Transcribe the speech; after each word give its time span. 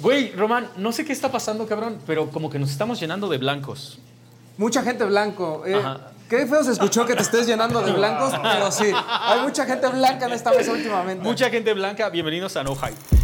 Güey, 0.00 0.32
Román, 0.32 0.68
no 0.76 0.92
sé 0.92 1.04
qué 1.04 1.12
está 1.12 1.30
pasando, 1.30 1.66
cabrón, 1.66 1.98
pero 2.06 2.30
como 2.30 2.50
que 2.50 2.58
nos 2.58 2.70
estamos 2.70 2.98
llenando 3.00 3.28
de 3.28 3.38
blancos. 3.38 3.98
Mucha 4.56 4.82
gente 4.82 5.04
blanco. 5.04 5.62
eh, 5.66 5.80
qué 6.28 6.46
feo 6.46 6.62
se 6.62 6.72
escuchó 6.72 7.06
que 7.06 7.14
te 7.14 7.22
estés 7.22 7.46
llenando 7.46 7.80
de 7.82 7.92
blancos, 7.92 8.32
pero 8.42 8.70
sí, 8.70 8.90
hay 9.08 9.40
mucha 9.40 9.64
gente 9.66 9.88
blanca 9.88 10.26
en 10.26 10.32
esta 10.32 10.50
mesa 10.50 10.72
últimamente. 10.72 11.22
Mucha 11.22 11.50
gente 11.50 11.72
blanca, 11.74 12.08
bienvenidos 12.10 12.56
a 12.56 12.64
No 12.64 12.74
Hype. 12.74 13.23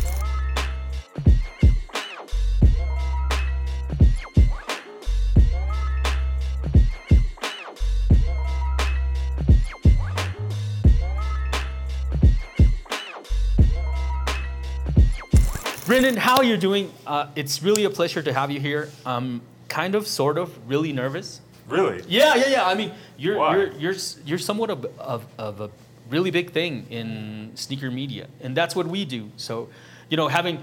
Brendan, 15.91 16.19
how 16.19 16.37
are 16.37 16.45
you 16.45 16.57
doing? 16.57 16.93
Uh, 17.05 17.27
it's 17.35 17.65
really 17.65 17.83
a 17.83 17.91
pleasure 17.91 18.23
to 18.23 18.33
have 18.33 18.53
you 18.53 18.61
here. 18.61 18.89
Um, 19.05 19.43
kind 19.67 19.97
of, 19.97 20.07
sort 20.07 20.39
of, 20.39 20.57
really 20.71 20.93
nervous. 20.93 21.41
Really? 21.67 22.05
Yeah, 22.07 22.37
yeah, 22.37 22.49
yeah. 22.49 22.65
I 22.65 22.77
mean, 22.77 22.93
you're 23.19 23.37
Why? 23.37 23.57
you're 23.57 23.73
you're 23.73 23.95
you're 24.25 24.39
somewhat 24.39 24.71
of, 24.71 24.87
of, 25.01 25.27
of 25.37 25.61
a 25.61 25.69
really 26.09 26.31
big 26.31 26.53
thing 26.53 26.87
in 26.91 27.51
sneaker 27.57 27.91
media, 27.91 28.29
and 28.41 28.57
that's 28.57 28.77
what 28.77 28.87
we 28.87 29.05
do. 29.05 29.33
So, 29.37 29.69
you 30.09 30.17
know, 30.17 30.29
having 30.29 30.63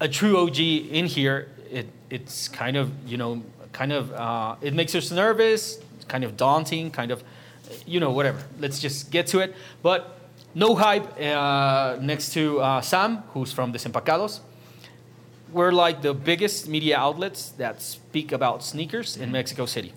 a 0.00 0.06
true 0.06 0.36
OG 0.36 0.58
in 0.58 1.06
here, 1.06 1.48
it 1.70 1.86
it's 2.10 2.46
kind 2.48 2.76
of 2.76 2.92
you 3.06 3.16
know 3.16 3.42
kind 3.72 3.90
of 3.90 4.12
uh, 4.12 4.56
it 4.60 4.74
makes 4.74 4.94
us 4.94 5.10
nervous, 5.10 5.80
kind 6.08 6.24
of 6.24 6.36
daunting, 6.36 6.90
kind 6.90 7.10
of 7.10 7.24
you 7.86 8.00
know 8.00 8.10
whatever. 8.10 8.42
Let's 8.60 8.80
just 8.80 9.10
get 9.10 9.28
to 9.28 9.38
it. 9.38 9.56
But 9.80 10.20
no 10.54 10.74
hype 10.74 11.18
uh, 11.18 11.96
next 12.02 12.34
to 12.34 12.60
uh, 12.60 12.82
Sam, 12.82 13.22
who's 13.32 13.50
from 13.50 13.72
Desempacados. 13.72 14.40
We're 15.52 15.72
like 15.72 16.02
the 16.02 16.12
biggest 16.14 16.68
media 16.68 16.98
outlets 16.98 17.50
that 17.58 17.80
speak 17.80 18.32
about 18.32 18.62
sneakers 18.62 19.16
in 19.16 19.32
Mexico 19.32 19.66
City. 19.66 19.92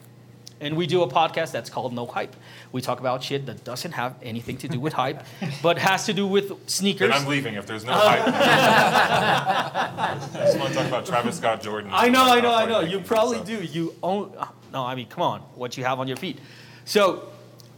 And 0.62 0.78
we 0.78 0.86
do 0.86 1.02
a 1.02 1.08
podcast 1.08 1.52
that's 1.52 1.72
called 1.72 1.92
No 1.92 2.06
Hype. 2.06 2.36
We 2.72 2.82
talk 2.82 3.00
about 3.00 3.24
shit 3.24 3.48
that 3.48 3.64
doesn't 3.64 3.94
have 3.94 4.16
anything 4.22 4.58
to 4.58 4.68
do 4.68 4.80
with 4.80 4.94
hype, 4.94 5.26
but 5.64 5.80
has 5.80 6.06
to 6.06 6.14
do 6.14 6.28
with 6.28 6.70
sneakers. 6.70 7.10
Then 7.10 7.20
I'm 7.20 7.28
leaving 7.28 7.56
if 7.56 7.66
there's 7.66 7.84
no 7.84 7.94
hype. 7.96 8.22
I 8.28 10.18
just 10.46 10.60
want 10.60 10.70
to 10.70 10.76
talk 10.76 10.88
about 10.88 11.06
Travis 11.08 11.38
Scott 11.38 11.62
Jordan. 11.64 11.90
I 11.92 12.10
know, 12.10 12.24
I 12.24 12.40
know, 12.42 12.54
I 12.54 12.66
know. 12.68 12.82
You 12.82 13.00
probably 13.00 13.38
stuff. 13.38 13.48
do. 13.48 13.64
You 13.64 13.96
own. 14.04 14.34
No, 14.72 14.86
I 14.86 14.94
mean, 14.96 15.08
come 15.08 15.24
on. 15.24 15.42
What 15.56 15.78
you 15.78 15.84
have 15.84 16.00
on 16.00 16.08
your 16.08 16.18
feet. 16.18 16.38
So, 16.86 17.28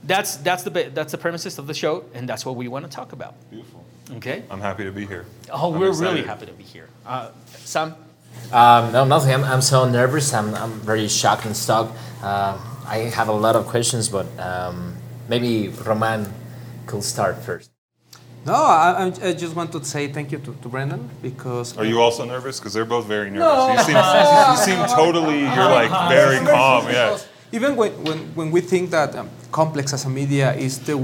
that's 0.04 0.36
that's 0.38 0.64
the 0.64 0.72
ba- 0.72 0.90
that's 0.94 1.12
the 1.14 1.18
premises 1.18 1.58
of 1.58 1.68
the 1.68 1.74
show, 1.74 2.04
and 2.14 2.28
that's 2.28 2.46
what 2.46 2.56
we 2.58 2.68
want 2.68 2.84
to 2.86 2.92
talk 2.92 3.14
about. 3.14 3.36
Beautiful. 3.50 3.83
Okay. 4.18 4.44
I'm 4.50 4.62
happy 4.62 4.84
to 4.84 4.92
be 4.92 5.06
here. 5.06 5.26
Oh, 5.52 5.74
I'm 5.74 5.80
we're 5.80 5.92
really 5.94 6.24
happy 6.24 6.46
to 6.46 6.54
be 6.54 6.64
here. 6.64 6.90
Uh, 7.06 7.30
Sam. 7.58 7.96
Um, 8.52 8.92
no, 8.92 9.06
nothing. 9.06 9.34
I'm, 9.34 9.44
I'm 9.44 9.62
so 9.62 9.88
nervous. 9.90 10.34
I'm, 10.34 10.54
I'm 10.56 10.72
very 10.82 11.08
shocked 11.08 11.46
and 11.46 11.56
stuck. 11.56 11.92
Uh, 12.22 12.58
I 12.86 12.98
have 13.16 13.28
a 13.28 13.34
lot 13.34 13.56
of 13.56 13.66
questions, 13.68 14.10
but 14.10 14.26
um, 14.40 14.96
maybe 15.30 15.70
Roman 15.70 16.32
could 16.86 17.04
start 17.04 17.38
first. 17.42 17.70
No, 18.46 18.54
I, 18.56 18.92
I'm- 19.00 19.14
just 19.38 19.56
want 19.56 19.72
to 19.72 19.84
say 19.86 20.08
thank 20.12 20.32
you 20.32 20.40
to, 20.40 20.54
to 20.62 20.68
Brendan 20.68 21.10
because. 21.22 21.78
Are 21.78 21.86
you 21.86 22.02
also 22.02 22.26
nervous? 22.26 22.60
Because 22.60 22.74
they're 22.74 22.86
both 22.86 23.06
very 23.06 23.30
nervous. 23.32 23.88
You, 23.88 23.94
seem, 23.94 23.96
you 23.98 24.58
seem 24.58 24.86
totally, 24.96 25.40
you're 25.42 25.72
like 25.80 26.10
very 26.10 26.40
calm. 26.46 26.86
Yeah. 26.90 27.18
Even 27.54 27.76
when, 27.76 27.92
when, 28.04 28.18
when 28.36 28.52
we 28.52 28.62
think 28.62 28.90
that 28.90 29.16
um, 29.16 29.30
Complex 29.52 29.94
as 29.94 30.06
a 30.06 30.10
media 30.10 30.54
is 30.56 30.80
the, 30.80 30.98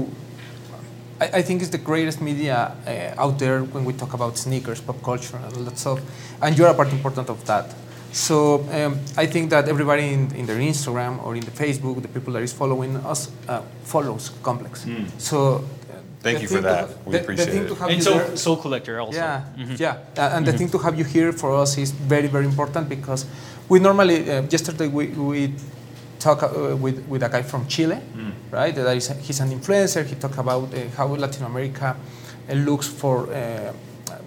I, 1.20 1.38
I 1.38 1.42
think 1.42 1.60
it's 1.62 1.70
the 1.70 1.78
greatest 1.78 2.20
media 2.20 2.56
uh, 2.86 3.22
out 3.24 3.38
there 3.38 3.60
when 3.74 3.84
we 3.84 3.92
talk 3.92 4.14
about 4.14 4.38
sneakers, 4.38 4.80
pop 4.80 5.02
culture, 5.02 5.36
and 5.36 5.56
all 5.56 5.64
that 5.64 5.78
stuff, 5.78 6.00
and 6.42 6.56
you're 6.56 6.68
a 6.68 6.74
part 6.74 6.90
important 6.92 7.28
of 7.28 7.44
that. 7.46 7.74
So 8.12 8.66
um, 8.72 8.98
I 9.16 9.26
think 9.26 9.50
that 9.50 9.68
everybody 9.68 10.12
in, 10.12 10.34
in 10.34 10.46
their 10.46 10.56
Instagram 10.58 11.22
or 11.24 11.36
in 11.36 11.42
the 11.44 11.52
Facebook, 11.52 12.02
the 12.02 12.08
people 12.08 12.32
that 12.32 12.42
is 12.42 12.52
following 12.52 12.96
us, 12.96 13.30
uh, 13.48 13.62
follows 13.84 14.30
Complex. 14.42 14.84
So. 15.18 15.38
uh, 15.56 15.60
Thank 16.22 16.42
you 16.42 16.48
for 16.48 16.60
that. 16.60 16.88
ha- 16.88 16.94
We 17.06 17.12
the- 17.12 17.18
the 17.18 17.22
appreciate 17.24 17.48
thing 17.52 17.64
it. 17.64 17.68
to 17.68 17.74
have 17.76 17.88
And 17.90 17.96
you 17.98 18.02
Sole, 18.04 18.18
there- 18.18 18.36
Sole 18.36 18.56
Collector 18.56 19.00
also. 19.00 19.16
yeah, 19.18 19.42
Mm-hmm. 19.56 19.74
yeah. 19.78 19.96
Uh, 20.18 20.34
and 20.36 20.44
the 20.46 20.52
thing 20.52 20.68
to 20.70 20.78
have 20.78 20.98
you 20.98 21.04
here 21.04 21.32
for 21.32 21.54
us 21.62 21.78
is 21.78 21.92
very, 21.92 22.26
very 22.28 22.44
important 22.46 22.88
because 22.88 23.24
we 23.70 23.78
normally, 23.78 24.28
uh, 24.30 24.42
yesterday 24.50 24.88
we, 24.88 25.06
we 25.30 25.54
talk 26.20 26.42
uh, 26.42 26.76
with, 26.76 26.98
with 27.08 27.22
a 27.22 27.28
guy 27.28 27.42
from 27.42 27.66
Chile, 27.66 27.96
Mm. 28.16 28.32
right? 28.52 28.74
That 28.74 28.96
is, 28.96 29.08
he's 29.26 29.40
an 29.40 29.50
influencer. 29.50 30.04
He 30.04 30.14
talked 30.14 30.38
about 30.38 30.72
uh, 30.72 30.78
how 30.96 31.06
Latin 31.16 31.44
America 31.44 31.96
uh, 31.96 32.52
looks 32.54 32.86
for, 32.86 33.16
uh, 33.32 33.72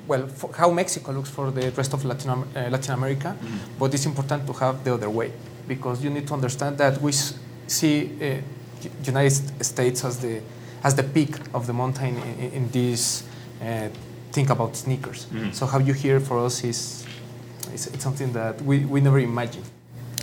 well, 0.07 0.27
for 0.27 0.49
how 0.53 0.71
Mexico 0.71 1.11
looks 1.11 1.29
for 1.29 1.51
the 1.51 1.71
rest 1.71 1.93
of 1.93 2.03
Latin, 2.03 2.29
uh, 2.31 2.43
Latin 2.69 2.93
America. 2.93 3.35
Mm. 3.39 3.79
But 3.79 3.93
it's 3.93 4.05
important 4.05 4.45
to 4.47 4.53
have 4.53 4.83
the 4.83 4.93
other 4.93 5.09
way 5.09 5.31
because 5.67 6.03
you 6.03 6.09
need 6.09 6.27
to 6.27 6.33
understand 6.33 6.77
that 6.79 6.99
we 7.01 7.11
see 7.67 7.95
uh, 8.21 8.41
United 9.05 9.63
States 9.63 10.03
as 10.03 10.17
the 10.19 10.41
as 10.83 10.95
the 10.95 11.03
peak 11.03 11.33
of 11.53 11.65
the 11.65 11.71
mountain 11.71 12.17
in, 12.37 12.51
in, 12.51 12.69
this 12.71 13.23
uh, 13.61 13.87
think 14.33 14.49
about 14.49 14.75
sneakers. 14.75 15.27
So 15.53 15.65
how 15.65 15.79
you 15.79 15.93
hear 15.93 16.19
for 16.19 16.45
us 16.45 16.61
is, 16.65 17.05
is 17.73 17.87
it's 17.87 18.03
something 18.03 18.33
that 18.33 18.61
we, 18.61 18.79
we 18.79 18.99
never 18.99 19.19
imagined. 19.19 19.63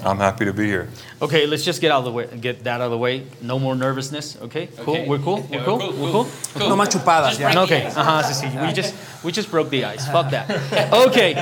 I'm 0.04 0.18
happy 0.18 0.44
to 0.44 0.52
be 0.52 0.66
here. 0.66 0.88
Okay, 1.20 1.46
let's 1.46 1.64
just 1.64 1.80
get 1.80 1.90
out 1.92 1.98
of 1.98 2.04
the 2.04 2.12
way. 2.12 2.26
Get 2.40 2.64
that 2.64 2.80
out 2.80 2.86
of 2.86 2.90
the 2.90 2.98
way. 2.98 3.24
No 3.42 3.58
more 3.58 3.74
nervousness. 3.76 4.36
Okay, 4.42 4.68
cool. 4.78 4.94
Okay. 4.96 5.08
We're 5.08 5.18
cool. 5.18 5.46
We're 5.50 5.64
cool. 5.64 5.78
cool, 5.78 5.92
We're 5.92 6.10
cool. 6.12 6.26
cool. 6.54 6.68
No 6.68 6.76
más 6.76 6.88
chupadas, 6.88 7.36
Just 7.36 7.40
ya. 7.40 7.52
break- 7.52 7.64
Okay. 7.64 7.86
Uh-huh, 7.86 8.22
sí, 8.22 8.34
sí. 8.48 8.66
We 8.66 8.72
just 8.72 8.94
we 9.24 9.32
just 9.32 9.50
broke 9.50 9.68
the 9.70 9.84
ice. 9.84 10.06
Fuck 10.10 10.30
that. 10.30 10.48
Okay, 10.92 11.34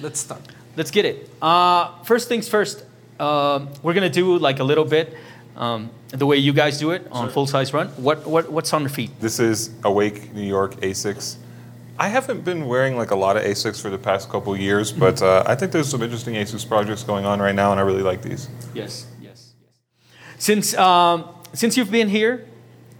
Let's 0.00 0.20
start. 0.20 0.40
let's 0.76 0.90
get 0.90 1.04
it. 1.04 1.28
Uh, 1.40 1.88
first 2.04 2.28
things 2.28 2.48
first. 2.48 2.84
Um, 3.18 3.68
we're 3.82 3.94
gonna 3.94 4.10
do 4.10 4.36
like 4.38 4.58
a 4.60 4.64
little 4.64 4.84
bit 4.84 5.14
um, 5.56 5.88
the 6.10 6.26
way 6.26 6.36
you 6.36 6.52
guys 6.52 6.78
do 6.78 6.90
it 6.90 7.06
on 7.10 7.30
full 7.30 7.46
size 7.46 7.72
run. 7.72 7.88
What 7.96 8.26
what 8.26 8.52
what's 8.52 8.72
on 8.74 8.82
your 8.82 8.90
feet? 8.90 9.10
This 9.20 9.40
is 9.40 9.70
Awake 9.84 10.34
New 10.34 10.44
York 10.46 10.76
Asics. 10.82 11.36
I 11.98 12.08
haven't 12.08 12.44
been 12.44 12.66
wearing 12.66 12.96
like 12.96 13.10
a 13.10 13.16
lot 13.16 13.36
of 13.36 13.42
Asics 13.44 13.80
for 13.80 13.90
the 13.90 13.98
past 13.98 14.28
couple 14.28 14.56
years, 14.56 14.92
but 14.92 15.22
uh, 15.22 15.42
I 15.46 15.54
think 15.54 15.72
there's 15.72 15.88
some 15.88 16.02
interesting 16.02 16.34
Asics 16.34 16.66
projects 16.66 17.02
going 17.02 17.24
on 17.24 17.40
right 17.40 17.54
now, 17.54 17.70
and 17.70 17.80
I 17.80 17.84
really 17.84 18.02
like 18.02 18.22
these. 18.22 18.48
Yes, 18.74 19.06
yes, 19.20 19.52
yes. 19.62 19.92
Since 20.38 20.74
um, 20.74 21.24
since 21.52 21.76
you've 21.76 21.90
been 21.90 22.08
here, 22.08 22.44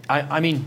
I, 0.09 0.21
I 0.21 0.39
mean, 0.39 0.65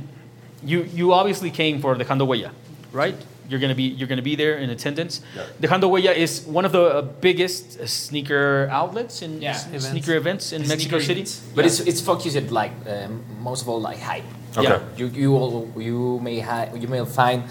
you 0.65 0.83
you 0.85 1.13
obviously 1.13 1.51
came 1.51 1.81
for 1.81 1.95
the 1.97 2.05
Hando 2.05 2.51
right? 2.93 3.17
You're 3.49 3.59
gonna 3.59 3.75
be 3.75 3.83
you're 3.99 4.07
gonna 4.07 4.23
be 4.23 4.37
there 4.37 4.59
in 4.59 4.71
attendance. 4.71 5.23
Yeah. 5.35 5.47
The 5.59 5.67
Hando 5.67 5.89
is 6.17 6.43
one 6.47 6.65
of 6.65 6.71
the 6.71 6.83
uh, 6.85 7.03
biggest 7.03 7.81
uh, 7.81 7.87
sneaker 7.87 8.69
outlets 8.71 9.23
and 9.23 9.43
Yeah. 9.43 9.51
s- 9.51 9.67
Events. 9.67 9.89
sneaker 9.89 10.15
events 10.15 10.53
in 10.53 10.69
Mexico 10.69 11.01
City. 11.01 11.23
events. 11.23 11.43
But 11.55 11.67
it's, 11.67 11.81
it's 11.81 12.01
focused 12.01 12.53
like 12.53 12.71
um, 12.87 13.25
most 13.41 13.63
of 13.63 13.69
all 13.69 13.81
like 13.81 13.99
hype. 13.99 14.23
Okay. 14.57 14.69
Yeah. 14.69 14.81
You 14.97 15.07
you 15.09 15.35
all, 15.37 15.69
you 15.77 16.21
may 16.23 16.39
ha- 16.39 16.69
you 16.79 16.87
may 16.87 17.05
find 17.05 17.43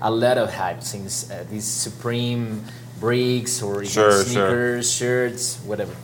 a 0.00 0.10
lot 0.10 0.38
of 0.38 0.52
hype 0.52 0.82
since 0.82 1.30
uh, 1.30 1.44
these 1.50 1.64
Supreme 1.64 2.64
breaks 3.00 3.62
or 3.62 3.74
even 3.82 3.86
Sure, 3.86 4.10
sure. 4.12 4.24
sneakers, 4.24 4.92
shirts, 4.92 5.58
whatever. 5.64 5.94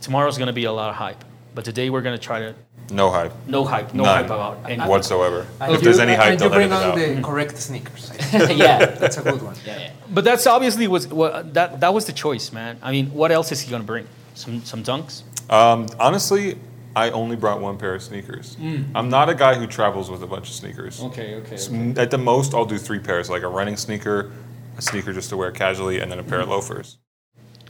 Tomorrow's 0.00 0.38
gonna 0.38 0.52
be 0.52 0.64
a 0.64 0.72
lot 0.72 0.90
of 0.90 0.96
hype, 0.96 1.22
but 1.54 1.64
today 1.64 1.90
we're 1.90 2.00
gonna 2.00 2.18
try 2.18 2.40
to 2.40 2.54
No 2.90 3.10
hype. 3.10 3.32
no 3.46 3.64
hype, 3.64 3.92
no 3.94 4.04
None 4.04 4.16
hype 4.16 4.26
about 4.26 4.58
any. 4.68 4.82
whatsoever. 4.82 5.46
And 5.60 5.74
if 5.74 5.80
there's 5.82 5.98
any 5.98 6.14
hype, 6.14 6.32
and 6.32 6.40
they'll 6.40 6.48
you 6.48 6.54
bring 6.54 6.66
it 6.70 6.72
on 6.72 6.82
out. 6.82 6.96
the 6.96 7.20
correct 7.22 7.56
sneakers. 7.58 8.10
Yeah. 8.32 8.86
That's 8.86 9.18
a 9.18 9.22
good 9.22 9.42
one. 9.42 9.54
Yeah, 9.66 9.78
yeah. 9.78 9.90
But 10.10 10.24
that's 10.24 10.46
obviously 10.46 10.86
was 10.88 11.06
what 11.08 11.52
that 11.54 11.80
that 11.80 11.92
was 11.92 12.06
the 12.06 12.12
choice, 12.12 12.52
man. 12.52 12.78
I 12.82 12.90
mean, 12.92 13.06
what 13.12 13.30
else 13.30 13.52
is 13.52 13.60
he 13.60 13.70
gonna 13.70 13.84
bring? 13.84 14.06
Some 14.34 14.64
some 14.64 14.82
dunks. 14.82 15.22
Um, 15.50 15.86
honestly, 15.98 16.56
I 16.96 17.10
only 17.10 17.36
brought 17.36 17.60
one 17.60 17.78
pair 17.78 17.94
of 17.94 18.02
sneakers. 18.02 18.54
Hmm. 18.56 18.82
I'm 18.94 19.08
not 19.08 19.28
a 19.28 19.34
guy 19.34 19.54
who 19.54 19.66
travels 19.66 20.10
with 20.10 20.22
a 20.22 20.26
bunch 20.26 20.48
of 20.48 20.54
sneakers. 20.54 21.00
Okay, 21.02 21.36
okay. 21.36 21.54
S- 21.54 21.70
At 21.96 22.10
the 22.10 22.18
most, 22.18 22.54
I'll 22.54 22.64
do 22.64 22.78
three 22.78 22.98
pairs, 22.98 23.30
like 23.30 23.42
a 23.42 23.48
running 23.48 23.76
sneaker, 23.76 24.32
a 24.76 24.82
sneaker 24.82 25.12
just 25.12 25.30
to 25.30 25.36
wear 25.36 25.52
casually, 25.52 26.00
and 26.00 26.10
then 26.10 26.18
a 26.18 26.24
pair 26.24 26.40
of 26.40 26.46
hmm. 26.46 26.52
loafers. 26.52 26.98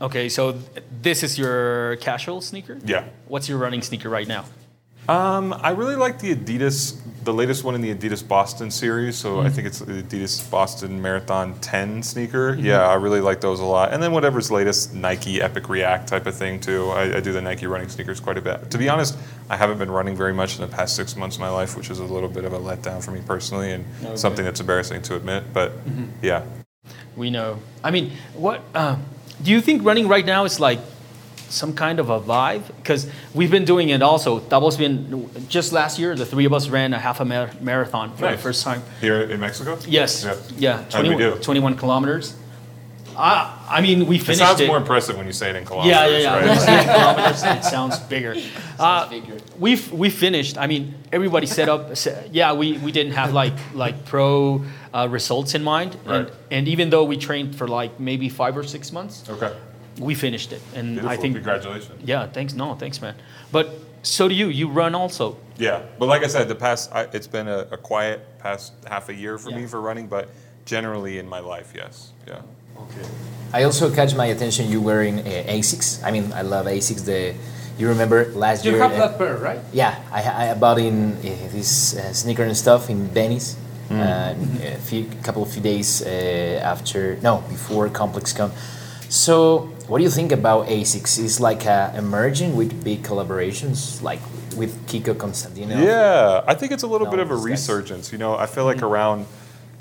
Okay, 0.00 0.30
so 0.30 0.52
th- 0.52 0.84
this 1.02 1.22
is 1.22 1.38
your 1.38 1.96
casual 1.96 2.40
sneaker. 2.40 2.78
Yeah. 2.84 3.04
What's 3.28 3.48
your 3.48 3.58
running 3.58 3.82
sneaker 3.82 4.08
right 4.08 4.26
now? 4.26 4.46
Um, 5.08 5.52
I 5.60 5.70
really 5.70 5.96
like 5.96 6.20
the 6.20 6.36
Adidas, 6.36 6.96
the 7.24 7.32
latest 7.32 7.64
one 7.64 7.74
in 7.74 7.80
the 7.80 7.92
Adidas 7.92 8.26
Boston 8.26 8.70
series. 8.70 9.16
So 9.16 9.40
I 9.40 9.48
think 9.48 9.66
it's 9.66 9.80
the 9.80 10.02
Adidas 10.02 10.48
Boston 10.48 11.02
Marathon 11.02 11.58
10 11.60 12.02
sneaker. 12.04 12.54
Yeah, 12.54 12.86
I 12.86 12.94
really 12.94 13.20
like 13.20 13.40
those 13.40 13.58
a 13.58 13.64
lot. 13.64 13.92
And 13.92 14.00
then 14.00 14.12
whatever's 14.12 14.52
latest, 14.52 14.94
Nike 14.94 15.42
Epic 15.42 15.68
React 15.68 16.06
type 16.08 16.26
of 16.26 16.36
thing 16.36 16.60
too. 16.60 16.90
I, 16.90 17.16
I 17.16 17.20
do 17.20 17.32
the 17.32 17.42
Nike 17.42 17.66
running 17.66 17.88
sneakers 17.88 18.20
quite 18.20 18.38
a 18.38 18.40
bit. 18.40 18.70
To 18.70 18.78
be 18.78 18.88
honest, 18.88 19.18
I 19.48 19.56
haven't 19.56 19.78
been 19.78 19.90
running 19.90 20.14
very 20.16 20.32
much 20.34 20.54
in 20.54 20.60
the 20.60 20.68
past 20.76 20.94
six 20.94 21.16
months 21.16 21.36
of 21.36 21.40
my 21.40 21.50
life, 21.50 21.76
which 21.76 21.90
is 21.90 21.98
a 21.98 22.04
little 22.04 22.28
bit 22.28 22.44
of 22.44 22.52
a 22.52 22.58
letdown 22.58 23.02
for 23.02 23.10
me 23.10 23.20
personally, 23.26 23.72
and 23.72 23.84
something 24.18 24.44
that's 24.44 24.60
embarrassing 24.60 25.02
to 25.02 25.16
admit. 25.16 25.44
But 25.52 25.72
yeah, 26.22 26.44
We 27.16 27.30
know. 27.30 27.58
I 27.82 27.90
mean, 27.90 28.12
what 28.34 28.62
uh, 28.74 28.96
do 29.42 29.50
you 29.50 29.60
think 29.60 29.84
running 29.84 30.06
right 30.06 30.24
now 30.24 30.44
is 30.44 30.60
like 30.60 30.78
some 31.50 31.72
kind 31.74 31.98
of 31.98 32.08
a 32.10 32.20
vibe? 32.20 32.62
Because 32.76 33.10
we've 33.34 33.50
been 33.50 33.64
doing 33.64 33.88
it 33.90 34.02
also. 34.02 34.38
Tabo's 34.40 34.76
been 34.76 35.28
just 35.48 35.72
last 35.72 35.98
year. 35.98 36.14
The 36.14 36.26
three 36.26 36.44
of 36.46 36.52
us 36.52 36.68
ran 36.68 36.94
a 36.94 36.98
half 36.98 37.20
a 37.20 37.24
mar- 37.24 37.50
marathon 37.60 38.14
for 38.16 38.30
the 38.30 38.38
first 38.38 38.64
time. 38.64 38.82
here 39.00 39.20
in 39.22 39.40
Mexico. 39.40 39.78
Yes. 39.86 40.24
Yeah. 40.24 40.36
Yeah. 40.58 40.76
How'd 40.92 41.02
we 41.06 41.14
21, 41.14 41.18
do? 41.18 41.42
21 41.42 41.76
kilometers. 41.76 42.36
I, 43.16 43.66
I 43.68 43.80
mean, 43.82 44.06
we 44.06 44.18
finished. 44.18 44.40
It 44.40 44.44
sounds 44.44 44.60
it. 44.60 44.66
more 44.68 44.76
impressive 44.78 45.16
when 45.16 45.26
you 45.26 45.32
say 45.32 45.50
it 45.50 45.56
in 45.56 45.64
kilometers. 45.64 45.90
yeah, 45.92 46.06
yeah, 46.06 46.18
yeah. 46.18 46.46
Right? 46.48 46.60
say 46.60 46.80
it 46.80 46.84
kilometers, 46.84 47.42
it 47.42 47.64
sounds 47.64 47.98
bigger. 47.98 48.34
Uh, 48.80 49.06
bigger. 49.10 49.36
we 49.58 49.76
we 49.92 50.08
finished. 50.08 50.56
I 50.56 50.66
mean, 50.66 50.94
everybody 51.12 51.46
set 51.46 51.68
up. 51.68 51.94
se- 52.02 52.30
Yeah, 52.32 52.54
we, 52.54 52.78
we 52.78 52.92
didn't 52.92 53.12
have 53.12 53.34
like 53.34 53.52
like 53.74 54.06
pro 54.06 54.64
uh, 54.94 55.06
results 55.10 55.54
in 55.54 55.62
mind, 55.62 55.96
and, 56.06 56.06
Right. 56.24 56.32
and 56.50 56.66
even 56.66 56.88
though 56.88 57.04
we 57.04 57.18
trained 57.18 57.54
for 57.56 57.68
like 57.68 58.00
maybe 58.00 58.30
five 58.30 58.56
or 58.56 58.62
six 58.64 58.90
months, 58.90 59.28
Okay. 59.28 59.52
We 59.98 60.14
finished 60.14 60.52
it. 60.52 60.62
And 60.74 60.94
Beautiful. 60.94 61.10
I 61.10 61.16
think, 61.16 61.34
Congratulations. 61.34 62.02
yeah, 62.04 62.26
thanks. 62.26 62.54
No, 62.54 62.74
thanks, 62.74 63.00
man. 63.00 63.14
But 63.52 63.70
so 64.02 64.28
do 64.28 64.34
you. 64.34 64.48
You 64.48 64.68
run 64.68 64.94
also. 64.94 65.36
Yeah, 65.58 65.82
but 65.98 66.06
like 66.06 66.24
I 66.24 66.28
said, 66.28 66.48
the 66.48 66.54
past 66.54 66.90
I, 66.92 67.02
it's 67.12 67.26
been 67.26 67.48
a, 67.48 67.66
a 67.70 67.76
quiet 67.76 68.20
past 68.38 68.72
half 68.86 69.08
a 69.08 69.14
year 69.14 69.38
for 69.38 69.50
me 69.50 69.66
for 69.66 69.80
running, 69.80 70.06
but 70.06 70.28
generally 70.64 71.18
in 71.18 71.28
my 71.28 71.40
life, 71.40 71.72
yes, 71.74 72.12
yeah. 72.26 72.40
Okay. 72.76 73.06
I 73.52 73.64
also 73.64 73.92
catch 73.94 74.14
my 74.14 74.26
attention. 74.26 74.70
You 74.70 74.80
wearing 74.80 75.18
uh, 75.18 75.44
Asics. 75.48 76.02
I 76.02 76.10
mean, 76.12 76.32
I 76.32 76.42
love 76.42 76.66
Asics. 76.66 77.04
The 77.04 77.34
you 77.80 77.88
remember 77.88 78.26
last 78.32 78.64
You 78.64 78.72
year? 78.72 78.82
You 78.82 78.88
have 78.88 79.00
uh, 79.00 79.08
that 79.08 79.18
pair, 79.18 79.36
right? 79.36 79.60
Yeah, 79.72 79.98
I, 80.12 80.50
I 80.50 80.54
bought 80.54 80.78
in 80.78 81.12
uh, 81.12 81.20
this 81.50 81.96
uh, 81.96 82.12
sneaker 82.12 82.44
and 82.44 82.56
stuff 82.56 82.90
in 82.90 83.08
Venice. 83.08 83.56
Mm. 83.88 83.98
Uh, 83.98 84.66
a 84.66 84.78
few 84.78 85.06
couple 85.24 85.42
of 85.42 85.50
few 85.50 85.62
days 85.62 86.02
uh, 86.02 86.60
after, 86.62 87.16
no, 87.22 87.42
before 87.48 87.88
ComplexCon. 87.88 88.52
So, 89.08 89.72
what 89.90 89.98
do 89.98 90.04
you 90.04 90.10
think 90.10 90.30
about 90.30 90.68
ASICS? 90.68 91.18
Is 91.18 91.40
like 91.40 91.66
uh, 91.66 91.90
emerging 91.96 92.54
with 92.54 92.84
big 92.84 93.02
collaborations, 93.02 94.00
like 94.02 94.20
with 94.56 94.72
Kiko 94.86 95.14
Kostadinov? 95.14 95.84
Yeah, 95.84 96.44
I 96.46 96.54
think 96.54 96.70
it's 96.70 96.84
a 96.84 96.86
little 96.86 97.06
No, 97.08 97.10
bit 97.10 97.20
of 97.20 97.30
a 97.32 97.34
these 97.34 97.42
guys. 97.44 97.50
resurgence. 97.68 98.12
You 98.12 98.18
know, 98.18 98.36
I 98.36 98.46
feel 98.46 98.64
like 98.64 98.82
around 98.82 99.26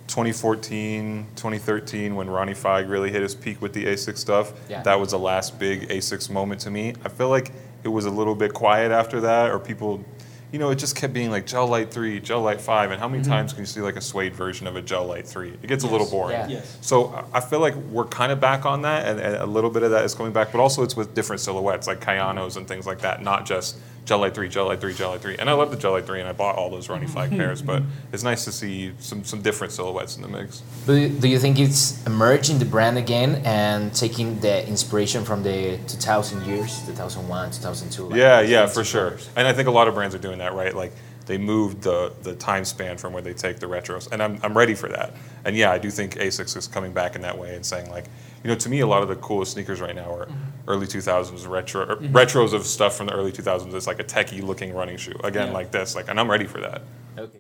2014, 0.07 1.27
2013, 1.35 2.15
when 2.15 2.27
Ronnie 2.27 2.55
Fieg 2.55 2.89
really 2.89 3.11
hit 3.11 3.21
his 3.21 3.35
peak 3.35 3.61
with 3.61 3.73
the 3.73 3.85
ASICS 3.85 4.17
stuff, 4.17 4.51
Yeah. 4.67 4.81
that 4.81 4.99
was 4.99 5.11
the 5.11 5.19
last 5.19 5.59
big 5.59 5.87
ASICS 5.89 6.29
moment 6.31 6.61
to 6.61 6.71
me. 6.71 6.95
I 7.05 7.09
feel 7.09 7.29
like 7.29 7.51
it 7.83 7.89
was 7.89 8.05
a 8.05 8.09
little 8.09 8.33
bit 8.35 8.51
quiet 8.53 8.91
after 8.91 9.21
that, 9.21 9.51
or 9.51 9.59
people, 9.59 10.03
you 10.51 10.57
know, 10.57 10.71
it 10.71 10.75
just 10.75 10.95
kept 10.95 11.13
being 11.13 11.29
like 11.29 11.45
Gel 11.45 11.67
Lyte 11.67 11.91
3, 11.91 12.19
Gel 12.21 12.41
Lyte 12.41 12.59
5, 12.59 12.91
and 12.91 12.99
how 12.99 13.07
many 13.07 13.21
mm-hmm. 13.21 13.31
times 13.31 13.53
can 13.53 13.61
you 13.61 13.67
see 13.67 13.81
like 13.81 13.95
a 13.95 14.01
suede 14.01 14.35
version 14.35 14.65
of 14.65 14.75
a 14.75 14.81
Gel 14.81 15.05
Lyte 15.05 15.27
3? 15.27 15.49
It 15.49 15.67
gets 15.67 15.83
a 15.83 15.87
little 15.87 16.09
boring. 16.09 16.39
Yeah. 16.39 16.47
Yes. 16.47 16.77
So 16.81 17.07
I- 17.33 17.39
I 17.39 17.41
feel 17.41 17.59
like 17.59 17.75
we're 17.75 18.05
kind 18.05 18.31
of 18.31 18.39
back 18.41 18.65
on 18.65 18.81
that, 18.81 19.07
and, 19.07 19.19
and 19.19 19.35
a 19.35 19.45
little 19.45 19.69
bit 19.69 19.83
of 19.83 19.91
that 19.91 20.03
is 20.03 20.13
coming 20.13 20.33
back, 20.33 20.51
but 20.51 20.59
also 20.59 20.83
it's 20.83 20.95
with 20.95 21.13
different 21.13 21.39
silhouettes 21.39 21.87
like 21.87 22.01
Kayanos 22.01 22.57
and 22.57 22.67
things 22.67 22.85
like 22.85 22.99
that, 22.99 23.23
not 23.23 23.45
just 23.45 23.77
Gel 24.09 24.17
Lyte 24.17 24.33
3, 24.33 24.49
Gel 24.49 24.65
Lyte 24.65 24.81
3, 24.81 24.93
Gel 24.95 25.11
Lyte 25.11 25.21
3. 25.21 25.37
And 25.37 25.47
I 25.51 25.53
love 25.53 25.69
the 25.69 25.75
mm-hmm. 25.75 25.81
Gel 25.83 25.91
Lyte 25.91 26.07
3, 26.07 26.19
and 26.21 26.27
I 26.27 26.33
bought 26.33 26.55
all 26.55 26.71
those 26.71 26.89
Ronnie 26.89 27.05
Fieg 27.05 27.29
mm-hmm. 27.29 27.37
pairs, 27.37 27.61
but 27.61 27.83
mm-hmm. 27.83 28.11
it's 28.11 28.23
nice 28.23 28.43
to 28.45 28.51
see 28.51 28.91
some, 28.97 29.23
some 29.23 29.43
different 29.43 29.71
silhouettes 29.71 30.15
in 30.15 30.23
the 30.23 30.27
mix. 30.27 30.63
Do 30.87 30.95
you, 30.95 31.09
do 31.09 31.27
you 31.27 31.37
think 31.37 31.59
it's 31.59 32.03
emerging 32.07 32.57
the 32.57 32.65
brand 32.65 32.97
again 32.97 33.43
and 33.45 33.93
taking 33.93 34.39
the 34.39 34.67
inspiration 34.67 35.23
from 35.23 35.43
the 35.43 35.79
2000 35.87 36.43
years, 36.47 36.83
2001, 36.87 37.51
2002? 37.51 38.03
like 38.05 38.17
Yeah, 38.17 38.41
yeah, 38.41 38.65
for 38.65 38.83
sure. 38.83 39.09
colors? 39.11 39.29
And 39.35 39.47
I 39.47 39.53
think 39.53 39.67
a 39.67 39.71
lot 39.71 39.87
of 39.87 39.93
brands 39.93 40.15
are 40.15 40.19
doing 40.19 40.39
that, 40.39 40.55
right? 40.55 40.75
Like 40.75 40.93
they 41.27 41.37
moved 41.37 41.83
the, 41.83 42.11
the 42.23 42.33
time 42.33 42.65
span 42.65 42.97
from 42.97 43.13
where 43.13 43.21
they 43.21 43.35
take 43.35 43.59
the 43.59 43.67
retros, 43.67 44.11
and 44.11 44.23
I'm, 44.23 44.39
I'm 44.41 44.57
ready 44.57 44.73
for 44.73 44.89
that. 44.89 45.13
And 45.45 45.55
yeah, 45.55 45.71
I 45.71 45.77
do 45.77 45.91
think 45.91 46.15
Asics 46.15 46.57
is 46.57 46.67
coming 46.67 46.93
back 46.93 47.15
in 47.15 47.21
that 47.21 47.37
way 47.37 47.55
and 47.55 47.63
saying 47.63 47.91
like, 47.91 48.05
you 48.43 48.49
know, 48.49 48.55
to 48.55 48.69
me, 48.69 48.79
a 48.79 48.87
lot 48.87 49.01
of 49.03 49.09
the 49.09 49.15
coolest 49.17 49.53
sneakers 49.53 49.81
right 49.81 49.95
now 49.95 50.13
are 50.13 50.27
early 50.67 50.87
2000s 50.87 51.47
retro 51.47 51.81
or 51.85 51.95
retros 51.97 52.53
of 52.53 52.65
stuff 52.65 52.95
from 52.97 53.07
the 53.07 53.13
early 53.13 53.31
2000s. 53.31 53.73
It's 53.73 53.87
like 53.87 53.99
a 53.99 54.03
techie 54.03 54.41
looking 54.41 54.73
running 54.73 54.97
shoe 54.97 55.19
again, 55.23 55.47
Yeah. 55.47 55.53
like 55.53 55.71
this, 55.71 55.95
like, 55.95 56.07
and 56.09 56.19
I'm 56.19 56.29
ready 56.29 56.45
for 56.45 56.59
that. 56.61 56.81
Okay. 57.17 57.39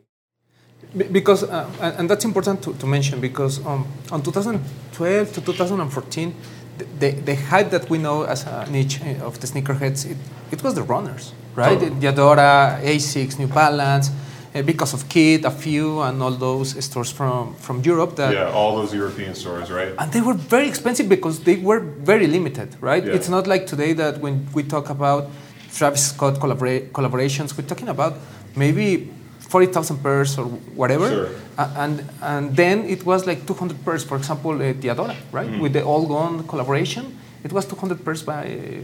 Because, 1.11 1.43
uh, 1.43 1.69
and 1.81 1.93
and 1.99 2.09
that's 2.09 2.25
important 2.25 2.63
to, 2.63 2.73
to 2.73 2.85
mention 2.87 3.19
because 3.21 3.63
um, 3.65 3.85
on 4.11 4.21
2012 4.23 5.33
to 5.33 5.41
2014, 5.41 6.33
the, 6.77 6.85
the, 6.99 7.09
the 7.21 7.35
hype 7.35 7.69
that 7.69 7.89
we 7.89 7.97
know 7.97 8.23
as 8.23 8.43
a 8.47 8.65
niche 8.71 8.99
uh, 9.01 9.25
of 9.27 9.39
the 9.39 9.47
sneakerheads, 9.47 10.09
it, 10.09 10.17
it 10.51 10.63
was 10.63 10.73
the 10.73 10.81
runners, 10.83 11.33
right? 11.55 11.79
Totally. 11.79 11.91
Diadora, 12.01 12.81
Asics, 12.81 13.37
New 13.37 13.47
Balance, 13.47 14.09
uh, 14.55 14.61
because 14.63 14.93
of 14.93 15.07
Kid, 15.09 15.43
Afew, 15.43 16.01
and 16.07 16.21
all 16.21 16.31
those 16.31 16.69
stores 16.83 17.11
from, 17.11 17.53
from 17.55 17.81
Europe 17.83 18.15
that 18.15 18.33
Yeah, 18.33 18.51
all 18.51 18.75
those 18.75 18.93
European 18.93 19.35
stores, 19.35 19.69
right? 19.71 19.93
and 19.97 20.11
they 20.11 20.21
were 20.21 20.33
very 20.33 20.67
expensive 20.67 21.07
because 21.09 21.39
they 21.41 21.55
were 21.57 21.79
very 21.79 22.27
limited, 22.27 22.75
right? 22.81 23.03
Yeah. 23.05 23.13
It's 23.15 23.29
not 23.29 23.47
like 23.47 23.67
today 23.67 23.93
that 23.93 24.19
when 24.21 24.47
we 24.53 24.63
talk 24.63 24.89
about 24.89 25.29
Travis 25.73 26.07
Scott 26.09 26.35
collabora- 26.39 26.89
collaborations, 26.91 27.55
we're 27.57 27.67
talking 27.67 27.89
about 27.89 28.13
maybe 28.55 29.11
40,000 29.39 29.97
pairs 30.03 30.37
or 30.37 30.45
whatever. 30.75 31.09
Sure. 31.09 31.29
A- 31.57 31.71
And, 31.77 32.03
and 32.21 32.55
then 32.55 32.85
it 32.85 33.05
was 33.05 33.25
like 33.27 33.45
200 33.45 33.83
pairs, 33.85 34.03
for 34.03 34.17
example, 34.17 34.51
uh, 34.51 34.73
Diadora, 34.73 35.15
right? 35.31 35.47
Mm-hmm. 35.47 35.59
With 35.61 35.73
the 35.73 35.83
All 35.83 36.05
Gone 36.07 36.43
collaboration. 36.47 37.17
It 37.41 37.53
was 37.53 37.65
200 37.65 38.03
pairs 38.03 38.21
by, 38.21 38.43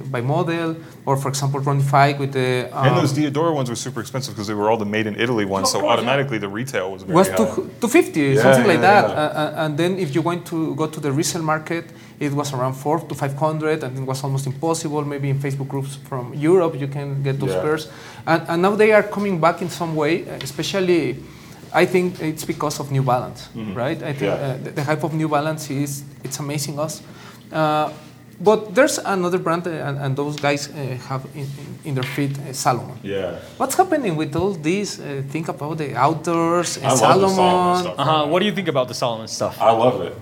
by 0.10 0.22
model, 0.22 0.78
or 1.06 1.18
for 1.18 1.28
example, 1.28 1.60
Fike 1.82 2.18
with 2.20 2.32
the. 2.32 2.70
Um, 2.72 2.88
And 2.88 2.98
those 2.98 3.12
Diadora 3.14 3.54
ones 3.54 3.70
were 3.70 3.76
super 3.76 4.00
expensive 4.00 4.34
because 4.34 4.48
they 4.48 4.54
were 4.54 4.70
all 4.70 4.78
the 4.78 4.86
made 4.86 5.08
in 5.08 5.16
Italy 5.20 5.44
ones, 5.44 5.72
so 5.72 5.80
course, 5.80 5.84
yeah. 5.86 5.94
automatically 5.94 6.38
the 6.38 6.48
retail 6.48 6.92
was 6.94 7.02
very 7.04 7.16
was 7.16 7.28
high. 7.28 7.36
250 7.36 8.22
Yeah, 8.22 8.42
something 8.42 8.68
like 8.68 8.82
yeah, 8.82 9.02
that 9.02 9.04
yeah. 9.10 9.16
Uh, 9.16 9.42
uh, 9.60 9.64
and 9.66 9.78
then 9.78 9.92
if 10.00 10.16
you 10.16 10.22
want 10.22 10.46
to 10.48 10.74
go 10.76 10.86
to 10.88 11.00
the 11.06 11.12
resale 11.12 11.44
market 11.44 11.86
it 12.18 12.32
was 12.32 12.54
around 12.54 12.76
4 12.76 13.00
to 13.10 13.14
500 13.14 13.84
and 13.84 13.98
it 14.00 14.06
was 14.06 14.24
almost 14.24 14.46
impossible 14.48 15.04
maybe 15.04 15.30
in 15.30 15.38
facebook 15.38 15.68
groups 15.68 15.98
from 16.08 16.34
europe 16.34 16.74
you 16.80 16.88
can 16.88 17.22
get 17.24 17.38
those 17.42 17.56
pairs 17.56 17.90
and, 18.26 18.42
and 18.48 18.62
now 18.62 18.74
they 18.74 18.94
are 18.94 19.04
coming 19.04 19.38
back 19.38 19.62
in 19.62 19.70
some 19.70 19.96
way 19.98 20.24
especially 20.42 21.18
i 21.74 21.86
think 21.86 22.22
it's 22.22 22.46
because 22.46 22.80
of 22.80 22.90
new 22.90 23.04
balance 23.04 23.50
right 23.76 24.02
i 24.02 24.14
think 24.14 24.32
Mm-hmm. 24.32 24.48
Yeah. 24.48 24.56
uh, 24.56 24.64
the, 24.64 24.72
the 24.72 24.84
hype 24.84 25.04
of 25.04 25.14
new 25.14 25.28
balance 25.28 25.70
is 25.70 26.04
it's 26.24 26.40
amazing 26.40 26.80
us 26.80 27.02
uh, 27.52 27.92
but 28.40 28.76
there's 28.76 28.98
another 29.00 29.38
brand 29.38 29.66
uh, 29.68 29.72
and, 29.72 29.98
and 29.98 30.16
those 30.18 30.36
guys 30.36 30.68
uh, 30.70 30.74
have 31.08 31.26
in, 31.34 31.42
in, 31.42 31.80
in 31.86 31.96
their 31.96 32.04
feet 32.04 32.38
uh, 32.40 32.52
salomon 32.54 32.98
Yeah. 33.04 33.40
What's 33.58 33.76
happening 33.76 34.16
with 34.18 34.36
all 34.36 34.52
these? 34.54 35.00
Uh, 35.00 35.24
think 35.30 35.48
about 35.48 35.78
the 35.78 35.96
outdoors, 35.96 36.78
I 36.78 36.82
and 36.82 37.02
love 37.02 37.22
the 37.22 37.30
Salomon 37.30 37.36
Salomon. 37.36 37.84
stuff. 37.84 37.96
Uh-huh. 38.00 38.28
What 38.28 38.40
do 38.40 38.46
you 38.46 38.52
think 38.56 38.68
about 38.68 38.88
the 38.88 38.94
Salomon 38.94 39.28
stuff? 39.28 39.62
I 39.62 39.72
love 39.72 40.02
it. 40.02 40.14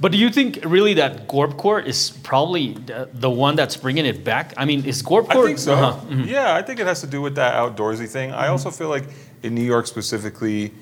But 0.00 0.10
do 0.12 0.18
you 0.18 0.28
think 0.28 0.58
really 0.66 0.94
that 0.94 1.28
Gorpcore 1.28 1.82
is 1.86 2.10
probably 2.24 2.74
the, 2.74 3.08
the 3.12 3.30
one 3.30 3.54
that's 3.56 3.76
bringing 3.76 4.04
it 4.06 4.24
back? 4.24 4.52
I 4.56 4.64
mean, 4.64 4.84
is 4.84 5.02
Gorpcore? 5.02 5.42
I 5.44 5.46
think 5.46 5.58
so. 5.58 5.74
Uh-huh. 5.74 6.22
Yeah, 6.26 6.54
I 6.56 6.62
think 6.62 6.80
it 6.80 6.86
has 6.86 7.00
to 7.02 7.06
do 7.06 7.22
with 7.22 7.36
that 7.36 7.54
outdoorsy 7.54 8.08
thing. 8.08 8.32
I 8.32 8.48
also 8.48 8.70
feel 8.70 8.88
like 8.88 9.04
in 9.44 9.54
New 9.54 9.62
York 9.62 9.86
specifically, 9.86 10.72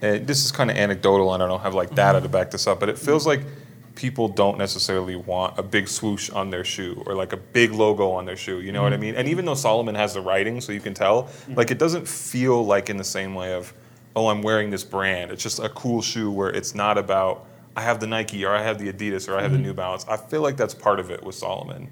and 0.00 0.26
this 0.26 0.44
is 0.44 0.52
kind 0.52 0.70
of 0.70 0.76
anecdotal, 0.76 1.34
and 1.34 1.42
I 1.42 1.46
don't 1.48 1.60
have 1.60 1.74
like 1.74 1.94
data 1.94 2.20
to 2.20 2.28
back 2.28 2.50
this 2.52 2.66
up, 2.68 2.78
but 2.80 2.88
it 2.88 2.98
feels 2.98 3.26
like 3.26 3.40
people 3.96 4.28
don't 4.28 4.58
necessarily 4.58 5.16
want 5.16 5.58
a 5.58 5.62
big 5.62 5.88
swoosh 5.88 6.30
on 6.30 6.50
their 6.50 6.64
shoe 6.64 7.02
or 7.06 7.14
like 7.14 7.32
a 7.32 7.36
big 7.36 7.72
logo 7.72 8.10
on 8.12 8.26
their 8.26 8.36
shoe. 8.36 8.60
You 8.60 8.70
know 8.70 8.82
what 8.82 8.92
I 8.92 8.96
mm-hmm. 8.96 9.02
mean? 9.02 9.14
And 9.16 9.28
even 9.28 9.44
though 9.44 9.54
Salomon 9.54 9.96
has 9.96 10.14
the 10.14 10.20
writing, 10.20 10.60
so 10.60 10.70
you 10.70 10.80
can 10.80 10.94
tell, 10.94 11.24
mm-hmm. 11.24 11.54
like 11.54 11.70
it 11.70 11.78
doesn't 11.78 12.06
feel 12.06 12.64
like 12.64 12.88
in 12.88 12.98
the 12.98 13.04
same 13.04 13.34
way 13.34 13.54
of, 13.54 13.74
oh, 14.14 14.28
I'm 14.28 14.42
wearing 14.42 14.70
this 14.70 14.84
brand. 14.84 15.32
It's 15.32 15.42
just 15.42 15.58
a 15.58 15.68
cool 15.70 16.00
shoe 16.02 16.30
where 16.30 16.50
it's 16.50 16.74
not 16.74 16.96
about. 16.96 17.46
I 17.74 17.82
have 17.82 18.00
the 18.00 18.06
Nike 18.06 18.44
or 18.44 18.54
I 18.54 18.62
have 18.62 18.78
the 18.78 18.90
Adidas 18.90 19.28
or 19.28 19.36
I 19.36 19.42
have 19.42 19.50
the 19.50 19.58
mm-hmm. 19.58 19.66
New 19.66 19.74
Balance. 19.74 20.06
I 20.08 20.16
feel 20.16 20.40
like 20.40 20.56
that's 20.56 20.74
part 20.74 21.00
of 21.00 21.10
it 21.10 21.22
with 21.24 21.34
Salomon. 21.34 21.90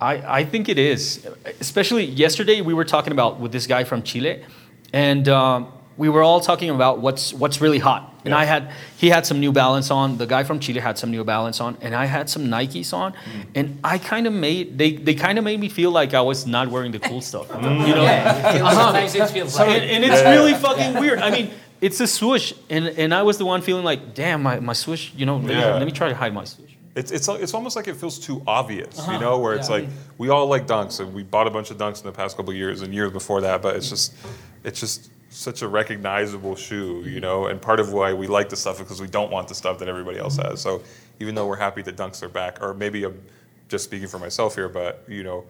I, 0.00 0.40
I 0.40 0.44
think 0.44 0.68
it 0.68 0.78
is. 0.78 1.26
Especially 1.60 2.04
yesterday, 2.04 2.60
we 2.60 2.74
were 2.74 2.84
talking 2.84 3.12
about 3.12 3.38
with 3.38 3.52
this 3.52 3.66
guy 3.66 3.84
from 3.84 4.02
Chile, 4.02 4.44
and 4.92 5.28
um, 5.28 5.72
we 5.96 6.08
were 6.08 6.22
all 6.22 6.40
talking 6.40 6.70
about 6.70 7.00
what's 7.00 7.32
what's 7.32 7.60
really 7.60 7.78
hot. 7.78 8.11
And 8.24 8.32
Yeah. 8.32 8.38
I 8.38 8.44
had 8.44 8.70
he 8.96 9.08
had 9.08 9.26
some 9.26 9.40
New 9.40 9.52
Balance 9.52 9.90
on. 9.90 10.18
The 10.18 10.26
guy 10.26 10.44
from 10.44 10.60
Chile 10.60 10.80
had 10.80 10.98
some 10.98 11.10
New 11.10 11.24
Balance 11.24 11.60
on, 11.60 11.76
and 11.80 11.94
I 11.94 12.06
had 12.06 12.30
some 12.30 12.44
Nikes 12.46 12.92
on. 12.92 13.12
Mm. 13.12 13.46
And 13.54 13.78
I 13.82 13.98
kind 13.98 14.26
of 14.26 14.32
made 14.32 14.78
they 14.78 14.92
they 14.92 15.14
kind 15.14 15.38
of 15.38 15.44
made 15.44 15.60
me 15.60 15.68
feel 15.68 15.90
like 15.90 16.14
I 16.14 16.20
was 16.20 16.46
not 16.46 16.68
wearing 16.68 16.92
the 16.92 17.00
cool 17.00 17.20
stuff. 17.30 17.48
Mm. 17.48 17.86
You 17.88 17.94
know. 17.94 18.02
Yeah, 18.02 18.36
it 18.36 18.52
feels, 18.58 18.68
uh-huh. 18.68 18.82
sometimes 18.84 19.14
it 19.14 19.30
feels 19.30 19.58
like 19.58 19.68
And, 19.68 19.84
and 19.84 20.04
it's 20.04 20.22
really 20.22 20.54
fucking 20.54 21.00
weird. 21.00 21.18
I 21.18 21.30
mean, 21.36 21.50
it's 21.80 22.00
a 22.00 22.06
swoosh, 22.06 22.52
and, 22.70 22.86
and 22.86 23.12
I 23.12 23.22
was 23.22 23.38
the 23.38 23.44
one 23.44 23.60
feeling 23.60 23.84
like, 23.84 24.14
damn, 24.14 24.40
my, 24.42 24.60
my 24.60 24.72
swoosh, 24.72 25.10
you 25.16 25.26
know, 25.26 25.36
let, 25.38 25.44
me, 25.46 25.54
Yeah. 25.54 25.74
let 25.74 25.84
me 25.84 25.90
try 25.90 26.08
to 26.08 26.14
hide 26.14 26.32
my 26.32 26.44
swoosh. 26.44 26.70
It's, 26.94 27.10
it's, 27.10 27.26
it's 27.26 27.54
almost 27.54 27.74
like 27.74 27.88
it 27.88 27.96
feels 27.96 28.18
too 28.20 28.40
obvious, 28.46 28.96
you 28.98 29.02
uh-huh. 29.02 29.18
know, 29.18 29.38
where 29.38 29.54
it's 29.54 29.68
Yeah. 29.68 29.76
like 29.76 29.88
we 30.16 30.28
all 30.28 30.46
like 30.46 30.66
dunks 30.68 31.00
and 31.00 31.12
we 31.12 31.24
bought 31.24 31.46
a 31.48 31.50
bunch 31.50 31.70
of 31.72 31.78
dunks 31.78 31.98
in 32.00 32.06
the 32.06 32.12
past 32.12 32.36
couple 32.36 32.52
of 32.52 32.56
years 32.56 32.82
and 32.82 32.94
years 32.94 33.10
before 33.12 33.40
that, 33.40 33.62
but 33.62 33.74
it's 33.74 33.88
just 33.88 34.14
it's 34.62 34.78
just 34.78 35.10
such 35.32 35.62
a 35.62 35.68
recognizable 35.68 36.54
shoe, 36.54 37.02
you 37.04 37.12
mm-hmm. 37.12 37.20
know, 37.20 37.46
and 37.46 37.60
part 37.60 37.80
of 37.80 37.92
why 37.92 38.12
we 38.12 38.26
like 38.26 38.48
the 38.48 38.56
stuff 38.56 38.76
is 38.76 38.82
because 38.82 39.00
we 39.00 39.08
don't 39.08 39.30
want 39.30 39.48
the 39.48 39.54
stuff 39.54 39.78
that 39.78 39.88
everybody 39.88 40.18
else 40.18 40.36
mm-hmm. 40.36 40.50
has. 40.50 40.60
So 40.60 40.82
even 41.20 41.34
though 41.34 41.46
we're 41.46 41.56
happy 41.56 41.82
that 41.82 41.96
dunks 41.96 42.22
are 42.22 42.28
back, 42.28 42.62
or 42.62 42.74
maybe 42.74 43.04
I'm 43.04 43.20
just 43.68 43.84
speaking 43.84 44.08
for 44.08 44.18
myself 44.18 44.54
here, 44.54 44.68
but 44.68 45.04
you 45.08 45.22
know, 45.22 45.44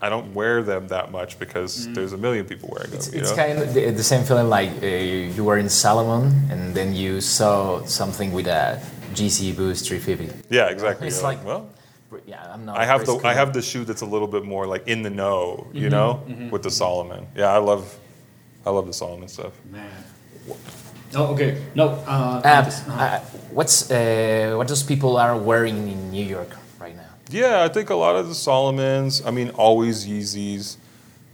I- 0.00 0.08
don't 0.08 0.32
wear 0.32 0.62
them 0.62 0.88
that 0.88 1.12
much 1.12 1.38
because 1.38 1.80
mm-hmm. 1.80 1.94
there's 1.94 2.14
a 2.14 2.16
million 2.16 2.46
people 2.46 2.70
wearing 2.72 2.90
them. 2.90 2.98
It's, 2.98 3.08
it's 3.08 3.32
kind 3.32 3.58
of 3.58 3.74
the, 3.74 3.90
the 3.90 4.02
same 4.02 4.24
feeling 4.24 4.48
like 4.48 4.70
uh, 4.82 4.86
you 4.86 5.44
were 5.44 5.58
in 5.58 5.68
Salomon 5.68 6.32
and 6.50 6.74
then 6.74 6.94
you 6.94 7.20
saw 7.20 7.84
something 7.84 8.32
with 8.32 8.46
a 8.46 8.80
Yeezy 9.12 9.54
Boost 9.54 9.86
350. 9.86 10.54
yeah, 10.54 10.68
exactly. 10.68 11.08
It's 11.08 11.20
You're 11.20 11.30
like- 11.30 11.44
well, 11.44 11.68
Yeah, 12.26 12.50
I'm 12.50 12.64
not. 12.64 12.78
I 12.78 12.86
have 12.86 13.04
the 13.04 13.16
I 13.24 13.34
have 13.34 13.52
the 13.52 13.60
shoe 13.60 13.84
that's 13.84 14.02
a 14.02 14.06
little 14.06 14.28
bit 14.28 14.44
more 14.44 14.66
like 14.66 14.88
in 14.88 15.02
the 15.02 15.10
know, 15.10 15.66
you 15.74 15.90
know, 15.90 16.22
with 16.50 16.62
the 16.62 16.70
Salomon. 16.70 17.26
Yeah, 17.36 17.52
I 17.52 17.58
love 17.58 17.98
I 18.66 18.70
love 18.70 18.86
the 18.86 18.92
Salomon 18.92 19.28
stuff. 19.28 19.52
Man. 19.70 19.88
Oh, 21.14 21.26
okay. 21.34 21.62
No. 21.74 21.88
Uh, 22.06 22.40
Uh, 22.44 22.62
this- 22.62 22.82
uh, 22.88 23.20
what's 23.52 23.90
uh, 23.90 24.54
what 24.56 24.66
does 24.68 24.82
people 24.82 25.16
are 25.16 25.36
wearing 25.36 25.88
in 25.88 26.10
New 26.10 26.24
York 26.24 26.50
right 26.80 26.96
now? 26.96 27.10
Yeah, 27.30 27.62
I 27.62 27.68
think 27.68 27.90
a 27.90 27.94
lot 27.94 28.16
of 28.16 28.28
the 28.28 28.34
Salomons. 28.34 29.22
I 29.24 29.30
mean, 29.30 29.50
always 29.50 30.04
Yeezys, 30.06 30.76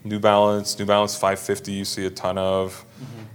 New 0.04 0.18
Balance, 0.20 0.78
New 0.78 0.84
Balance 0.86 1.14
550. 1.16 1.72
You 1.72 1.84
see 1.84 2.06
a 2.06 2.10
ton 2.10 2.38
of. 2.38 2.84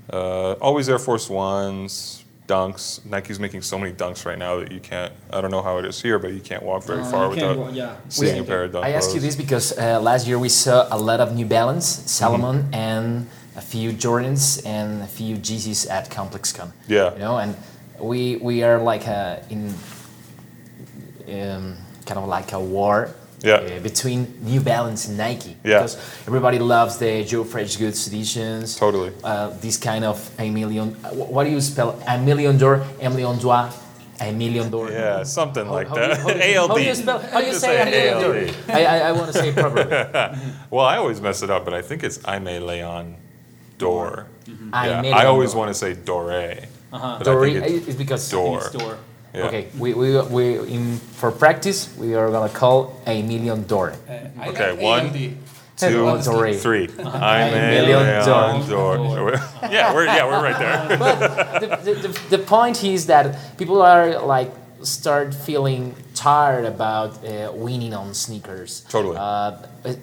Uh, 0.09 0.53
always 0.61 0.87
Air 0.87 0.99
Force 0.99 1.29
Ones, 1.29 2.23
Dunks. 2.47 3.03
Nike's 3.05 3.39
making 3.39 3.61
so 3.61 3.77
many 3.77 3.91
Dunks 3.91 4.25
right 4.25 4.37
now 4.37 4.59
that 4.59 4.71
you 4.71 4.79
can't. 4.79 5.11
I 5.33 5.41
don't 5.41 5.51
know 5.51 5.61
how 5.61 5.79
it 5.79 5.85
is 5.85 6.01
here, 6.01 6.17
but 6.17 6.31
you 6.31 6.39
can't 6.39 6.63
walk 6.63 6.83
very 6.85 7.01
Uh, 7.01 7.11
far 7.11 7.29
without 7.29 7.57
wa- 7.57 7.69
yeah. 7.69 7.95
seeing 8.09 8.39
a 8.39 8.43
pair 8.43 8.63
of 8.63 8.71
Dunk. 8.71 8.85
I 8.85 8.91
ask 8.91 9.13
you 9.13 9.19
this 9.19 9.35
because 9.35 9.77
uh, 9.77 9.99
last 9.99 10.27
year 10.27 10.39
we 10.39 10.47
saw 10.49 10.87
a 10.91 10.97
lot 10.97 11.19
of 11.19 11.35
New 11.35 11.45
Balance, 11.45 11.85
Salomon, 12.05 12.69
and 12.71 13.27
a 13.57 13.61
few 13.61 13.91
Jordans 13.91 14.61
and 14.65 15.01
a 15.03 15.07
few 15.07 15.35
Yeezys 15.37 15.89
at 15.89 16.09
ComplexCon. 16.09 16.69
Yeah. 16.87 17.13
You 17.13 17.19
know, 17.19 17.37
and 17.37 17.55
we 17.99 18.37
we 18.37 18.63
are 18.63 18.79
like 18.91 19.07
uh, 19.07 19.37
in 19.49 19.73
um, 21.29 21.75
kind 22.05 22.19
of 22.19 22.27
like 22.27 22.53
a 22.53 22.59
war. 22.59 23.09
Yeah. 23.43 23.57
uh, 23.57 23.79
between 23.81 24.25
New 24.41 24.59
Balance 24.61 25.07
and 25.07 25.15
Nike. 25.17 25.55
Yeah. 25.63 25.77
Because 25.83 25.95
everybody 26.27 26.57
loves 26.57 26.97
the 26.97 27.23
Joe 27.23 27.43
Fresh 27.43 27.75
Goods 27.77 28.07
editions. 28.07 28.75
Totally. 28.75 29.11
Uh, 29.23 29.49
this 29.61 29.77
kind 29.77 30.03
of 30.03 30.17
a 30.39 30.49
million. 30.49 30.95
uh, 31.03 31.09
What 31.13 31.43
do 31.43 31.51
you 31.51 31.61
spell? 31.61 32.01
A 32.07 32.17
million 32.17 32.57
door, 32.57 32.83
a 32.99 33.09
million 33.09 33.37
doigt, 33.37 33.71
a 34.19 34.31
million 34.31 34.71
door. 34.71 34.89
Yeah, 34.89 35.21
something 35.23 35.67
like 35.69 35.87
How 35.87 35.95
do 35.95 36.01
that. 36.01 36.17
you- 36.17 36.23
how 36.23 36.33
do 36.33 36.49
you- 36.49 36.59
ALD. 36.59 36.69
How 36.69 36.75
do 36.77 36.83
you 36.83 36.95
spell? 36.95 37.19
How 37.19 37.39
do 37.41 37.45
you 37.45 37.53
say, 37.53 37.67
say 37.67 37.81
a 37.81 37.85
million 37.85 38.21
door? 38.25 38.35
ALD. 38.37 38.55
I, 38.69 38.85
I, 38.85 38.97
I 39.09 39.11
want 39.11 39.27
to 39.27 39.33
say 39.33 39.49
it 39.49 39.55
properly. 39.55 39.85
Well, 40.71 40.85
I 40.85 40.97
always 40.97 41.21
mess 41.21 41.43
it 41.43 41.51
up, 41.51 41.63
but 41.63 41.75
I 41.75 41.83
think 41.83 42.03
it's 42.03 42.17
Aime 42.25 42.65
Leon 43.79 43.93
Dor. 43.93 44.27
I 44.73 44.87
Yeah, 44.89 45.01
made 45.01 45.13
I 45.13 45.25
always 45.25 45.51
door. 45.51 45.59
want 45.65 45.69
to 45.69 45.73
say 45.73 45.93
Dore. 45.93 46.53
Uh-huh. 46.93 47.19
Dory 47.23 47.55
is 47.55 47.95
because 47.95 48.29
Door. 48.31 48.61
store. 48.61 48.97
Yeah. 49.33 49.47
Okay, 49.47 49.67
we, 49.77 49.93
we, 49.93 50.19
we 50.21 50.57
in 50.73 50.97
for 50.97 51.31
practice 51.31 51.89
we 51.97 52.15
are 52.15 52.31
gonna 52.31 52.49
call 52.49 52.99
a 53.05 53.21
million 53.21 53.67
door. 53.67 53.93
I 54.09 54.49
Okay, 54.49 54.71
like 54.71 54.81
one, 54.81 55.05
ALD. 55.07 55.31
Two, 55.77 56.05
One 56.05 56.23
Dore. 56.23 56.53
three. 56.53 56.87
Aime 56.97 57.51
million 57.75 57.99
Leon 57.99 58.67
Dor. 58.67 58.97
Dor. 58.97 59.31
Yeah, 59.69 59.93
we're 59.93 60.05
yeah 60.05 60.25
we're 60.25 60.41
right 60.41 60.57
there. 60.57 60.97
the, 61.59 61.93
the, 61.93 62.07
the, 62.07 62.37
the 62.37 62.43
point 62.43 62.83
is 62.83 63.05
that 63.07 63.57
people 63.59 63.81
are 63.81 64.17
like 64.25 64.51
start 64.81 65.35
feeling 65.35 65.93
tired 66.15 66.65
about 66.65 67.23
uh, 67.23 67.51
winning 67.53 67.93
on 67.93 68.13
sneakers. 68.15 68.85
Totally. 68.89 69.17
Uh, 69.19 69.57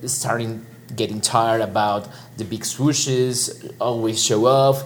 starting 0.06 0.64
getting 0.96 1.20
tired 1.20 1.60
about 1.60 2.08
the 2.36 2.44
big 2.44 2.60
swooshes, 2.62 3.72
always 3.80 4.22
show 4.22 4.46
off, 4.46 4.82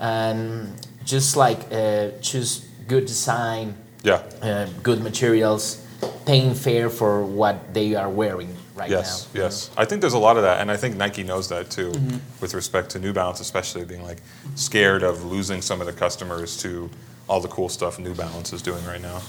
and 0.00 0.68
just 1.04 1.36
like 1.36 1.58
uh, 1.72 2.10
choose 2.20 2.66
good 2.88 3.06
design, 3.06 3.74
Yeah. 4.02 4.22
uh, 4.42 4.66
good 4.82 5.02
materials, 5.02 5.82
paying 6.26 6.54
fair 6.54 6.90
for 6.90 7.24
what 7.24 7.72
they 7.74 7.94
are 7.94 8.10
wearing 8.10 8.54
right 8.74 8.90
Yes, 8.90 9.28
now. 9.34 9.42
yes. 9.42 9.70
I 9.76 9.84
think 9.86 10.00
there's 10.02 10.12
a 10.14 10.18
lot 10.18 10.36
of 10.36 10.42
that, 10.42 10.60
and 10.60 10.70
I 10.70 10.76
think 10.76 10.96
Nike 10.96 11.22
knows 11.22 11.48
that 11.48 11.70
too, 11.70 11.90
Mm-hmm. 11.92 12.18
with 12.40 12.54
respect 12.54 12.90
to 12.90 12.98
New 12.98 13.12
Balance, 13.12 13.40
especially 13.40 13.84
being 13.84 14.02
like 14.02 14.18
scared 14.54 15.02
of 15.02 15.24
losing 15.24 15.62
some 15.62 15.80
of 15.80 15.86
the 15.86 15.92
customers 15.92 16.56
to 16.58 16.90
all 17.28 17.40
the 17.40 17.48
cool 17.48 17.68
stuff 17.68 17.98
New 17.98 18.14
Balance 18.14 18.52
is 18.52 18.62
doing 18.62 18.84
right 18.84 19.00
now. 19.00 19.22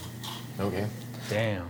Okay. 0.60 0.86
Damn. 1.30 1.70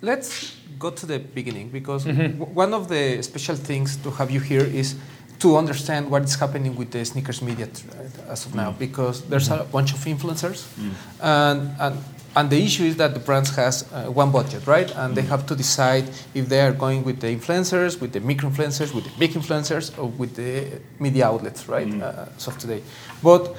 Let's 0.00 0.54
go 0.78 0.90
to 0.90 1.06
the 1.06 1.18
beginning 1.18 1.68
because 1.68 2.04
mm-hmm. 2.04 2.38
w- 2.38 2.54
one 2.54 2.72
of 2.74 2.88
the 2.88 3.22
special 3.22 3.56
things 3.56 3.96
to 3.96 4.10
have 4.10 4.30
you 4.30 4.40
here 4.40 4.64
is 4.64 4.96
to 5.38 5.56
understand 5.56 6.10
what 6.10 6.22
is 6.24 6.34
happening 6.34 6.74
with 6.76 6.90
the 6.90 7.04
sneakers 7.04 7.40
media 7.42 7.66
uh, 7.66 8.32
as 8.32 8.46
of 8.46 8.54
now 8.54 8.72
mm. 8.72 8.78
because 8.78 9.22
there's 9.28 9.48
a 9.48 9.58
mm-hmm. 9.58 9.70
bunch 9.70 9.92
of 9.92 9.98
influencers 10.00 10.60
mm. 10.74 10.92
and, 11.20 11.70
and 11.80 11.96
and 12.36 12.50
the 12.50 12.62
issue 12.62 12.84
is 12.84 12.96
that 12.96 13.14
the 13.14 13.20
brands 13.20 13.50
has 13.56 13.90
uh, 13.92 14.04
one 14.04 14.30
budget 14.30 14.66
right? 14.66 14.90
And 14.96 15.16
they 15.16 15.22
mm. 15.22 15.28
have 15.28 15.46
to 15.46 15.56
decide 15.56 16.04
if 16.34 16.48
they 16.48 16.60
are 16.60 16.72
going 16.72 17.02
with 17.02 17.20
the 17.20 17.28
influencers 17.28 18.00
with 18.00 18.12
the 18.12 18.20
micro 18.20 18.50
influencers 18.50 18.94
with 18.94 19.04
the 19.04 19.14
big 19.18 19.32
influencers 19.32 19.86
or 19.98 20.08
with 20.20 20.36
the 20.36 20.80
media 21.00 21.26
outlets 21.26 21.68
right? 21.68 21.88
Uh, 22.02 22.26
as 22.36 22.46
of 22.46 22.58
today. 22.58 22.82
But 23.22 23.56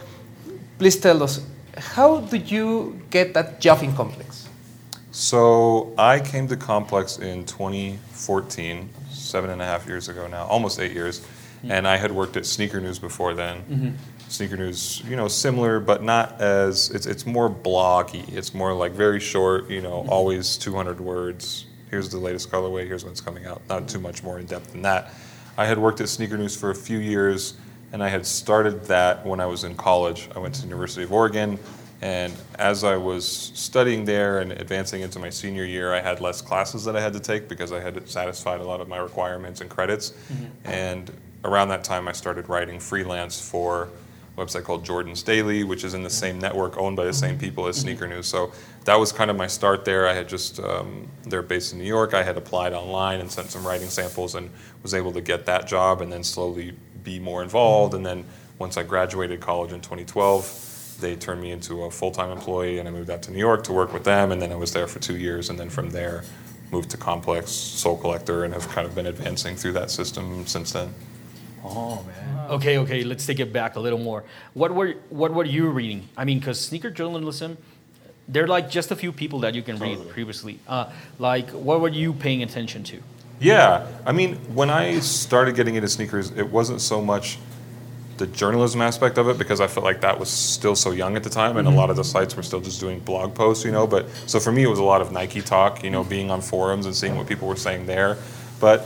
please 0.78 0.98
tell 0.98 1.22
us 1.24 1.42
how 1.96 2.22
do 2.22 2.38
you 2.38 3.02
get 3.10 3.34
that 3.34 3.60
job 3.60 3.84
in 3.84 3.94
complex 3.96 4.29
So 5.12 5.94
I 5.98 6.20
came 6.20 6.48
to 6.50 6.58
Complex 6.58 7.18
in 7.18 7.46
2014, 7.46 8.90
seven 9.10 9.50
and 9.50 9.62
a 9.62 9.66
half 9.66 9.88
years 9.88 10.08
ago 10.08 10.28
now, 10.28 10.46
almost 10.46 10.80
eight 10.80 10.92
years, 10.92 11.26
hmm. 11.62 11.72
and 11.72 11.88
I 11.88 11.98
had 11.98 12.12
worked 12.12 12.38
at 12.38 12.46
Sneaker 12.46 12.80
News 12.80 13.00
before 13.00 13.34
then. 13.34 13.58
Mm-hmm. 13.64 13.90
Sneaker 14.30 14.58
News, 14.58 15.02
you 15.08 15.16
know, 15.16 15.28
similar 15.28 15.80
but 15.80 16.04
not 16.04 16.40
as 16.40 16.92
it's 16.92 17.08
it's 17.08 17.26
more 17.26 17.50
bloggy. 17.50 18.32
It's 18.32 18.54
more 18.54 18.74
like 18.74 18.92
very 18.92 19.20
short, 19.20 19.70
you 19.70 19.82
know, 19.82 20.02
mm-hmm. 20.02 20.10
always 20.10 20.58
200 20.58 21.00
words. 21.00 21.66
Here's 21.90 22.10
the 22.10 22.20
latest 22.20 22.52
colorway. 22.52 22.86
Here's 22.86 23.04
when 23.04 23.12
it's 23.12 23.22
coming 23.22 23.48
out. 23.48 23.64
Not 23.68 23.88
too 23.88 23.98
mm-hmm. 23.98 24.04
much 24.04 24.24
more 24.24 24.38
in 24.38 24.46
depth 24.46 24.74
than 24.74 24.84
that. 24.84 25.12
I 25.58 25.66
had 25.66 25.80
worked 25.80 26.00
at 26.00 26.10
Sneaker 26.10 26.38
News 26.38 26.56
for 26.56 26.70
a 26.70 26.76
few 26.76 27.00
years, 27.00 27.56
and 27.92 28.04
I 28.04 28.08
had 28.08 28.26
started 28.26 28.86
that 28.86 29.26
when 29.26 29.40
I 29.40 29.48
was 29.48 29.64
in 29.64 29.76
college. 29.76 30.30
I 30.36 30.40
went 30.40 30.54
to 30.56 30.62
the 30.62 30.68
University 30.68 31.04
of 31.04 31.12
Oregon, 31.12 31.58
and 32.02 32.34
as 32.58 32.84
I 32.84 32.96
was 32.96 33.28
studying 33.28 34.06
there 34.06 34.40
and 34.40 34.54
advancing 34.54 35.02
into 35.02 35.20
my 35.20 35.30
senior 35.30 35.66
year, 35.66 35.94
I 35.94 36.00
had 36.00 36.22
less 36.22 36.42
classes 36.42 36.86
that 36.86 36.96
I 36.96 37.02
had 37.02 37.12
to 37.14 37.20
take 37.20 37.50
because 37.50 37.74
I 37.74 37.82
had 37.82 38.08
satisfied 38.08 38.62
a 38.62 38.64
lot 38.64 38.80
of 38.80 38.88
my 38.88 38.98
requirements 38.98 39.60
and 39.60 39.70
credits. 39.70 40.12
Mm-hmm. 40.12 40.46
And 40.64 41.12
around 41.44 41.70
that 41.70 41.84
time, 41.84 42.08
I 42.08 42.14
started 42.14 42.48
writing 42.48 42.80
freelance 42.80 43.42
for 43.42 43.90
a 44.38 44.46
website 44.46 44.64
called 44.64 44.86
Jordan's 44.86 45.24
Daily, 45.24 45.66
which 45.66 45.84
is 45.84 45.94
in 45.94 46.02
the 46.02 46.10
same 46.10 46.40
network 46.40 46.78
owned 46.78 46.96
by 46.96 47.04
the 47.04 47.12
same 47.12 47.32
mm-hmm. 47.32 47.40
people 47.42 47.68
as 47.68 47.76
mm-hmm. 47.76 47.88
Sneaker 47.88 48.08
News. 48.08 48.28
So 48.28 48.54
that 48.86 48.96
was 48.96 49.12
kind 49.12 49.30
of 49.30 49.36
my 49.36 49.48
start 49.48 49.84
there. 49.84 50.08
I 50.08 50.14
had 50.14 50.30
just, 50.30 50.62
um, 50.62 51.10
they're 51.24 51.42
based 51.42 51.74
in 51.74 51.80
New 51.80 51.86
York. 51.86 52.14
I 52.14 52.24
had 52.24 52.38
applied 52.38 52.72
online 52.72 53.20
and 53.20 53.30
sent 53.30 53.50
some 53.52 53.68
writing 53.68 53.90
samples 53.90 54.36
and 54.36 54.50
was 54.84 54.94
able 54.94 55.12
to 55.12 55.22
get 55.22 55.46
that 55.48 55.68
job 55.68 56.02
and 56.02 56.10
then 56.10 56.24
slowly 56.24 56.74
be 57.04 57.20
more 57.20 57.44
involved. 57.44 57.94
And 57.94 58.06
then 58.06 58.24
once 58.58 58.78
I 58.78 58.84
graduated 58.84 59.42
college 59.42 59.74
in 59.74 59.82
2012, 59.82 60.69
they 61.00 61.16
turned 61.16 61.42
me 61.42 61.52
into 61.52 61.84
a 61.84 61.92
full-time 61.92 62.32
employee 62.32 62.80
and 62.80 62.88
I 62.88 62.92
moved 62.92 63.10
out 63.10 63.22
to 63.24 63.32
New 63.32 63.40
York 63.40 63.64
to 63.66 63.74
work 63.74 63.94
with 63.94 64.04
them 64.04 64.32
and 64.32 64.42
then 64.42 64.52
I 64.52 64.56
was 64.56 64.74
there 64.74 64.88
for 64.88 65.00
two 65.00 65.18
years 65.18 65.50
and 65.50 65.60
then 65.60 65.70
from 65.70 65.90
there 65.90 66.24
moved 66.72 66.92
to 66.92 66.98
Complex, 66.98 67.52
Sole 67.52 67.98
Collector 67.98 68.44
and 68.44 68.54
have 68.54 68.68
kind 68.70 68.86
of 68.86 68.94
been 68.96 69.08
advancing 69.08 69.56
through 69.56 69.74
that 69.74 69.90
system 69.92 70.46
since 70.46 70.72
then. 70.72 70.94
Oh 71.64 72.04
man. 72.04 72.52
Okay, 72.52 72.78
okay. 72.80 73.04
Let's 73.04 73.26
take 73.26 73.40
it 73.40 73.52
back 73.52 73.76
a 73.76 73.80
little 73.80 74.00
more. 74.00 74.24
What 74.54 74.74
were 74.74 74.94
what 75.10 75.34
were 75.34 75.46
you 75.46 75.70
reading? 75.70 76.08
I 76.16 76.24
mean, 76.26 76.40
because 76.40 76.60
sneaker 76.60 76.90
journalism, 76.90 77.58
there 78.28 78.44
are 78.44 78.48
like 78.48 78.70
just 78.70 78.92
a 78.92 78.96
few 78.96 79.12
people 79.12 79.40
that 79.40 79.56
you 79.56 79.62
can 79.62 79.78
read 79.78 80.10
previously. 80.10 80.60
Uh, 80.68 80.90
like, 81.18 81.50
what 81.50 81.82
were 81.82 81.90
you 81.90 82.14
paying 82.14 82.44
attention 82.44 82.84
to? 82.86 83.02
Yeah, 83.40 83.88
I 84.06 84.12
mean, 84.12 84.36
when 84.54 84.70
I 84.70 85.00
started 85.00 85.56
getting 85.56 85.76
into 85.76 85.88
sneakers, 85.88 86.32
it 86.32 86.50
wasn't 86.50 86.82
so 86.82 87.02
much 87.02 87.38
the 88.20 88.28
journalism 88.28 88.82
aspect 88.82 89.18
of 89.18 89.28
it 89.30 89.38
because 89.38 89.60
I 89.60 89.68
felt 89.68 89.84
like 89.84 90.02
that 90.02 90.20
was 90.20 90.30
still 90.30 90.76
so 90.76 90.92
young 90.92 91.16
at 91.16 91.24
the 91.24 91.30
time, 91.30 91.58
and 91.58 91.68
a 91.68 91.72
mm-hmm. 91.72 91.80
lot 91.80 91.90
of 91.90 91.96
the 91.96 92.04
sites 92.04 92.36
were 92.36 92.44
still 92.44 92.62
just 92.62 92.80
doing 92.80 93.00
blog 93.00 93.34
posts, 93.34 93.66
you 93.66 93.72
know. 93.72 93.88
But 93.88 94.08
so 94.28 94.40
for 94.40 94.52
me, 94.52 94.64
it 94.64 94.68
was 94.68 94.80
a 94.80 94.84
lot 94.84 95.02
of 95.02 95.12
Nike 95.12 95.42
talk, 95.42 95.84
you 95.84 95.90
know, 95.90 96.04
being 96.04 96.30
on 96.30 96.42
forums 96.42 96.86
and 96.86 96.96
seeing 96.96 97.18
what 97.18 97.28
people 97.28 97.48
were 97.48 97.56
saying 97.56 97.88
there. 97.88 98.18
But 98.60 98.86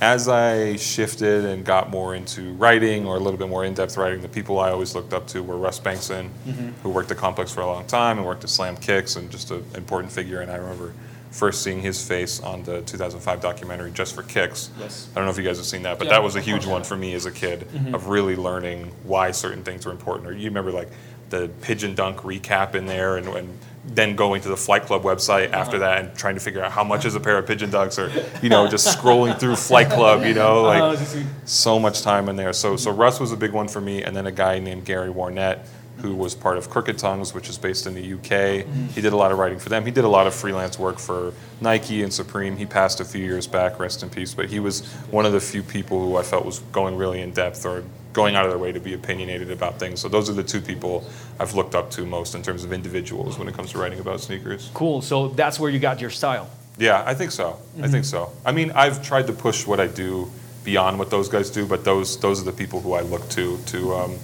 as 0.00 0.28
I 0.28 0.76
shifted 0.76 1.44
and 1.44 1.64
got 1.64 1.90
more 1.90 2.14
into 2.14 2.52
writing 2.54 3.06
or 3.06 3.16
a 3.16 3.20
little 3.20 3.38
bit 3.38 3.48
more 3.48 3.64
in-depth 3.64 3.96
writing, 3.96 4.22
the 4.22 4.28
people 4.28 4.58
I 4.58 4.70
always 4.70 4.94
looked 4.94 5.12
up 5.12 5.26
to 5.28 5.42
were 5.42 5.56
Russ 5.56 5.78
Bengtson, 5.78 6.30
mm-hmm. 6.46 6.70
who 6.82 6.90
worked 6.90 7.10
at 7.10 7.16
Complex 7.16 7.52
for 7.52 7.60
a 7.60 7.66
long 7.66 7.86
time 7.86 8.18
and 8.18 8.26
worked 8.26 8.44
at 8.44 8.50
Slam 8.50 8.76
Kicks 8.76 9.16
and 9.16 9.30
just 9.30 9.50
an 9.50 9.64
important 9.74 10.12
figure. 10.12 10.40
And 10.40 10.50
I 10.50 10.56
remember 10.56 10.92
first 11.34 11.62
seeing 11.62 11.80
his 11.80 12.06
face 12.06 12.40
on 12.40 12.62
the 12.62 12.80
2005 12.82 13.40
documentary 13.40 13.90
Just 13.90 14.14
for 14.14 14.22
Kicks. 14.22 14.70
Yes. 14.78 15.08
I 15.10 15.16
don't 15.16 15.24
know 15.24 15.32
if 15.32 15.36
you 15.36 15.42
guys 15.42 15.56
have 15.56 15.66
seen 15.66 15.82
that, 15.82 15.98
but 15.98 16.06
Yeah, 16.06 16.12
that 16.12 16.22
was 16.22 16.36
a 16.36 16.40
huge 16.40 16.64
one 16.64 16.84
for 16.84 16.96
me 16.96 17.12
as 17.14 17.26
a 17.26 17.32
kid 17.32 17.66
of 17.92 18.06
really 18.06 18.36
learning 18.36 18.92
why 19.02 19.32
certain 19.32 19.64
things 19.64 19.84
were 19.84 19.90
important. 19.90 20.28
Or 20.28 20.32
you 20.32 20.44
remember 20.44 20.70
like 20.70 20.90
the 21.30 21.50
pigeon 21.60 21.96
dunk 21.96 22.18
recap 22.18 22.76
in 22.76 22.86
there 22.86 23.16
and, 23.16 23.26
and 23.26 23.58
then 23.84 24.14
going 24.14 24.42
to 24.42 24.48
the 24.48 24.56
Flight 24.56 24.84
Club 24.84 25.02
website 25.02 25.50
after 25.52 25.80
that 25.80 25.98
and 26.04 26.16
trying 26.16 26.34
to 26.34 26.40
figure 26.40 26.62
out 26.62 26.70
how 26.70 26.84
much 26.84 27.04
is 27.04 27.16
a 27.16 27.20
pair 27.20 27.36
of 27.36 27.46
pigeon 27.48 27.70
dunks 27.70 27.98
or, 27.98 28.38
you 28.40 28.48
know, 28.48 28.68
just 28.68 28.86
scrolling 28.96 29.36
through 29.38 29.56
Flight 29.56 29.90
Club, 29.90 30.24
you 30.24 30.34
know, 30.34 30.62
like 30.62 30.98
so 31.46 31.80
much 31.80 32.02
time 32.02 32.28
in 32.28 32.36
there. 32.36 32.52
So, 32.52 32.76
so 32.76 32.92
Russ 32.92 33.18
was 33.18 33.32
a 33.32 33.36
big 33.36 33.50
one 33.52 33.66
for 33.66 33.80
me. 33.80 34.04
And 34.04 34.14
then 34.16 34.26
a 34.26 34.32
guy 34.32 34.60
named 34.60 34.84
Gary 34.84 35.10
Warnett, 35.10 35.66
who 35.98 36.14
was 36.14 36.34
part 36.34 36.58
of 36.58 36.68
Crooked 36.70 36.98
Tongues, 36.98 37.34
which 37.34 37.48
is 37.48 37.58
based 37.58 37.86
in 37.86 37.94
the 37.94 38.14
UK. 38.14 38.66
He 38.92 39.00
did 39.00 39.12
a 39.12 39.16
lot 39.16 39.32
of 39.32 39.38
writing 39.38 39.58
for 39.58 39.68
them. 39.68 39.84
He 39.84 39.90
did 39.90 40.04
a 40.04 40.08
lot 40.08 40.26
of 40.26 40.34
freelance 40.34 40.78
work 40.78 40.98
for 40.98 41.32
Nike 41.60 42.02
and 42.02 42.12
Supreme. 42.12 42.56
He 42.56 42.66
passed 42.66 43.00
a 43.00 43.04
few 43.04 43.24
years 43.24 43.46
back, 43.46 43.78
rest 43.78 44.02
in 44.02 44.10
peace. 44.10 44.34
But 44.34 44.50
he 44.50 44.60
was 44.60 44.84
one 45.10 45.26
of 45.26 45.32
the 45.32 45.40
few 45.40 45.62
people 45.62 46.04
who 46.04 46.16
I 46.16 46.22
felt 46.22 46.44
was 46.44 46.58
going 46.72 46.96
really 46.96 47.20
in 47.20 47.32
depth 47.32 47.64
or 47.64 47.84
going 48.12 48.36
out 48.36 48.44
of 48.44 48.50
their 48.50 48.58
way 48.58 48.72
to 48.72 48.80
be 48.80 48.94
opinionated 48.94 49.50
about 49.50 49.78
things. 49.78 50.00
So 50.00 50.08
those 50.08 50.30
are 50.30 50.34
the 50.34 50.44
two 50.44 50.60
people 50.60 51.04
I've 51.40 51.54
looked 51.54 51.74
up 51.74 51.90
to 51.92 52.06
most 52.06 52.34
in 52.34 52.42
terms 52.42 52.64
of 52.64 52.72
individuals 52.72 53.38
when 53.38 53.48
it 53.48 53.54
comes 53.54 53.72
to 53.72 53.78
writing 53.78 54.00
about 54.00 54.20
sneakers. 54.20 54.70
Cool. 54.72 55.02
So 55.02 55.28
that's 55.28 55.58
where 55.58 55.70
you 55.70 55.78
got 55.78 56.00
your 56.00 56.10
style. 56.10 56.48
Yeah, 56.78 57.02
I 57.06 57.14
think 57.14 57.30
so. 57.30 57.58
I 57.80 57.88
think 57.88 58.04
so. 58.04 58.32
I 58.44 58.52
mean, 58.52 58.72
I've 58.72 59.02
tried 59.02 59.26
to 59.28 59.32
push 59.32 59.66
what 59.66 59.78
I 59.78 59.86
do 59.86 60.30
beyond 60.64 60.98
what 60.98 61.10
those 61.10 61.28
guys 61.28 61.50
do, 61.50 61.66
but 61.66 61.84
those 61.84 62.18
those 62.18 62.40
are 62.40 62.44
the 62.44 62.52
people 62.52 62.80
who 62.80 62.94
I 62.94 63.02
look 63.02 63.28
to 63.30 63.58
to 63.66 63.94
um, 63.94 64.18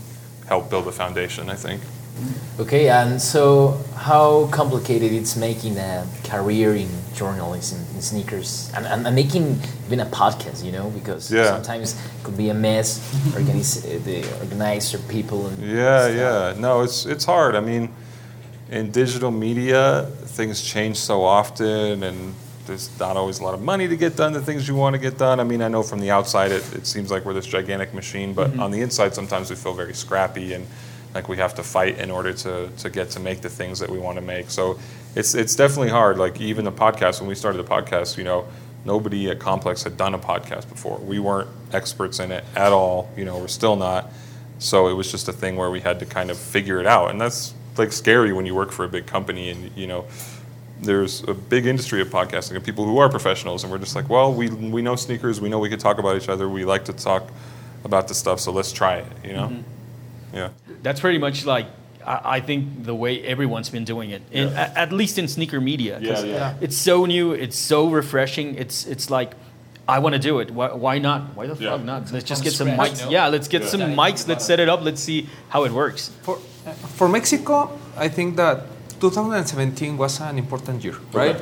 help 0.51 0.69
build 0.71 0.87
a 0.89 0.93
foundation. 0.93 1.49
I 1.49 1.57
think. 1.57 1.81
Okay, 2.59 2.91
and 2.91 3.23
so 3.23 3.79
how 3.97 4.47
complicated 4.51 5.11
it's 5.13 5.35
making 5.37 5.79
a 5.79 6.05
career 6.25 6.75
in 6.75 6.89
journalism 7.15 7.79
in 7.95 8.03
sneakers 8.03 8.71
and, 8.77 8.85
and, 8.87 9.07
and 9.07 9.15
making 9.17 9.59
even 9.87 10.01
a 10.01 10.07
podcast, 10.07 10.63
you 10.67 10.73
know, 10.73 10.91
because 10.91 11.31
Yeah. 11.33 11.47
sometimes 11.55 11.93
it 11.95 12.25
could 12.25 12.37
be 12.37 12.51
a 12.51 12.55
mess, 12.55 13.01
organize, 13.35 13.85
uh, 13.85 13.89
the 14.05 14.19
organizer 14.43 14.99
people 15.09 15.47
and 15.49 15.57
Yeah, 15.63 16.03
stuff. 16.03 16.17
yeah. 16.17 16.61
No, 16.61 16.83
it's 16.87 17.07
it's 17.07 17.25
hard. 17.25 17.55
I 17.55 17.61
mean, 17.61 17.89
in 18.71 18.91
digital 18.93 19.31
media, 19.31 20.07
things 20.37 20.61
change 20.75 20.97
so 20.97 21.17
often, 21.25 22.03
and 22.03 22.35
there's 22.67 22.99
not 22.99 23.17
always 23.17 23.41
a 23.41 23.45
lot 23.45 23.55
of 23.55 23.63
money 23.63 23.89
to 23.89 23.97
get 23.97 24.17
done 24.17 24.33
the 24.33 24.41
things 24.41 24.69
you 24.69 24.75
want 24.75 24.95
to 24.95 24.99
get 24.99 25.19
done. 25.19 25.41
I 25.41 25.45
mean, 25.45 25.63
I 25.63 25.69
know 25.69 25.83
from 25.83 26.01
the 26.01 26.11
outside 26.11 26.53
it, 26.53 26.75
it 26.75 26.87
seems 26.87 27.11
like 27.11 27.25
we're 27.25 27.35
this 27.35 27.47
gigantic 27.47 27.95
machine, 27.95 28.33
but 28.35 28.51
mm-hmm. 28.51 28.61
on 28.61 28.71
the 28.71 28.81
inside, 28.81 29.15
sometimes 29.15 29.51
we 29.51 29.57
feel 29.57 29.75
very 29.75 29.95
scrappy 29.95 30.53
and 30.53 30.67
like 31.15 31.29
we 31.29 31.37
have 31.39 31.55
to 31.55 31.63
fight 31.63 31.99
in 31.99 32.11
order 32.11 32.33
to, 32.33 32.69
to 32.79 32.91
get 32.91 33.11
to 33.11 33.21
make 33.21 33.41
the 33.41 33.49
things 33.49 33.79
that 33.81 33.91
we 33.91 33.99
want 33.99 34.17
to 34.17 34.23
make. 34.23 34.51
So 34.51 34.79
it's 35.15 35.35
it's 35.35 35.57
definitely 35.57 35.91
hard. 35.91 36.19
Like 36.19 36.41
even 36.41 36.65
the 36.65 36.73
podcast, 36.73 37.21
when 37.21 37.29
we 37.29 37.35
started 37.35 37.59
the 37.59 37.69
podcast, 37.69 38.17
you 38.17 38.25
know, 38.25 38.47
nobody 38.85 39.31
at 39.31 39.39
Complex 39.39 39.83
had 39.83 39.97
done 39.97 40.15
a 40.15 40.19
podcast 40.19 40.69
before. 40.69 40.99
We 40.99 41.19
weren't 41.19 41.49
experts 41.73 42.21
in 42.21 42.31
it 42.33 42.45
at 42.55 42.73
all. 42.73 43.11
You 43.17 43.25
know, 43.25 43.39
we're 43.39 43.49
still 43.49 43.77
not. 43.77 44.11
So 44.59 44.89
it 44.89 44.93
was 44.93 45.11
just 45.11 45.27
a 45.29 45.33
thing 45.33 45.57
where 45.57 45.71
we 45.71 45.81
had 45.81 45.99
to 46.01 46.07
kind 46.07 46.31
of 46.31 46.39
figure 46.39 46.81
it 46.81 46.87
out, 46.87 47.11
and 47.11 47.21
that's 47.21 47.55
like 47.77 47.93
scary 47.93 48.33
when 48.33 48.47
you 48.47 48.55
work 48.55 48.73
for 48.73 48.85
a 48.85 48.89
big 48.89 49.07
company 49.07 49.49
and 49.49 49.71
you 49.77 49.87
know 49.87 50.05
there's 50.83 51.23
a 51.29 51.35
big 51.35 51.67
industry 51.67 52.01
of 52.01 52.09
podcasting 52.09 52.57
and 52.57 52.65
people 52.65 52.85
who 52.85 52.99
are 52.99 53.09
professionals, 53.09 53.63
and 53.65 53.73
we're 53.73 53.79
just 53.79 53.95
like, 53.97 54.09
well, 54.09 54.33
we 54.33 54.49
we 54.49 54.83
know 54.83 54.97
sneakers, 54.97 55.41
we 55.41 55.49
know 55.49 55.59
we 55.59 55.69
could 55.69 55.81
talk 55.81 55.99
about 55.99 56.17
each 56.17 56.29
other, 56.29 56.49
we 56.49 56.65
like 56.65 56.85
to 56.87 56.93
talk 56.93 57.25
about 57.85 58.09
the 58.09 58.15
stuff, 58.15 58.41
so 58.41 58.53
let's 58.53 58.73
try 58.73 58.97
it. 58.97 59.07
You 59.25 59.33
know, 59.33 59.53
yeah. 60.33 60.49
That's 60.83 61.01
pretty 61.01 61.19
much 61.19 61.45
like 61.45 61.67
I, 62.07 62.37
I 62.37 62.41
think 62.41 62.85
the 62.85 62.95
way 62.95 63.23
everyone's 63.23 63.69
been 63.71 63.85
doing 63.85 64.11
it, 64.11 64.23
in, 64.33 64.49
Yeah. 64.49 64.73
a- 64.75 64.79
at 64.79 64.93
least 64.93 65.19
in 65.19 65.29
sneaker 65.29 65.61
media. 65.61 65.99
Yeah, 66.01 66.23
yeah. 66.25 66.55
It's 66.61 66.77
so 66.77 67.05
new. 67.07 67.33
It's 67.33 67.59
so 67.59 67.89
refreshing. 67.91 68.55
It's 68.57 68.87
it's 68.87 69.11
like. 69.11 69.33
I 69.89 69.99
want 69.99 70.13
to 70.15 70.21
do 70.21 70.39
it. 70.39 70.53
Why, 70.53 70.73
why 70.73 70.99
not? 71.01 71.21
Why 71.35 71.49
the 71.49 71.57
Yeah. 71.57 71.71
fuck 71.71 71.83
not? 71.85 72.13
Let's 72.13 72.25
just 72.25 72.45
get 72.45 72.53
some 72.53 72.69
mics. 72.69 73.05
no? 73.05 73.11
Yeah, 73.11 73.27
let's 73.27 73.49
get 73.49 73.63
Yeah. 73.63 73.69
some 73.75 73.81
mics. 73.97 74.29
Let's 74.29 74.45
set 74.47 74.61
it 74.61 74.69
up. 74.69 74.85
Let's 74.85 75.01
see 75.03 75.27
how 75.49 75.65
it 75.65 75.73
works. 75.73 76.11
For, 76.23 76.37
uh, 76.65 76.71
for 76.97 77.09
Mexico, 77.09 77.77
I 77.97 78.07
think 78.07 78.37
that 78.37 78.57
2017 79.01 79.97
was 79.97 80.21
an 80.21 80.39
important 80.39 80.85
year, 80.85 80.97
right? 81.13 81.41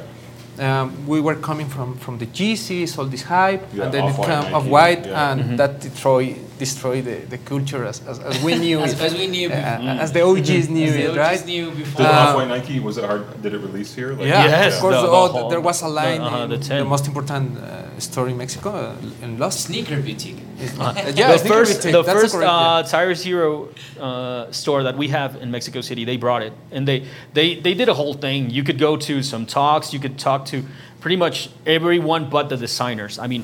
Um, 0.58 1.06
we 1.06 1.20
were 1.20 1.36
coming 1.36 1.68
from, 1.68 1.96
from 1.98 2.18
the 2.18 2.26
Yeezys, 2.26 2.98
all 2.98 3.04
this 3.04 3.22
hype, 3.22 3.62
Yeah, 3.72 3.84
and 3.84 3.94
then 3.94 4.04
it 4.08 4.16
came 4.16 4.28
Nike, 4.28 4.52
off 4.54 4.66
white, 4.66 5.06
yeah. 5.06 5.32
and 5.32 5.58
that 5.58 5.80
destroyed 5.80 6.36
destroyed 6.58 7.04
the, 7.04 7.16
the 7.34 7.38
culture 7.38 7.84
as, 7.84 8.00
as, 8.06 8.18
as 8.20 8.42
we 8.42 8.56
knew 8.58 8.78
As, 8.86 8.92
it, 8.92 9.00
as 9.00 9.14
we 9.14 9.26
knew 9.26 9.48
uh, 9.48 9.78
before. 9.78 10.02
as 10.04 10.12
the 10.12 10.22
OGs 10.22 10.68
knew 10.68 10.86
as 10.86 10.92
the 10.94 11.02
it, 11.04 11.08
OGs 11.10 11.16
right? 11.18 11.46
knew 11.46 11.70
before. 11.70 12.02
Did 12.04 12.06
Uh, 12.06 12.18
Off-White 12.28 12.48
Nike 12.48 12.80
was 12.80 12.98
it 12.98 13.04
hard? 13.04 13.22
Did 13.42 13.54
it 13.54 13.58
release 13.68 13.94
here? 13.94 14.10
Like, 14.12 14.26
Yeah, 14.26 14.44
Yes, 14.44 14.74
of 14.74 14.80
course. 14.82 14.96
the- 14.96 15.02
the 15.02 15.08
oh, 15.08 15.28
whole- 15.28 15.50
there 15.50 15.60
was 15.60 15.82
a 15.82 15.88
line 15.88 16.20
the- 16.20 16.26
uh-huh, 16.26 16.44
in 16.44 16.50
the 16.50 16.56
the, 16.58 16.64
10. 16.64 16.86
most 16.94 17.06
important 17.06 17.58
uh, 17.58 17.98
store 17.98 18.28
in 18.28 18.36
Mexico, 18.36 18.70
uh, 18.70 19.24
in 19.24 19.38
Lost. 19.38 19.60
Sneaker 19.66 20.00
boutique. 20.06 20.40
Uh, 20.80 21.12
yeah, 21.14 21.32
the 21.36 21.38
first, 21.54 21.76
retake, 21.76 21.92
the 21.92 22.02
that's 22.02 22.20
first 22.20 22.34
correct, 22.34 22.50
yeah. 22.50 22.78
uh, 22.78 22.82
Tier 22.82 23.14
Zero 23.14 23.68
uh, 24.00 24.50
store 24.50 24.82
that 24.82 24.96
we 24.98 25.06
have 25.08 25.30
in 25.42 25.50
Mexico 25.50 25.80
City, 25.80 26.04
they 26.04 26.16
brought 26.16 26.42
it, 26.42 26.52
and 26.72 26.82
they, 26.88 26.98
they 27.34 27.48
they 27.64 27.74
did 27.74 27.88
a 27.88 27.94
whole 27.94 28.14
thing. 28.14 28.50
You 28.50 28.64
could 28.64 28.78
go 28.88 28.96
to 28.96 29.22
some 29.22 29.46
talks. 29.46 29.92
You 29.94 30.00
could 30.00 30.16
talk 30.18 30.40
to 30.46 30.56
pretty 31.00 31.16
much 31.16 31.48
everyone 31.64 32.28
but 32.28 32.48
the 32.48 32.56
designers. 32.56 33.18
I 33.20 33.26
mean, 33.28 33.42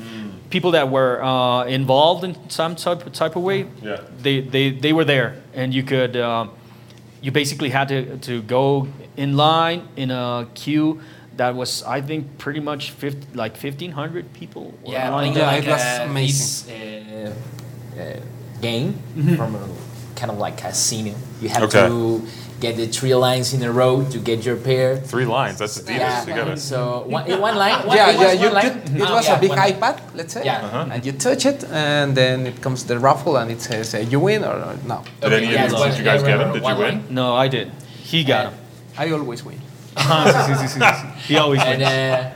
people 0.54 0.70
that 0.70 0.88
were 0.96 1.14
uh, 1.22 1.64
involved 1.80 2.22
in 2.24 2.32
some 2.48 2.76
type 2.76 3.00
type 3.12 3.34
of 3.38 3.42
way. 3.42 3.66
Yeah. 3.82 4.00
They 4.22 4.40
they 4.54 4.70
they 4.84 4.92
were 4.92 5.04
there, 5.14 5.28
and 5.54 5.74
you 5.74 5.82
could. 5.82 6.16
Um, 6.16 6.50
you 7.24 7.32
basically 7.32 7.70
had 7.70 7.88
to, 7.88 8.18
to 8.18 8.42
go 8.42 8.86
in 9.16 9.34
line 9.34 9.80
in 9.96 10.10
a 10.10 10.46
queue 10.54 11.00
that 11.38 11.54
was, 11.54 11.82
I 11.82 12.02
think, 12.02 12.36
pretty 12.36 12.60
much 12.60 12.90
50, 12.90 13.34
like 13.34 13.56
1,500 13.56 14.34
people. 14.34 14.74
Yeah, 14.84 15.08
lined 15.08 15.34
like, 15.34 15.36
Yeah, 15.36 15.46
up. 15.48 15.52
like 15.54 15.64
it 15.64 15.70
was 15.70 15.82
uh, 15.82 16.06
amazing. 16.10 16.68
this, 16.68 17.96
uh, 17.96 18.00
uh, 18.00 18.60
game 18.60 18.92
from 19.36 19.54
a, 19.54 19.68
kind 20.16 20.30
of 20.32 20.36
like 20.36 20.58
casino. 20.58 21.14
You 21.40 21.48
have 21.48 21.62
Okay. 21.62 21.88
to 21.88 22.20
get 22.60 22.76
the 22.76 22.86
three 22.86 23.14
lines 23.14 23.52
in 23.54 23.62
a 23.62 23.70
row 23.72 24.04
to 24.10 24.18
get 24.18 24.44
your 24.44 24.56
pair. 24.56 24.96
Three 24.96 25.24
lines. 25.26 25.58
That's 25.58 25.78
Adidas. 25.78 25.88
Yeah. 25.98 26.26
You 26.26 26.34
gotta. 26.34 26.56
So 26.56 27.04
one, 27.06 27.24
one 27.40 27.56
line. 27.56 27.86
One, 27.86 27.96
yeah, 27.96 28.10
it 28.10 28.18
was 28.18 28.22
yeah. 28.22 28.34
one 28.34 28.42
You, 28.42 28.50
line. 28.54 28.82
you, 28.96 29.02
it 29.04 29.10
Ah, 29.10 29.14
was 29.16 29.26
yeah, 29.26 29.36
a 29.36 29.40
big 29.40 29.50
one 29.50 29.58
line. 29.58 29.72
iPad, 29.74 29.96
let's 30.14 30.32
say, 30.34 30.44
Yeah. 30.44 30.64
Uh-huh. 30.64 30.88
and 30.92 31.04
you 31.06 31.12
touch 31.12 31.44
it, 31.46 31.64
and 31.70 32.14
then 32.16 32.46
it 32.46 32.60
comes 32.62 32.84
the 32.84 32.98
raffle, 32.98 33.36
and 33.36 33.50
it 33.50 33.60
says 33.60 33.94
uh, 33.94 33.98
you 33.98 34.20
win 34.20 34.44
or 34.44 34.56
or 34.68 34.74
no. 34.86 35.02
Did 35.20 35.32
any 35.32 35.46
of 35.46 35.52
yeah, 35.52 35.66
you, 35.68 35.74
it's 35.76 35.84
did 35.84 35.98
you 35.98 36.04
guys 36.04 36.22
get 36.22 36.38
them? 36.38 36.52
Did 36.52 36.62
you 36.62 36.68
win? 36.76 36.78
line. 36.78 37.04
No, 37.10 37.34
I 37.34 37.48
did. 37.48 37.70
He 38.10 38.24
got 38.24 38.52
him. 38.52 38.54
I 38.96 39.10
always 39.10 39.42
win. 39.44 39.60
he 41.28 41.36
always 41.36 41.62
and 41.62 41.82
uh, 41.82 42.30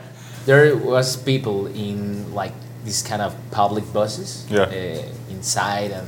there 0.45 0.75
was 0.75 1.17
people 1.17 1.67
in 1.67 2.33
like 2.33 2.53
these 2.85 3.01
kind 3.03 3.21
of 3.21 3.35
public 3.51 3.83
buses 3.93 4.45
Yeah. 4.49 4.61
uh, 4.63 5.33
inside 5.35 5.91
and 5.91 6.07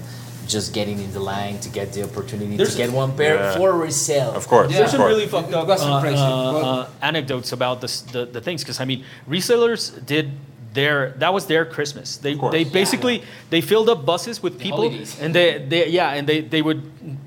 just 0.51 0.73
getting 0.73 0.99
in 0.99 1.11
the 1.13 1.19
line 1.19 1.59
to 1.59 1.69
get 1.69 1.93
the 1.93 2.03
opportunity 2.03 2.57
There's- 2.57 2.73
to 2.75 2.77
get 2.77 2.91
one 2.91 3.11
pair 3.15 3.35
Yeah. 3.35 3.55
for 3.57 3.71
resale. 3.73 4.31
Of 4.35 4.47
course. 4.47 4.69
Yeah. 4.71 4.77
There's 4.77 4.89
of 4.89 4.91
some 4.91 5.01
course. 5.01 5.13
really 5.13 5.27
fucked 5.27 5.53
up 5.53 5.67
wasn't 5.67 5.91
uh, 5.91 6.01
crazy. 6.01 6.17
uh, 6.17 6.85
uh, 6.85 6.87
anecdotes 7.01 7.51
about 7.51 7.81
this, 7.81 8.01
the, 8.01 8.25
the 8.25 8.41
things 8.41 8.63
because 8.63 8.79
I 8.79 8.85
mean 8.85 9.03
resellers 9.29 9.83
did 10.05 10.31
their 10.73 11.11
that 11.19 11.33
was 11.33 11.45
their 11.47 11.65
Christmas. 11.65 12.15
They 12.17 12.33
they 12.51 12.63
basically 12.63 13.23
they 13.49 13.59
filled 13.61 13.89
up 13.89 14.05
buses 14.05 14.41
with 14.41 14.57
people 14.57 14.83
holidays. 14.87 15.17
and 15.19 15.35
they, 15.35 15.59
they 15.67 15.89
yeah 15.89 16.13
and 16.15 16.25
they, 16.27 16.39
they 16.41 16.61
would 16.61 16.81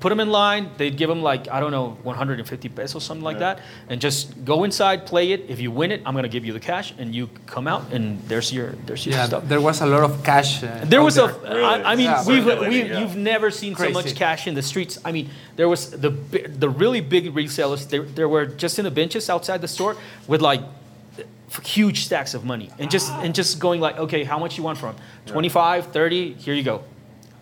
put 0.05 0.09
them 0.09 0.19
in 0.19 0.29
line. 0.29 0.69
They'd 0.77 0.95
give 1.01 1.09
them 1.09 1.23
like 1.23 1.43
I 1.49 1.59
don't 1.59 1.71
know 1.71 1.97
150 2.03 2.69
pesos 2.69 3.03
something 3.03 3.23
like 3.29 3.39
Yeah. 3.39 3.55
that 3.55 3.59
and 3.89 3.99
just 3.99 4.45
go 4.45 4.63
inside 4.63 5.07
play 5.07 5.31
it. 5.31 5.39
If 5.53 5.59
you 5.59 5.71
win 5.71 5.89
it, 5.91 5.99
I'm 6.05 6.13
gonna 6.13 6.27
give 6.35 6.45
you 6.45 6.53
the 6.53 6.59
cash 6.59 6.93
and 6.99 7.07
you 7.17 7.27
come 7.47 7.65
out 7.73 7.83
and 7.91 8.03
there's 8.29 8.53
your 8.53 8.67
there's 8.85 9.03
your 9.07 9.15
Yeah, 9.15 9.25
stuff. 9.29 9.43
there 9.51 9.61
was 9.69 9.81
a 9.81 9.87
lot 9.87 10.03
of 10.03 10.23
cash. 10.23 10.61
Uh, 10.63 10.67
There 10.91 10.99
out 11.01 11.05
was 11.09 11.17
a. 11.17 11.21
there. 11.25 11.55
Really? 11.55 11.63
I, 11.63 11.91
I 11.91 11.95
mean, 11.95 12.05
Yeah. 12.05 12.23
we've, 12.29 12.43
Circulating, 12.45 12.69
we've 12.69 12.87
yeah. 12.91 12.99
you've 12.99 13.15
never 13.17 13.49
seen 13.49 13.73
so 13.75 13.89
much 13.89 14.13
cash 14.13 14.45
in 14.45 14.53
the 14.53 14.61
streets. 14.71 14.99
I 15.07 15.11
mean, 15.11 15.25
there 15.55 15.67
was 15.73 15.81
the 16.05 16.11
the 16.63 16.69
really 16.69 17.01
big 17.01 17.23
resellers. 17.33 17.81
There, 17.89 18.03
there 18.17 18.29
were 18.29 18.45
just 18.63 18.77
in 18.79 18.85
the 18.89 18.95
benches 19.01 19.27
outside 19.33 19.59
the 19.67 19.71
store 19.79 19.93
with 20.27 20.41
like 20.49 20.61
huge 21.63 21.99
stacks 22.05 22.33
of 22.37 22.41
money 22.43 22.69
and 22.79 22.91
just 22.95 23.09
and 23.23 23.33
just 23.33 23.51
going 23.59 23.79
like, 23.87 23.97
okay, 24.05 24.23
how 24.23 24.37
much 24.43 24.53
you 24.57 24.63
want 24.63 24.77
from? 24.77 24.93
25, 25.25 25.87
30, 25.91 26.33
here 26.45 26.53
you 26.53 26.63
go, 26.63 26.83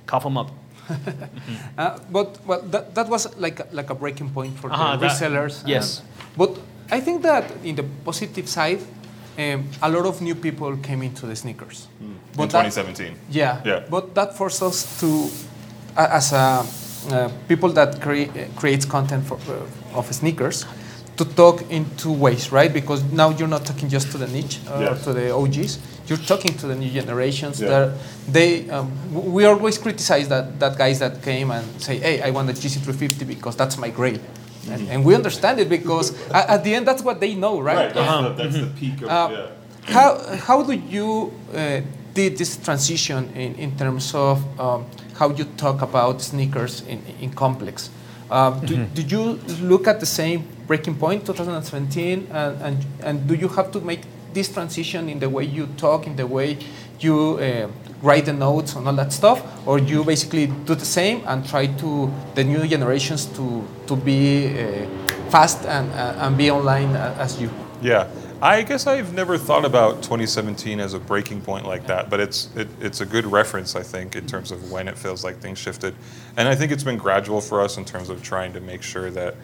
cough 0.06 0.24
them 0.24 0.38
up. 0.38 0.50
Uh, 1.78 1.98
but 2.12 2.38
well, 2.46 2.62
that, 2.72 2.94
that 2.96 3.08
was 3.10 3.28
like 3.38 3.60
a, 3.60 3.68
like 3.72 3.90
a 3.90 3.96
breaking 3.96 4.30
point 4.30 4.58
for 4.60 4.72
Uh-huh, 4.72 4.96
the 4.98 5.08
that- 5.08 5.12
resellers. 5.12 5.64
yes. 5.68 6.00
and- 6.00 6.08
but 6.38 6.58
I 6.92 7.00
think 7.02 7.22
that 7.24 7.46
in 7.64 7.76
the 7.76 7.84
positive 8.06 8.48
side, 8.48 8.80
um, 9.40 9.66
a 9.82 9.90
lot 9.90 10.06
of 10.06 10.22
new 10.22 10.36
people 10.36 10.78
came 10.78 11.02
into 11.06 11.26
the 11.26 11.36
sneakers. 11.36 11.88
In 12.02 12.16
But 12.36 12.50
that- 12.52 12.64
2017. 12.74 13.16
Yeah. 13.32 13.62
Yeah. 13.66 13.80
But 13.90 14.14
that 14.16 14.36
forced 14.38 14.62
us 14.62 15.00
to, 15.00 15.30
a- 15.98 16.14
as 16.16 16.34
a, 16.34 16.66
uh, 17.12 17.30
people 17.48 17.70
that 17.74 18.00
crea- 18.02 18.30
uh, 18.30 18.48
creates 18.56 18.86
content 18.86 19.26
for, 19.26 19.38
uh, 19.50 19.98
of 19.98 20.12
sneakers, 20.14 20.66
to 21.18 21.26
talk 21.26 21.62
in 21.70 21.86
two 21.98 22.12
ways, 22.12 22.52
right? 22.52 22.72
Because 22.74 23.04
now 23.12 23.30
you're 23.30 23.48
not 23.48 23.66
talking 23.66 23.88
just 23.90 24.12
to 24.12 24.18
the 24.18 24.28
niche 24.28 24.60
uh, 24.68 24.74
or 24.78 24.82
Yes. 24.82 25.04
to 25.04 25.14
the 25.14 25.32
OGs. 25.34 25.80
You're 26.08 26.18
talking 26.26 26.54
to 26.58 26.68
the 26.68 26.76
new 26.76 26.90
generations. 26.90 27.62
Yeah. 27.62 27.70
That 27.70 27.98
they, 28.28 28.70
um, 28.70 28.92
we 29.34 29.46
always 29.46 29.78
criticize 29.78 30.28
that, 30.30 30.60
that 30.60 30.78
guys 30.78 31.00
that 31.00 31.22
came 31.22 31.52
and 31.52 31.66
say, 31.82 31.98
"Hey, 32.00 32.22
I 32.22 32.30
want 32.32 32.48
the 32.48 32.54
Yeezy 32.54 32.80
350 32.82 33.26
because 33.26 33.56
that's 33.56 33.78
my 33.78 33.90
grade," 33.90 34.20
Mm-hmm. 34.22 34.74
and, 34.74 34.90
and 34.90 35.06
we 35.06 35.14
understand 35.16 35.60
it 35.60 35.70
because 35.70 36.14
at, 36.32 36.50
at 36.50 36.64
the 36.64 36.74
end 36.74 36.88
that's 36.88 37.04
what 37.04 37.20
they 37.20 37.36
know, 37.36 37.60
right? 37.60 37.94
That's, 37.94 38.38
the, 38.38 38.44
that's 38.44 38.56
the 38.56 38.68
peak 38.80 39.02
of 39.04 39.10
Uh, 39.10 39.30
yeah. 39.32 39.94
How, 39.94 40.18
how 40.48 40.64
do 40.64 40.72
you 40.74 41.34
uh, 41.54 41.82
did 42.14 42.38
this 42.38 42.56
transition 42.58 43.30
in, 43.36 43.56
in 43.56 43.78
terms 43.78 44.16
of 44.16 44.40
um, 44.60 44.86
how 45.20 45.30
you 45.32 45.44
talk 45.58 45.82
about 45.82 46.22
sneakers 46.22 46.82
in, 46.88 47.02
in 47.20 47.32
complex? 47.34 47.90
Um, 48.32 48.62
do, 48.66 48.86
did 48.96 49.12
you 49.12 49.38
look 49.62 49.88
at 49.88 50.00
the 50.00 50.06
same 50.06 50.48
breaking 50.74 50.96
point 50.96 51.24
2017 51.24 52.28
and, 52.32 52.62
and, 52.62 52.78
and 53.04 53.28
do 53.28 53.36
you 53.36 53.48
have 53.48 53.72
to 53.72 53.80
make 53.82 54.02
this 54.34 54.52
transition 54.52 55.08
in 55.08 55.20
the 55.20 55.30
way 55.30 55.44
you 55.44 55.68
talk 55.78 56.08
in 56.08 56.16
the 56.16 56.26
way 56.26 56.58
you 57.00 57.38
uh, 57.38 57.68
write 58.02 58.26
the 58.26 58.34
notes 58.34 58.74
and 58.76 58.88
all 58.88 58.96
that 58.96 59.14
stuff? 59.14 59.40
Or 59.68 59.78
you 59.78 60.04
basically 60.04 60.48
do 60.48 60.74
the 60.74 60.90
same 61.00 61.22
and 61.28 61.48
try 61.48 61.68
to 61.68 62.12
the 62.34 62.44
new 62.44 62.68
generations 62.68 63.28
to, 63.38 63.64
to 63.86 63.96
be 63.96 64.48
uh, 64.48 64.88
fast 65.30 65.64
and, 65.66 65.92
uh, 65.92 66.26
and 66.26 66.36
be 66.36 66.50
online 66.50 66.96
as 66.96 67.40
you? 67.40 67.52
Yeah, 67.80 68.08
I 68.42 68.64
guess 68.64 68.88
I've 68.88 69.14
never 69.14 69.38
thought 69.38 69.66
about 69.66 70.02
2017 70.02 70.80
as 70.80 70.96
a 70.96 71.00
breaking 71.00 71.42
point 71.42 71.68
like 71.68 71.86
that, 71.88 72.10
but 72.10 72.20
it's 72.20 72.50
it, 72.56 72.68
it's 72.80 73.02
a 73.02 73.06
good 73.06 73.26
reference, 73.26 73.76
I 73.76 73.84
think, 73.84 74.16
in 74.16 74.26
terms 74.26 74.52
of 74.52 74.72
when 74.72 74.88
it 74.88 74.98
feels 74.98 75.24
like 75.24 75.38
things 75.40 75.60
shifted, 75.60 75.94
and 76.38 76.48
I 76.48 76.56
think 76.56 76.72
it's 76.72 76.84
been 76.84 76.98
gradual 76.98 77.42
for 77.42 77.62
us 77.62 77.78
in 77.78 77.86
terms 77.86 78.10
of 78.10 78.24
trying 78.24 78.54
to 78.54 78.62
make 78.62 78.82
sure 78.82 79.12
that 79.12 79.36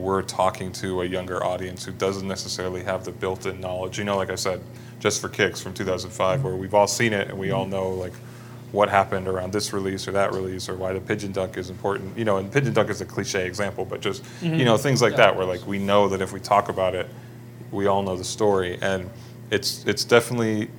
we're 0.00 0.22
talking 0.22 0.72
to 0.72 1.02
a 1.02 1.04
younger 1.04 1.44
audience 1.44 1.84
who 1.84 1.92
doesn't 1.92 2.26
necessarily 2.26 2.82
have 2.82 3.04
the 3.04 3.12
built-in 3.12 3.60
knowledge. 3.60 3.98
You 3.98 4.04
know, 4.04 4.16
like 4.16 4.30
I 4.30 4.34
said, 4.34 4.62
just 4.98 5.20
for 5.20 5.28
kicks 5.28 5.60
from 5.60 5.74
2005, 5.74 6.38
mm-hmm. 6.38 6.46
where 6.46 6.56
we've 6.56 6.74
all 6.74 6.86
seen 6.86 7.12
it 7.12 7.28
and 7.28 7.38
we 7.38 7.50
all 7.50 7.62
mm-hmm. 7.62 7.72
know 7.72 7.90
like 7.90 8.12
what 8.72 8.88
happened 8.88 9.26
around 9.26 9.52
this 9.52 9.72
release 9.72 10.06
or 10.06 10.12
that 10.12 10.32
release 10.32 10.68
or 10.68 10.76
why 10.76 10.92
the 10.92 11.00
pigeon 11.00 11.32
dunk 11.32 11.56
is 11.56 11.70
important. 11.70 12.16
You 12.16 12.24
know, 12.24 12.38
and 12.38 12.50
pigeon 12.52 12.72
dunk 12.72 12.90
is 12.90 13.00
a 13.00 13.06
cliche 13.06 13.46
example, 13.46 13.84
but 13.84 14.00
just 14.00 14.22
mm-hmm. 14.22 14.54
you 14.54 14.64
know 14.64 14.76
things 14.76 15.02
like 15.02 15.16
that 15.16 15.36
where 15.36 15.46
like 15.46 15.66
we 15.66 15.78
know 15.78 16.08
that 16.08 16.20
if 16.20 16.32
we 16.32 16.40
talk 16.40 16.68
about 16.68 16.94
it, 16.94 17.08
we 17.70 17.86
all 17.86 18.02
know 18.02 18.16
the 18.16 18.24
story, 18.24 18.78
and 18.80 19.10
it's 19.50 19.84
it's 19.86 20.04
definitely 20.04 20.70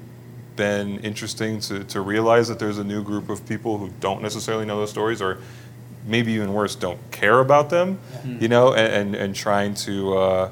been 0.56 1.00
interesting 1.00 1.60
to, 1.60 1.84
to 1.86 2.02
realize 2.02 2.48
that 2.48 2.60
there's 2.60 2.78
a 2.78 2.84
new 2.84 3.02
group 3.04 3.30
of 3.30 3.48
people 3.48 3.78
who 3.78 3.90
don't 4.00 4.22
necessarily 4.22 4.66
know 4.66 4.78
those 4.78 4.90
stories 4.90 5.22
or 5.22 5.40
maybe 6.06 6.32
even 6.32 6.54
worse 6.54 6.76
don't 6.76 7.00
care 7.12 7.40
about 7.40 7.70
them 7.70 8.00
you 8.40 8.48
know 8.48 8.74
and, 8.74 8.94
and, 8.94 9.16
and 9.16 9.36
trying 9.36 9.74
to 9.74 10.18
uh, 10.18 10.50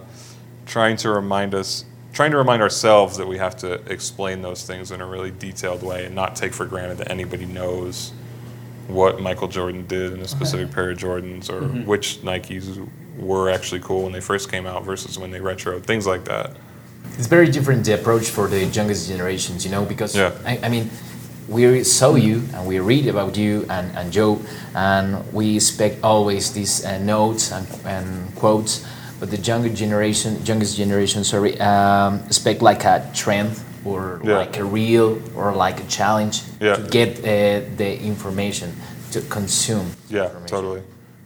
trying 0.65 0.95
to 0.97 1.09
remind 1.09 1.53
us 1.55 1.85
trying 2.13 2.31
to 2.31 2.37
remind 2.37 2.61
ourselves 2.61 3.17
that 3.17 3.27
we 3.27 3.37
have 3.37 3.55
to 3.55 3.73
explain 3.91 4.41
those 4.41 4.65
things 4.65 4.91
in 4.91 5.01
a 5.01 5.05
really 5.05 5.31
detailed 5.31 5.83
way 5.83 6.05
and 6.05 6.15
not 6.15 6.35
take 6.35 6.53
for 6.53 6.65
granted 6.65 6.97
that 6.97 7.09
anybody 7.11 7.45
knows 7.45 8.11
what 8.87 9.21
Michael 9.21 9.47
Jordan 9.47 9.85
did 9.85 10.13
in 10.13 10.19
a 10.21 10.27
specific 10.27 10.71
pair 10.71 10.89
of 10.89 10.97
Jordans 10.97 11.49
or 11.49 11.61
which 11.85 12.21
Nikes 12.21 12.89
were 13.17 13.49
actually 13.49 13.81
cool 13.81 14.03
when 14.03 14.11
they 14.11 14.21
first 14.21 14.49
came 14.49 14.65
out 14.65 14.83
versus 14.83 15.19
when 15.19 15.29
they 15.29 15.39
retroed 15.39 15.83
things 15.83 16.07
like 16.07 16.25
that. 16.25 16.55
It's 17.17 17.27
very 17.27 17.51
different 17.51 17.85
the 17.85 17.93
approach 17.93 18.29
for 18.29 18.47
the 18.47 18.65
youngest 18.65 19.07
generations, 19.07 19.63
you 19.65 19.71
know, 19.71 19.85
because 19.85 20.15
Yeah. 20.15 20.31
I, 20.45 20.59
I 20.63 20.69
mean, 20.69 20.89
we 21.49 21.83
saw 21.83 22.15
you 22.15 22.43
and 22.53 22.67
we 22.67 22.79
read 22.79 23.07
about 23.07 23.35
you 23.37 23.65
and, 23.69 23.95
and 23.97 24.11
Joe, 24.11 24.39
and 24.75 25.33
we 25.33 25.55
expect 25.55 26.03
always 26.03 26.53
these 26.53 26.85
uh, 26.85 26.99
notes 26.99 27.51
and, 27.51 27.67
and 27.85 28.33
quotes, 28.35 28.85
but 29.19 29.31
the 29.31 29.37
younger 29.37 29.69
generation, 29.69 30.39
youngest 30.45 30.77
generation, 30.77 31.23
sorry, 31.23 31.59
um, 31.59 32.19
expect 32.27 32.61
like 32.61 32.85
a 32.85 33.09
trend 33.13 33.59
or 33.85 34.21
Yeah. 34.23 34.37
like 34.37 34.57
a 34.57 34.63
reel 34.63 35.19
or 35.35 35.53
like 35.53 35.79
a 35.81 35.87
challenge 35.87 36.43
Yeah. 36.61 36.75
to 36.75 36.81
get 36.83 37.19
uh, 37.19 37.65
the 37.77 37.99
information 38.01 38.73
to 39.11 39.21
consume. 39.21 39.87
yeah 40.09 40.29
totally 40.45 40.81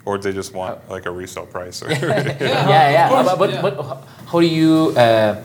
or 0.05 0.17
they 0.17 0.31
just 0.31 0.53
want 0.53 0.77
like 0.89 1.05
a 1.05 1.11
resale 1.11 1.45
price 1.45 1.81
or 1.83 1.89
yeah, 1.91 2.37
yeah. 2.39 3.09
course, 3.09 3.25
but, 3.27 3.37
but, 3.39 3.49
yeah. 3.49 3.61
but 3.61 4.03
how 4.27 4.39
do 4.39 4.45
you 4.47 4.93
uh, 4.95 4.99
uh, 4.99 5.39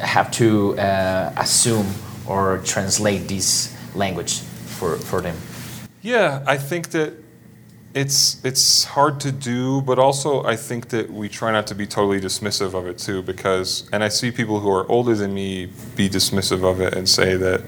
have 0.00 0.30
to 0.30 0.78
uh, 0.78 1.32
assume 1.36 1.86
or 2.28 2.58
translate 2.58 3.26
this 3.28 3.74
language 3.94 4.40
for, 4.40 4.96
for 4.96 5.20
them? 5.20 5.36
Yeah, 6.02 6.44
I 6.46 6.56
think 6.56 6.90
that 6.90 7.14
it's 7.94 8.44
it's 8.44 8.84
hard 8.84 9.18
to 9.20 9.32
do, 9.32 9.80
but 9.82 9.98
also 9.98 10.44
I 10.44 10.56
think 10.56 10.90
that 10.90 11.10
we 11.10 11.28
try 11.28 11.50
not 11.50 11.66
to 11.68 11.74
be 11.74 11.86
totally 11.86 12.20
dismissive 12.20 12.74
of 12.74 12.86
it 12.86 12.98
too, 12.98 13.22
because 13.22 13.88
and 13.92 14.04
I 14.04 14.08
see 14.08 14.30
people 14.30 14.60
who 14.60 14.70
are 14.70 14.88
older 14.90 15.14
than 15.14 15.34
me 15.34 15.70
be 15.96 16.08
dismissive 16.08 16.70
of 16.70 16.80
it 16.80 16.94
and 16.94 17.08
say 17.08 17.36
that 17.36 17.62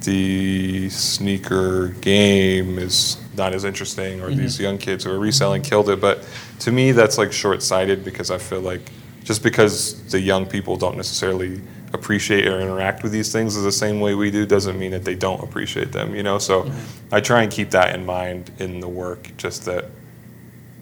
the 0.00 0.88
sneaker 0.90 1.88
game 2.00 2.78
is 2.78 3.16
not 3.36 3.54
as 3.54 3.64
interesting, 3.64 4.20
or 4.20 4.28
mm-hmm. 4.28 4.40
these 4.40 4.58
young 4.60 4.78
kids 4.78 5.04
who 5.04 5.10
are 5.10 5.18
reselling 5.18 5.62
killed 5.62 5.88
it. 5.88 6.00
But 6.00 6.26
to 6.60 6.72
me, 6.72 6.92
that's 6.92 7.18
like 7.18 7.32
short-sighted 7.32 8.04
because 8.04 8.30
I 8.30 8.38
feel 8.38 8.60
like 8.60 8.80
just 9.24 9.42
because 9.42 10.02
the 10.10 10.20
young 10.20 10.46
people 10.46 10.76
don't 10.76 10.96
necessarily 10.96 11.60
appreciate 11.94 12.46
or 12.46 12.60
interact 12.60 13.02
with 13.02 13.12
these 13.12 13.32
things 13.32 13.56
is 13.56 13.62
the 13.62 13.72
same 13.72 14.00
way 14.00 14.14
we 14.14 14.30
do 14.30 14.44
doesn't 14.44 14.78
mean 14.78 14.90
that 14.90 15.04
they 15.04 15.14
don't 15.14 15.42
appreciate 15.42 15.92
them 15.92 16.14
you 16.14 16.22
know? 16.22 16.38
So 16.38 16.64
mm-hmm. 16.64 17.14
i 17.14 17.20
try 17.20 17.42
and 17.42 17.50
keep 17.50 17.70
that 17.70 17.94
in 17.94 18.04
mind 18.04 18.50
in 18.58 18.80
the 18.80 18.88
work 18.88 19.30
just 19.36 19.64
that 19.64 19.86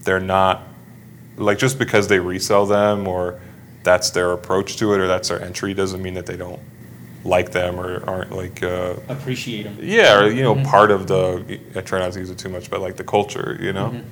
they're 0.01 0.21
not 0.21 0.63
like 1.37 1.59
just 1.59 1.79
because 1.79 2.09
they 2.09 2.19
resell 2.19 2.67
them 2.67 3.07
or 3.07 3.41
that's 3.83 4.11
their 4.11 4.33
approach 4.33 4.77
to 4.77 4.93
it 4.95 5.01
or 5.01 5.07
that's 5.07 5.29
their 5.29 5.43
entry 5.43 5.75
doesn't 5.75 6.03
mean 6.03 6.15
that 6.15 6.27
they 6.27 6.37
don't 6.37 6.61
like 7.25 7.53
them 7.53 7.79
or 7.79 8.05
aren't 8.09 8.33
like 8.33 8.63
uh, 8.63 8.95
Appreciate 9.09 9.63
them. 9.65 9.77
yeah 9.81 10.19
or 10.19 10.29
you 10.29 10.43
know 10.43 10.55
mm-hmm. 10.55 10.65
part 10.65 10.91
of 10.91 11.07
the 11.07 11.61
i 11.77 11.81
try 11.81 12.01
not 12.01 12.13
to 12.13 12.19
use 12.19 12.31
it 12.31 12.39
too 12.39 12.49
much 12.49 12.69
but 12.71 12.81
like 12.81 12.97
the 12.97 13.05
culture 13.05 13.59
you 13.61 13.73
know? 13.73 13.91
Mm-hmm. 13.91 14.09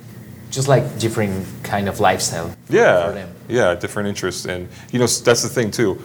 Just 0.51 0.67
like 0.67 0.99
different 0.99 1.47
kind 1.63 1.87
of 1.87 2.01
lifestyle 2.01 2.49
for 2.49 2.73
yeah 2.75 3.09
them. 3.11 3.33
yeah 3.47 3.73
different 3.73 4.09
interests 4.09 4.45
and 4.45 4.67
you 4.91 4.99
know 4.99 5.07
that's 5.07 5.41
the 5.41 5.49
thing 5.49 5.71
too 5.71 6.01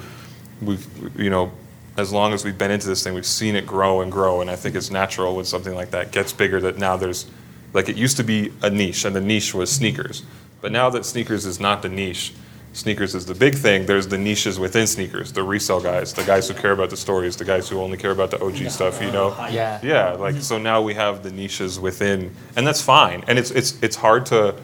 we've 0.62 0.86
you 1.18 1.30
know 1.30 1.50
as 1.96 2.12
long 2.12 2.32
as 2.32 2.44
we've 2.44 2.58
been 2.58 2.70
into 2.70 2.86
this 2.86 3.02
thing 3.02 3.14
we've 3.14 3.26
seen 3.26 3.56
it 3.56 3.66
grow 3.66 4.00
and 4.00 4.10
grow 4.12 4.40
and 4.40 4.50
i 4.50 4.56
think 4.56 4.74
it's 4.74 4.90
natural 4.90 5.36
when 5.36 5.44
something 5.44 5.74
like 5.74 5.90
that 5.90 6.12
gets 6.12 6.32
bigger 6.32 6.60
that 6.60 6.78
now 6.78 6.96
there's 6.96 7.26
like 7.72 7.88
it 7.88 7.96
used 7.96 8.16
to 8.16 8.24
be 8.24 8.52
a 8.62 8.70
niche 8.70 9.04
and 9.04 9.14
the 9.14 9.20
niche 9.20 9.54
was 9.54 9.70
sneakers 9.70 10.22
but 10.60 10.72
now 10.72 10.88
that 10.90 11.04
sneakers 11.04 11.44
is 11.46 11.60
not 11.60 11.82
the 11.82 11.88
niche 11.88 12.32
sneakers 12.72 13.14
is 13.14 13.24
the 13.26 13.34
big 13.34 13.54
thing 13.54 13.86
there's 13.86 14.06
the 14.08 14.18
niches 14.18 14.58
within 14.58 14.86
sneakers 14.86 15.32
the 15.32 15.42
resale 15.42 15.80
guys 15.80 16.12
the 16.12 16.22
guys 16.24 16.48
who 16.48 16.54
care 16.54 16.72
about 16.72 16.90
the 16.90 16.96
stories 16.96 17.36
the 17.36 17.44
guys 17.44 17.68
who 17.68 17.80
only 17.80 17.96
care 17.96 18.10
about 18.10 18.30
the 18.30 18.38
og 18.42 18.56
stuff 18.70 19.00
you 19.00 19.10
know 19.10 19.30
Yeah. 19.50 19.80
yeah, 19.82 20.10
like 20.12 20.36
so 20.42 20.58
now 20.58 20.82
we 20.82 20.92
have 20.94 21.22
the 21.22 21.30
niches 21.30 21.80
within, 21.80 22.30
and 22.56 22.66
that's 22.66 22.82
fine. 22.82 23.24
And 23.28 23.38
it's 23.38 23.50
it's 23.50 23.74
it's 23.82 23.96
hard 23.96 24.26
to. 24.26 24.54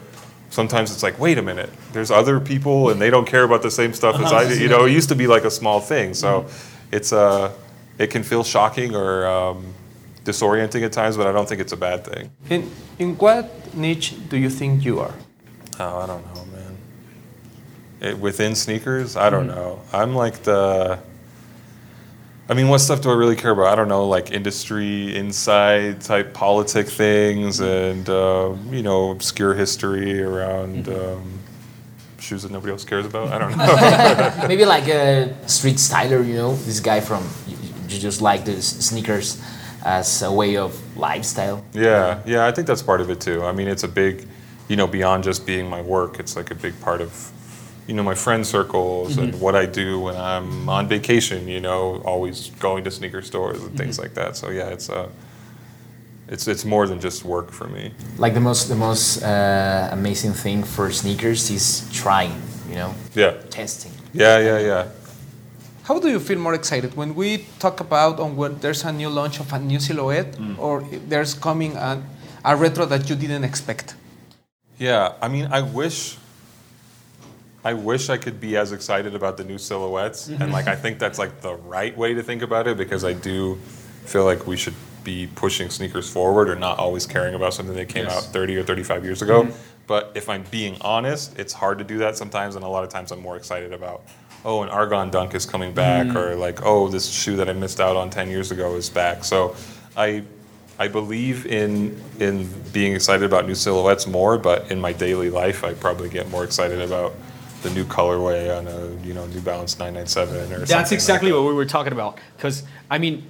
Sometimes 0.53 0.91
it's 0.91 1.01
like, 1.01 1.17
wait 1.17 1.39
a 1.39 1.41
minute, 1.41 1.71
there's 1.93 2.11
other 2.11 2.39
people 2.39 2.91
and 2.91 3.01
they 3.01 3.09
don't 3.09 3.25
care 3.25 3.43
about 3.43 3.63
the 3.63 3.71
same 3.71 3.91
stuff 3.91 4.21
as 4.21 4.31
I 4.31 4.47
do. 4.47 4.55
You 4.55 4.69
know, 4.69 4.85
it 4.85 4.91
used 4.91 5.09
to 5.09 5.15
be 5.15 5.25
like 5.25 5.45
a 5.45 5.49
small 5.49 5.79
thing, 5.79 6.13
so 6.13 6.45
it's 6.91 7.11
uh, 7.11 7.51
it 7.97 8.11
can 8.11 8.21
feel 8.21 8.43
shocking 8.43 8.95
or 8.95 9.25
um, 9.25 9.73
disorienting 10.23 10.83
at 10.85 10.91
times, 10.91 11.17
but 11.17 11.25
I 11.25 11.31
don't 11.31 11.49
think 11.49 11.59
it's 11.59 11.73
a 11.73 11.77
bad 11.77 12.05
thing. 12.05 12.29
In, 12.51 12.69
in 12.99 13.17
what 13.17 13.73
niche 13.73 14.13
do 14.29 14.37
you 14.37 14.51
think 14.51 14.85
you 14.85 14.99
are? 14.99 15.15
Oh, 15.79 15.97
I 15.97 16.05
don't 16.05 16.23
know, 16.35 16.45
man. 16.45 16.77
It, 17.99 18.19
within 18.19 18.53
sneakers, 18.53 19.17
I 19.17 19.31
don't 19.31 19.47
know. 19.47 19.81
I'm 19.91 20.13
like 20.13 20.43
the. 20.43 20.99
I 22.49 22.53
mean, 22.53 22.67
what 22.67 22.79
stuff 22.79 23.01
do 23.01 23.09
I 23.09 23.13
really 23.13 23.37
care 23.37 23.51
about? 23.51 23.67
I 23.67 23.75
don't 23.75 23.87
know, 23.87 24.05
like 24.07 24.31
industry 24.31 25.15
inside 25.15 26.01
type 26.01 26.33
politic 26.33 26.87
things, 26.87 27.61
and 27.61 28.07
uh, 28.09 28.53
you 28.69 28.83
know, 28.83 29.11
obscure 29.11 29.53
history 29.53 30.21
around 30.21 30.89
um, 30.89 31.39
shoes 32.19 32.43
that 32.43 32.51
nobody 32.51 32.71
else 32.71 32.83
cares 32.83 33.05
about. 33.05 33.29
I 33.31 33.37
don't 33.37 33.57
know. 33.57 34.47
Maybe 34.47 34.65
like 34.65 34.87
a 34.87 35.47
street 35.47 35.75
styler, 35.75 36.25
you 36.25 36.35
know, 36.35 36.55
this 36.55 36.79
guy 36.79 36.99
from, 36.99 37.27
you, 37.47 37.55
you 37.87 37.99
just 37.99 38.21
like 38.21 38.45
the 38.45 38.61
sneakers 38.61 39.41
as 39.85 40.21
a 40.21 40.31
way 40.31 40.57
of 40.57 40.79
lifestyle. 40.97 41.63
Yeah, 41.73 42.21
yeah, 42.25 42.45
I 42.45 42.51
think 42.51 42.67
that's 42.67 42.81
part 42.81 43.01
of 43.01 43.09
it 43.09 43.19
too. 43.21 43.43
I 43.43 43.51
mean, 43.51 43.67
it's 43.67 43.83
a 43.83 43.87
big, 43.87 44.27
you 44.67 44.75
know, 44.75 44.87
beyond 44.87 45.23
just 45.23 45.45
being 45.45 45.69
my 45.69 45.81
work, 45.81 46.19
it's 46.19 46.35
like 46.35 46.51
a 46.51 46.55
big 46.55 46.79
part 46.81 47.01
of, 47.01 47.31
you 47.87 47.93
know, 47.93 48.03
my 48.03 48.15
friend 48.15 48.45
circles 48.45 49.17
and 49.17 49.39
what 49.41 49.55
I 49.55 49.65
do 49.65 49.99
when 49.99 50.15
I'm 50.15 50.69
on 50.69 50.87
vacation. 50.87 51.47
You 51.47 51.59
know, 51.59 52.01
always 52.05 52.49
going 52.59 52.83
to 52.85 52.91
sneaker 52.91 53.21
stores 53.21 53.61
and 53.63 53.77
things 53.77 53.99
like 53.99 54.13
that. 54.13 54.35
So 54.37 54.49
yeah, 54.49 54.69
it's 54.69 54.89
uh, 54.89 55.09
it's 56.27 56.47
it's 56.47 56.63
more 56.65 56.87
than 56.87 56.99
just 56.99 57.25
work 57.25 57.51
for 57.51 57.67
me. 57.67 57.91
Like 58.17 58.33
the 58.33 58.39
most, 58.41 58.69
the 58.69 58.75
most 58.75 59.21
uh, 59.23 59.89
amazing 59.91 60.33
thing 60.33 60.63
for 60.63 60.91
sneakers 60.91 61.49
is 61.51 61.89
trying, 61.91 62.41
you 62.69 62.75
know, 62.75 62.93
Yeah, 63.15 63.33
testing. 63.49 63.91
yeah, 64.13 64.39
yeah, 64.39 64.59
yeah. 64.59 64.87
How 65.83 65.99
do 65.99 66.07
you 66.07 66.19
feel 66.19 66.39
more 66.39 66.53
excited 66.53 66.95
when 66.95 67.13
we 67.13 67.45
talk 67.59 67.81
about 67.81 68.17
on 68.19 68.37
when 68.37 68.57
there's 68.59 68.85
a 68.85 68.91
new 68.93 69.09
launch 69.09 69.41
of 69.41 69.51
a 69.51 69.59
new 69.59 69.79
silhouette 69.81 70.37
or 70.57 70.81
there's 71.09 71.33
coming 71.33 71.75
a, 71.75 72.01
a 72.45 72.55
retro 72.55 72.85
that 72.85 73.09
you 73.09 73.17
didn't 73.17 73.43
expect? 73.43 73.95
Yeah, 74.79 75.11
I 75.21 75.27
mean, 75.27 75.47
I 75.51 75.59
wish, 75.61 76.17
I 77.63 77.73
wish 77.73 78.09
I 78.09 78.17
could 78.17 78.39
be 78.39 78.57
as 78.57 78.71
excited 78.71 79.15
about 79.15 79.37
the 79.37 79.43
new 79.43 79.57
silhouettes, 79.57 80.27
and 80.39 80.51
like 80.51 80.67
I 80.67 80.75
think 80.75 80.99
that's 80.99 81.19
like 81.19 81.41
the 81.41 81.55
right 81.55 81.95
way 81.97 82.13
to 82.13 82.23
think 82.23 82.41
about 82.41 82.67
it 82.67 82.77
because 82.77 83.03
I 83.03 83.13
do 83.13 83.55
feel 84.05 84.25
like 84.25 84.45
we 84.47 84.57
should 84.57 84.75
be 85.03 85.27
pushing 85.35 85.69
sneakers 85.69 86.09
forward 86.09 86.49
or 86.49 86.55
not 86.55 86.77
always 86.79 87.05
caring 87.05 87.35
about 87.35 87.53
something 87.53 87.75
that 87.75 87.89
came 87.89 88.05
Yes. 88.05 88.27
out 88.27 88.33
30 88.33 88.57
or 88.57 88.63
35 88.63 89.03
years 89.03 89.21
ago. 89.21 89.43
Mm-hmm. 89.43 89.57
But 89.85 90.13
if 90.15 90.29
I'm 90.29 90.43
being 90.49 90.77
honest, 90.79 91.37
it's 91.37 91.51
hard 91.51 91.77
to 91.79 91.83
do 91.83 91.97
that 91.97 92.15
sometimes, 92.15 92.55
and 92.55 92.63
a 92.63 92.67
lot 92.69 92.85
of 92.85 92.89
times 92.89 93.11
I'm 93.11 93.19
more 93.21 93.35
excited 93.35 93.73
about. 93.73 94.03
Oh, 94.45 94.63
an 94.63 94.69
Argon 94.69 95.09
Dunk 95.09 95.35
is 95.35 95.45
coming 95.45 95.73
back, 95.73 96.07
mm. 96.07 96.15
or 96.15 96.35
like, 96.35 96.65
oh, 96.65 96.87
this 96.87 97.09
shoe 97.09 97.35
that 97.37 97.49
I 97.49 97.53
missed 97.53 97.81
out 97.81 97.97
on 97.97 98.09
10 98.09 98.29
years 98.29 98.51
ago 98.51 98.75
is 98.75 98.89
back. 98.89 99.23
So, 99.25 99.55
I 99.95 100.23
I 100.79 100.87
believe 100.87 101.45
in 101.45 102.01
in 102.19 102.49
being 102.71 102.93
excited 102.93 103.23
about 103.23 103.45
new 103.45 103.55
silhouettes 103.55 104.07
more, 104.07 104.37
but 104.37 104.71
in 104.71 104.81
my 104.81 104.91
daily 104.91 105.29
life, 105.29 105.63
I 105.63 105.73
probably 105.73 106.09
get 106.09 106.29
more 106.29 106.43
excited 106.43 106.81
about 106.81 107.13
the 107.63 107.69
new 107.71 107.85
colorway 107.85 108.55
on 108.55 108.67
a 108.67 109.05
you 109.05 109.13
know 109.13 109.25
New 109.27 109.41
Balance 109.41 109.79
997 109.79 110.35
or 110.35 110.39
something. 110.41 110.65
That's 110.67 110.91
exactly 110.91 111.31
like 111.31 111.41
what 111.41 111.49
we 111.49 111.55
were 111.55 111.65
talking 111.65 111.93
about. 111.93 112.19
Because 112.35 112.63
I 112.91 112.97
mean, 112.99 113.23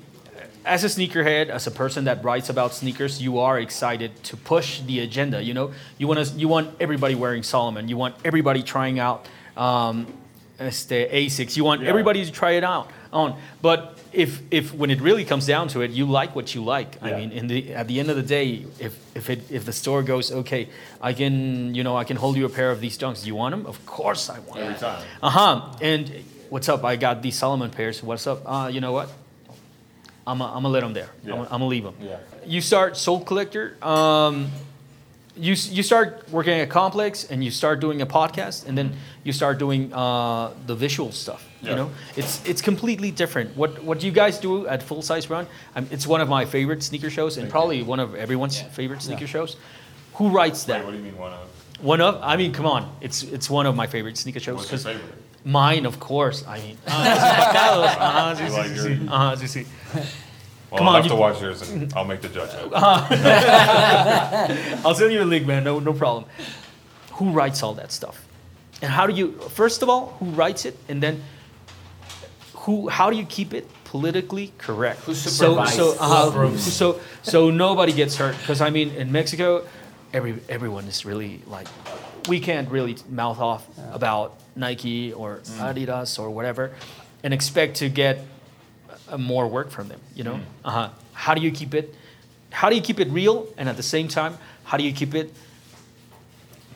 as 0.65 0.83
a 0.83 0.87
sneakerhead, 0.87 1.49
as 1.49 1.67
a 1.67 1.71
person 1.71 2.05
that 2.05 2.23
writes 2.23 2.49
about 2.49 2.73
sneakers, 2.73 3.21
you 3.21 3.39
are 3.39 3.59
excited 3.59 4.21
to 4.23 4.35
push 4.35 4.81
the 4.81 4.99
agenda. 4.99 5.41
You 5.41 5.53
know, 5.53 5.71
you 5.97 6.07
want 6.07 6.25
to, 6.25 6.35
you 6.35 6.47
want 6.47 6.75
everybody 6.79 7.15
wearing 7.15 7.43
Salomon. 7.43 7.87
You 7.87 7.95
want 7.97 8.15
everybody 8.25 8.63
trying 8.63 8.99
out 8.99 9.25
um, 9.55 10.07
este 10.59 10.91
Asics. 10.91 11.55
You 11.55 11.63
want 11.63 11.81
Yeah. 11.81 11.89
everybody 11.89 12.25
to 12.25 12.31
try 12.31 12.51
it 12.51 12.63
out 12.63 12.89
on. 13.13 13.39
But 13.61 13.97
if 14.11 14.41
if 14.51 14.73
when 14.73 14.89
it 14.91 15.01
really 15.01 15.25
comes 15.25 15.45
down 15.47 15.67
to 15.69 15.81
it, 15.81 15.91
you 15.91 16.05
like 16.05 16.35
what 16.35 16.53
you 16.53 16.63
like. 16.63 17.01
I 17.01 17.11
mean, 17.19 17.31
in 17.31 17.47
the 17.47 17.73
at 17.73 17.87
the 17.87 17.99
end 17.99 18.09
of 18.09 18.15
the 18.15 18.23
day, 18.23 18.65
if 18.79 18.93
if 19.15 19.29
it 19.29 19.49
if 19.51 19.65
the 19.65 19.73
store 19.73 20.03
goes, 20.03 20.31
okay, 20.31 20.69
I 21.01 21.13
can 21.13 21.75
you 21.75 21.83
know 21.83 21.95
I 21.95 22.03
can 22.03 22.17
hold 22.17 22.35
you 22.37 22.45
a 22.45 22.49
pair 22.49 22.71
of 22.71 22.79
these 22.81 22.97
dunks. 22.97 23.21
Do 23.21 23.27
you 23.27 23.35
want 23.35 23.53
them? 23.53 23.65
Of 23.65 23.85
course 23.85 24.29
I 24.29 24.39
want 24.39 24.79
them. 24.79 24.95
Uh 25.21 25.29
huh. 25.29 25.71
And 25.81 26.11
what's 26.49 26.69
up? 26.69 26.83
I 26.83 26.95
got 26.95 27.21
these 27.21 27.37
Salomon 27.37 27.71
pairs. 27.71 28.03
What's 28.03 28.27
up? 28.27 28.41
Uh, 28.45 28.69
you 28.71 28.81
know 28.81 28.91
what? 28.91 29.09
I'm 30.25 30.39
gonna 30.39 30.69
let 30.69 30.81
them 30.81 30.93
there. 30.93 31.09
Yeah. 31.23 31.33
I'm 31.41 31.47
gonna 31.47 31.67
leave 31.67 31.83
them. 31.83 31.95
Yeah. 32.01 32.17
You 32.45 32.61
start 32.61 32.95
Sole 32.97 33.23
Collector. 33.23 33.75
Um, 33.81 34.49
you 35.35 35.55
you 35.71 35.83
start 35.83 36.29
working 36.31 36.59
at 36.59 36.69
Complex 36.69 37.25
and 37.31 37.43
you 37.43 37.51
start 37.51 37.79
doing 37.79 38.01
a 38.01 38.05
podcast 38.05 38.67
and 38.67 38.77
then 38.77 38.93
you 39.23 39.33
start 39.33 39.57
doing 39.57 39.91
uh, 39.93 40.51
the 40.67 40.75
visual 40.75 41.11
stuff. 41.11 41.43
Yeah. 41.61 41.69
You 41.69 41.75
know, 41.75 41.91
it's 42.15 42.41
it's 42.45 42.61
completely 42.61 43.11
different. 43.11 43.55
What 43.57 43.83
what 43.83 43.99
do 43.99 44.05
you 44.05 44.11
guys 44.11 44.37
do 44.39 44.67
at 44.67 44.83
Full 44.83 45.01
Size 45.01 45.29
Run? 45.29 45.47
Um, 45.75 45.87
it's 45.91 46.05
one 46.05 46.21
of 46.21 46.29
my 46.29 46.45
favorite 46.45 46.83
sneaker 46.83 47.09
shows 47.09 47.37
and 47.37 47.49
probably 47.49 47.81
one 47.83 47.99
of 47.99 48.15
everyone's 48.15 48.61
favorite 48.61 49.01
sneaker 49.01 49.27
shows. 49.27 49.57
Who 50.15 50.29
writes 50.29 50.65
that? 50.65 50.79
Wait, 50.79 50.85
what 50.85 50.91
do 50.91 50.97
you 50.97 51.03
mean 51.03 51.17
one 51.17 51.33
of? 51.33 51.47
One 51.81 52.01
of? 52.01 52.19
I 52.21 52.37
mean, 52.37 52.51
come 52.53 52.65
on, 52.65 52.95
it's 53.01 53.23
it's 53.23 53.49
one 53.49 53.65
of 53.65 53.75
my 53.75 53.87
favorite 53.87 54.17
sneaker 54.17 54.39
shows. 54.39 54.55
What's 54.57 54.71
your 54.71 54.77
'cause 54.77 55.01
favorite? 55.01 55.23
Mine, 55.45 55.85
of 55.85 55.99
course. 55.99 56.45
I 56.47 56.59
mean, 56.59 56.77
ah, 56.87 58.35
sí, 59.37 59.57
You 59.59 59.65
Well, 60.73 60.79
Come 60.79 60.87
I'll 60.87 60.95
on, 60.95 61.01
have 61.03 61.05
you- 61.05 61.15
to 61.15 61.21
watch 61.21 61.39
yours 61.39 61.69
and 61.69 61.93
I'll 61.93 62.03
make 62.03 62.21
the 62.21 62.29
judgment. 62.29 62.73
I'll 64.83 64.95
send 64.95 65.13
you 65.13 65.21
a 65.21 65.23
link, 65.23 65.45
man. 65.45 65.63
No, 65.63 65.79
no 65.79 65.93
problem. 65.93 66.25
Who 67.13 67.29
writes 67.29 67.61
all 67.61 67.75
that 67.75 67.91
stuff? 67.91 68.25
And 68.81 68.91
how 68.91 69.05
do 69.05 69.13
you? 69.13 69.33
First 69.51 69.83
of 69.83 69.89
all, 69.89 70.15
who 70.19 70.25
writes 70.31 70.65
it, 70.65 70.75
and 70.89 70.99
then 71.03 71.21
who? 72.55 72.89
How 72.89 73.11
do 73.11 73.15
you 73.17 73.25
keep 73.25 73.53
it 73.53 73.67
politically 73.83 74.51
correct? 74.57 75.01
Who 75.01 75.13
so 75.13 75.29
supervises? 75.29 75.75
so 75.77 75.91
Who 76.31 76.47
uh, 76.55 76.57
so 76.57 76.99
so 77.21 77.49
nobody 77.51 77.93
gets 77.93 78.15
hurt? 78.15 78.35
Because 78.39 78.59
I 78.59 78.71
mean, 78.71 78.89
in 78.95 79.11
Mexico, 79.11 79.67
every 80.11 80.39
everyone 80.49 80.85
is 80.85 81.05
really 81.05 81.41
like, 81.45 81.67
we 82.27 82.39
can't 82.39 82.67
really 82.71 82.97
mouth 83.09 83.39
off 83.39 83.63
about 83.93 84.39
Nike 84.55 85.13
or 85.13 85.41
Adidas 85.59 86.17
or 86.17 86.31
whatever, 86.31 86.71
and 87.23 87.31
expect 87.31 87.75
to 87.77 87.89
get 87.89 88.25
Uh, 89.09 89.17
more 89.17 89.47
work 89.47 89.69
from 89.69 89.89
them. 89.89 89.99
You 90.15 90.23
know, 90.23 90.35
mm. 90.35 90.43
uh-huh. 90.63 90.89
how 91.13 91.33
do 91.33 91.41
you 91.41 91.51
keep 91.51 91.73
it? 91.73 91.93
How 92.51 92.69
do 92.69 92.75
you 92.75 92.81
keep 92.81 92.99
it 92.99 93.09
real, 93.09 93.47
and 93.57 93.67
at 93.67 93.77
the 93.77 93.83
same 93.83 94.07
time, 94.07 94.37
how 94.63 94.77
do 94.77 94.83
you 94.83 94.93
keep 94.93 95.13
it 95.15 95.33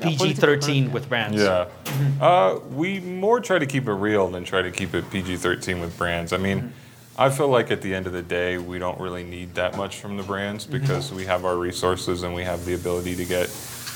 PG 0.01 0.33
thirteen 0.33 0.85
correct, 0.85 0.93
with 0.93 1.09
brands? 1.09 1.37
Yeah. 1.37 1.67
Mm-hmm. 1.85 2.21
Uh, 2.21 2.59
we 2.75 2.99
more 2.99 3.39
try 3.39 3.59
to 3.59 3.65
keep 3.65 3.87
it 3.87 3.93
real 3.93 4.29
than 4.29 4.43
try 4.43 4.61
to 4.61 4.71
keep 4.71 4.93
it 4.93 5.09
PG 5.09 5.37
13 5.37 5.79
with 5.79 5.97
brands. 5.97 6.33
I 6.33 6.37
mean, 6.37 6.59
mm-hmm. 6.59 6.69
I 7.17 7.29
feel 7.29 7.47
like 7.47 7.71
at 7.71 7.81
the 7.81 7.93
end 7.95 8.05
of 8.05 8.13
the 8.13 8.21
day, 8.21 8.57
we 8.57 8.77
don't 8.77 8.99
really 8.99 9.23
need 9.23 9.55
that 9.55 9.75
much 9.77 9.97
from 9.97 10.17
the 10.17 10.23
brands 10.23 10.65
mm-hmm. 10.65 10.79
because 10.79 11.11
we 11.11 11.25
have 11.25 11.45
our 11.45 11.57
resources 11.57 12.23
and 12.23 12.35
we 12.35 12.43
have 12.43 12.65
the 12.65 12.75
ability 12.75 13.15
to 13.15 13.25
get 13.25 13.49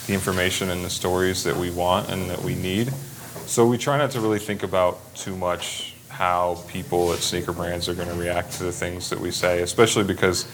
the 0.08 0.14
information 0.14 0.72
and 0.72 0.84
the 0.84 0.90
stories 0.90 1.44
that 1.44 1.56
we 1.56 1.70
want 1.70 2.10
and 2.10 2.30
that 2.30 2.42
we 2.42 2.56
need. 2.56 2.92
So 3.46 3.68
we 3.68 3.78
try 3.78 3.98
not 3.98 4.12
to 4.12 4.22
really 4.22 4.40
think 4.40 4.64
about 4.64 5.14
too 5.14 5.36
much 5.36 5.91
how 6.22 6.56
people 6.68 7.12
at 7.14 7.18
sneaker 7.18 7.52
brands 7.52 7.90
are 7.90 7.96
going 7.96 8.08
to 8.08 8.14
react 8.14 8.52
to 8.52 8.64
the 8.64 8.72
things 8.72 9.10
that 9.10 9.20
we 9.20 9.32
say, 9.32 9.64
especially 9.64 10.04
because 10.04 10.48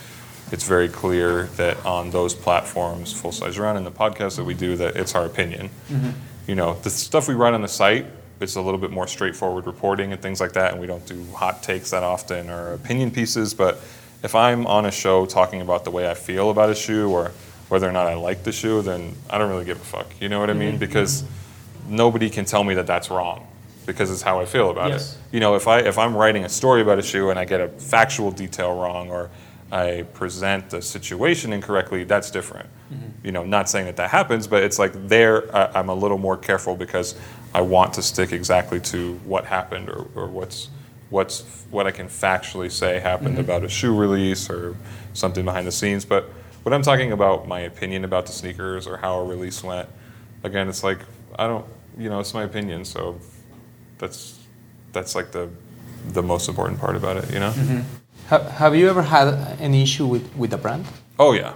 it's 0.50 0.66
very 0.66 0.88
clear 0.88 1.48
that 1.58 1.86
on 1.86 2.10
those 2.10 2.34
platforms, 2.34 3.12
Full 3.12 3.34
Size 3.34 3.60
Run 3.60 3.76
and 3.76 3.86
the 3.86 3.92
podcast 3.92 4.38
that 4.38 4.46
we 4.46 4.54
do, 4.54 4.78
that 4.78 4.96
it's 4.96 5.14
our 5.14 5.26
opinion. 5.26 5.70
Mm-hmm. 5.90 6.12
You 6.48 6.56
know, 6.56 6.76
the 6.84 6.90
stuff 6.90 7.28
we 7.28 7.34
write 7.34 7.54
on 7.54 7.64
the 7.64 7.68
site, 7.68 8.06
it's 8.40 8.56
a 8.56 8.62
little 8.62 8.80
bit 8.80 8.92
more 8.92 9.08
straightforward 9.08 9.66
reporting 9.66 10.14
and 10.14 10.22
things 10.22 10.40
like 10.40 10.54
that, 10.54 10.72
and 10.72 10.80
we 10.80 10.88
don't 10.88 11.06
do 11.06 11.22
hot 11.34 11.62
takes 11.64 11.92
that 11.92 12.02
often 12.02 12.50
or 12.50 12.72
opinion 12.72 13.12
pieces. 13.12 13.54
But 13.54 13.82
if 14.24 14.36
I'm 14.36 14.66
on 14.68 14.86
a 14.86 14.92
show 14.92 15.26
talking 15.26 15.60
about 15.60 15.84
the 15.84 15.92
way 15.92 16.10
I 16.10 16.14
feel 16.14 16.50
about 16.50 16.70
a 16.70 16.76
shoe 16.76 17.10
or 17.10 17.34
whether 17.68 17.90
or 17.90 17.92
not 17.92 18.08
I 18.08 18.14
like 18.14 18.44
the 18.44 18.54
shoe, 18.54 18.82
then 18.84 19.18
I 19.30 19.38
don't 19.38 19.50
really 19.50 19.66
give 19.66 19.82
a 19.82 19.84
fuck. 19.84 20.08
You 20.22 20.30
know 20.30 20.40
what 20.40 20.50
I 20.50 20.54
mean? 20.54 20.70
Mm-hmm. 20.70 20.78
Because 20.78 21.26
nobody 21.90 22.30
can 22.30 22.46
tell 22.46 22.64
me 22.64 22.76
that 22.76 22.88
that's 22.88 23.10
wrong 23.10 23.46
because 23.88 24.12
it's 24.12 24.22
how 24.22 24.40
I 24.40 24.46
feel 24.46 24.70
about 24.70 24.92
Yes. 24.92 25.14
it. 25.14 25.34
You 25.34 25.40
know, 25.40 25.56
if 25.56 25.68
I 25.68 25.80
if 25.80 25.98
I'm 25.98 26.16
writing 26.16 26.44
a 26.44 26.50
story 26.50 26.82
about 26.82 27.00
a 27.00 27.02
shoe 27.02 27.32
and 27.32 27.40
I 27.40 27.46
get 27.46 27.62
a 27.62 27.70
factual 27.70 28.30
detail 28.30 28.78
wrong 28.80 29.10
or 29.10 29.32
I 29.72 30.06
present 30.14 30.70
the 30.70 30.82
situation 30.82 31.52
incorrectly, 31.54 32.04
that's 32.04 32.30
different. 32.30 32.70
Mm-hmm. 32.94 33.26
You 33.26 33.32
know, 33.32 33.44
not 33.44 33.70
saying 33.70 33.86
that 33.88 33.96
that 33.96 34.12
happens, 34.12 34.46
but 34.46 34.62
it's 34.62 34.78
like 34.78 34.92
there 35.08 35.56
I, 35.56 35.80
I'm 35.80 35.90
a 35.90 35.96
little 35.96 36.20
more 36.20 36.38
careful 36.38 36.76
because 36.76 37.16
I 37.56 37.62
want 37.62 37.94
to 37.94 38.02
stick 38.04 38.32
exactly 38.32 38.80
to 38.82 39.16
what 39.26 39.46
happened 39.46 39.90
or, 39.90 40.06
or 40.14 40.28
what's 40.28 40.70
what's 41.10 41.66
what 41.72 41.88
I 41.88 41.92
can 41.92 42.08
factually 42.08 42.72
say 42.72 43.00
happened 43.00 43.36
mm-hmm. 43.36 43.50
about 43.50 43.64
a 43.64 43.70
shoe 43.70 43.96
release 43.96 44.50
or 44.50 44.76
something 45.14 45.46
behind 45.46 45.66
the 45.66 45.72
scenes. 45.72 46.06
But 46.06 46.26
when 46.64 46.74
I'm 46.74 46.82
talking 46.84 47.14
about 47.14 47.48
my 47.48 47.62
opinion 47.62 48.04
about 48.04 48.26
the 48.26 48.34
sneakers 48.34 48.86
or 48.86 48.98
how 48.98 49.20
a 49.20 49.24
release 49.24 49.64
went, 49.64 49.88
again, 50.44 50.68
it's 50.68 50.84
like 50.84 51.00
I 51.40 51.48
don't, 51.48 51.66
you 51.98 52.10
know, 52.10 52.20
it's 52.20 52.34
my 52.34 52.44
opinion. 52.44 52.84
So 52.84 53.20
that's 53.98 54.38
that's 54.94 55.16
like 55.16 55.32
the 55.32 55.50
the 56.14 56.24
most 56.24 56.48
important 56.50 56.80
part 56.80 56.96
about 56.96 57.18
it, 57.18 57.32
you 57.32 57.40
know. 57.40 57.52
Mm-hmm. 57.52 57.82
Ha- 58.30 58.50
have 58.50 58.76
you 58.76 58.90
ever 58.90 59.02
had 59.02 59.28
an 59.60 59.74
issue 59.74 60.06
with, 60.06 60.36
with 60.36 60.54
a 60.54 60.58
brand? 60.58 60.86
Oh 61.20 61.34
yeah. 61.34 61.54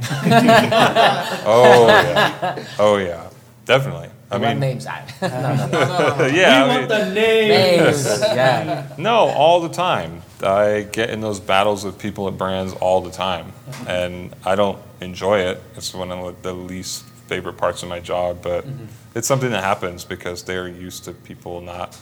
oh 1.44 1.86
yeah. 1.88 2.64
Oh 2.78 2.96
yeah. 2.96 3.30
Definitely. 3.64 4.08
I 4.30 4.38
What 4.38 4.48
mean, 4.48 4.60
names? 4.60 4.86
I, 4.86 5.04
no, 5.22 5.28
no, 5.28 6.26
yeah. 6.32 6.64
I 6.64 6.78
mean, 6.78 6.88
the 6.88 7.14
name. 7.14 7.48
names. 7.48 8.20
Yeah. 8.20 8.86
No, 8.96 9.28
all 9.28 9.60
the 9.60 9.68
time. 9.68 10.22
I 10.42 10.86
get 10.92 11.10
in 11.10 11.20
those 11.20 11.40
battles 11.40 11.84
with 11.84 11.98
people 11.98 12.28
at 12.28 12.38
brands 12.38 12.72
all 12.74 13.00
the 13.00 13.10
time, 13.10 13.46
mm-hmm. 13.46 13.88
and 13.88 14.36
I 14.44 14.54
don't 14.54 14.78
enjoy 15.00 15.40
it. 15.40 15.62
It's 15.76 15.92
one 15.92 16.10
of 16.10 16.42
the 16.42 16.52
least 16.52 17.04
favorite 17.30 17.56
parts 17.56 17.84
of 17.84 17.88
my 17.88 18.00
job, 18.00 18.42
but 18.42 18.66
mm-hmm. 18.66 18.86
it's 19.14 19.28
something 19.28 19.52
that 19.52 19.62
happens 19.62 20.04
because 20.04 20.42
they're 20.42 20.66
used 20.66 21.04
to 21.04 21.12
people 21.12 21.60
not 21.60 21.96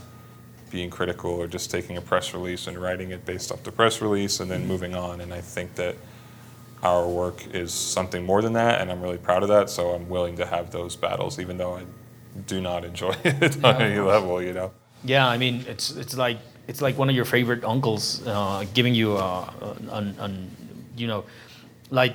being 0.71 0.88
critical 0.88 1.31
or 1.31 1.47
just 1.47 1.71
taking 1.71 1.99
a 1.99 2.01
press 2.01 2.33
release 2.33 2.67
and 2.67 2.79
writing 2.79 3.11
it 3.11 3.27
based 3.27 3.53
off 3.53 3.62
the 3.62 3.71
press 3.71 4.01
release 4.01 4.41
and 4.41 4.51
then 4.51 4.61
mm-hmm. 4.61 4.69
moving 4.69 4.95
on. 4.95 5.21
And 5.21 5.35
I 5.35 5.43
think 5.43 5.75
that 5.75 5.97
our 6.83 7.07
work 7.07 7.47
is 7.55 7.75
something 7.75 8.25
more 8.25 8.41
than 8.41 8.55
that, 8.55 8.81
and 8.81 8.91
I'm 8.91 9.03
really 9.03 9.19
proud 9.19 9.43
of 9.43 9.51
that. 9.51 9.69
So 9.69 9.91
I'm 9.91 10.09
willing 10.09 10.37
to 10.37 10.47
have 10.47 10.71
those 10.71 10.97
battles, 10.97 11.38
even 11.38 11.59
though 11.59 11.75
I 11.77 11.85
do 12.47 12.61
not 12.61 12.85
enjoy 12.85 13.14
it 13.25 13.62
on 13.62 13.83
any 13.83 14.01
level. 14.01 14.41
You 14.43 14.55
know. 14.55 14.71
Yeah, 15.05 15.29
I 15.29 15.37
mean, 15.37 15.64
it's 15.69 15.91
it's 15.91 16.17
like 16.17 16.38
it's 16.69 16.81
like 16.81 16.97
one 16.97 17.11
of 17.11 17.17
your 17.17 17.27
favorite 17.27 17.64
uncles 17.64 18.27
uh, 18.27 18.64
giving 18.73 18.95
you 18.95 19.17
uh, 19.17 19.75
an, 19.93 20.14
an, 20.19 20.51
you 20.97 21.07
know, 21.07 21.25
like 21.91 22.14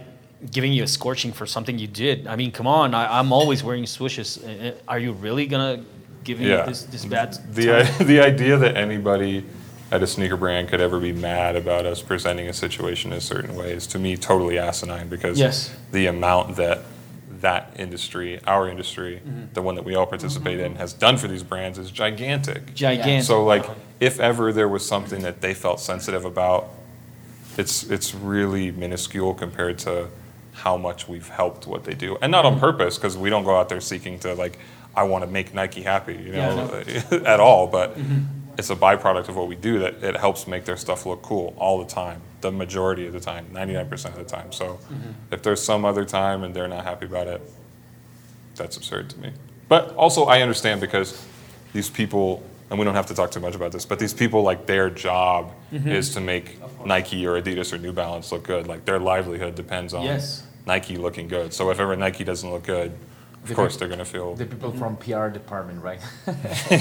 giving 0.52 0.74
you 0.74 0.84
a 0.84 0.88
scorching 0.88 1.32
for 1.32 1.46
something 1.46 1.78
you 1.80 1.88
did. 1.88 2.28
I 2.28 2.36
mean, 2.36 2.52
come 2.52 2.68
on, 2.68 2.94
I, 2.94 3.20
I'm 3.20 3.32
always 3.32 3.64
wearing 3.64 3.84
swooshes. 3.86 4.44
Uh, 4.44 4.70
uh, 4.70 4.74
Are 4.88 5.00
you 5.00 5.14
really 5.14 5.46
gonna 5.48 5.84
give 6.24 6.40
me 6.40 6.50
Yeah. 6.50 6.66
this 6.66 6.84
this 6.84 7.06
bad? 7.06 7.38
The, 7.54 7.72
i- 7.80 8.04
the 8.04 8.20
idea 8.22 8.58
that 8.58 8.76
anybody 8.78 9.44
at 9.92 10.02
a 10.02 10.08
sneaker 10.08 10.38
brand 10.38 10.70
could 10.70 10.82
ever 10.82 11.00
be 11.00 11.12
mad 11.14 11.56
about 11.56 11.86
us 11.86 12.02
presenting 12.02 12.48
a 12.48 12.54
situation 12.54 13.12
in 13.12 13.20
a 13.20 13.22
certain 13.22 13.56
way 13.56 13.72
is 13.72 13.86
to 13.88 14.00
me 14.00 14.18
totally 14.18 14.58
asinine 14.58 15.08
because 15.08 15.40
Yes. 15.40 15.74
the 15.92 16.08
amount 16.08 16.56
that 16.56 16.80
that 17.42 17.74
industry, 17.78 18.40
our 18.48 18.70
industry, 18.70 19.22
the 19.54 19.62
one 19.62 19.76
that 19.76 19.84
we 19.84 19.96
all 19.96 20.06
participate 20.06 20.60
in, 20.62 20.76
has 20.76 20.94
done 20.94 21.18
for 21.18 21.28
these 21.28 21.44
brands 21.44 21.78
is 21.78 21.92
gigantic. 21.92 22.74
Gigantic. 22.74 23.24
So 23.26 23.44
like, 23.44 23.66
if 24.00 24.18
ever 24.20 24.54
there 24.54 24.70
was 24.70 24.88
something 24.88 25.22
that 25.24 25.42
they 25.42 25.54
felt 25.54 25.80
sensitive 25.82 26.24
about, 26.26 26.70
it's 27.58 27.84
it's 27.84 28.16
really 28.16 28.72
minuscule 28.72 29.34
compared 29.34 29.78
to 29.80 30.08
how 30.54 30.78
much 30.78 31.08
we've 31.08 31.28
helped 31.28 31.68
what 31.68 31.84
they 31.84 31.94
do, 31.94 32.18
and 32.22 32.32
not 32.32 32.46
on 32.46 32.60
purpose 32.60 32.98
because 32.98 33.18
we 33.18 33.30
don't 33.30 33.44
go 33.44 33.58
out 33.58 33.70
there 33.70 33.82
seeking 33.82 34.20
to 34.20 34.34
like, 34.34 34.60
I 34.96 35.04
want 35.04 35.24
to 35.24 35.30
make 35.30 35.54
Nike 35.54 35.82
happy, 35.82 36.14
you 36.14 36.34
Yeah, 36.34 36.56
know, 36.56 36.84
at 37.26 37.40
all. 37.40 37.68
But 37.68 37.98
mm-hmm. 37.98 38.22
it's 38.58 38.70
a 38.70 38.76
byproduct 38.76 39.30
of 39.30 39.36
what 39.36 39.48
we 39.48 39.56
do 39.56 39.80
that 39.80 40.04
it 40.04 40.16
helps 40.16 40.48
make 40.48 40.66
their 40.66 40.78
stuff 40.78 41.06
look 41.06 41.22
cool 41.24 41.56
all 41.58 41.80
the 41.84 41.90
time, 41.90 42.22
the 42.42 42.52
majority 42.52 43.08
of 43.08 43.14
the 43.14 43.20
time, 43.20 43.48
ninety 43.52 43.74
nine 43.74 43.90
percent 43.90 44.16
of 44.16 44.24
the 44.24 44.30
time. 44.30 44.52
So 44.52 44.66
mm-hmm. 44.76 45.12
if 45.32 45.42
there's 45.42 45.62
some 45.62 45.86
other 45.86 46.06
time 46.06 46.44
and 46.44 46.54
they're 46.54 46.68
not 46.68 46.84
happy 46.84 47.06
about 47.08 47.28
it, 47.28 47.42
that's 48.56 48.78
absurd 48.78 49.10
to 49.12 49.20
me. 49.20 49.32
But 49.68 49.96
also, 49.96 50.26
I 50.26 50.42
understand 50.42 50.82
because 50.82 51.26
these 51.74 51.90
people, 51.90 52.44
and 52.74 52.80
we 52.80 52.86
don't 52.86 52.96
have 52.96 53.06
to 53.06 53.14
talk 53.14 53.30
too 53.30 53.40
much 53.40 53.54
about 53.54 53.72
this, 53.72 53.86
but 53.86 54.00
these 54.00 54.16
people, 54.16 54.42
like, 54.42 54.66
their 54.66 54.90
job 54.90 55.52
is 55.72 56.10
to 56.16 56.20
make 56.20 56.58
Nike 56.84 57.24
or 57.28 57.40
Adidas 57.40 57.72
or 57.72 57.78
New 57.78 57.94
Balance 57.94 58.32
look 58.32 58.42
good. 58.42 58.66
Like, 58.66 58.84
their 58.86 58.98
livelihood 58.98 59.54
depends 59.54 59.94
on 59.94 60.04
Yes. 60.06 60.42
Nike 60.66 60.98
looking 60.98 61.28
good. 61.28 61.54
So 61.54 61.70
if 61.70 61.80
ever 61.80 61.96
Nike 61.96 62.24
doesn't 62.24 62.50
look 62.50 62.64
good, 62.64 62.92
of 63.44 63.50
The 63.50 63.54
course 63.54 63.74
peop- 63.74 63.80
they're 63.82 63.88
going 63.90 64.00
to 64.00 64.06
feel. 64.06 64.34
The 64.34 64.48
people 64.48 64.72
from 64.72 64.98
PR 64.98 65.28
department, 65.28 65.84
right? 65.84 66.00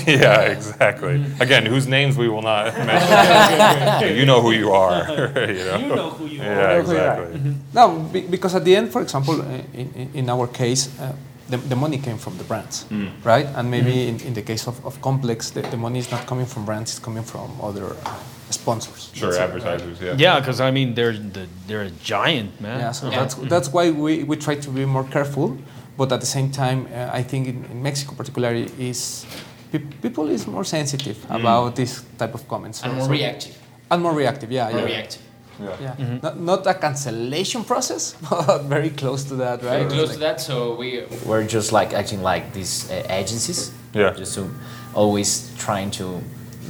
yeah, 0.06 0.40
exactly. 0.56 1.22
Again, 1.40 1.66
whose 1.66 1.86
names 1.86 2.16
we 2.16 2.26
will 2.30 2.40
not 2.40 2.72
mention. 2.90 4.16
you 4.16 4.24
know 4.24 4.40
who 4.40 4.52
you 4.52 4.72
are. 4.72 5.02
you 5.10 5.64
know? 5.68 5.76
You 5.78 5.88
know 5.94 6.10
who 6.10 6.26
you 6.26 6.38
yeah, 6.38 6.48
are. 6.48 6.78
know 6.78 6.82
who 6.84 6.92
you 6.94 6.98
are. 7.00 7.22
exactly. 7.28 7.54
No, 7.74 7.98
be, 8.12 8.20
because 8.22 8.54
at 8.54 8.64
the 8.64 8.74
end, 8.76 8.90
for 8.90 9.02
example, 9.02 9.42
uh, 9.42 9.44
in, 9.74 9.92
in, 9.94 10.10
in 10.14 10.30
our 10.30 10.46
case, 10.46 10.88
uh, 10.98 11.12
the, 11.52 11.58
the 11.72 11.76
money 11.76 11.98
came 11.98 12.18
from 12.18 12.34
the 12.38 12.44
brands, 12.44 12.84
mm. 12.84 13.10
right? 13.24 13.46
And 13.56 13.70
maybe 13.70 13.92
mm-hmm. 13.92 14.20
in, 14.20 14.28
in 14.28 14.34
the 14.34 14.42
case 14.50 14.66
of, 14.66 14.84
of 14.86 15.00
Complex, 15.02 15.50
the, 15.50 15.62
the 15.74 15.76
money 15.76 15.98
is 15.98 16.10
not 16.10 16.26
coming 16.26 16.46
from 16.46 16.64
brands, 16.64 16.90
it's 16.92 17.04
coming 17.08 17.22
from 17.32 17.48
other 17.60 17.86
uh, 18.06 18.18
sponsors. 18.50 19.10
Sure, 19.12 19.34
advertisers, 19.38 20.00
yeah. 20.00 20.14
Yeah, 20.16 20.40
because 20.40 20.60
I 20.60 20.70
mean, 20.70 20.94
they're 20.94 21.18
the, 21.36 21.46
they're 21.66 21.86
a 21.92 21.94
giant, 22.14 22.60
man. 22.60 22.80
Yeah, 22.80 22.92
so 22.92 23.06
uh-huh. 23.06 23.20
that's 23.20 23.34
mm-hmm. 23.34 23.48
that's 23.48 23.68
why 23.74 23.90
we, 23.90 24.24
we 24.24 24.36
try 24.36 24.54
to 24.66 24.70
be 24.70 24.84
more 24.86 25.04
careful, 25.04 25.58
but 25.98 26.10
at 26.10 26.20
the 26.20 26.30
same 26.36 26.50
time, 26.50 26.80
uh, 26.86 27.20
I 27.20 27.22
think 27.22 27.48
in, 27.48 27.64
in 27.72 27.82
Mexico 27.82 28.14
particularly 28.14 28.66
is 28.78 29.26
pe- 29.70 29.90
people 30.04 30.30
is 30.30 30.46
more 30.46 30.64
sensitive 30.64 31.18
mm. 31.18 31.40
about 31.40 31.76
this 31.76 32.02
type 32.16 32.34
of 32.34 32.48
comments. 32.48 32.82
And 32.82 32.92
So- 32.92 32.96
more 32.96 33.06
so- 33.06 33.12
reactive. 33.12 33.58
And 33.90 34.02
more 34.02 34.14
reactive, 34.14 34.50
yeah, 34.50 34.70
More 34.70 34.80
yeah. 34.80 34.86
reactive. 34.86 35.20
Yeah, 35.80 35.94
Mm-hmm. 35.98 36.18
not, 36.22 36.38
not 36.40 36.66
a 36.66 36.74
cancellation 36.74 37.64
process, 37.64 38.14
but 38.30 38.62
very 38.64 38.90
close 38.90 39.24
to 39.24 39.34
that, 39.36 39.62
right? 39.62 39.78
Very 39.78 39.90
close 39.90 40.08
Like- 40.08 40.14
to 40.14 40.20
that, 40.20 40.40
so 40.40 40.74
we 40.76 41.04
We're 41.26 41.46
just 41.46 41.72
like 41.72 41.92
acting 41.94 42.22
like 42.22 42.52
these 42.52 42.90
uh, 42.90 43.06
agencies. 43.08 43.70
Yeah. 43.94 44.12
Just 44.16 44.34
to 44.34 44.48
always 44.94 45.50
trying 45.58 45.90
to 45.92 46.20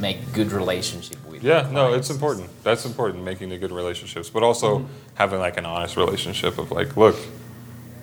make 0.01 0.19
good 0.33 0.53
relationship 0.53 1.19
with. 1.31 1.43
Yeah, 1.45 1.69
no, 1.73 1.93
it's 1.95 2.11
important. 2.11 2.49
That's 2.65 2.85
important, 2.85 3.25
making 3.25 3.51
the 3.51 3.59
good 3.59 3.73
relationships, 3.73 4.31
but 4.31 4.43
also 4.43 4.87
having 5.15 5.39
like 5.41 5.57
an 5.59 5.67
honest 5.67 5.97
relationship 5.97 6.59
of 6.59 6.71
like, 6.71 6.97
look, 6.97 7.17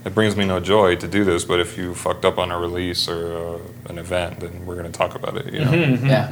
it 0.06 0.14
brings 0.16 0.36
me 0.36 0.46
no 0.46 0.60
joy 0.60 0.96
to 0.96 1.08
do 1.08 1.24
this, 1.26 1.44
but 1.46 1.60
if 1.60 1.78
you 1.78 1.94
fucked 1.94 2.24
up 2.26 2.38
on 2.38 2.52
a 2.52 2.58
release 2.60 3.10
or 3.10 3.22
uh, 3.38 3.90
an 3.92 3.98
event, 3.98 4.40
then 4.40 4.66
we're 4.66 4.76
going 4.76 4.90
to 4.92 4.98
talk 4.98 5.16
about 5.16 5.36
it. 5.38 5.54
You 5.54 5.66
know, 5.66 5.72
Yeah. 5.72 6.32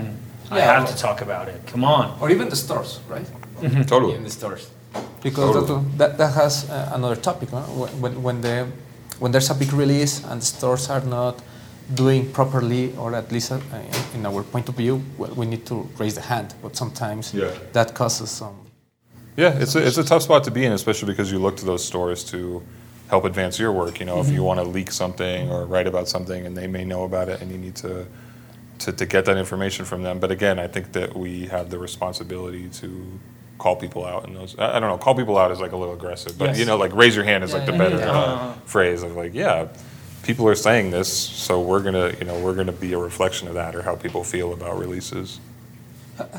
I 0.49 0.61
have 0.61 0.87
to 0.89 0.95
talk 0.95 1.21
about 1.21 1.49
it. 1.49 1.59
Come 1.67 1.83
on. 1.83 2.17
or 2.21 2.29
even 2.31 2.47
the 2.49 2.55
stores, 2.55 3.01
right? 3.09 3.27
Totally. 3.87 4.15
In 4.15 4.23
the 4.23 4.29
stores. 4.29 4.69
Because 5.21 5.53
Totally. 5.53 5.83
that, 5.97 5.97
that, 5.97 6.17
that 6.17 6.33
has 6.33 6.69
uh, 6.69 6.91
another 6.93 7.15
topic. 7.15 7.49
Huh? 7.49 7.61
When- 7.61 8.01
When, 8.01 8.23
when, 8.23 8.41
the, 8.41 8.67
when 9.19 9.31
there's 9.31 9.49
a 9.49 9.55
big 9.55 9.73
release 9.73 10.23
and 10.25 10.41
stores 10.43 10.89
are 10.89 11.01
not 11.01 11.41
doing 11.93 12.31
properly, 12.31 12.93
or 12.97 13.13
at 13.15 13.31
least 13.31 13.51
uh, 13.51 13.59
in, 14.13 14.19
in 14.19 14.25
our 14.25 14.43
point 14.43 14.69
of 14.69 14.75
view, 14.75 15.01
well, 15.17 15.33
we 15.35 15.45
need 15.45 15.65
to 15.65 15.89
raise 15.97 16.15
the 16.15 16.21
hand. 16.21 16.53
But 16.61 16.75
sometimes 16.75 17.33
Yeah. 17.33 17.51
that 17.73 17.93
causes 17.93 18.29
some. 18.29 18.55
Yeah, 19.35 19.53
it's 19.61 19.75
a, 19.75 19.85
it's 19.85 19.97
a 19.97 20.03
tough 20.03 20.23
spot 20.23 20.43
to 20.45 20.51
be 20.51 20.65
in, 20.65 20.71
especially 20.71 21.07
because 21.13 21.31
you 21.31 21.39
look 21.39 21.57
to 21.57 21.65
those 21.65 21.83
stores 21.85 22.23
to 22.31 22.63
help 23.09 23.23
advance 23.25 23.59
your 23.59 23.71
work. 23.71 23.99
You 23.99 24.05
know, 24.05 24.19
if 24.19 24.29
you 24.31 24.43
want 24.43 24.59
to 24.59 24.65
leak 24.65 24.91
something 24.91 25.49
or 25.51 25.65
write 25.65 25.87
about 25.87 26.07
something, 26.09 26.45
and 26.45 26.55
they 26.57 26.67
may 26.67 26.83
know 26.83 27.03
about 27.03 27.29
it, 27.29 27.41
and 27.41 27.51
you 27.51 27.57
need 27.57 27.75
to, 27.75 28.05
to 28.79 28.91
to 28.91 29.05
get 29.05 29.25
that 29.25 29.37
information 29.37 29.85
from 29.85 30.01
them. 30.03 30.19
But 30.19 30.31
again, 30.31 30.57
I 30.59 30.67
think 30.67 30.91
that 30.93 31.15
we 31.15 31.47
have 31.47 31.69
the 31.69 31.77
responsibility 31.79 32.67
to 32.81 32.87
call 33.57 33.75
people 33.75 34.05
out 34.05 34.25
and 34.27 34.35
those. 34.35 34.57
I 34.59 34.77
I 34.77 34.79
don't 34.79 34.89
know. 34.89 34.97
Call 34.97 35.15
people 35.15 35.37
out 35.37 35.51
is 35.51 35.59
like 35.59 35.71
a 35.71 35.77
little 35.77 35.93
aggressive, 35.95 36.37
but 36.37 36.57
you 36.57 36.65
know, 36.65 36.77
like 36.77 36.93
raise 36.93 37.15
your 37.15 37.25
hand 37.25 37.43
is 37.43 37.53
like 37.53 37.65
the 37.65 37.71
Yeah, 37.71 37.77
better 37.77 37.97
yeah, 37.99 38.11
uh, 38.11 38.53
phrase 38.65 39.03
of 39.03 39.15
like, 39.15 39.33
yeah, 39.33 39.67
people 40.23 40.47
are 40.47 40.55
saying 40.55 40.91
this, 40.91 41.11
so 41.45 41.61
we're 41.61 41.81
gonna, 41.81 42.09
you 42.19 42.25
know, 42.25 42.37
we're 42.39 42.55
gonna 42.55 42.71
be 42.87 42.93
a 42.93 42.97
reflection 42.99 43.47
of 43.47 43.53
that 43.55 43.75
or 43.75 43.81
how 43.81 43.95
people 43.95 44.23
feel 44.23 44.53
about 44.53 44.77
releases. 44.77 45.39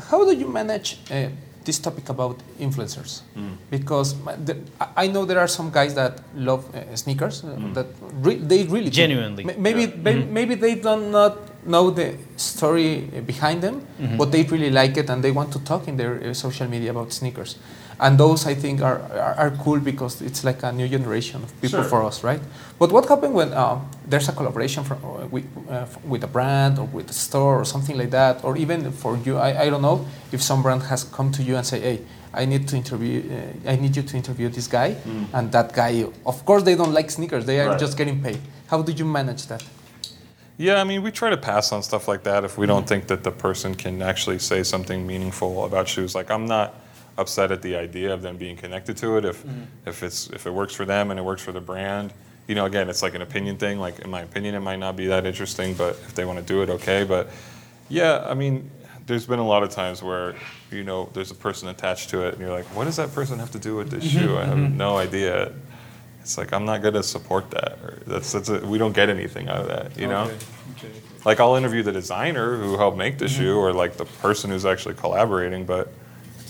How 0.09 0.25
do 0.25 0.35
you 0.35 0.47
manage 0.47 0.99
uh, 1.11 1.29
this 1.63 1.79
topic 1.79 2.09
about 2.09 2.37
influencers? 2.59 3.21
Mm. 3.37 3.55
Because 3.69 4.15
the, 4.45 4.57
I- 4.79 5.05
I 5.05 5.07
know 5.07 5.23
there 5.25 5.39
are 5.39 5.47
some 5.47 5.69
guys 5.71 5.93
that 5.95 6.19
love 6.35 6.61
uh, 6.75 6.95
sneakers 6.95 7.43
uh, 7.43 7.47
Mm. 7.47 7.73
that 7.75 7.87
re- 8.25 8.35
they 8.51 8.63
really 8.63 8.89
do. 8.91 9.01
Genuinely. 9.03 9.43
Ma- 9.45 9.53
Maybe 9.57 9.87
may- 9.87 10.23
maybe 10.23 10.55
they 10.55 10.75
don't 10.75 11.11
not 11.11 11.33
know 11.65 11.89
the 11.91 12.15
story 12.37 13.09
uh, 13.15 13.21
behind 13.21 13.61
them, 13.61 13.85
but 14.17 14.31
they 14.31 14.43
really 14.43 14.69
like 14.71 14.97
it 14.97 15.09
and 15.09 15.23
they 15.23 15.31
want 15.31 15.51
to 15.53 15.59
talk 15.59 15.87
in 15.87 15.97
their 15.97 16.21
uh, 16.23 16.33
social 16.33 16.67
media 16.67 16.91
about 16.91 17.11
sneakers. 17.13 17.57
And 18.01 18.17
those 18.17 18.47
I 18.47 18.55
think 18.55 18.81
are, 18.81 19.01
are, 19.11 19.35
are 19.37 19.51
cool 19.61 19.79
because 19.79 20.21
it's 20.21 20.45
like 20.45 20.63
a 20.63 20.71
new 20.71 20.87
generation 20.87 21.43
of 21.43 21.51
people 21.61 21.81
Sure. 21.81 21.89
for 21.89 22.03
us, 22.05 22.23
right? 22.23 22.39
But 22.79 22.93
what 22.93 23.09
happens 23.09 23.33
when 23.33 23.53
um, 23.53 23.89
there's 24.07 24.29
a 24.29 24.31
collaboration 24.31 24.85
from, 24.85 24.99
uh, 25.03 25.27
with, 25.27 25.43
uh, 25.69 25.85
with 26.07 26.23
a 26.23 26.27
brand 26.27 26.79
or 26.79 26.85
with 26.85 27.09
a 27.09 27.13
store 27.13 27.59
or 27.59 27.65
something 27.65 27.97
like 27.97 28.11
that, 28.11 28.41
or 28.45 28.55
even 28.55 28.89
for 28.93 29.17
you, 29.25 29.35
I, 29.37 29.63
I 29.63 29.69
don't 29.69 29.81
know 29.81 30.05
if 30.31 30.41
some 30.41 30.61
brand 30.63 30.83
has 30.83 31.03
come 31.03 31.29
to 31.33 31.43
you 31.43 31.57
and 31.57 31.65
say, 31.65 31.81
hey, 31.81 31.99
I 32.33 32.45
need 32.45 32.67
to 32.69 32.77
interview, 32.77 33.23
uh, 33.65 33.71
I 33.71 33.75
need 33.75 33.97
you 33.97 34.03
to 34.03 34.15
interview 34.15 34.47
this 34.49 34.67
guy, 34.67 34.95
and 35.33 35.51
that 35.51 35.73
guy, 35.73 36.05
of 36.25 36.45
course, 36.45 36.61
they 36.63 36.75
don't 36.75 36.93
like 36.93 37.09
sneakers; 37.11 37.43
they 37.45 37.59
are 37.59 37.69
Right. 37.69 37.79
just 37.79 37.97
getting 37.97 38.21
paid. 38.21 38.39
How 38.67 38.81
do 38.83 38.91
you 38.91 39.03
manage 39.03 39.47
that? 39.47 39.63
Yeah, 40.59 40.81
I 40.81 40.83
mean, 40.83 41.03
we 41.03 41.11
try 41.11 41.29
to 41.29 41.37
pass 41.37 41.71
on 41.71 41.81
stuff 41.83 42.09
like 42.09 42.23
that 42.23 42.43
if 42.43 42.57
we 42.57 42.67
don't 42.67 42.85
think 42.85 43.07
that 43.07 43.23
the 43.23 43.31
person 43.31 43.75
can 43.75 44.01
actually 44.01 44.39
say 44.39 44.61
something 44.63 45.07
meaningful 45.07 45.63
about 45.63 45.87
shoes. 45.87 46.13
Like, 46.13 46.29
I'm 46.29 46.47
not 46.47 46.75
upset 47.17 47.53
at 47.53 47.61
the 47.61 47.77
idea 47.77 48.13
of 48.13 48.21
them 48.21 48.35
being 48.35 48.57
connected 48.57 48.97
to 48.97 49.17
it 49.17 49.23
if 49.23 49.41
mm-hmm. 49.41 49.63
if 49.85 50.03
it's 50.03 50.29
if 50.31 50.45
it 50.45 50.51
works 50.51 50.75
for 50.75 50.83
them 50.83 51.11
and 51.11 51.19
it 51.19 51.23
works 51.23 51.41
for 51.41 51.53
the 51.53 51.61
brand. 51.61 52.11
You 52.49 52.55
know, 52.55 52.65
again, 52.65 52.89
it's 52.89 53.01
like 53.01 53.15
an 53.15 53.21
opinion 53.21 53.55
thing. 53.55 53.79
Like, 53.79 53.99
in 53.99 54.09
my 54.09 54.19
opinion, 54.19 54.53
it 54.53 54.59
might 54.59 54.79
not 54.79 54.97
be 54.97 55.07
that 55.07 55.25
interesting, 55.25 55.75
but 55.75 55.91
if 55.91 56.13
they 56.13 56.25
want 56.25 56.39
to 56.39 56.45
do 56.45 56.61
it, 56.61 56.69
okay. 56.69 57.05
But 57.05 57.29
yeah, 57.87 58.25
I 58.27 58.33
mean, 58.33 58.69
there's 59.05 59.27
been 59.27 59.39
a 59.39 59.47
lot 59.47 59.63
of 59.63 59.69
times 59.69 60.03
where 60.03 60.35
you 60.71 60.83
know 60.83 61.09
there's 61.13 61.31
a 61.31 61.35
person 61.35 61.69
attached 61.69 62.09
to 62.09 62.27
it, 62.27 62.33
and 62.33 62.41
you're 62.41 62.51
like, 62.51 62.65
what 62.75 62.83
does 62.83 62.97
that 62.97 63.13
person 63.13 63.39
have 63.39 63.51
to 63.51 63.59
do 63.59 63.77
with 63.77 63.91
this 63.91 64.03
mm-hmm. 64.03 64.25
shoe? 64.25 64.37
I 64.37 64.43
have 64.43 64.57
mm-hmm. 64.57 64.75
no 64.75 64.97
idea. 64.97 65.53
It's 66.29 66.37
like 66.37 66.53
I'm 66.53 66.63
not 66.63 66.83
going 66.83 66.93
to 66.93 67.01
support 67.01 67.49
that. 67.49 67.79
Or 67.83 67.97
that's 68.05 68.33
that's 68.33 68.49
a, 68.49 68.59
we 68.59 68.77
don't 68.77 68.93
get 68.93 69.09
anything 69.09 69.49
out 69.49 69.61
of 69.61 69.67
that. 69.69 69.99
You 69.99 70.05
know. 70.05 70.29
Like 71.25 71.39
I'll 71.39 71.55
interview 71.55 71.81
the 71.81 71.91
designer 71.91 72.55
who 72.55 72.77
helped 72.77 72.97
make 72.97 73.17
the 73.17 73.25
mm-hmm. 73.25 73.35
shoe, 73.35 73.57
or 73.57 73.73
like 73.73 73.97
the 73.97 74.05
person 74.05 74.51
who's 74.51 74.63
actually 74.63 74.93
collaborating, 74.93 75.65
but 75.65 75.91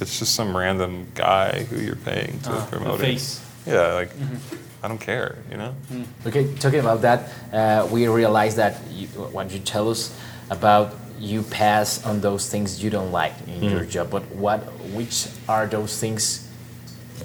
it's 0.01 0.19
just 0.19 0.35
some 0.35 0.55
random 0.55 1.07
guy 1.15 1.63
who 1.63 1.77
you're 1.79 1.95
paying 1.95 2.41
to 2.41 2.51
ah, 2.51 2.65
The 2.65 2.77
promote 2.77 2.99
face. 2.99 3.41
it. 3.65 3.71
Yeah, 3.71 3.93
like 3.93 4.09
mm-hmm. 4.09 4.83
I 4.83 4.89
don't 4.89 4.99
care, 4.99 5.37
you 5.49 5.55
know. 5.55 5.73
Mm. 5.89 6.27
Okay, 6.27 6.53
talking 6.55 6.81
about 6.81 7.01
that, 7.03 7.31
uh, 7.53 7.87
we 7.89 8.05
realize 8.09 8.57
that 8.57 8.81
you, 8.91 9.07
when 9.07 9.49
you 9.49 9.59
tell 9.59 9.89
us 9.89 10.13
about 10.49 10.93
you 11.17 11.41
pass 11.41 12.05
on 12.05 12.19
those 12.19 12.49
things 12.49 12.83
you 12.83 12.89
don't 12.89 13.13
like 13.13 13.33
in 13.47 13.63
your 13.63 13.83
hmm. 13.83 13.89
job, 13.89 14.09
but 14.09 14.23
what, 14.35 14.59
which 14.91 15.27
are 15.47 15.67
those 15.67 15.97
things 15.99 16.48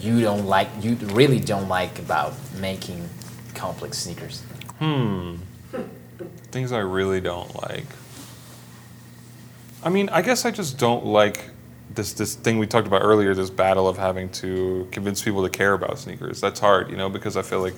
you 0.00 0.20
don't 0.20 0.46
like, 0.46 0.68
you 0.80 0.94
really 0.94 1.40
don't 1.40 1.68
like 1.68 1.98
about 1.98 2.34
making 2.60 3.08
complex 3.54 3.98
sneakers? 3.98 4.42
Hmm. 4.78 5.36
Things 6.50 6.72
I 6.72 6.78
really 6.78 7.20
don't 7.20 7.54
like. 7.62 7.86
I 9.82 9.90
mean, 9.90 10.08
I 10.08 10.22
guess 10.22 10.44
I 10.44 10.50
just 10.50 10.78
don't 10.78 11.04
like 11.04 11.50
this 11.94 12.12
this 12.14 12.34
thing 12.34 12.58
we 12.58 12.66
talked 12.66 12.86
about 12.86 13.02
earlier. 13.02 13.34
This 13.34 13.50
battle 13.50 13.86
of 13.88 13.98
having 13.98 14.30
to 14.30 14.88
convince 14.90 15.22
people 15.22 15.42
to 15.42 15.50
care 15.50 15.74
about 15.74 15.98
sneakers. 15.98 16.40
That's 16.40 16.58
hard, 16.58 16.90
you 16.90 16.96
know, 16.96 17.08
because 17.08 17.36
I 17.36 17.42
feel 17.42 17.60
like 17.60 17.74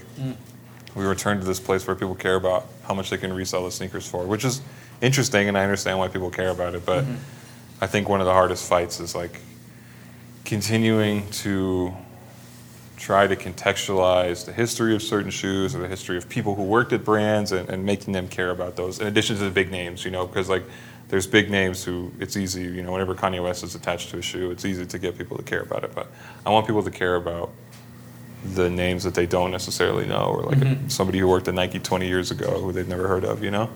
we 0.95 1.05
return 1.05 1.41
to 1.41 1.45
this 1.45 1.61
place 1.61 1.87
where 1.87 1.97
people 1.97 2.15
care 2.15 2.37
about 2.37 2.67
how 2.85 2.95
much 2.95 3.11
they 3.11 3.19
can 3.19 3.33
resell 3.33 3.65
the 3.65 3.71
sneakers 3.71 4.09
for, 4.09 4.25
which 4.25 4.45
is 4.45 4.63
interesting, 5.01 5.49
and 5.49 5.59
I 5.59 5.63
understand 5.63 5.99
why 5.99 6.09
people 6.09 6.31
care 6.31 6.51
about 6.51 6.75
it. 6.75 6.87
But 6.87 7.05
I 7.81 7.87
think 7.87 8.09
one 8.09 8.21
of 8.21 8.27
the 8.27 8.33
hardest 8.33 8.69
fights 8.69 9.01
is 9.01 9.15
like 9.15 9.41
continuing 10.45 11.29
to 11.31 11.93
try 12.97 13.27
to 13.27 13.37
contextualize 13.37 14.45
the 14.47 14.53
history 14.53 14.95
of 14.95 15.03
certain 15.03 15.31
shoes 15.31 15.75
or 15.75 15.81
the 15.81 15.89
history 15.89 16.17
of 16.17 16.29
people 16.29 16.55
who 16.55 16.63
worked 16.63 16.93
at 16.93 17.05
brands 17.05 17.53
and, 17.53 17.69
and 17.69 17.85
making 17.85 18.13
them 18.13 18.29
care 18.29 18.51
about 18.51 18.77
those 18.77 19.01
in 19.01 19.07
addition 19.07 19.37
to 19.37 19.45
the 19.45 19.51
big 19.51 19.71
names 19.71 20.05
you 20.05 20.11
know 20.11 20.27
because 20.27 20.49
like 20.49 20.65
there's 21.09 21.27
big 21.27 21.51
names 21.51 21.85
who 21.85 22.11
it's 22.21 22.37
easy 22.37 22.63
you 22.63 22.83
know 22.83 22.93
whenever 22.93 23.15
kanye 23.15 23.43
west 23.43 23.63
is 23.65 23.75
attached 23.75 24.11
to 24.11 24.19
a 24.19 24.23
shoe 24.23 24.51
it's 24.51 24.65
easy 24.65 24.87
to 24.87 24.99
get 24.99 25.17
people 25.19 25.37
to 25.37 25.43
care 25.43 25.61
about 25.61 25.85
it 25.85 25.95
but 25.95 26.09
i 26.47 26.51
want 26.51 26.67
people 26.67 26.83
to 26.83 26.91
care 26.91 27.17
about 27.17 27.51
the 28.55 28.71
names 28.71 29.05
that 29.05 29.15
they 29.15 29.27
don't 29.27 29.51
necessarily 29.51 30.07
know 30.07 30.25
or 30.27 30.43
like 30.43 30.59
somebody 30.89 31.19
who 31.19 31.29
worked 31.29 31.49
at 31.49 31.55
nike 31.55 31.79
20 31.79 32.07
years 32.07 32.31
ago 32.31 32.61
who 32.61 32.73
they've 32.73 32.89
never 32.89 33.09
heard 33.09 33.25
of 33.25 33.43
you 33.45 33.51
know 33.51 33.69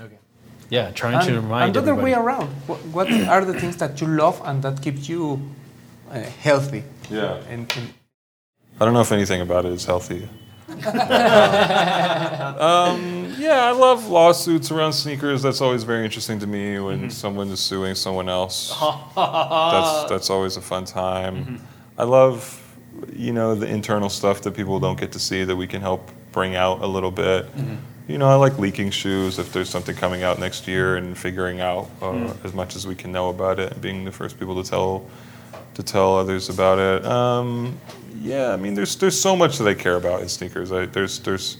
Okay. 0.00 0.16
Yeah, 0.70 0.90
trying 0.90 1.14
And, 1.14 1.24
to 1.28 1.34
remind 1.36 1.64
and 1.66 1.74
the 1.74 1.80
other 1.80 1.94
way 1.94 2.12
around. 2.14 2.48
What, 2.66 2.78
what 2.86 3.08
are 3.12 3.44
the 3.44 3.54
things 3.54 3.76
that 3.78 4.00
you 4.00 4.08
love 4.08 4.40
and 4.44 4.62
that 4.62 4.82
keep 4.82 5.08
you 5.08 5.40
uh, 6.10 6.20
healthy? 6.20 6.84
Yeah. 7.10 7.36
And, 7.48 7.72
and 7.76 7.94
I 8.78 8.84
don't 8.84 8.92
know 8.92 9.00
if 9.00 9.12
anything 9.12 9.40
about 9.40 9.64
it 9.64 9.72
is 9.72 9.84
healthy. 9.86 10.28
um, 10.68 10.82
yeah, 13.38 13.64
I 13.64 13.70
love 13.70 14.08
lawsuits 14.08 14.70
around 14.70 14.92
sneakers. 14.92 15.42
That's 15.42 15.60
always 15.62 15.84
very 15.84 16.04
interesting 16.04 16.38
to 16.40 16.46
me 16.46 16.78
when 16.80 17.08
someone 17.08 17.48
is 17.48 17.60
suing 17.60 17.94
someone 17.94 18.28
else. 18.28 18.76
that's 19.16 20.10
that's 20.10 20.28
always 20.28 20.56
a 20.58 20.60
fun 20.60 20.84
time. 20.84 21.60
I 21.96 22.04
love, 22.04 22.62
you 23.14 23.32
know, 23.32 23.54
the 23.54 23.66
internal 23.66 24.10
stuff 24.10 24.42
that 24.42 24.54
people 24.54 24.78
don't 24.78 25.00
get 25.00 25.12
to 25.12 25.18
see 25.18 25.44
that 25.44 25.56
we 25.56 25.66
can 25.66 25.80
help 25.80 26.10
bring 26.32 26.56
out 26.56 26.82
a 26.82 26.86
little 26.86 27.10
bit. 27.10 27.46
You 28.08 28.18
know, 28.18 28.28
I 28.28 28.34
like 28.34 28.58
leaking 28.58 28.90
shoes 28.90 29.38
if 29.38 29.52
there's 29.52 29.70
something 29.70 29.96
coming 29.96 30.22
out 30.22 30.38
next 30.38 30.68
year 30.68 30.96
and 30.96 31.16
figuring 31.16 31.60
out 31.60 31.88
uh, 32.02 32.34
as 32.44 32.52
much 32.52 32.76
as 32.76 32.86
we 32.86 32.94
can 32.94 33.10
know 33.10 33.30
about 33.30 33.58
it 33.58 33.72
and 33.72 33.80
being 33.80 34.04
the 34.04 34.12
first 34.12 34.38
people 34.38 34.62
to 34.62 34.68
tell 34.68 35.06
to 35.76 35.82
tell 35.82 36.16
others 36.16 36.48
about 36.48 36.78
it. 36.78 37.04
Um, 37.04 37.78
yeah, 38.22 38.50
I 38.52 38.56
mean, 38.56 38.74
there's 38.74 38.96
there's 38.96 39.20
so 39.20 39.36
much 39.36 39.58
that 39.58 39.68
I 39.68 39.74
care 39.74 39.96
about 39.96 40.22
in 40.22 40.28
sneakers. 40.28 40.72
I, 40.72 40.86
there's 40.86 41.18
there's 41.20 41.58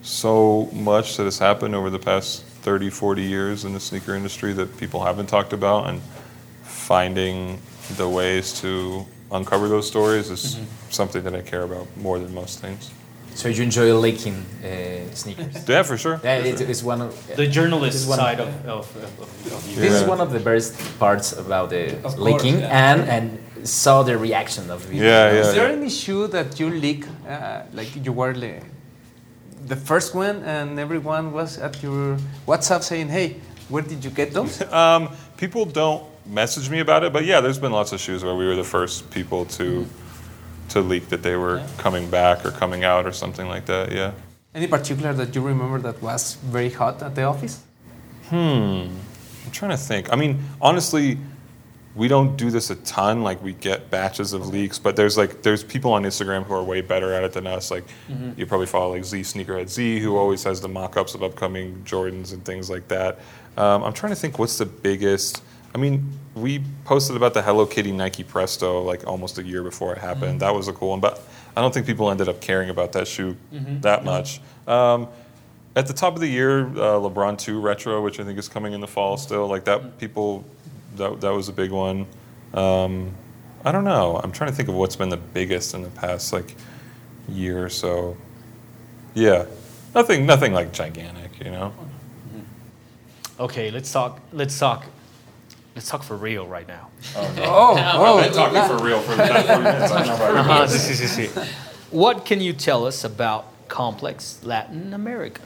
so 0.00 0.70
much 0.72 1.18
that 1.18 1.24
has 1.24 1.38
happened 1.38 1.74
over 1.74 1.90
the 1.90 1.98
past 1.98 2.44
30, 2.44 2.90
40 2.90 3.22
years 3.22 3.64
in 3.64 3.72
the 3.72 3.78
sneaker 3.78 4.14
industry 4.14 4.52
that 4.54 4.76
people 4.78 5.04
haven't 5.04 5.26
talked 5.26 5.52
about, 5.52 5.88
and 5.88 6.00
finding 6.62 7.60
the 7.96 8.08
ways 8.08 8.58
to 8.62 9.06
uncover 9.30 9.68
those 9.68 9.86
stories 9.86 10.30
is 10.30 10.58
something 10.88 11.22
that 11.22 11.34
I 11.34 11.42
care 11.42 11.62
about 11.62 11.86
more 11.98 12.18
than 12.18 12.32
most 12.32 12.60
things. 12.60 12.90
So 13.34 13.48
you 13.48 13.62
enjoy 13.62 13.94
leaking 13.98 14.34
uh, 14.64 15.14
sneakers? 15.14 15.68
Yeah, 15.68 15.82
for 15.82 15.96
sure. 15.96 16.20
Yeah, 16.22 16.40
for 16.40 16.46
it, 16.46 16.58
sure. 16.58 16.68
it's 16.68 16.82
one 16.82 17.00
of 17.00 17.36
the 17.36 17.46
journalist 17.46 17.92
This 17.92 18.02
is 18.02 18.08
one- 18.08 18.18
side 18.18 18.40
of, 18.40 18.48
of, 18.66 18.96
of, 18.96 19.52
of 19.52 19.68
you. 19.68 19.76
this 19.76 19.92
is 19.92 20.04
one 20.06 20.20
of 20.20 20.32
the 20.32 20.40
best 20.40 20.74
parts 20.98 21.32
about 21.32 21.70
the 21.70 21.96
Of 21.96 22.02
course, 22.02 22.18
leaking 22.18 22.60
yeah. 22.60 22.90
and 22.90 23.00
and 23.08 23.38
saw 23.66 24.02
the 24.02 24.18
reaction 24.18 24.70
of 24.70 24.92
you. 24.92 25.02
Yeah, 25.02 25.32
yeah. 25.32 25.40
is 25.40 25.46
yeah. 25.46 25.52
there 25.54 25.68
any 25.72 25.88
shoe 25.88 26.26
that 26.28 26.58
you 26.60 26.68
leak, 26.68 27.06
uh, 27.28 27.62
like 27.72 27.94
you 28.04 28.12
were 28.12 28.32
the, 28.32 28.60
the 29.66 29.76
first 29.76 30.14
one 30.14 30.42
and 30.44 30.78
everyone 30.78 31.32
was 31.32 31.58
at 31.58 31.82
your 31.82 32.18
WhatsApp 32.46 32.82
saying, 32.82 33.08
hey, 33.08 33.36
where 33.68 33.82
did 33.82 34.04
you 34.04 34.10
get 34.10 34.32
those? 34.32 34.60
Um, 34.72 35.08
people 35.36 35.64
don't 35.64 36.02
message 36.26 36.70
me 36.70 36.80
about 36.80 37.04
it, 37.04 37.12
but 37.12 37.24
yeah, 37.24 37.40
there's 37.40 37.58
been 37.58 37.72
lots 37.72 37.92
of 37.92 38.00
shoes 38.00 38.22
where 38.24 38.34
we 38.34 38.46
were 38.46 38.56
the 38.56 38.64
first 38.64 39.10
people 39.10 39.44
to 39.46 39.86
to 40.72 40.80
leak 40.80 41.08
that 41.08 41.22
they 41.22 41.36
were 41.36 41.62
coming 41.78 42.10
back 42.10 42.44
or 42.44 42.50
coming 42.50 42.84
out 42.84 43.06
or 43.06 43.12
something 43.12 43.48
like 43.48 43.66
that. 43.66 43.92
Yeah. 43.92 44.12
Any 44.54 44.66
particular 44.66 45.12
that 45.14 45.34
you 45.34 45.40
remember 45.40 45.78
that 45.78 46.02
was 46.02 46.34
very 46.34 46.70
hot 46.70 47.02
at 47.02 47.14
the 47.14 47.22
office? 47.22 47.62
Hmm. 48.28 48.88
I'm 49.44 49.50
trying 49.52 49.70
to 49.70 49.76
think. 49.76 50.12
I 50.12 50.16
mean, 50.16 50.40
honestly, 50.60 51.18
we 51.94 52.08
don't 52.08 52.36
do 52.36 52.50
this 52.50 52.70
a 52.70 52.76
ton. 52.76 53.22
Like 53.22 53.42
we 53.42 53.52
get 53.52 53.90
batches 53.90 54.32
of 54.32 54.48
leaks, 54.48 54.78
but 54.78 54.96
there's 54.96 55.16
like 55.16 55.42
there's 55.42 55.62
people 55.62 55.92
on 55.92 56.04
Instagram 56.04 56.44
who 56.44 56.54
are 56.54 56.62
way 56.62 56.80
better 56.80 57.12
at 57.12 57.24
it 57.24 57.32
than 57.32 57.46
us. 57.46 57.70
Like 57.70 57.84
you 58.36 58.46
probably 58.46 58.66
follow 58.66 58.94
like 58.94 59.04
Z 59.04 59.20
Sneakerhead 59.20 59.68
Z, 59.68 60.00
who 60.00 60.16
always 60.16 60.42
has 60.44 60.60
the 60.60 60.68
mock-ups 60.68 61.14
of 61.14 61.22
upcoming 61.22 61.82
Jordans 61.84 62.32
and 62.32 62.44
things 62.44 62.70
like 62.70 62.88
that. 62.88 63.18
Um, 63.56 63.82
I'm 63.84 63.92
trying 63.92 64.12
to 64.12 64.16
think 64.16 64.38
what's 64.38 64.58
the 64.58 64.66
biggest. 64.66 65.42
I 65.74 65.78
mean, 65.78 66.18
we 66.34 66.62
posted 66.84 67.16
about 67.16 67.34
the 67.34 67.42
Hello 67.42 67.66
Kitty 67.66 67.92
Nike 67.92 68.24
Presto 68.24 68.82
like 68.82 69.06
almost 69.06 69.38
a 69.38 69.42
year 69.42 69.62
before 69.62 69.92
it 69.92 69.98
happened. 69.98 70.40
That 70.40 70.54
was 70.54 70.68
a 70.68 70.72
cool 70.72 70.90
one, 70.90 71.00
but 71.00 71.22
I 71.56 71.60
don't 71.60 71.72
think 71.72 71.86
people 71.86 72.10
ended 72.10 72.28
up 72.28 72.40
caring 72.40 72.70
about 72.70 72.92
that 72.92 73.06
shoe 73.08 73.36
that 73.82 74.04
much. 74.04 74.40
Um, 74.66 75.08
at 75.74 75.86
the 75.86 75.92
top 75.94 76.14
of 76.14 76.20
the 76.20 76.28
year, 76.28 76.66
uh, 76.66 77.00
LeBron 77.00 77.38
2 77.38 77.60
retro, 77.60 78.02
which 78.02 78.20
I 78.20 78.24
think 78.24 78.38
is 78.38 78.48
coming 78.48 78.74
in 78.74 78.80
the 78.80 78.86
fall 78.86 79.16
still, 79.16 79.46
like 79.46 79.64
that, 79.64 79.98
people, 79.98 80.44
that, 80.96 81.20
that 81.22 81.30
was 81.30 81.48
a 81.48 81.52
big 81.52 81.70
one. 81.70 82.06
Um, 82.52 83.12
I 83.64 83.72
don't 83.72 83.84
know. 83.84 84.20
I'm 84.22 84.32
trying 84.32 84.50
to 84.50 84.56
think 84.56 84.68
of 84.68 84.74
what's 84.74 84.96
been 84.96 85.08
the 85.08 85.16
biggest 85.16 85.72
in 85.74 85.82
the 85.82 85.90
past 85.90 86.32
like 86.32 86.54
year 87.28 87.64
or 87.64 87.70
so. 87.70 88.16
Yeah, 89.14 89.46
nothing, 89.94 90.26
nothing 90.26 90.52
like 90.52 90.72
gigantic, 90.72 91.42
you 91.42 91.50
know. 91.50 91.72
Okay, 93.40 93.70
let's 93.70 93.90
talk. 93.90 94.20
Let's 94.32 94.58
talk. 94.58 94.84
Let's 95.74 95.88
talk 95.88 96.02
for 96.02 96.16
real 96.16 96.46
right 96.46 96.68
now. 96.68 96.88
Oh, 97.16 97.34
oh, 97.38 98.76
for 98.76 98.84
real 98.84 99.00
for 99.00 99.12
the 99.16 99.22
past 99.22 99.46
40 99.46 99.62
minutes. 99.62 99.92
I 99.92 100.04
don't 100.04 100.06
know 100.08 100.40
about 100.44 100.68
Uh-huh. 100.68 101.44
What 101.90 102.24
can 102.24 102.40
you 102.40 102.52
tell 102.54 102.86
us 102.86 103.04
about 103.04 103.44
Complex 103.68 104.38
Latin 104.42 104.92
America? 104.94 105.42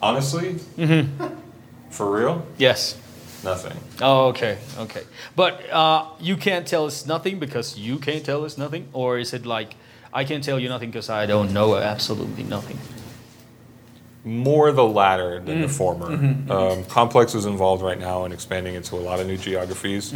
Honestly, 0.00 0.56
for 1.90 2.10
real, 2.10 2.46
Yes. 2.58 2.96
nothing. 3.44 3.76
Oh, 4.00 4.28
okay, 4.28 4.58
okay. 4.78 5.02
But 5.36 5.68
uh, 5.70 6.06
you 6.20 6.36
can't 6.36 6.66
tell 6.66 6.86
us 6.86 7.06
nothing 7.06 7.38
because 7.38 7.76
you 7.78 7.98
can't 7.98 8.24
tell 8.24 8.44
us 8.44 8.56
nothing, 8.58 8.88
or 8.92 9.18
is 9.18 9.32
it 9.32 9.44
like 9.46 9.74
I 10.12 10.24
can't 10.24 10.44
tell 10.44 10.58
you 10.58 10.68
nothing 10.68 10.90
because 10.90 11.08
I 11.10 11.26
don't 11.26 11.52
know 11.52 11.74
absolutely 11.76 12.44
nothing? 12.44 12.78
More 14.24 14.70
the 14.70 14.84
latter 14.84 15.40
than 15.40 15.62
the 15.62 15.68
former. 15.68 16.06
Um, 16.52 16.84
Complex 16.84 17.34
is 17.34 17.44
involved 17.44 17.82
right 17.82 17.98
now 17.98 18.24
in 18.24 18.30
expanding 18.32 18.74
into 18.76 18.94
a 18.96 19.02
lot 19.02 19.18
of 19.18 19.26
new 19.26 19.36
geographies. 19.36 20.14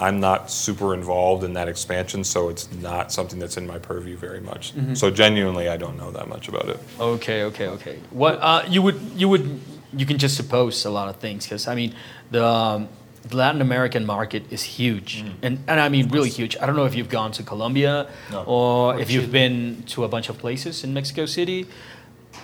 I'm 0.00 0.20
not 0.20 0.50
super 0.50 0.92
involved 0.94 1.42
in 1.44 1.54
that 1.54 1.66
expansion, 1.66 2.24
so 2.24 2.50
it's 2.50 2.70
not 2.74 3.10
something 3.10 3.38
that's 3.38 3.56
in 3.56 3.66
my 3.66 3.78
purview 3.78 4.16
very 4.16 4.40
much. 4.40 4.74
So 4.94 5.10
genuinely, 5.10 5.68
I 5.68 5.76
don't 5.78 5.96
know 5.96 6.10
that 6.10 6.28
much 6.28 6.48
about 6.48 6.68
it. 6.68 6.78
Okay, 7.00 7.42
okay, 7.44 7.68
okay. 7.68 7.98
What 8.10 8.38
uh, 8.40 8.64
you 8.68 8.82
would 8.82 9.00
you 9.16 9.28
would 9.30 9.60
you 9.96 10.04
can 10.04 10.18
just 10.18 10.36
suppose 10.36 10.84
a 10.84 10.90
lot 10.90 11.08
of 11.08 11.16
things 11.16 11.44
because 11.46 11.66
I 11.66 11.74
mean 11.74 11.94
the, 12.30 12.44
um, 12.44 12.88
the 13.22 13.36
Latin 13.36 13.62
American 13.62 14.04
market 14.04 14.42
is 14.52 14.62
huge 14.62 15.24
and 15.42 15.58
and 15.66 15.80
I 15.80 15.88
mean 15.88 16.08
really 16.10 16.28
huge. 16.30 16.54
I 16.60 16.66
don't 16.66 16.76
know 16.76 16.84
if 16.84 16.94
you've 16.94 17.08
gone 17.08 17.32
to 17.32 17.42
Colombia 17.42 18.06
No. 18.30 18.44
or 18.44 19.00
if 19.00 19.10
you've 19.10 19.32
been 19.32 19.82
to 19.94 20.04
a 20.04 20.08
bunch 20.08 20.28
of 20.28 20.36
places 20.38 20.84
in 20.84 20.92
Mexico 20.92 21.24
City, 21.26 21.66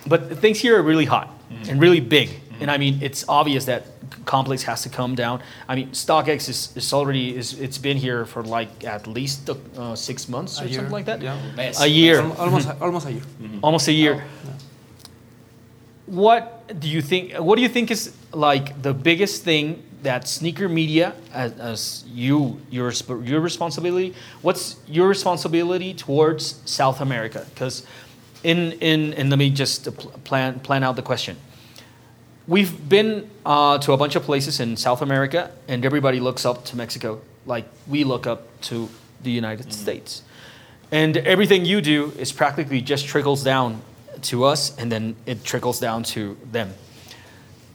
but 0.06 0.38
things 0.38 0.60
here 0.60 0.78
are 0.78 0.82
really 0.82 1.04
hot 1.04 1.28
mm-hmm. 1.28 1.70
and 1.70 1.80
really 1.80 2.00
big. 2.00 2.28
Mm-hmm. 2.28 2.62
And 2.62 2.70
I 2.70 2.78
mean 2.78 3.02
it's 3.02 3.24
obvious 3.28 3.64
that 3.66 3.86
complex 4.24 4.62
has 4.62 4.82
to 4.82 4.88
come 4.88 5.14
down. 5.14 5.42
I 5.68 5.74
mean 5.74 5.90
StockX 5.90 6.48
is, 6.48 6.76
is 6.76 6.92
already 6.92 7.36
is 7.36 7.58
it's 7.60 7.78
been 7.78 7.96
here 7.96 8.24
for 8.26 8.42
like 8.42 8.84
at 8.84 9.06
least 9.06 9.50
uh, 9.50 9.94
six 9.94 10.28
months 10.28 10.60
or 10.60 10.64
A 10.64 10.68
year, 10.68 10.74
something 10.76 10.92
like 10.92 11.06
that. 11.06 11.20
yeah. 11.20 11.38
Less. 11.56 11.80
A 11.80 11.88
year 11.88 12.20
Al- 12.20 12.32
almost, 12.34 12.68
mm-hmm. 12.68 12.84
almost 12.84 13.06
a 13.06 13.12
year. 13.12 13.22
almost 13.62 13.88
a 13.88 13.92
year. 13.92 14.24
Oh, 14.24 14.50
what 16.06 16.80
do 16.80 16.88
you 16.88 17.00
think? 17.00 17.34
What 17.34 17.56
do 17.56 17.62
you 17.62 17.68
think 17.68 17.90
is 17.90 18.14
like 18.32 18.82
the 18.82 18.92
biggest 18.92 19.42
thing 19.42 19.82
that 20.02 20.28
sneaker 20.28 20.68
media, 20.68 21.14
as, 21.32 21.52
as 21.52 22.04
you 22.06 22.60
your 22.70 22.92
your 23.22 23.40
responsibility? 23.40 24.14
What's 24.42 24.76
your 24.86 25.08
responsibility 25.08 25.94
towards 25.94 26.60
South 26.66 27.00
America? 27.00 27.46
Because 27.54 27.86
in 28.44 28.72
in 28.80 29.14
and 29.14 29.30
let 29.30 29.38
me 29.38 29.50
just 29.50 29.88
plan 30.24 30.60
plan 30.60 30.84
out 30.84 30.96
the 30.96 31.02
question. 31.02 31.36
We've 32.46 32.88
been 32.88 33.30
uh, 33.46 33.78
to 33.78 33.92
a 33.92 33.96
bunch 33.96 34.16
of 34.16 34.22
places 34.22 34.60
in 34.60 34.76
South 34.76 35.00
America, 35.00 35.50
and 35.66 35.84
everybody 35.84 36.20
looks 36.20 36.44
up 36.44 36.64
to 36.66 36.76
Mexico 36.76 37.20
like 37.46 37.64
we 37.88 38.04
look 38.04 38.26
up 38.26 38.60
to 38.62 38.88
the 39.22 39.30
United 39.30 39.72
States. 39.72 40.22
And 40.92 41.16
everything 41.16 41.64
you 41.64 41.80
do 41.80 42.12
is 42.18 42.32
practically 42.32 42.82
just 42.82 43.06
trickles 43.06 43.42
down 43.42 43.80
to 44.22 44.44
us, 44.44 44.76
and 44.76 44.92
then 44.92 45.16
it 45.24 45.42
trickles 45.42 45.80
down 45.80 46.02
to 46.14 46.36
them. 46.52 46.74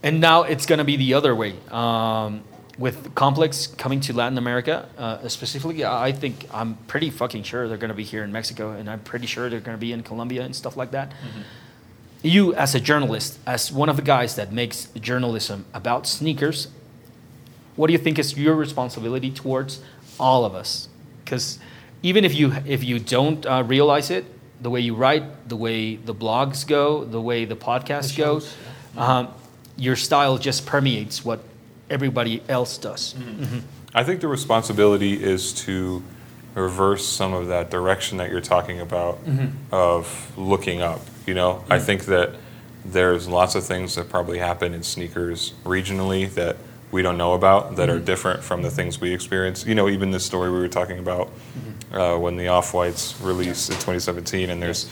And 0.02 0.20
now 0.20 0.44
it's 0.44 0.66
going 0.66 0.78
to 0.78 0.84
be 0.84 0.96
the 0.96 1.14
other 1.14 1.34
way. 1.34 1.54
Um, 1.70 2.42
with 2.78 3.14
Complex 3.14 3.66
coming 3.66 4.00
to 4.00 4.12
Latin 4.12 4.38
America, 4.38 4.88
uh, 4.96 5.28
specifically, 5.28 5.84
I 5.84 6.12
think 6.12 6.46
I'm 6.52 6.74
pretty 6.86 7.10
fucking 7.10 7.42
sure 7.42 7.68
they're 7.68 7.76
going 7.76 7.90
to 7.90 7.94
be 7.94 8.04
here 8.04 8.24
in 8.24 8.32
Mexico, 8.32 8.70
and 8.72 8.88
I'm 8.88 9.00
pretty 9.00 9.26
sure 9.26 9.48
they're 9.50 9.60
going 9.60 9.76
to 9.76 9.80
be 9.80 9.92
in 9.92 10.02
Colombia 10.02 10.42
and 10.42 10.54
stuff 10.54 10.76
like 10.76 10.90
that. 10.92 11.12
You, 12.22 12.54
as 12.54 12.74
a 12.74 12.80
journalist, 12.80 13.38
as 13.46 13.72
one 13.72 13.88
of 13.88 13.96
the 13.96 14.02
guys 14.02 14.36
that 14.36 14.52
makes 14.52 14.86
journalism 15.00 15.64
about 15.72 16.06
sneakers, 16.06 16.68
what 17.76 17.86
do 17.86 17.92
you 17.92 17.98
think 17.98 18.18
is 18.18 18.36
your 18.36 18.54
responsibility 18.54 19.30
towards 19.30 19.82
all 20.18 20.44
of 20.44 20.54
us? 20.54 20.88
Because 21.24 21.58
even 22.02 22.24
if 22.24 22.34
you 22.34 22.52
if 22.66 22.84
you 22.84 22.98
don't 22.98 23.44
uh, 23.46 23.62
realize 23.66 24.10
it, 24.10 24.24
the 24.60 24.70
way 24.70 24.80
you 24.80 24.94
write, 24.94 25.48
the 25.48 25.56
way 25.56 25.96
the 25.96 26.14
blogs 26.14 26.66
go, 26.66 27.04
the 27.04 27.20
way 27.20 27.46
the 27.46 27.56
podcast 27.56 28.16
goes, 28.16 28.54
um, 28.96 29.28
your 29.76 29.96
style 29.96 30.36
just 30.36 30.66
permeates 30.66 31.24
what 31.24 31.40
everybody 31.90 32.42
else 32.48 32.78
does. 32.78 33.14
Mm-hmm. 33.14 33.58
I 33.94 34.04
think 34.04 34.20
the 34.20 34.28
responsibility 34.28 35.22
is 35.22 35.52
to 35.64 36.02
reverse 36.54 37.06
some 37.06 37.32
of 37.32 37.48
that 37.48 37.70
direction 37.70 38.18
that 38.18 38.30
you're 38.30 38.40
talking 38.40 38.80
about 38.80 39.24
mm-hmm. 39.24 39.48
of 39.72 40.32
looking 40.38 40.80
up. 40.80 41.00
You 41.26 41.34
know, 41.34 41.64
I 41.68 41.76
mm-hmm. 41.76 41.86
think 41.86 42.04
that 42.06 42.34
there's 42.84 43.28
lots 43.28 43.54
of 43.54 43.64
things 43.64 43.94
that 43.96 44.08
probably 44.08 44.38
happen 44.38 44.72
in 44.72 44.82
sneakers 44.82 45.52
regionally 45.64 46.32
that 46.34 46.56
we 46.90 47.02
don't 47.02 47.18
know 47.18 47.34
about 47.34 47.76
that 47.76 47.88
are 47.88 48.00
different 48.00 48.42
from 48.42 48.62
the 48.62 48.70
things 48.70 49.00
we 49.00 49.12
experience. 49.14 49.64
You 49.64 49.74
know, 49.74 49.88
even 49.88 50.10
this 50.10 50.24
story 50.24 50.50
we 50.50 50.58
were 50.58 50.68
talking 50.68 50.98
about 50.98 51.30
uh, 51.92 52.16
when 52.16 52.36
the 52.36 52.48
Off 52.48 52.74
Whites 52.74 53.20
released 53.20 53.70
in 53.70 53.76
2017, 53.76 54.50
and 54.50 54.60
there's 54.60 54.90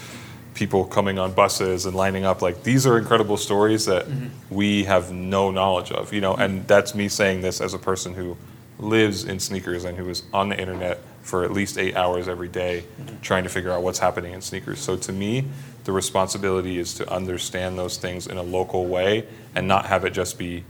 people 0.55 0.85
coming 0.85 1.19
on 1.19 1.33
buses 1.33 1.87
and 1.87 1.95
lining 1.95 2.25
up. 2.25 2.43
Like 2.43 2.63
these 2.63 2.87
are 2.87 2.99
incredible 2.99 3.37
stories 3.37 3.87
that 3.87 4.07
mm-hmm. 4.07 4.55
we 4.55 4.85
have 4.85 5.13
no 5.13 5.51
knowledge 5.51 5.93
of. 5.93 6.13
You 6.13 6.21
know, 6.21 6.33
mm-hmm. 6.33 6.43
and 6.43 6.69
that's 6.69 6.95
me 6.95 7.09
saying 7.09 7.43
this 7.43 7.61
as 7.61 7.75
a 7.75 7.79
person 7.79 8.15
who 8.15 8.37
lives 8.79 9.25
in 9.25 9.41
sneakers 9.41 9.85
and 9.85 9.99
who 9.99 10.09
is 10.09 10.23
on 10.33 10.49
the 10.49 10.61
internet 10.61 11.01
for 11.23 11.45
at 11.45 11.53
least 11.53 11.79
eight 11.79 11.97
hours 11.97 12.29
every 12.29 12.49
day 12.49 12.85
mm-hmm. 13.01 13.21
trying 13.21 13.43
to 13.45 13.51
figure 13.51 13.73
out 13.73 13.83
what's 13.83 13.99
happening 13.99 14.33
in 14.33 14.41
sneakers. 14.41 14.81
So 14.81 14.97
to 14.97 15.13
me, 15.13 15.45
the 15.85 15.93
responsibility 15.93 16.79
is 16.79 16.95
to 16.95 17.13
understand 17.13 17.79
those 17.79 17.97
things 17.97 18.27
in 18.27 18.37
a 18.37 18.43
local 18.43 18.87
way 18.87 19.27
and 19.55 19.67
not 19.67 19.87
have 19.87 20.05
it 20.05 20.11
just 20.11 20.39
be 20.39 20.65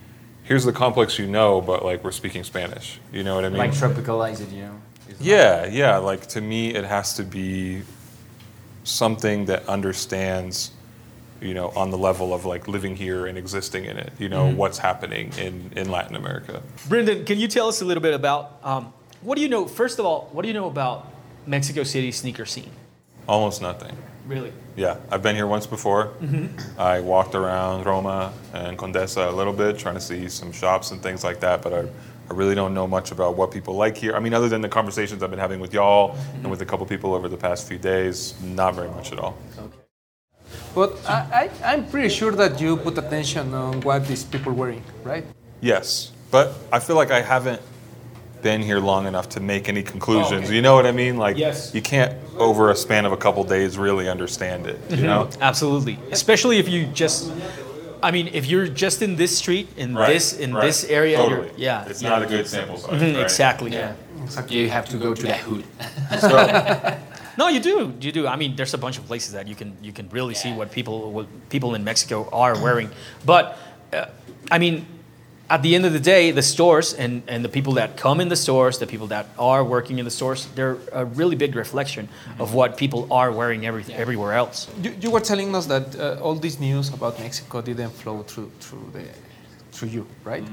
here's 0.48 0.64
the 0.64 0.72
complex 0.72 1.18
you 1.18 1.26
know, 1.26 1.60
but 1.60 1.84
like 1.84 2.02
we're 2.02 2.10
speaking 2.10 2.42
Spanish. 2.42 2.98
You 3.12 3.22
know 3.22 3.34
what 3.34 3.44
I 3.44 3.50
mean? 3.50 3.58
Like 3.58 3.72
tropicalize 3.72 4.40
it, 4.40 4.48
you 4.50 4.62
know. 4.62 4.80
Yeah, 5.20 5.66
yeah. 5.66 5.98
Like 5.98 6.26
to 6.28 6.40
me, 6.40 6.74
it 6.74 6.84
has 6.84 7.14
to 7.14 7.22
be 7.22 7.82
something 8.88 9.46
that 9.46 9.66
understands, 9.68 10.70
you 11.40 11.54
know, 11.54 11.68
on 11.70 11.90
the 11.90 11.98
level 11.98 12.32
of 12.32 12.44
like 12.44 12.66
living 12.68 12.96
here 12.96 13.26
and 13.26 13.36
existing 13.38 13.84
in 13.84 13.96
it. 13.96 14.12
You 14.18 14.28
know, 14.28 14.50
what's 14.50 14.78
happening 14.78 15.32
in 15.38 15.72
in 15.76 15.90
Latin 15.90 16.16
America. 16.16 16.62
Brendan, 16.88 17.24
can 17.24 17.38
you 17.38 17.48
tell 17.48 17.68
us 17.68 17.80
a 17.82 17.84
little 17.84 18.02
bit 18.02 18.14
about 18.14 18.58
um, 18.62 18.92
what 19.20 19.36
do 19.36 19.42
you 19.42 19.48
know? 19.48 19.66
First 19.66 19.98
of 19.98 20.06
all, 20.06 20.28
what 20.32 20.42
do 20.42 20.48
you 20.48 20.54
know 20.54 20.66
about 20.66 21.12
Mexico 21.46 21.82
City 21.82 22.12
sneaker 22.12 22.46
scene? 22.46 22.70
Almost 23.28 23.60
nothing. 23.60 23.96
Really? 24.26 24.52
Yeah, 24.76 24.98
I've 25.10 25.22
been 25.22 25.36
here 25.36 25.46
once 25.46 25.66
before. 25.66 26.12
I 26.78 27.00
walked 27.00 27.34
around 27.34 27.86
Roma 27.86 28.32
and 28.52 28.76
Condesa 28.78 29.28
a 29.28 29.30
little 29.32 29.54
bit, 29.54 29.78
trying 29.78 29.94
to 29.94 30.00
see 30.00 30.28
some 30.28 30.52
shops 30.52 30.90
and 30.90 31.02
things 31.02 31.24
like 31.24 31.40
that. 31.40 31.62
But 31.62 31.72
I, 31.72 31.84
I 32.30 32.34
really 32.34 32.54
don't 32.54 32.74
know 32.74 32.86
much 32.86 33.10
about 33.10 33.36
what 33.36 33.50
people 33.50 33.74
like 33.74 33.96
here. 33.96 34.14
I 34.14 34.20
mean, 34.20 34.34
other 34.34 34.48
than 34.48 34.60
the 34.60 34.68
conversations 34.68 35.22
I've 35.22 35.30
been 35.30 35.38
having 35.38 35.60
with 35.60 35.72
y'all 35.72 36.16
and 36.34 36.50
with 36.50 36.60
a 36.60 36.66
couple 36.66 36.84
people 36.84 37.14
over 37.14 37.28
the 37.28 37.38
past 37.38 37.66
few 37.66 37.78
days, 37.78 38.34
not 38.42 38.74
very 38.74 38.90
much 38.90 39.12
at 39.12 39.18
all. 39.18 39.38
But 40.74 40.98
I, 41.08 41.50
I, 41.64 41.72
I'm 41.72 41.88
pretty 41.88 42.10
sure 42.10 42.32
that 42.32 42.60
you 42.60 42.76
put 42.76 42.98
attention 42.98 43.54
on 43.54 43.80
what 43.80 44.06
these 44.06 44.24
people 44.24 44.52
wearing, 44.52 44.82
right? 45.04 45.24
Yes, 45.60 46.12
but 46.30 46.54
I 46.70 46.78
feel 46.78 46.96
like 46.96 47.10
I 47.10 47.22
haven't 47.22 47.62
been 48.42 48.62
here 48.62 48.78
long 48.78 49.06
enough 49.06 49.28
to 49.30 49.40
make 49.40 49.68
any 49.68 49.82
conclusions. 49.82 50.44
okay. 50.44 50.54
You 50.54 50.62
know 50.62 50.74
what 50.74 50.86
I 50.86 50.92
mean? 50.92 51.16
Like, 51.16 51.36
Yes. 51.36 51.74
you 51.74 51.82
can't 51.82 52.14
over 52.36 52.70
a 52.70 52.76
span 52.76 53.04
of 53.04 53.12
a 53.12 53.16
couple 53.16 53.42
days 53.42 53.76
really 53.76 54.08
understand 54.08 54.66
it. 54.66 54.78
You 54.90 54.96
mm-hmm. 54.96 55.06
know? 55.06 55.28
Absolutely. 55.40 55.98
Especially 56.12 56.58
if 56.58 56.68
you 56.68 56.86
just, 56.86 57.32
I 58.02 58.10
mean, 58.10 58.28
if 58.28 58.46
you're 58.46 58.68
just 58.68 59.02
in 59.02 59.16
this 59.16 59.36
street, 59.38 59.68
in 59.76 59.94
Right, 59.94 60.12
this 60.12 60.32
in 60.38 60.54
right. 60.54 60.64
this 60.66 60.84
area, 60.84 61.16
Totally. 61.16 61.48
you're, 61.48 61.58
yeah, 61.58 61.84
it's 61.88 62.02
yeah. 62.02 62.08
not 62.10 62.22
a 62.22 62.26
good 62.26 62.46
sample 62.46 62.76
size. 62.78 62.90
Mhm, 63.00 63.14
right? 63.14 63.22
Exactly. 63.22 63.70
Yeah. 63.72 63.94
You 64.48 64.68
have 64.70 64.86
to 64.90 64.96
go 64.98 65.14
to 65.14 65.22
the 65.22 65.34
hood. 65.34 65.64
So, 66.20 66.28
No, 67.38 67.46
you 67.48 67.60
do. 67.60 67.94
You 68.00 68.10
do. 68.12 68.26
I 68.26 68.36
mean, 68.36 68.56
there's 68.56 68.74
a 68.74 68.78
bunch 68.78 68.98
of 68.98 69.06
places 69.06 69.32
that 69.32 69.46
you 69.46 69.54
can 69.54 69.76
you 69.82 69.92
can 69.92 70.08
really 70.10 70.34
see 70.34 70.52
what 70.52 70.70
people 70.72 71.12
what 71.12 71.26
people 71.48 71.74
in 71.76 71.84
Mexico 71.84 72.28
are 72.32 72.54
wearing. 72.60 72.90
But 73.24 73.56
uh, 73.92 74.06
I 74.50 74.58
mean, 74.58 74.86
at 75.50 75.62
the 75.62 75.74
end 75.74 75.86
of 75.86 75.92
the 75.92 76.00
day, 76.00 76.30
the 76.30 76.42
stores 76.42 76.92
and, 76.92 77.22
and 77.26 77.44
the 77.44 77.48
people 77.48 77.72
that 77.74 77.96
come 77.96 78.20
in 78.20 78.28
the 78.28 78.36
stores, 78.36 78.78
the 78.78 78.86
people 78.86 79.06
that 79.06 79.26
are 79.38 79.64
working 79.64 79.98
in 79.98 80.04
the 80.04 80.10
stores, 80.10 80.46
they're 80.54 80.76
a 80.92 81.04
really 81.04 81.36
big 81.36 81.54
reflection 81.56 82.08
of 82.38 82.52
what 82.52 82.76
people 82.76 83.10
are 83.10 83.32
wearing 83.32 83.64
every, 83.64 83.84
everywhere 83.94 84.34
else. 84.34 84.68
You, 84.82 84.94
you 85.00 85.10
were 85.10 85.20
telling 85.20 85.54
us 85.54 85.66
that 85.66 85.98
uh, 85.98 86.20
all 86.22 86.34
this 86.34 86.60
news 86.60 86.92
about 86.92 87.18
Mexico 87.18 87.62
didn't 87.62 87.90
flow 87.90 88.22
through 88.22 88.50
through 88.60 88.90
the 88.92 89.04
through 89.72 89.88
you, 89.88 90.06
right? 90.24 90.44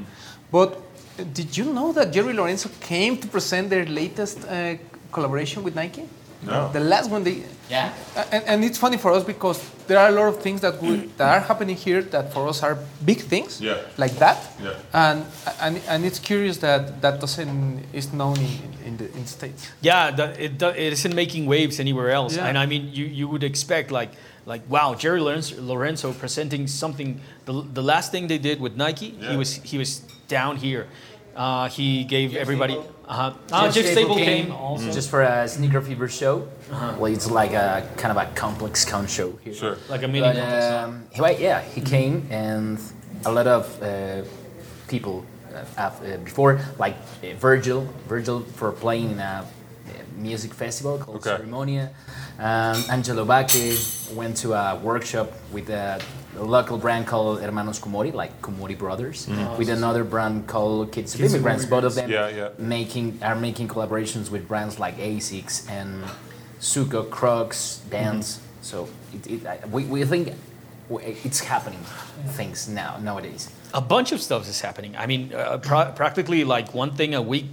But 0.51 0.69
uh, 1.19 1.23
did 1.33 1.57
you 1.57 1.73
know 1.73 1.91
that 1.91 2.13
Jerry 2.13 2.33
Lorenzo 2.33 2.69
came 2.79 3.17
to 3.17 3.27
present 3.27 3.69
their 3.69 3.85
latest 3.85 4.45
uh, 4.45 4.75
collaboration 5.11 5.63
with 5.63 5.75
Nike? 5.75 6.05
No. 6.41 6.71
The 6.71 6.79
last 6.79 7.09
one 7.09 7.23
they. 7.23 7.43
Yeah. 7.69 7.93
And, 8.31 8.43
and 8.45 8.63
it's 8.63 8.77
funny 8.77 8.97
for 8.97 9.11
us 9.11 9.23
because 9.23 9.59
there 9.87 9.99
are 9.99 10.09
a 10.09 10.11
lot 10.11 10.27
of 10.33 10.41
things 10.41 10.61
that 10.61 10.81
we, 10.81 11.07
that 11.17 11.29
are 11.29 11.39
happening 11.41 11.75
here 11.75 12.01
that 12.01 12.33
for 12.33 12.47
us 12.47 12.63
are 12.63 12.77
big 13.05 13.19
things, 13.21 13.59
Yeah. 13.61 13.77
like 13.97 14.15
that. 14.19 14.37
Yeah. 14.63 14.73
And, 14.93 15.25
and 15.61 15.81
and 15.87 16.05
it's 16.05 16.19
curious 16.19 16.57
that 16.57 17.01
that 17.01 17.19
doesn't 17.19 17.83
is 17.93 18.11
known 18.11 18.37
in, 18.37 18.73
in 18.85 18.97
the 18.97 19.05
in 19.05 19.21
the 19.21 19.27
states. 19.27 19.69
Yeah, 19.81 20.11
the, 20.11 20.25
it, 20.45 20.57
do- 20.57 20.69
it 20.75 20.91
isn't 20.93 21.15
making 21.15 21.45
waves 21.47 21.79
anywhere 21.79 22.11
else. 22.11 22.35
Yeah. 22.37 22.47
And 22.47 22.57
I 22.57 22.65
mean, 22.65 22.89
you, 22.93 23.05
you 23.05 23.27
would 23.27 23.43
expect 23.43 23.91
like 23.91 24.11
like 24.45 24.61
wow, 24.69 24.95
Jerry 24.95 25.19
Lorenzo, 25.21 25.55
Lorenzo 25.61 26.13
presenting 26.13 26.67
something. 26.67 27.19
The, 27.45 27.53
the 27.73 27.81
last 27.83 28.11
thing 28.11 28.27
they 28.27 28.37
did 28.39 28.59
with 28.59 28.75
Nike, 28.75 29.07
Yeah. 29.19 29.31
he 29.31 29.37
was 29.37 29.55
he 29.71 29.77
was 29.77 30.01
down 30.27 30.57
here. 30.57 30.85
Uh, 31.35 31.67
he 31.69 32.03
gave 32.05 32.35
everybody. 32.35 32.73
Staples? 32.73 32.94
Uh-huh. 33.07 33.33
Uh, 33.51 33.71
Jeff 33.71 33.85
Staple 33.85 34.15
came 34.15 34.51
also. 34.51 34.91
just 34.91 35.09
for 35.09 35.21
a 35.21 35.47
sneaker 35.47 35.81
fever 35.81 36.07
show. 36.07 36.47
Well, 36.71 37.05
it's 37.05 37.29
like 37.29 37.53
a 37.53 37.87
kind 37.97 38.17
of 38.17 38.17
a 38.17 38.25
complex 38.33 38.83
con 38.83 39.07
show 39.07 39.37
here. 39.43 39.53
Sure. 39.53 39.77
like 39.89 40.03
a 40.03 40.07
mini. 40.07 40.21
But, 40.21 40.35
complex. 40.35 40.65
um, 40.65 41.35
he, 41.37 41.43
yeah, 41.43 41.61
he 41.61 41.81
came 41.81 42.27
and 42.31 42.79
a 43.25 43.31
lot 43.31 43.47
of 43.47 43.81
uh, 43.81 44.23
people 44.87 45.25
uh, 45.53 45.63
uh, 45.77 46.17
before, 46.17 46.59
like 46.79 46.95
uh, 47.23 47.33
Virgil, 47.37 47.87
Virgil 48.07 48.41
for 48.41 48.71
playing 48.71 49.11
in 49.11 49.19
a 49.19 49.23
uh, 49.23 49.45
music 50.15 50.53
festival 50.53 50.97
called 50.97 51.17
Okay. 51.17 51.43
Ceremonia. 51.43 51.89
Um, 52.39 52.83
Angelo 52.89 53.25
Baque 53.25 53.77
went 54.13 54.37
to 54.37 54.53
a 54.53 54.75
workshop 54.77 55.31
with 55.51 55.69
a, 55.69 56.01
a 56.37 56.43
local 56.43 56.77
brand 56.77 57.07
called 57.07 57.41
Hermanos 57.41 57.79
Koumori, 57.79 58.13
like 58.13 58.41
Koumori 58.41 58.77
Brothers, 58.77 59.27
with 59.57 59.69
another 59.69 60.03
brand 60.03 60.47
called 60.47 60.91
Kids 60.91 61.13
of 61.13 61.21
Kids 61.21 61.33
of 61.33 61.39
Immigrants. 61.41 61.65
Both 61.65 61.83
of 61.85 61.95
them 61.95 62.09
Yeah, 62.09 62.27
yeah. 62.29 62.49
making 62.57 63.19
are 63.21 63.35
making 63.35 63.67
collaborations 63.69 64.29
with 64.29 64.47
brands 64.47 64.79
like 64.79 64.97
Asics 64.97 65.69
and 65.69 66.03
Suko, 66.59 67.09
Crocs, 67.09 67.81
Dance. 67.89 68.39
So 68.61 68.89
it, 69.13 69.27
it, 69.27 69.45
I- 69.45 69.59
we, 69.71 69.85
we 69.85 70.03
think 70.05 70.33
it's 71.23 71.39
happening 71.39 71.79
things 72.29 72.67
now 72.67 72.97
nowadays. 73.01 73.49
A 73.75 73.81
bunch 73.81 74.09
of 74.15 74.19
stuff 74.21 74.47
is 74.47 74.61
happening. 74.61 74.95
I 75.03 75.05
mean, 75.11 75.21
uh, 75.33 75.57
pra- 75.67 75.91
practically 76.01 76.41
like 76.55 76.67
one 76.73 76.91
thing 76.99 77.13
a 77.13 77.21
week. 77.21 77.51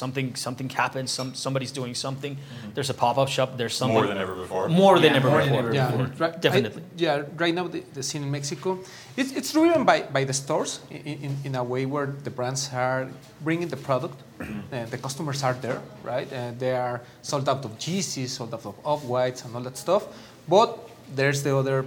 Something 0.00 0.34
something 0.46 0.68
happens. 0.82 1.10
Some 1.18 1.34
somebody's 1.34 1.72
doing 1.80 1.94
something. 1.94 2.34
There's 2.74 2.90
a 2.90 2.94
pop 3.02 3.16
up 3.22 3.28
shop. 3.36 3.48
There's 3.60 3.76
something 3.80 3.98
More 3.98 4.06
than 4.06 4.18
ever 4.24 4.34
before. 4.44 4.64
More 4.84 4.96
than 5.04 5.12
ever 5.18 5.28
more 5.28 5.40
than 5.44 5.48
before. 5.50 5.64
ever 5.68 5.74
Yeah, 5.74 5.90
before. 5.90 6.06
right, 6.26 6.40
Definitely. 6.46 6.82
I- 6.82 7.02
yeah, 7.06 7.22
right 7.44 7.54
now 7.58 7.66
the, 7.74 7.80
the 7.96 8.02
scene 8.08 8.22
in 8.22 8.30
Mexico, 8.38 8.78
it's, 9.20 9.32
it's 9.38 9.52
driven 9.52 9.84
by, 9.84 9.98
by 10.16 10.24
the 10.24 10.32
stores 10.32 10.80
in, 10.90 11.16
in, 11.26 11.32
in 11.44 11.54
a 11.54 11.64
way 11.72 11.84
where 11.86 12.06
the 12.26 12.30
brands 12.30 12.70
are 12.72 13.08
bringing 13.46 13.68
the 13.68 13.76
product, 13.88 14.16
uh, 14.40 14.86
the 14.94 14.98
customers 15.06 15.42
are 15.42 15.54
there, 15.64 15.80
right? 16.02 16.28
Uh, 16.32 16.52
they 16.58 16.74
are 16.74 17.02
sold 17.20 17.46
out 17.48 17.62
of 17.66 17.72
Yeezys, 17.78 18.28
sold 18.30 18.54
out 18.54 18.64
of 18.64 18.74
Off-Whites 18.84 19.44
and 19.44 19.54
all 19.54 19.62
that 19.68 19.76
stuff. 19.76 20.02
But 20.48 20.68
there's 21.14 21.42
the 21.42 21.54
other 21.54 21.84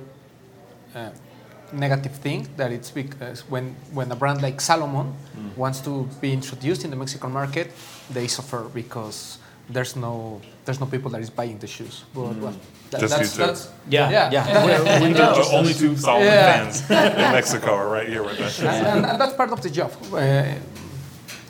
uh, 0.93 1.09
negative 1.73 2.13
thing 2.13 2.47
that 2.57 2.71
it's 2.71 2.91
because 2.91 3.41
when, 3.49 3.75
when 3.93 4.11
a 4.11 4.15
brand 4.15 4.41
like 4.41 4.61
Salomon 4.61 5.13
wants 5.55 5.79
to 5.81 6.07
be 6.21 6.31
introduced 6.33 6.83
in 6.83 6.89
the 6.89 6.95
Mexican 6.95 7.31
market, 7.31 7.71
they 8.09 8.27
suffer 8.27 8.63
because 8.73 9.37
there's 9.69 9.95
no 9.95 10.41
there's 10.65 10.79
no 10.79 10.85
people 10.85 11.09
that 11.11 11.21
is 11.21 11.29
buying 11.29 11.57
the 11.59 11.67
shoes. 11.67 12.03
But, 12.13 12.35
well, 12.37 12.53
that- 12.91 12.99
Just 13.01 13.13
you 13.13 13.17
that's, 13.19 13.35
two. 13.35 13.37
that's 13.45 13.69
Yeah, 13.89 14.09
yeah. 14.09 14.31
yeah. 14.31 15.01
We 15.01 15.09
know 15.13 15.35
the 15.35 15.55
only 15.57 15.73
two 15.73 15.95
Salomon 15.95 16.27
Yeah. 16.27 16.53
fans 16.69 16.81
in 16.81 17.31
Mexico 17.33 17.73
are 17.75 17.89
right 17.89 18.07
here 18.07 18.23
with 18.23 18.39
us. 18.39 18.59
and, 18.59 18.67
and, 18.87 19.05
and 19.05 19.21
that's 19.21 19.33
part 19.33 19.51
of 19.51 19.61
the 19.61 19.69
job 19.69 19.91
uh, 20.13 20.43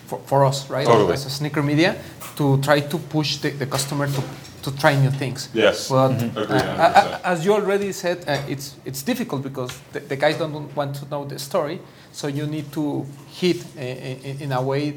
for, 0.07 0.20
for 0.26 0.45
us, 0.45 0.70
right? 0.70 0.86
Totally. 0.86 1.13
As 1.13 1.26
a 1.26 1.30
sneaker 1.30 1.63
media, 1.63 1.95
to 2.38 2.57
try 2.61 2.80
to 2.82 2.97
push 2.97 3.38
the, 3.38 3.49
the 3.51 3.66
customer 3.66 4.07
to, 4.07 4.22
to 4.66 4.72
try 4.78 4.95
new 4.95 5.11
things. 5.11 5.49
Yes. 5.53 5.89
But 5.89 6.11
Agreed, 6.11 6.38
uh, 6.38 6.43
100%. 6.43 6.80
uh, 6.95 7.20
as 7.32 7.45
you 7.45 7.53
already 7.53 7.91
said, 7.93 8.18
uh, 8.28 8.38
it's 8.53 8.76
it's 8.86 9.03
difficult 9.03 9.41
because 9.43 9.72
the, 9.93 9.99
the 9.99 10.16
guys 10.16 10.38
don't 10.38 10.76
want 10.76 10.95
to 10.99 11.05
know 11.09 11.26
the 11.26 11.39
story, 11.39 11.80
so 12.11 12.28
you 12.28 12.45
need 12.47 12.66
to 12.72 13.05
hit 13.41 13.57
uh, 13.78 13.82
in, 13.82 14.41
in 14.41 14.51
a 14.51 14.61
way. 14.61 14.93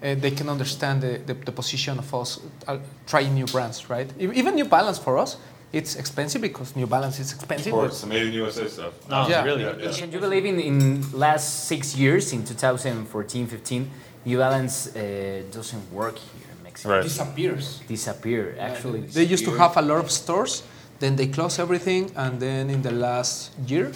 Uh, 0.00 0.14
they 0.14 0.30
can 0.30 0.48
understand 0.48 1.00
the, 1.02 1.18
the, 1.26 1.34
the 1.34 1.50
position 1.52 1.98
of 1.98 2.14
us 2.14 2.38
uh, 2.68 2.78
trying 3.06 3.34
new 3.34 3.46
brands, 3.46 3.90
right? 3.90 4.08
E- 4.20 4.30
Even 4.40 4.54
New 4.54 4.64
Balance 4.66 4.96
for 5.02 5.18
us, 5.18 5.36
it's 5.72 5.96
expensive 5.96 6.40
because 6.40 6.76
New 6.76 6.86
Balance 6.86 7.18
is 7.18 7.32
expensive. 7.32 7.72
Of 7.74 7.84
expensive. 7.84 7.90
course, 7.90 8.00
the 8.02 8.06
made 8.06 8.26
in 8.28 8.32
USA 8.34 8.68
stuff. 8.68 8.92
No, 9.10 9.26
Yeah. 9.28 9.42
really. 9.44 9.62
Yeah, 9.64 9.74
yeah. 9.90 9.92
Can 9.92 10.12
you 10.12 10.20
believe 10.20 10.46
in, 10.46 10.60
in 10.60 11.02
last 11.18 11.66
six 11.66 11.96
years, 11.96 12.32
in 12.32 12.44
2014, 12.44 13.46
15, 13.48 13.90
New 14.24 14.38
Balance 14.38 14.94
uh, 14.94 15.42
doesn't 15.50 15.92
work 15.92 16.16
here 16.16 16.46
in 16.46 16.47
Mexico. 16.47 16.47
Right. 16.84 17.02
disappears. 17.02 17.80
Disappear, 17.88 18.54
actually. 18.60 19.00
They 19.00 19.24
used 19.24 19.44
to 19.44 19.50
have 19.56 19.76
a 19.76 19.82
lot 19.82 19.98
of 19.98 20.10
stores, 20.10 20.62
then 21.00 21.16
they 21.16 21.26
close 21.26 21.58
everything, 21.58 22.10
and 22.16 22.38
then 22.40 22.70
in 22.70 22.82
the 22.82 22.92
last 22.92 23.50
year, 23.66 23.90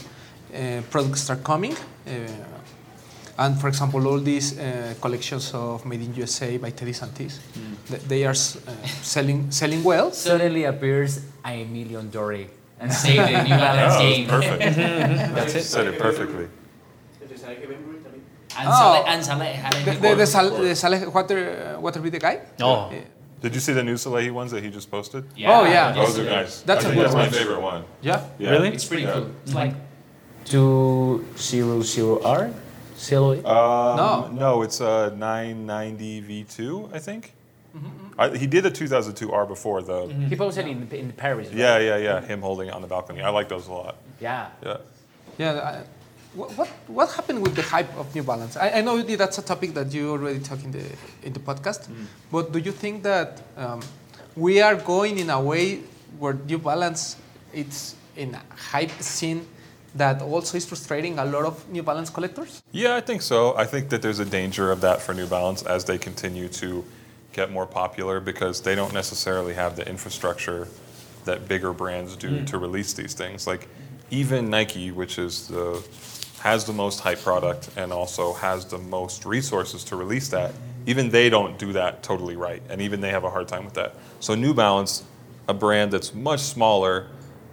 uh, 0.55 0.83
products 0.91 1.21
start 1.23 1.43
coming. 1.45 1.75
Uh, 2.07 2.11
and 3.39 3.59
for 3.61 3.69
example, 3.69 4.07
all 4.07 4.19
these 4.21 4.59
uh, 4.59 4.95
collections 5.01 5.53
of 5.55 5.85
Made 5.87 6.03
in 6.03 6.15
USA 6.15 6.59
by 6.59 6.71
Teddy 6.71 6.93
Santis, 6.93 7.39
th- 7.89 8.03
they 8.03 8.25
are 8.25 8.31
uh, 8.37 8.87
selling 9.03 9.51
selling 9.51 9.83
well. 9.83 10.13
Suddenly 10.13 10.65
appears 10.65 11.21
Aimé 11.45 11.89
Leon 11.89 12.11
Dore. 12.11 12.47
And 12.79 12.93
save 13.03 13.17
the 13.17 13.43
New 13.45 13.57
Balance 13.57 13.95
Oh, 13.95 13.99
game. 14.01 14.27
perfect. 14.29 14.77
That's 15.37 15.55
it. 15.55 15.63
Said 15.65 15.87
it 15.87 15.99
perfectly. 16.01 16.49
And 18.59 18.69
Oh. 18.69 18.73
Salehe, 18.73 19.05
and 19.13 19.23
Salehe 19.25 19.53
had 19.55 19.73
The, 19.87 19.93
the, 20.09 20.15
the. 20.15 20.27
Sal, 20.27 20.51
the 20.51 20.75
Salehe 20.75 21.07
Water, 21.13 21.75
uh, 21.77 21.81
Water 21.81 22.01
be 22.01 22.11
the 22.11 22.19
guy? 22.19 22.41
Oh. 22.61 22.73
Uh, 22.73 22.93
Did 23.41 23.55
you 23.55 23.61
see 23.61 23.73
the 23.73 23.83
new 23.83 23.95
Salehe 23.97 24.31
ones 24.31 24.51
that 24.53 24.63
he 24.63 24.71
just 24.71 24.91
posted? 24.91 25.25
Yeah. 25.37 25.59
Oh, 25.59 25.65
yeah. 25.65 25.93
Those 25.93 26.19
are 26.19 26.25
nice. 26.25 26.61
That's 26.63 26.85
I 26.85 26.89
a 26.89 26.91
think 26.91 27.03
good 27.03 27.13
that's 27.13 27.33
my 27.33 27.39
favorite 27.39 27.61
one. 27.61 27.85
yeah. 28.03 28.27
Yeah. 28.39 28.51
Really? 28.51 28.69
It's 28.69 28.85
pretty 28.85 29.05
Yeah. 29.05 29.13
cool. 29.15 29.31
It's 29.45 29.55
like 29.55 29.75
200R? 30.45 32.53
Silhouette? 32.97 33.45
Um, 33.47 33.97
No. 33.97 34.29
no, 34.33 34.63
it's 34.63 34.81
a 34.81 35.13
990 35.17 36.23
V2, 36.23 36.95
I 36.95 36.99
think. 36.99 37.33
Mm-hmm, 37.77 38.21
I, 38.21 38.29
he 38.37 38.47
did 38.47 38.67
a 38.67 38.71
2002R 38.71 39.49
before, 39.49 39.83
though. 39.83 40.07
He 40.09 40.37
posted 40.37 40.67
in, 40.69 40.87
in 40.93 41.11
Paris. 41.13 41.49
right? 41.49 41.57
Yeah, 41.57 41.79
yeah, 41.79 41.97
yeah. 41.97 42.21
Him 42.21 42.43
holding 42.43 42.69
it 42.69 42.75
on 42.75 42.83
the 42.83 42.87
balcony. 42.89 43.23
I 43.23 43.31
like 43.31 43.49
those 43.49 43.67
a 43.67 43.73
lot. 43.73 43.97
Yeah. 44.21 44.49
Yeah. 44.63 44.77
Yeah. 45.39 45.83
What, 46.35 46.51
what 46.57 46.69
what 46.87 47.11
happened 47.11 47.43
with 47.43 47.55
the 47.55 47.63
hype 47.63 47.95
of 47.97 48.15
New 48.15 48.23
Balance? 48.23 48.57
I, 48.57 48.79
I 48.79 48.81
know 48.81 49.03
that's 49.03 49.39
a 49.39 49.43
topic 49.43 49.75
that 49.75 49.93
you 49.93 50.11
already 50.11 50.41
talked 50.41 50.65
in 50.65 50.73
the 50.73 50.85
in 51.23 51.33
the 51.33 51.41
podcast, 51.41 51.89
but 52.31 52.53
do 52.53 52.59
you 52.59 52.73
think 52.73 53.03
that 53.03 53.43
um, 53.57 53.81
we 54.35 54.63
are 54.63 54.77
going 54.77 55.19
in 55.19 55.29
a 55.29 55.41
way 55.41 55.81
where 56.19 56.35
New 56.35 56.59
Balance 56.59 57.17
it's 57.53 57.97
in 58.17 58.35
a 58.35 58.43
hype 58.55 58.91
scene 59.03 59.47
that 59.95 60.23
also 60.23 60.57
is 60.57 60.65
frustrating 60.65 61.19
a 61.19 61.25
lot 61.25 61.45
of 61.45 61.69
New 61.69 61.83
Balance 61.83 62.09
collectors? 62.09 62.63
Yeah, 62.73 62.97
I 62.97 63.01
think 63.03 63.21
so. 63.21 63.55
I 63.57 63.67
think 63.67 63.91
that 63.91 64.01
there's 64.01 64.19
a 64.19 64.25
danger 64.25 64.71
of 64.73 64.81
that 64.81 65.03
for 65.03 65.13
New 65.13 65.27
Balance 65.27 65.63
as 65.63 65.85
they 65.85 65.99
continue 65.99 66.49
to 66.49 66.85
get 67.33 67.51
more 67.51 67.67
popular 67.67 68.21
because 68.21 68.63
they 68.63 68.75
don't 68.75 68.95
necessarily 68.95 69.55
have 69.55 69.77
the 69.77 69.87
infrastructure 69.89 70.69
that 71.25 71.47
bigger 71.47 71.73
brands 71.73 72.17
do 72.17 72.45
to 72.45 72.59
release 72.59 72.93
these 72.95 73.15
things. 73.15 73.47
Like 73.47 73.69
even 74.11 74.51
Nike, 74.51 74.91
which 74.91 75.19
is 75.19 75.49
the 75.49 75.83
has 76.43 76.65
the 76.65 76.73
most 76.73 76.99
hype 76.99 77.21
product 77.21 77.71
and 77.77 77.93
also 77.93 78.33
has 78.33 78.65
the 78.65 78.79
most 78.79 79.25
resources 79.25 79.85
to 79.85 79.95
release 79.95 80.29
that, 80.29 80.53
even 80.87 81.09
they 81.09 81.31
don't 81.31 81.57
do 81.57 81.73
that 81.73 82.03
totally 82.03 82.35
right. 82.35 82.61
And 82.69 82.81
even 82.81 83.01
they 83.01 83.11
have 83.11 83.23
a 83.23 83.31
hard 83.31 83.47
time 83.47 83.65
with 83.65 83.75
that. 83.75 83.95
So 84.19 84.35
New 84.35 84.53
Balance, 84.53 85.05
a 85.47 85.55
brand 85.55 85.93
that's 85.93 86.13
much 86.13 86.41
smaller 86.41 87.07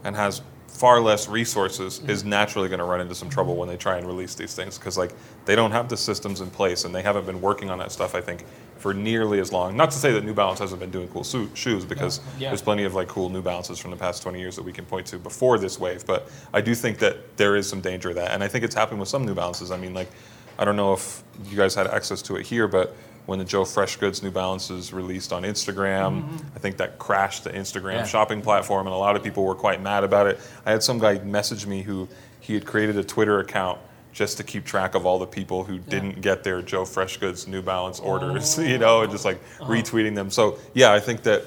and 0.03 0.15
has 0.15 0.41
far 0.69 1.01
less 1.01 1.27
resources 1.27 1.99
is 2.07 2.23
naturally 2.23 2.69
going 2.69 2.79
to 2.79 2.85
run 2.85 3.01
into 3.01 3.15
some 3.15 3.29
trouble 3.29 3.55
when 3.55 3.67
they 3.67 3.75
try 3.77 3.97
and 3.97 4.07
release 4.07 4.35
these 4.35 4.53
things 4.53 4.77
because 4.77 4.97
like 4.97 5.11
they 5.45 5.55
don't 5.55 5.71
have 5.71 5.89
the 5.89 5.97
systems 5.97 6.41
in 6.41 6.49
place 6.49 6.85
and 6.85 6.93
they 6.93 7.01
haven't 7.01 7.25
been 7.25 7.41
working 7.41 7.69
on 7.69 7.77
that 7.79 7.91
stuff 7.91 8.15
i 8.15 8.21
think 8.21 8.45
for 8.77 8.93
nearly 8.93 9.41
as 9.41 9.51
long. 9.51 9.75
Not 9.75 9.91
to 9.91 9.97
say 9.97 10.13
that 10.13 10.23
new 10.23 10.33
balance 10.33 10.59
hasn't 10.59 10.79
been 10.79 10.89
doing 10.89 11.09
cool 11.09 11.25
su- 11.25 11.51
shoes 11.53 11.83
because 11.83 12.21
Yeah. 12.37 12.47
there's 12.49 12.61
plenty 12.61 12.85
of 12.85 12.93
like 12.95 13.09
cool 13.09 13.29
new 13.29 13.41
balances 13.41 13.77
from 13.77 13.91
the 13.91 13.97
past 13.97 14.23
20 14.23 14.39
years 14.39 14.55
that 14.55 14.63
we 14.63 14.71
can 14.71 14.85
point 14.85 15.05
to 15.07 15.17
before 15.19 15.57
this 15.59 15.77
wave 15.77 16.05
but 16.05 16.29
i 16.53 16.61
do 16.61 16.73
think 16.73 16.97
that 16.99 17.35
there 17.35 17.57
is 17.57 17.67
some 17.67 17.81
danger 17.81 18.09
of 18.11 18.15
that 18.15 18.31
and 18.31 18.41
i 18.41 18.47
think 18.47 18.63
it's 18.63 18.75
happened 18.75 18.99
with 19.01 19.09
some 19.09 19.25
new 19.25 19.35
balances. 19.35 19.69
I 19.71 19.75
mean 19.77 19.93
like 19.93 20.09
i 20.57 20.63
don't 20.63 20.77
know 20.77 20.93
if 20.93 21.23
you 21.49 21.57
guys 21.57 21.75
had 21.75 21.87
access 21.87 22.21
to 22.23 22.37
it 22.37 22.45
here 22.45 22.69
but 22.69 22.95
when 23.25 23.39
the 23.39 23.45
Joe 23.45 23.63
Fresh 23.65 23.97
Goods 23.97 24.23
New 24.23 24.31
Balances 24.31 24.91
released 24.91 25.31
on 25.31 25.43
Instagram. 25.43 26.23
I 26.55 26.59
think 26.59 26.77
that 26.77 26.97
crashed 26.97 27.43
the 27.43 27.51
Instagram 27.51 27.93
Yeah. 27.97 28.05
shopping 28.05 28.41
platform, 28.41 28.87
and 28.87 28.93
a 28.93 28.97
lot 28.97 29.15
of 29.15 29.23
people 29.23 29.43
were 29.43 29.55
quite 29.55 29.81
mad 29.81 30.03
about 30.03 30.27
it. 30.27 30.39
I 30.65 30.71
had 30.71 30.81
some 30.83 30.99
guy 30.99 31.19
message 31.19 31.65
me 31.67 31.83
who 31.83 32.07
he 32.39 32.53
had 32.55 32.65
created 32.65 32.97
a 32.97 33.03
Twitter 33.03 33.39
account 33.39 33.79
just 34.11 34.37
to 34.37 34.43
keep 34.43 34.65
track 34.65 34.95
of 34.95 35.05
all 35.05 35.19
the 35.19 35.27
people 35.27 35.63
who 35.63 35.77
didn't 35.77 36.21
get 36.21 36.43
their 36.43 36.61
Joe 36.63 36.83
Fresh 36.85 37.17
Goods 37.17 37.47
New 37.47 37.61
Balance 37.61 37.99
orders, 37.99 38.57
you 38.73 38.77
know, 38.79 39.01
and 39.01 39.11
just 39.11 39.23
like 39.25 39.39
retweeting 39.59 40.15
them. 40.15 40.31
So 40.31 40.57
yeah, 40.73 40.91
I 40.91 40.99
think 40.99 41.21
that 41.23 41.43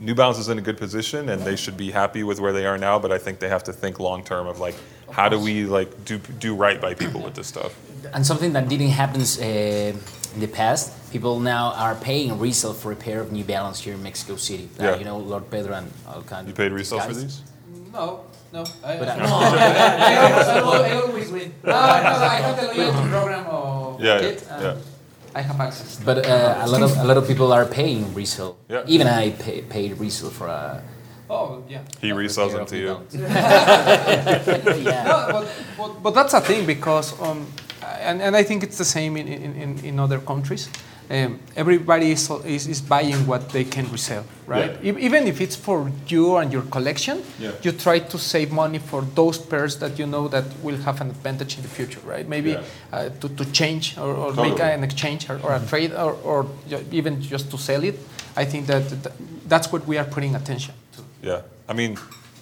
New 0.00 0.14
Balance 0.14 0.38
is 0.38 0.48
in 0.48 0.58
a 0.58 0.60
good 0.60 0.76
position 0.78 1.28
and 1.28 1.42
they 1.42 1.56
should 1.56 1.76
be 1.76 1.90
happy 1.90 2.22
with 2.24 2.40
where 2.40 2.52
they 2.52 2.66
are 2.66 2.78
now, 2.78 2.98
but 2.98 3.10
I 3.12 3.18
think 3.18 3.38
they 3.38 3.48
have 3.48 3.64
to 3.64 3.72
think 3.72 3.98
long 4.00 4.24
term 4.24 4.46
of 4.46 4.58
like 4.58 4.74
how 5.10 5.28
do 5.28 5.38
we 5.38 5.64
like 5.64 6.04
do 6.04 6.18
do 6.18 6.54
right 6.54 6.80
by 6.80 6.94
people 6.94 7.20
with 7.20 7.34
this 7.34 7.46
stuff. 7.46 7.74
And 8.12 8.26
something 8.26 8.52
that 8.52 8.68
didn't 8.68 8.90
happen 8.90 9.22
uh, 9.22 9.96
in 10.38 10.48
the 10.48 10.56
past, 10.56 10.92
people 11.10 11.40
now 11.40 11.72
are 11.74 11.96
paying 11.96 12.38
resale 12.38 12.72
for 12.72 12.92
a 12.92 12.96
pair 12.96 13.18
of 13.20 13.32
New 13.32 13.42
Balance 13.44 13.80
here 13.80 13.94
in 13.94 14.02
Mexico 14.02 14.36
City. 14.36 14.68
Uh, 14.78 14.84
Yeah. 14.84 14.98
you 15.00 15.04
know, 15.04 15.18
Lord 15.18 15.50
Pedro 15.50 15.74
and 15.74 15.90
Alcan. 16.06 16.46
You 16.46 16.54
paid 16.54 16.70
resale 16.72 17.00
for 17.00 17.12
these? 17.12 17.42
No, 17.92 18.20
no. 18.52 18.62
I, 18.86 18.96
But, 19.00 19.08
uh, 19.08 19.14
I, 19.18 20.90
I 20.90 20.94
always 21.02 21.28
win. 21.34 21.48
No, 21.64 21.72
no, 21.72 21.76
I 22.34 22.38
have 22.46 22.56
the 22.60 22.66
loyalty 22.70 23.04
program 23.14 23.44
of 23.46 24.00
Yeah, 24.00 24.20
Kit, 24.22 24.46
yeah, 24.46 24.62
yeah. 24.62 25.38
I 25.38 25.40
have 25.42 25.58
access. 25.60 25.90
But 26.08 26.18
uh, 26.24 26.66
a 26.66 26.68
lot 26.72 26.82
of 26.86 26.92
a 27.04 27.04
lot 27.10 27.16
of 27.20 27.24
people 27.26 27.48
are 27.52 27.66
paying 27.66 28.14
resale. 28.14 28.54
Yeah. 28.70 28.94
Even 28.94 29.06
I 29.06 29.30
pay, 29.44 29.58
paid 29.76 29.90
resale 29.98 30.30
for 30.30 30.46
a. 30.46 30.82
Oh, 31.30 31.62
yeah. 31.68 31.82
He 32.00 32.10
resells 32.22 32.52
them 32.56 32.64
to 32.72 32.76
you. 32.84 32.92
yeah. 34.88 35.04
No, 35.10 35.16
but, 35.34 35.44
but, 35.78 35.90
but 36.04 36.12
that's 36.16 36.32
a 36.32 36.40
thing 36.40 36.64
because, 36.64 37.12
um, 37.20 37.44
and, 38.00 38.20
and 38.22 38.36
I 38.36 38.42
think 38.44 38.62
it's 38.62 38.78
the 38.78 38.84
same 38.84 39.16
in, 39.16 39.26
in, 39.28 39.54
in, 39.56 39.78
in 39.84 39.98
other 40.00 40.18
countries. 40.18 40.68
Um, 41.10 41.38
everybody 41.56 42.10
is, 42.10 42.30
is, 42.44 42.66
is 42.66 42.82
buying 42.82 43.26
what 43.26 43.48
they 43.48 43.64
can 43.64 43.90
resell, 43.90 44.24
right? 44.46 44.76
Yeah. 44.82 44.92
E- 44.92 45.00
Even 45.06 45.26
if 45.26 45.40
it's 45.40 45.56
for 45.56 45.90
you 46.06 46.36
and 46.36 46.52
your 46.52 46.60
collection, 46.70 47.22
Yeah. 47.38 47.52
you 47.62 47.72
try 47.72 48.00
to 48.00 48.18
save 48.18 48.52
money 48.52 48.78
for 48.78 49.00
those 49.14 49.38
pairs 49.38 49.76
that 49.78 49.98
you 49.98 50.06
know 50.06 50.28
that 50.28 50.44
will 50.62 50.76
have 50.76 51.00
an 51.00 51.08
advantage 51.08 51.56
in 51.56 51.62
the 51.62 51.68
future, 51.68 52.00
right? 52.04 52.28
Maybe 52.28 52.50
Yeah. 52.50 52.62
uh, 52.92 53.08
to, 53.20 53.28
to 53.30 53.44
change 53.52 53.96
or, 53.96 54.12
or 54.14 54.34
make 54.34 54.60
an 54.60 54.84
exchange 54.84 55.30
or, 55.30 55.40
or 55.42 55.54
a 55.54 55.60
trade 55.66 55.92
or, 55.94 56.12
or 56.24 56.46
even 56.92 57.22
just 57.22 57.50
to 57.52 57.56
sell 57.58 57.82
it. 57.84 57.98
I 58.36 58.44
think 58.44 58.66
that 58.66 58.84
that's 59.48 59.72
what 59.72 59.86
we 59.86 59.96
are 59.96 60.04
putting 60.04 60.34
attention 60.34 60.74
to. 60.96 61.02
Yeah, 61.22 61.40
I 61.70 61.72
mean, 61.72 61.96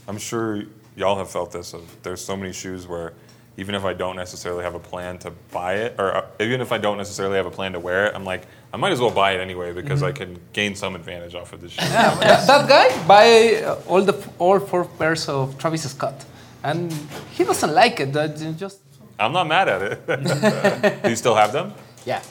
I'm 0.08 0.18
sure 0.18 0.64
y'all 0.96 1.16
have 1.18 1.30
felt 1.30 1.52
this. 1.52 1.72
Of 1.72 1.82
there's 2.02 2.20
so 2.24 2.36
many 2.36 2.52
shoes 2.52 2.88
where 2.88 3.12
even 3.56 3.74
if 3.74 3.84
I 3.84 3.94
don't 3.94 4.16
necessarily 4.16 4.62
have 4.64 4.74
a 4.74 4.78
plan 4.78 5.18
to 5.18 5.30
buy 5.50 5.74
it, 5.74 5.94
or 5.98 6.14
uh, 6.16 6.26
even 6.40 6.60
if 6.60 6.72
I 6.72 6.78
don't 6.78 6.98
necessarily 6.98 7.36
have 7.36 7.46
a 7.46 7.50
plan 7.50 7.72
to 7.72 7.80
wear 7.80 8.06
it, 8.06 8.14
I'm 8.14 8.24
like, 8.24 8.42
I 8.72 8.76
might 8.76 8.92
as 8.92 9.00
well 9.00 9.10
buy 9.10 9.32
it 9.32 9.40
anyway 9.40 9.72
because 9.72 10.02
I 10.02 10.12
can 10.12 10.38
gain 10.52 10.74
some 10.74 10.94
advantage 10.94 11.34
off 11.34 11.52
of 11.52 11.60
this 11.62 11.72
shoe. 11.72 11.82
Yeah, 11.84 12.14
that, 12.16 12.46
that 12.46 12.68
guy 12.68 13.06
buy 13.06 13.62
uh, 13.64 13.80
all 13.88 14.02
the 14.02 14.14
all 14.38 14.58
four 14.60 14.84
pairs 14.84 15.28
of 15.28 15.56
Travis 15.58 15.90
Scott, 15.90 16.24
and 16.62 16.92
he 17.32 17.44
doesn't 17.44 17.72
like 17.74 17.98
it. 18.00 18.12
That 18.12 18.36
just 18.58 18.80
I'm 19.18 19.32
not 19.32 19.46
mad 19.48 19.68
at 19.68 19.82
it. 19.82 21.02
Do 21.02 21.08
you 21.10 21.16
still 21.16 21.34
have 21.34 21.52
them? 21.52 21.72
Yeah. 22.04 22.22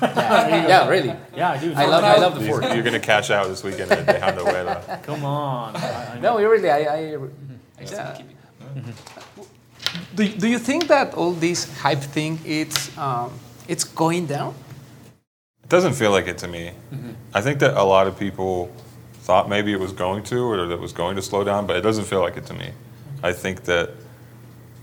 Yeah, 0.00 0.68
yeah, 0.68 0.88
really. 0.88 1.14
Yeah, 1.36 1.60
dude. 1.60 1.74
I 1.74 1.86
love, 1.86 2.04
I 2.04 2.16
love 2.16 2.34
the 2.34 2.40
These- 2.40 2.48
four. 2.48 2.62
You're 2.62 2.82
gonna 2.84 3.00
cash 3.12 3.30
out 3.30 3.48
this 3.48 3.64
weekend 3.64 3.90
at 3.90 4.06
Tejano 4.06 4.44
Huela. 4.44 5.02
Come 5.02 5.24
on. 5.24 5.74
I, 5.74 6.14
I 6.14 6.20
No, 6.20 6.38
really, 6.38 6.70
I, 6.70 6.78
I 6.78 7.18
yeah. 7.80 8.22
Do, 10.14 10.28
do 10.28 10.48
you 10.48 10.58
think 10.58 10.88
that 10.88 11.14
all 11.14 11.32
this 11.32 11.72
hype 11.78 12.00
thing 12.00 12.38
it's 12.44 12.96
um, 12.98 13.32
it's 13.68 13.84
going 13.84 14.26
down? 14.26 14.54
It 15.62 15.68
doesn't 15.70 15.94
feel 15.94 16.10
like 16.10 16.26
it 16.26 16.38
to 16.38 16.48
me. 16.48 16.72
Mm-hmm. 16.92 17.12
I 17.32 17.40
think 17.40 17.58
that 17.60 17.76
a 17.76 17.82
lot 17.82 18.06
of 18.06 18.18
people 18.18 18.70
thought 19.24 19.48
maybe 19.48 19.72
it 19.72 19.80
was 19.80 19.92
going 19.92 20.22
to 20.24 20.38
or 20.40 20.66
that 20.66 20.74
it 20.74 20.80
was 20.80 20.92
going 20.92 21.16
to 21.16 21.22
slow 21.22 21.42
down, 21.44 21.66
but 21.66 21.76
it 21.76 21.80
doesn't 21.80 22.04
feel 22.04 22.20
like 22.20 22.36
it 22.36 22.46
to 22.46 22.54
me. 22.54 22.66
Mm-hmm. 22.66 23.26
I 23.26 23.32
think 23.32 23.64
that 23.64 23.90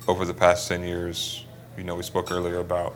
over 0.07 0.25
the 0.25 0.33
past 0.33 0.67
10 0.67 0.83
years, 0.83 1.45
you 1.77 1.83
know, 1.83 1.95
we 1.95 2.03
spoke 2.03 2.31
earlier 2.31 2.59
about 2.59 2.95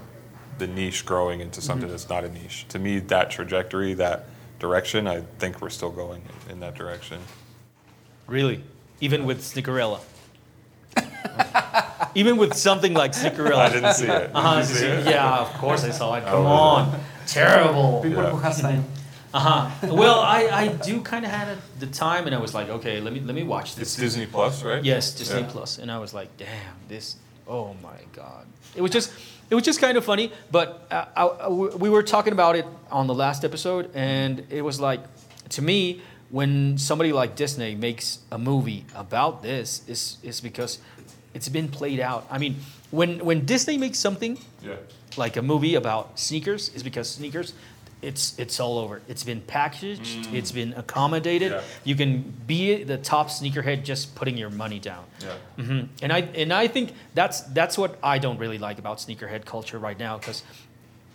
the 0.58 0.68
niche 0.68 1.06
growing 1.06 1.42
into 1.42 1.62
something 1.62 1.86
mm-hmm. 1.86 1.92
that's 1.92 2.10
not 2.10 2.24
a 2.24 2.30
niche. 2.30 2.66
To 2.70 2.80
me, 2.80 3.00
that 3.00 3.30
trajectory, 3.30 3.94
that 3.96 4.26
direction, 4.60 5.08
I 5.08 5.22
think 5.38 5.62
we're 5.62 5.70
still 5.70 5.92
going 5.92 6.24
in 6.50 6.60
that 6.62 6.76
direction. 6.76 7.20
Really? 8.28 8.64
Even 9.02 9.26
with 9.26 9.42
Sneakerella? 9.42 10.00
Even 12.16 12.38
with 12.38 12.54
something 12.54 12.94
like 12.94 13.12
Sneakerella? 13.12 13.56
I 13.58 13.70
didn't 13.74 13.94
see 13.94 14.06
it. 14.06 14.28
Did 14.28 14.32
Uh-huh, 14.36 14.58
you 14.60 14.64
see 14.66 14.86
it? 14.86 15.06
yeah, 15.06 15.40
of 15.40 15.54
course 15.56 15.84
I 15.84 15.92
saw 15.92 16.16
it. 16.16 16.24
Come 16.26 16.46
on. 16.46 17.00
Terrible. 17.28 18.00
People 18.02 18.24
Yeah. 18.24 18.30
who 18.30 18.38
has 18.38 18.62
time. 18.62 18.86
Uh-huh. 19.34 19.70
Well, 19.94 20.20
I, 20.22 20.48
I 20.48 20.68
do 20.70 21.02
kind 21.02 21.26
of 21.26 21.32
had 21.32 21.50
it 21.50 21.58
the 21.80 21.88
time, 21.88 22.26
and 22.26 22.34
I 22.34 22.40
was 22.40 22.54
like, 22.54 22.70
okay, 22.70 23.02
let 23.02 23.12
me 23.12 23.20
let 23.20 23.36
me 23.36 23.44
watch 23.44 23.76
this. 23.76 23.90
It's 23.90 23.96
Disney 23.98 24.26
Plus, 24.28 24.64
right? 24.64 24.82
Yes, 24.82 25.14
Disney 25.14 25.42
Yeah. 25.42 25.48
Plus, 25.52 25.78
and 25.78 25.92
I 25.92 26.00
was 26.00 26.14
like, 26.14 26.30
damn, 26.38 26.76
this. 26.88 27.18
Oh 27.48 27.76
my 27.84 28.00
god! 28.14 28.46
It 28.76 28.82
was 28.82 28.92
just, 28.92 29.12
it 29.50 29.56
was 29.56 29.66
just 29.66 29.82
kind 29.82 29.98
of 29.98 30.06
funny. 30.06 30.32
But 30.52 30.88
uh, 30.90 31.06
I, 31.18 31.24
I- 31.26 31.50
we 31.50 31.90
were 31.90 32.02
talking 32.04 32.32
about 32.32 32.56
it 32.56 32.66
on 32.90 33.08
the 33.08 33.14
last 33.14 33.44
episode, 33.44 33.90
and 33.94 34.42
it 34.50 34.62
was 34.62 34.80
like, 34.80 35.02
to 35.50 35.62
me, 35.62 36.00
when 36.30 36.78
somebody 36.78 37.12
like 37.12 37.36
Disney 37.36 37.76
makes 37.76 38.20
a 38.32 38.38
movie 38.38 38.86
about 38.96 39.44
this, 39.44 39.82
is 39.90 40.18
is 40.24 40.40
because 40.40 40.80
it's 41.36 41.50
been 41.50 41.68
played 41.68 42.00
out. 42.00 42.26
I 42.32 42.38
mean, 42.40 42.56
when 42.92 43.20
when 43.26 43.46
Disney 43.46 43.78
makes 43.78 44.00
something 44.00 44.38
Yeah. 44.64 44.76
like 45.18 45.38
a 45.38 45.42
movie 45.42 45.76
about 45.76 46.18
sneakers 46.20 46.70
is 46.76 46.82
because 46.84 47.08
sneakers 47.10 47.54
it's 48.02 48.38
it's 48.38 48.60
all 48.60 48.78
over 48.78 49.02
it's 49.08 49.24
been 49.24 49.42
packaged 49.42 50.28
it's 50.34 50.52
been 50.52 50.74
accommodated 50.74 51.52
Yeah. 51.52 51.62
you 51.86 51.96
can 51.96 52.22
be 52.46 52.84
the 52.84 52.98
top 52.98 53.30
sneakerhead 53.30 53.84
just 53.88 54.16
putting 54.16 54.38
your 54.38 54.50
money 54.52 54.80
down 54.80 55.04
Yeah. 55.22 55.64
hmm 55.64 55.82
and 56.04 56.12
i 56.12 56.20
and 56.42 56.52
i 56.54 56.68
think 56.68 56.92
that's 57.16 57.40
that's 57.60 57.78
what 57.78 57.92
i 58.04 58.20
don't 58.20 58.38
really 58.38 58.58
like 58.68 58.80
about 58.80 58.98
sneakerhead 59.00 59.46
culture 59.46 59.80
right 59.80 59.98
now 59.98 60.18
because 60.20 60.44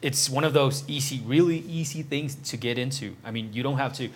it's 0.02 0.30
one 0.30 0.44
of 0.48 0.52
those 0.54 0.82
easy 0.88 1.20
really 1.26 1.58
easy 1.80 2.02
things 2.02 2.34
to 2.50 2.56
get 2.56 2.78
into 2.78 3.14
i 3.24 3.30
mean 3.30 3.52
you 3.52 3.62
don't 3.62 3.78
have 3.78 3.92
to 3.92 4.08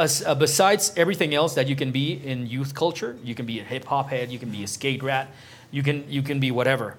as, 0.00 0.24
uh, 0.24 0.34
besides 0.34 0.92
everything 0.96 1.34
else 1.34 1.54
that 1.54 1.68
you 1.68 1.76
can 1.76 1.92
be 1.92 2.14
in 2.24 2.46
youth 2.46 2.74
culture, 2.74 3.16
you 3.22 3.34
can 3.34 3.46
be 3.46 3.60
a 3.60 3.64
hip 3.64 3.84
hop 3.84 4.08
head, 4.10 4.30
you 4.30 4.38
can 4.38 4.50
be 4.50 4.64
a 4.64 4.66
skate 4.66 5.02
rat, 5.02 5.28
you 5.70 5.82
can 5.82 6.10
you 6.10 6.22
can 6.22 6.40
be 6.40 6.50
whatever. 6.50 6.96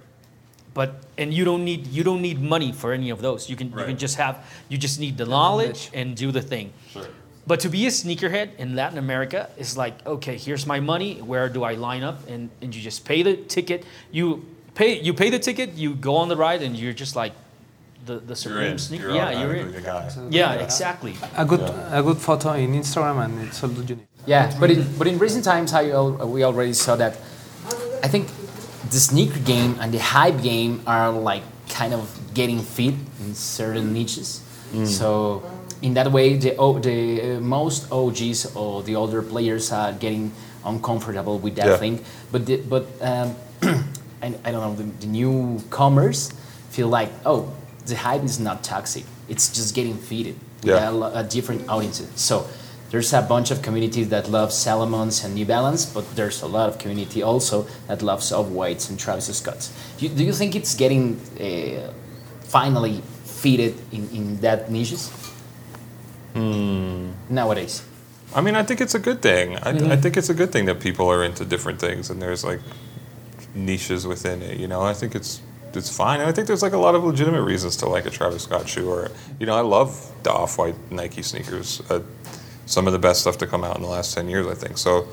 But 0.74 1.04
and 1.18 1.34
you 1.34 1.44
don't 1.44 1.66
need 1.66 1.88
you 1.88 2.04
don't 2.04 2.22
need 2.22 2.42
money 2.42 2.72
for 2.72 2.94
any 2.94 3.10
of 3.10 3.22
those. 3.22 3.50
You 3.50 3.56
can 3.56 3.68
you 3.72 3.86
can 3.86 3.98
just 3.98 4.16
have 4.18 4.46
you 4.70 4.78
just 4.78 5.00
need 5.00 5.18
the 5.18 5.26
knowledge 5.26 5.90
and 5.94 6.16
do 6.16 6.32
the 6.32 6.42
thing. 6.42 6.72
Sure. 6.90 7.08
But 7.48 7.60
to 7.62 7.70
be 7.70 7.88
a 7.88 7.90
sneakerhead 7.90 8.56
in 8.58 8.76
Latin 8.76 9.00
America 9.00 9.50
is 9.58 9.76
like, 9.76 10.06
okay, 10.06 10.38
here's 10.38 10.66
my 10.68 10.80
money. 10.80 11.16
Where 11.22 11.50
do 11.50 11.64
I 11.64 11.74
line 11.74 12.04
up? 12.04 12.30
And 12.30 12.50
and 12.62 12.74
you 12.74 12.82
just 12.82 13.04
pay 13.04 13.24
the 13.24 13.36
ticket. 13.36 13.84
You 14.12 14.46
pay 14.76 15.02
you 15.02 15.14
pay 15.14 15.30
the 15.30 15.40
ticket. 15.40 15.74
You 15.74 15.96
go 15.96 16.16
on 16.16 16.30
the 16.30 16.38
ride, 16.38 16.62
and 16.62 16.78
you're 16.78 16.94
just 16.94 17.16
like 17.16 17.34
the 18.06 18.16
the 18.20 18.28
You're 18.28 18.36
supreme 18.36 18.72
in. 18.72 18.78
sneaker. 18.78 19.08
You're 19.08 19.16
yeah, 19.16 19.42
you're 19.42 19.54
in. 19.56 19.72
the 19.72 19.82
guy. 19.82 20.10
Yeah, 20.30 20.54
exactly. 20.54 21.14
A 21.38 21.46
good 21.46 21.62
a 21.92 22.02
good 22.04 22.18
photo 22.18 22.54
in 22.54 22.74
Instagram 22.74 23.24
and 23.26 23.34
it's 23.48 23.64
all 23.64 23.70
you 23.72 23.96
need. 23.96 24.08
Yeah, 24.26 24.52
but 24.60 24.70
in 24.72 24.86
but 24.98 25.08
in 25.08 25.18
recent 25.20 25.44
times, 25.46 25.74
I 25.74 25.90
al- 25.90 26.18
we 26.28 26.44
already 26.44 26.74
saw 26.74 26.96
that. 26.98 27.18
I 28.04 28.08
think 28.08 28.28
the 28.90 29.00
sneaker 29.00 29.40
game 29.40 29.76
and 29.80 29.94
the 29.94 30.00
hype 30.00 30.42
game 30.42 30.82
are 30.88 31.12
like 31.12 31.44
kind 31.70 31.94
of 31.94 32.10
getting 32.34 32.60
fit 32.62 32.96
in 33.22 33.34
certain 33.36 33.94
niches. 33.94 34.42
So 34.86 35.44
in 35.82 35.94
that 35.96 36.12
way, 36.12 36.38
the 36.38 36.52
the 36.82 37.38
uh, 37.38 37.40
most 37.42 37.92
OGs 37.92 38.56
or 38.56 38.84
the 38.84 38.96
older 38.96 39.22
players 39.22 39.72
are 39.72 39.92
getting 39.94 40.32
uncomfortable 40.66 41.40
with 41.40 41.56
that 41.56 41.68
Yeah. 41.68 41.78
thing. 41.78 42.00
But 42.32 42.46
the, 42.46 42.58
but 42.58 42.86
um, 43.02 43.36
I, 44.24 44.28
I 44.46 44.52
don't 44.52 44.62
know 44.64 44.76
the, 44.76 44.88
the 45.02 45.08
newcomers 45.08 46.32
feel 46.70 46.88
like 46.88 47.10
oh 47.26 47.52
the 47.86 47.96
hype 47.96 48.24
is 48.24 48.40
not 48.40 48.64
toxic. 48.64 49.04
It's 49.30 49.50
just 49.54 49.74
getting 49.76 49.98
fitted 49.98 50.36
with 50.64 50.70
Yeah. 50.76 50.90
a, 50.90 51.20
a 51.20 51.24
different 51.24 51.68
audience. 51.70 52.02
So 52.16 52.46
there's 52.92 53.14
a 53.14 53.22
bunch 53.22 53.52
of 53.52 53.62
communities 53.62 54.10
that 54.10 54.30
love 54.30 54.50
Salomons 54.52 55.24
and 55.24 55.34
New 55.36 55.46
Balance, 55.46 55.86
but 55.86 56.04
there's 56.16 56.42
a 56.42 56.48
lot 56.48 56.68
of 56.70 56.78
community 56.78 57.24
also 57.24 57.66
that 57.88 58.02
loves 58.02 58.32
Off 58.32 58.48
Whites 58.48 58.90
and 58.90 59.00
Travis 59.00 59.36
Scotts. 59.38 59.72
Do 59.98 60.06
you, 60.06 60.14
do 60.14 60.24
you 60.24 60.34
think 60.34 60.56
it's 60.56 60.76
getting 60.76 61.20
uh, 61.40 61.92
finally 62.44 63.02
fitted 63.26 63.76
in, 63.92 64.10
in 64.10 64.42
that 64.42 64.70
niches 64.70 65.10
Hmm. 66.34 67.12
nowadays? 67.30 67.84
I 68.34 68.40
mean, 68.42 68.56
I 68.56 68.64
think 68.64 68.80
it's 68.80 68.96
a 68.96 69.00
good 69.00 69.22
thing. 69.22 69.58
I, 69.58 69.72
I 69.94 69.98
think 69.98 70.16
it's 70.16 70.30
a 70.30 70.34
good 70.34 70.52
thing 70.54 70.66
that 70.66 70.80
people 70.80 71.10
are 71.12 71.24
into 71.24 71.44
different 71.44 71.80
things 71.82 72.10
and 72.10 72.22
there's 72.22 72.44
like 72.46 72.62
niches 73.54 74.08
within 74.08 74.42
it. 74.42 74.58
You 74.58 74.68
know, 74.68 74.82
I 74.82 74.94
think 74.94 75.16
it's 75.16 75.42
it's 75.76 75.96
fine. 75.96 76.20
And 76.20 76.30
I 76.30 76.32
think 76.32 76.48
there's 76.48 76.62
like 76.62 76.74
a 76.74 76.78
lot 76.78 76.96
of 76.96 77.04
legitimate 77.04 77.44
reasons 77.44 77.76
to 77.78 77.90
like 77.90 78.06
a 78.06 78.10
Travis 78.10 78.44
Scott 78.44 78.68
shoe. 78.68 78.90
Or 78.90 79.12
you 79.40 79.46
know, 79.46 79.56
I 79.56 79.62
love 79.62 80.12
the 80.24 80.32
off-white 80.32 80.76
Nike 80.92 81.22
sneakers. 81.22 81.82
Uh, 81.90 82.02
some 82.66 82.88
of 82.88 82.94
the 82.94 83.00
best 83.00 83.22
stuff 83.22 83.38
to 83.40 83.48
come 83.48 83.64
out 83.64 83.76
in 83.76 83.82
the 83.82 83.90
last 83.90 84.14
ten 84.14 84.30
years, 84.30 84.48
I 84.48 84.56
think. 84.56 84.78
So. 84.78 85.08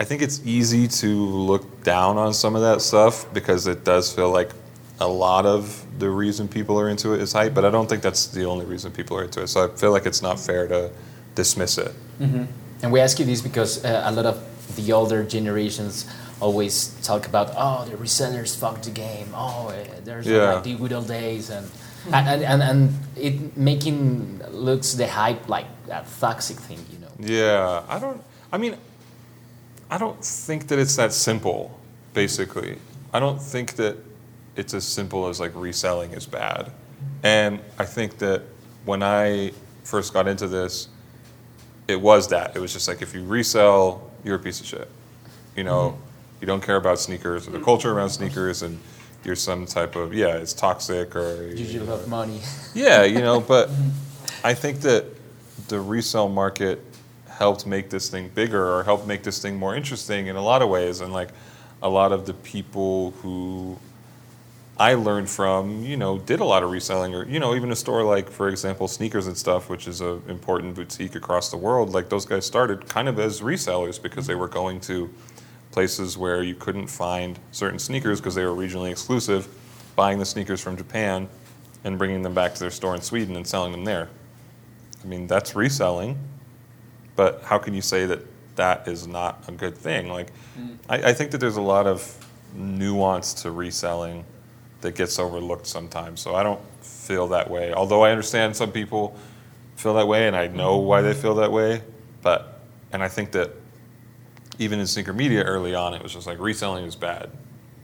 I 0.00 0.04
think 0.04 0.22
it's 0.22 0.40
easy 0.46 0.86
to 0.86 1.08
look 1.08 1.82
down 1.82 2.18
on 2.18 2.32
some 2.32 2.54
of 2.54 2.62
that 2.62 2.82
stuff 2.82 3.26
because 3.34 3.66
it 3.66 3.82
does 3.82 4.12
feel 4.12 4.30
like 4.30 4.52
a 5.00 5.08
lot 5.08 5.44
of 5.44 5.84
the 5.98 6.08
reason 6.08 6.46
people 6.46 6.78
are 6.78 6.88
into 6.88 7.14
it 7.14 7.20
is 7.20 7.32
hype, 7.32 7.52
but 7.52 7.64
I 7.64 7.70
don't 7.70 7.88
think 7.88 8.02
that's 8.02 8.28
the 8.28 8.44
only 8.44 8.64
reason 8.64 8.92
people 8.92 9.16
are 9.16 9.24
into 9.24 9.42
it. 9.42 9.48
So 9.48 9.64
I 9.64 9.76
feel 9.76 9.90
like 9.90 10.06
it's 10.06 10.22
not 10.22 10.38
fair 10.38 10.68
to 10.68 10.92
dismiss 11.34 11.78
it. 11.78 11.92
And 12.82 12.92
we 12.92 13.00
ask 13.00 13.18
you 13.18 13.24
this 13.24 13.40
because 13.42 13.84
uh, 13.84 14.02
a 14.04 14.12
lot 14.12 14.26
of 14.26 14.76
the 14.76 14.92
older 14.92 15.24
generations 15.24 16.06
always 16.40 16.88
talk 17.02 17.26
about, 17.26 17.52
oh, 17.56 17.84
the 17.84 17.96
resellers 17.96 18.56
fucked 18.58 18.84
the 18.84 18.90
game. 18.90 19.28
Oh, 19.34 19.68
uh, 19.68 19.74
there's 20.04 20.26
Yeah. 20.26 20.54
like 20.54 20.64
the 20.64 20.74
good 20.76 20.92
old 20.92 21.08
days, 21.08 21.50
and 21.50 21.68
and, 22.12 22.42
and 22.42 22.62
and 22.62 22.94
it 23.16 23.56
making 23.56 24.40
looks 24.50 24.94
the 24.94 25.06
hype 25.06 25.48
like 25.48 25.66
a 25.90 26.04
toxic 26.20 26.56
thing, 26.56 26.78
you 26.92 26.98
know. 26.98 27.12
Yeah, 27.18 27.82
I 27.88 27.98
don't. 27.98 28.22
I 28.52 28.58
mean, 28.58 28.76
I 29.90 29.98
don't 29.98 30.22
think 30.24 30.68
that 30.68 30.78
it's 30.78 30.96
that 30.96 31.12
simple. 31.12 31.78
Basically, 32.14 32.78
I 33.12 33.20
don't 33.20 33.40
think 33.40 33.74
that 33.76 33.96
it's 34.56 34.74
as 34.74 34.84
simple 34.86 35.28
as 35.28 35.38
like 35.40 35.52
reselling 35.54 36.12
is 36.12 36.26
bad. 36.26 36.70
And 37.22 37.60
I 37.78 37.84
think 37.84 38.18
that 38.18 38.42
when 38.84 39.02
I 39.02 39.52
first 39.84 40.12
got 40.12 40.26
into 40.28 40.46
this, 40.48 40.88
it 41.88 42.00
was 42.00 42.28
that. 42.28 42.56
It 42.56 42.60
was 42.60 42.72
just 42.72 42.88
like 42.88 43.02
if 43.02 43.14
you 43.14 43.22
resell, 43.24 44.10
you're 44.24 44.36
a 44.36 44.38
piece 44.38 44.60
of 44.60 44.66
shit. 44.66 44.88
You 45.56 45.64
know, 45.64 45.98
you 46.40 46.46
don't 46.46 46.62
care 46.62 46.76
about 46.76 46.98
sneakers 46.98 47.48
or 47.48 47.50
the 47.50 47.60
culture 47.60 47.92
around 47.92 48.10
sneakers, 48.10 48.62
and 48.62 48.78
you're 49.24 49.36
some 49.36 49.66
type 49.66 49.96
of 49.96 50.14
yeah, 50.14 50.36
it's 50.36 50.52
toxic 50.52 51.14
or 51.16 51.48
You 51.48 51.64
should 51.64 51.88
have 51.88 52.08
money. 52.08 52.40
yeah, 52.74 53.04
you 53.04 53.20
know, 53.20 53.40
but 53.40 53.70
I 54.44 54.54
think 54.54 54.80
that 54.80 55.04
the 55.68 55.80
resale 55.80 56.28
market 56.28 56.82
helped 57.28 57.66
make 57.66 57.90
this 57.90 58.08
thing 58.08 58.28
bigger 58.34 58.64
or 58.74 58.82
helped 58.82 59.06
make 59.06 59.22
this 59.22 59.40
thing 59.40 59.56
more 59.56 59.74
interesting 59.74 60.26
in 60.26 60.36
a 60.36 60.42
lot 60.42 60.62
of 60.62 60.68
ways. 60.68 61.00
And 61.00 61.12
like 61.12 61.30
a 61.82 61.88
lot 61.88 62.12
of 62.12 62.26
the 62.26 62.34
people 62.34 63.12
who 63.22 63.78
I 64.76 64.94
learned 64.94 65.28
from, 65.28 65.82
you 65.82 65.96
know, 65.96 66.18
did 66.18 66.40
a 66.40 66.44
lot 66.44 66.62
of 66.62 66.70
reselling 66.70 67.14
or, 67.14 67.24
you 67.26 67.38
know, 67.38 67.54
even 67.54 67.70
a 67.70 67.76
store 67.76 68.02
like, 68.04 68.28
for 68.28 68.48
example, 68.48 68.88
Sneakers 68.88 69.26
and 69.26 69.36
Stuff, 69.36 69.68
which 69.68 69.86
is 69.88 70.00
an 70.00 70.22
important 70.28 70.74
boutique 70.74 71.14
across 71.14 71.50
the 71.50 71.56
world, 71.56 71.90
like 71.90 72.08
those 72.08 72.24
guys 72.24 72.46
started 72.46 72.88
kind 72.88 73.08
of 73.08 73.18
as 73.18 73.40
resellers 73.40 74.00
because 74.02 74.26
they 74.26 74.34
were 74.34 74.48
going 74.48 74.80
to 74.82 75.12
places 75.78 76.18
where 76.18 76.42
you 76.42 76.56
couldn't 76.56 76.88
find 76.88 77.38
certain 77.52 77.78
sneakers 77.78 78.18
because 78.18 78.34
they 78.34 78.44
were 78.44 78.50
regionally 78.50 78.90
exclusive, 78.90 79.46
buying 79.94 80.18
the 80.18 80.24
sneakers 80.24 80.60
from 80.60 80.76
Japan 80.76 81.28
and 81.84 81.96
bringing 81.96 82.20
them 82.20 82.34
back 82.34 82.52
to 82.52 82.58
their 82.58 82.70
store 82.72 82.96
in 82.96 83.00
Sweden 83.00 83.36
and 83.36 83.46
selling 83.46 83.70
them 83.70 83.84
there. 83.84 84.08
I 85.04 85.06
mean, 85.06 85.28
that's 85.28 85.54
reselling, 85.54 86.18
but 87.14 87.44
how 87.44 87.58
can 87.58 87.74
you 87.74 87.80
say 87.80 88.06
that 88.06 88.22
that 88.56 88.88
is 88.88 89.06
not 89.06 89.44
a 89.46 89.52
good 89.52 89.78
thing? 89.78 90.08
Like, 90.08 90.32
mm. 90.58 90.76
I, 90.88 91.10
I 91.10 91.12
think 91.12 91.30
that 91.30 91.38
there's 91.38 91.58
a 91.58 91.62
lot 91.62 91.86
of 91.86 92.26
nuance 92.56 93.32
to 93.42 93.52
reselling 93.52 94.24
that 94.80 94.96
gets 94.96 95.16
overlooked 95.20 95.68
sometimes. 95.68 96.18
So 96.18 96.34
I 96.34 96.42
don't 96.42 96.60
feel 96.82 97.28
that 97.28 97.48
way. 97.48 97.72
Although 97.72 98.02
I 98.02 98.10
understand 98.10 98.56
some 98.56 98.72
people 98.72 99.16
feel 99.76 99.94
that 99.94 100.08
way, 100.08 100.26
and 100.26 100.34
I 100.34 100.48
know 100.48 100.78
why 100.78 101.02
they 101.02 101.14
feel 101.14 101.36
that 101.36 101.52
way. 101.52 101.82
But 102.20 102.62
and 102.90 103.00
I 103.00 103.06
think 103.06 103.30
that 103.30 103.52
even 104.58 104.80
in 104.80 104.86
sneaker 104.86 105.12
media 105.12 105.42
early 105.44 105.74
on, 105.74 105.94
it 105.94 106.02
was 106.02 106.12
just 106.12 106.26
like 106.26 106.38
reselling 106.38 106.84
is 106.84 106.96
bad. 106.96 107.30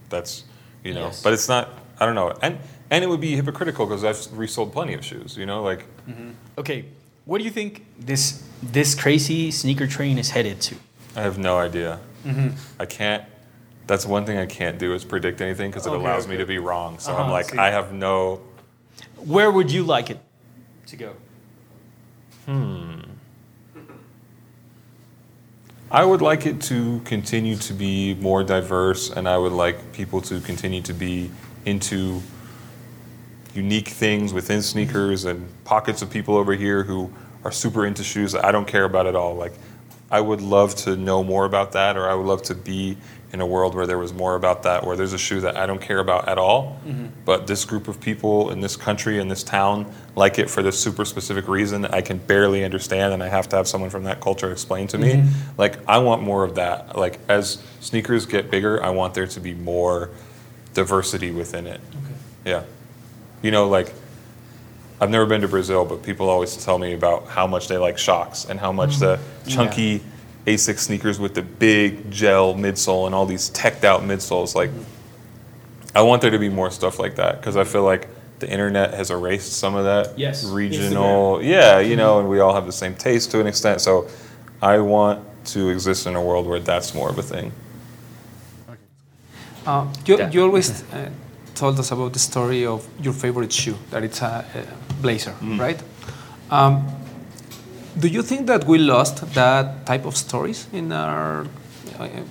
That's 0.09 0.45
you 0.83 0.93
know, 0.95 1.07
Yes. 1.07 1.23
but 1.23 1.33
it's 1.33 1.49
not. 1.49 1.69
I 2.01 2.07
don't 2.07 2.15
know, 2.15 2.37
and 2.43 2.59
and 2.91 3.05
it 3.05 3.07
would 3.09 3.21
be 3.21 3.37
hypocritical 3.37 3.87
because 3.87 4.05
I've 4.05 4.37
resold 4.39 4.73
plenty 4.73 4.95
of 4.95 5.05
shoes. 5.05 5.37
You 5.37 5.47
know, 5.47 5.63
like 5.63 5.87
mm-hmm. 6.09 6.31
Okay, 6.59 6.85
what 7.25 7.39
do 7.39 7.45
you 7.45 7.51
think 7.51 7.87
this 7.99 8.43
this 8.63 8.95
crazy 8.95 9.51
sneaker 9.51 9.87
train 9.87 10.19
is 10.19 10.31
headed 10.31 10.61
to? 10.63 10.77
I 11.17 11.23
have 11.23 11.39
no 11.39 11.59
idea. 11.59 12.01
Mm-hmm. 12.25 12.51
I 12.81 12.87
can't. 12.87 13.25
That's 13.87 14.07
one 14.07 14.25
thing 14.25 14.39
I 14.39 14.47
can't 14.47 14.79
do 14.79 14.95
is 14.95 15.05
predict 15.05 15.41
anything 15.43 15.71
because 15.71 15.87
it 15.87 15.91
Okay, 15.91 16.01
allows 16.01 16.27
me 16.27 16.37
to 16.39 16.47
be 16.47 16.59
wrong. 16.59 16.99
So 16.99 17.13
Uh-huh, 17.13 17.23
I'm 17.23 17.31
like, 17.31 17.51
see. 17.51 17.59
I 17.59 17.71
have 17.71 17.93
no. 17.93 18.41
Where 19.19 19.51
would 19.51 19.71
you 19.71 19.83
like 19.85 20.09
it 20.11 20.19
to 20.87 20.97
go? 20.97 21.13
Hmm. 22.47 23.01
I 25.95 26.05
would 26.05 26.21
like 26.21 26.45
it 26.45 26.61
to 26.63 26.99
continue 27.05 27.55
to 27.55 27.73
be 27.73 28.15
more 28.15 28.43
diverse, 28.43 29.11
and 29.11 29.29
I 29.29 29.39
would 29.39 29.53
like 29.53 29.93
people 29.93 30.21
to 30.23 30.41
continue 30.41 30.83
to 30.83 30.93
be 30.93 31.31
into 31.65 32.21
unique 33.55 33.87
things 33.87 34.33
within 34.35 34.61
sneakers 34.61 35.25
and 35.25 35.47
pockets 35.63 36.03
of 36.03 36.11
people 36.11 36.37
over 36.37 36.53
here 36.55 36.83
who 36.83 37.13
are 37.45 37.53
super 37.53 37.87
into 37.87 38.03
shoes 38.03 38.33
that 38.33 38.45
I 38.45 38.51
don't 38.51 38.67
care 38.67 38.83
about 38.83 39.07
at 39.07 39.15
all. 39.15 39.37
Like, 39.37 39.53
I 40.11 40.21
would 40.21 40.41
love 40.41 40.75
to 40.77 40.97
know 40.97 41.25
more 41.25 41.45
about 41.45 41.73
that, 41.73 41.97
or 41.97 42.09
I 42.09 42.15
would 42.15 42.27
love 42.27 42.43
to 42.45 42.55
be 42.55 42.97
in 43.33 43.41
a 43.41 43.47
world 43.47 43.75
where 43.75 43.87
there 43.87 43.99
was 43.99 44.13
more 44.13 44.37
about 44.37 44.63
that, 44.63 44.87
where 44.87 44.97
there's 44.97 45.13
a 45.13 45.19
shoe 45.19 45.41
that 45.41 45.57
I 45.57 45.67
don't 45.67 45.81
care 45.81 45.99
about 45.99 46.29
at 46.29 46.39
all, 46.39 46.79
mm-hmm. 46.87 47.07
but 47.25 47.49
this 47.49 47.65
group 47.65 47.89
of 47.89 48.01
people 48.01 48.51
in 48.51 48.61
this 48.61 48.77
country, 48.77 49.19
in 49.19 49.27
this 49.27 49.43
town, 49.43 49.93
like 50.15 50.39
it 50.39 50.49
for 50.49 50.63
this 50.63 50.79
super 50.79 51.05
specific 51.05 51.49
reason 51.49 51.83
that 51.83 51.93
I 51.93 52.01
can 52.01 52.19
barely 52.19 52.65
understand, 52.65 53.13
and 53.13 53.25
I 53.25 53.29
have 53.29 53.49
to 53.49 53.57
have 53.57 53.67
someone 53.67 53.91
from 53.91 54.05
that 54.05 54.21
culture 54.21 54.53
explain 54.53 54.87
to 54.89 54.99
me. 54.99 55.15
Mm-hmm. 55.15 55.61
Like, 55.61 55.81
I 55.89 55.99
want 55.99 56.23
more 56.23 56.45
of 56.45 56.55
that. 56.55 56.97
Like, 56.97 57.19
as 57.29 57.61
sneakers 57.81 58.25
get 58.25 58.53
bigger, 58.53 58.81
I 58.81 58.91
want 58.91 59.15
there 59.15 59.27
to 59.27 59.41
be 59.41 59.53
more 59.53 60.11
diversity 60.75 61.33
within 61.33 61.67
it. 61.67 61.81
Yeah. 62.45 62.63
You 63.43 63.51
know, 63.51 63.69
like, 63.69 63.93
I've 65.01 65.11
never 65.11 65.27
been 65.27 65.41
to 65.41 65.49
Brazil, 65.49 65.85
but 65.85 66.03
people 66.03 66.29
always 66.31 66.57
tell 66.57 66.79
me 66.79 66.93
about 66.95 67.27
how 67.27 67.47
much 67.47 67.69
they 67.69 67.77
like 67.79 67.97
Shox 67.97 68.49
and 68.49 68.59
how 68.61 68.73
much 68.73 68.99
the 68.99 69.19
chunky 69.47 70.03
Asics 70.47 70.81
sneakers 70.81 71.19
with 71.19 71.35
the 71.35 71.43
big 71.43 72.11
gel 72.11 72.55
midsole 72.55 73.07
and 73.07 73.15
all 73.15 73.27
these 73.27 73.51
teched 73.51 73.85
out 73.85 74.03
midsoles. 74.03 74.55
Like, 74.55 74.71
I 75.95 76.03
want 76.03 76.23
there 76.23 76.31
to 76.31 76.39
be 76.39 76.49
more 76.49 76.71
stuff 76.71 76.99
like 76.99 77.17
that 77.17 77.41
because 77.41 77.57
I 77.57 77.65
feel 77.65 77.83
like 77.83 78.09
the 78.39 78.49
internet 78.51 78.95
has 78.95 79.11
erased 79.11 79.55
some 79.55 79.75
of 79.75 79.85
that 79.85 80.19
Yes, 80.19 80.45
regional. 80.45 81.43
Yeah, 81.43 81.79
you 81.81 81.97
know, 81.97 82.21
and 82.21 82.29
we 82.29 82.41
all 82.41 82.55
have 82.55 82.67
the 82.67 82.73
same 82.73 82.95
taste 82.95 83.31
to 83.33 83.41
an 83.41 83.47
extent. 83.47 83.81
So, 83.81 84.09
I 84.63 84.79
want 84.79 85.25
to 85.47 85.69
exist 85.71 86.07
in 86.07 86.15
a 86.15 86.23
world 86.23 86.47
where 86.47 86.61
that's 86.61 86.95
more 86.95 87.11
of 87.11 87.19
a 87.19 87.23
thing. 87.23 87.53
Uh, 89.67 89.87
you, 90.07 90.19
Yeah. 90.19 90.31
you 90.31 90.43
always 90.43 90.83
uh, 90.93 91.09
told 91.55 91.79
us 91.79 91.93
about 91.93 92.13
the 92.13 92.19
story 92.19 92.67
of 92.67 92.87
your 93.01 93.15
favorite 93.15 93.53
shoe, 93.53 93.77
that 93.91 94.03
it's 94.03 94.23
a, 94.23 94.45
a 94.55 95.03
blazer, 95.03 95.35
right? 95.59 95.83
Um, 96.51 96.87
do 97.99 98.09
you 98.09 98.23
think 98.23 98.47
that 98.47 98.65
we 98.65 98.79
lost 98.79 99.35
that 99.35 99.87
type 99.87 100.05
of 100.05 100.17
stories 100.17 100.67
in 100.73 100.93
our, 100.93 101.47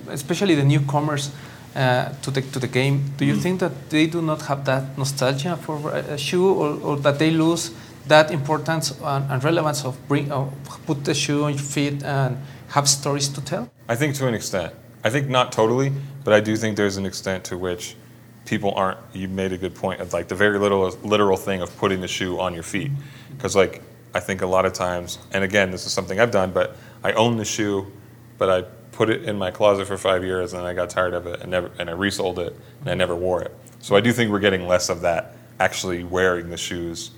especially 0.08 0.54
the 0.54 0.64
newcomers 0.64 1.30
uh, 1.74 2.10
to 2.22 2.30
the 2.30 2.42
to 2.42 2.58
the 2.58 2.68
game? 2.68 3.12
Do 3.16 3.24
you 3.24 3.36
think 3.36 3.60
that 3.60 3.90
they 3.90 4.06
do 4.06 4.20
not 4.20 4.42
have 4.42 4.64
that 4.64 4.96
nostalgia 4.98 5.56
for 5.56 5.90
a, 5.90 6.14
a 6.14 6.18
shoe, 6.18 6.52
or, 6.52 6.78
or 6.82 6.96
that 6.98 7.18
they 7.18 7.30
lose 7.30 7.70
that 8.08 8.30
importance 8.30 8.92
and, 9.02 9.30
and 9.30 9.42
relevance 9.42 9.84
of 9.84 9.96
bring 10.08 10.30
of 10.30 10.52
put 10.86 11.04
the 11.04 11.14
shoe 11.14 11.44
on 11.44 11.52
your 11.52 11.62
feet 11.62 12.02
and 12.04 12.36
have 12.68 12.86
stories 12.88 13.28
to 13.28 13.40
tell? 13.40 13.68
I 13.88 13.96
think 13.96 14.14
to 14.16 14.26
an 14.28 14.34
extent. 14.34 14.72
I 15.02 15.10
think 15.10 15.28
not 15.28 15.52
totally, 15.52 15.92
but 16.24 16.32
I 16.32 16.40
do 16.40 16.56
think 16.56 16.76
there's 16.76 16.96
an 16.96 17.06
extent 17.06 17.44
to 17.44 17.58
which 17.58 17.96
people 18.44 18.72
aren't. 18.74 18.98
You 19.12 19.28
made 19.28 19.52
a 19.52 19.58
good 19.58 19.74
point 19.74 20.00
of 20.00 20.12
like 20.12 20.28
the 20.28 20.34
very 20.34 20.58
little 20.58 20.88
literal 21.02 21.36
thing 21.36 21.62
of 21.62 21.76
putting 21.78 22.00
the 22.00 22.08
shoe 22.08 22.40
on 22.40 22.54
your 22.54 22.62
feet, 22.62 22.90
because 23.36 23.56
like 23.56 23.82
I 24.14 24.20
think 24.20 24.42
a 24.42 24.46
lot 24.46 24.66
of 24.66 24.72
times, 24.72 25.18
and 25.32 25.44
again, 25.44 25.70
this 25.70 25.86
is 25.86 25.92
something 25.92 26.20
I've 26.20 26.30
done, 26.30 26.52
but 26.52 26.76
I 27.02 27.12
own 27.12 27.36
the 27.36 27.44
shoe, 27.44 27.90
but 28.38 28.50
I 28.50 28.62
put 28.92 29.10
it 29.10 29.24
in 29.24 29.36
my 29.36 29.50
closet 29.50 29.86
for 29.86 29.98
five 29.98 30.22
years 30.22 30.52
and 30.52 30.64
I 30.64 30.72
got 30.72 30.88
tired 30.88 31.14
of 31.14 31.26
it 31.26 31.40
and 31.40 31.50
never 31.50 31.70
and 31.78 31.90
I 31.90 31.94
resold 31.94 32.38
it 32.38 32.56
and 32.80 32.90
I 32.90 32.94
never 32.94 33.16
wore 33.16 33.42
it. 33.42 33.54
So 33.80 33.96
I 33.96 34.00
do 34.00 34.12
think 34.12 34.30
we're 34.30 34.38
getting 34.38 34.66
less 34.66 34.88
of 34.88 35.00
that 35.00 35.36
actually 35.58 36.04
wearing 36.04 36.50
the 36.50 36.56
shoes 36.56 37.10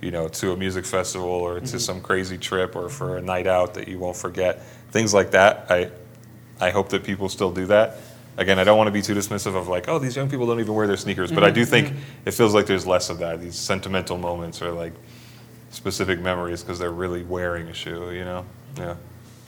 you 0.00 0.10
know, 0.10 0.28
to 0.28 0.52
a 0.52 0.56
music 0.56 0.84
festival 0.84 1.28
or 1.28 1.58
to 1.58 1.66
mm-hmm. 1.66 1.78
some 1.78 2.00
crazy 2.00 2.38
trip 2.38 2.76
or 2.76 2.88
for 2.88 3.16
a 3.16 3.22
night 3.22 3.46
out 3.46 3.74
that 3.74 3.88
you 3.88 3.98
won't 3.98 4.16
forget. 4.16 4.62
Things 4.90 5.12
like 5.12 5.32
that. 5.32 5.66
I 5.70 5.90
I 6.60 6.70
hope 6.70 6.88
that 6.90 7.04
people 7.04 7.28
still 7.28 7.52
do 7.52 7.66
that. 7.66 7.98
Again, 8.38 8.60
I 8.60 8.64
don't 8.64 8.78
want 8.78 8.86
to 8.86 8.92
be 8.92 9.02
too 9.02 9.14
dismissive 9.16 9.56
of 9.56 9.66
like, 9.66 9.88
oh, 9.88 9.98
these 9.98 10.14
young 10.14 10.30
people 10.30 10.46
don't 10.46 10.60
even 10.60 10.72
wear 10.72 10.86
their 10.86 10.96
sneakers, 10.96 11.32
but 11.32 11.42
I 11.42 11.50
do 11.50 11.64
think 11.64 11.92
it 12.24 12.30
feels 12.30 12.54
like 12.54 12.66
there's 12.66 12.86
less 12.86 13.10
of 13.10 13.18
that. 13.18 13.40
These 13.40 13.56
sentimental 13.56 14.16
moments 14.16 14.62
or 14.62 14.70
like 14.70 14.92
specific 15.70 16.20
memories 16.20 16.62
because 16.62 16.78
they're 16.78 16.92
really 16.92 17.24
wearing 17.24 17.66
a 17.68 17.74
shoe, 17.74 18.12
you 18.12 18.24
know? 18.24 18.46
Yeah. 18.76 18.94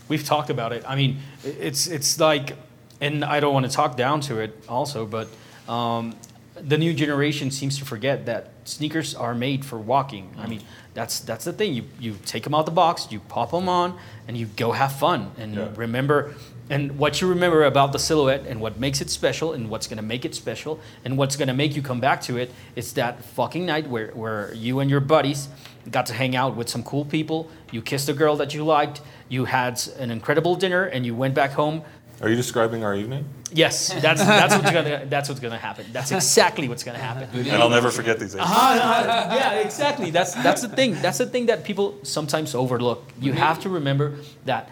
We've 0.09 0.25
talked 0.25 0.51
about 0.51 0.73
it. 0.73 0.83
I 0.89 0.97
mean, 0.97 1.19
it's 1.45 1.87
it's 1.87 2.19
like, 2.19 2.57
and 3.01 3.25
I 3.25 3.39
don't 3.39 3.55
want 3.55 3.65
to 3.67 3.73
talk 3.73 3.97
down 3.97 4.21
to 4.23 4.41
it 4.41 4.61
also, 4.69 5.07
but 5.07 5.29
um, 5.73 6.17
the 6.57 6.77
new 6.77 6.93
generation 6.93 7.53
seems 7.53 7.79
to 7.79 7.85
forget 7.85 8.27
that 8.27 8.51
sneakers 8.65 9.15
are 9.15 9.37
made 9.37 9.65
for 9.65 9.79
walking. 9.79 10.35
I 10.37 10.49
mean, 10.49 10.63
that's 10.95 11.21
that's 11.21 11.45
the 11.45 11.53
thing. 11.53 11.75
You 11.75 11.85
you 12.01 12.17
take 12.27 12.43
them 12.43 12.57
out 12.57 12.65
the 12.67 12.73
box, 12.73 13.07
you 13.13 13.21
pop 13.21 13.53
them 13.53 13.69
on, 13.69 13.97
and 14.27 14.37
you 14.37 14.47
go 14.47 14.73
have 14.73 14.93
fun 14.99 15.31
and 15.39 15.55
Yeah. 15.55 15.69
remember. 15.77 16.35
And 16.71 16.99
what 16.99 17.21
you 17.21 17.27
remember 17.29 17.65
about 17.65 17.93
the 17.93 17.99
silhouette 17.99 18.47
and 18.47 18.61
what 18.61 18.79
makes 18.79 19.01
it 19.01 19.11
special 19.11 19.53
and 19.53 19.69
what's 19.69 19.89
gonna 19.89 20.03
make 20.03 20.25
it 20.25 20.35
special 20.37 20.79
and 21.05 21.19
what's 21.19 21.37
gonna 21.37 21.53
make 21.53 21.75
you 21.77 21.83
come 21.83 22.01
back 22.01 22.21
to 22.23 22.39
it 22.39 22.51
is 22.77 22.93
that 22.95 23.25
fucking 23.25 23.67
night 23.67 23.89
where, 23.89 24.09
where 24.13 24.55
you 24.55 24.79
and 24.79 24.89
your 24.89 25.01
buddies 25.01 25.49
got 25.91 26.07
to 26.07 26.15
hang 26.15 26.37
out 26.37 26.55
with 26.57 26.69
some 26.69 26.83
cool 26.85 27.05
people. 27.05 27.51
You 27.73 27.83
kissed 27.83 28.09
a 28.09 28.13
girl 28.13 28.37
that 28.37 28.55
you 28.55 28.65
liked. 28.65 29.01
You 29.29 29.47
had 29.47 29.83
an 29.99 30.11
incredible 30.11 30.55
dinner 30.55 30.85
and 30.85 31.05
you 31.05 31.15
went 31.15 31.35
back 31.35 31.51
home 31.53 31.83
Are 32.23 32.29
you 32.29 32.37
describing 32.37 32.85
our 32.85 32.95
evening? 32.95 33.25
Yes, 33.53 33.89
that's 34.01 34.23
that's 34.23 34.55
what's 34.55 34.71
gonna 34.71 35.07
that's 35.11 35.29
what's 35.29 35.41
gonna 35.41 35.59
happen. 35.59 35.87
That's 35.93 36.13
exactly 36.13 36.69
what's 36.69 36.85
gonna 36.85 36.99
happen. 36.99 37.29
And 37.49 37.61
I'll 37.63 37.69
never 37.71 37.91
forget 37.91 38.19
these 38.21 38.35
days. 38.35 38.43
Ah, 38.45 39.35
yeah, 39.35 39.55
exactly. 39.67 40.11
That's 40.11 40.35
that's 40.35 40.63
the 40.63 40.69
thing. 40.69 40.95
That's 41.03 41.19
the 41.19 41.27
thing 41.27 41.47
that 41.47 41.65
people 41.65 41.99
sometimes 42.05 42.55
overlook. 42.55 43.03
You 43.21 43.33
have 43.33 43.59
to 43.61 43.69
remember 43.69 44.19
that 44.45 44.69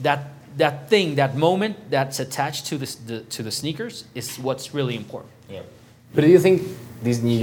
that 0.00 0.33
that 0.56 0.88
thing, 0.88 1.16
that 1.16 1.36
moment 1.36 1.90
that's 1.90 2.20
attached 2.20 2.66
to 2.66 2.78
the, 2.78 2.96
the 3.06 3.20
to 3.20 3.42
the 3.42 3.50
sneakers 3.50 4.04
is 4.14 4.38
what's 4.38 4.74
really 4.74 4.96
important. 4.96 5.32
Yeah. 5.48 5.62
But 6.14 6.22
do 6.22 6.28
you 6.28 6.38
think 6.38 6.62
this 7.02 7.20
new 7.20 7.38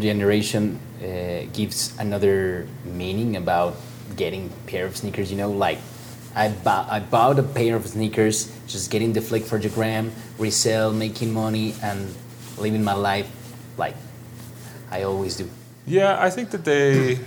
generation 0.00 0.80
uh, 1.00 1.46
gives 1.52 1.96
another 1.98 2.66
meaning 2.84 3.36
about 3.36 3.76
getting 4.16 4.50
a 4.50 4.70
pair 4.70 4.84
of 4.84 4.96
sneakers? 4.96 5.30
You 5.30 5.36
know, 5.36 5.50
like 5.50 5.78
I, 6.34 6.48
bu- 6.48 6.88
I 6.90 7.00
bought 7.00 7.38
a 7.38 7.44
pair 7.44 7.76
of 7.76 7.86
sneakers, 7.86 8.52
just 8.66 8.90
getting 8.90 9.12
the 9.12 9.20
flick 9.20 9.44
for 9.44 9.58
the 9.58 9.68
gram, 9.68 10.10
resell, 10.38 10.92
making 10.92 11.32
money, 11.32 11.74
and 11.82 12.12
living 12.58 12.82
my 12.82 12.94
life 12.94 13.30
like 13.78 13.94
I 14.90 15.02
always 15.04 15.36
do. 15.36 15.48
Yeah, 15.86 16.16
I 16.20 16.30
think 16.30 16.50
that 16.50 16.64
they 16.64 17.20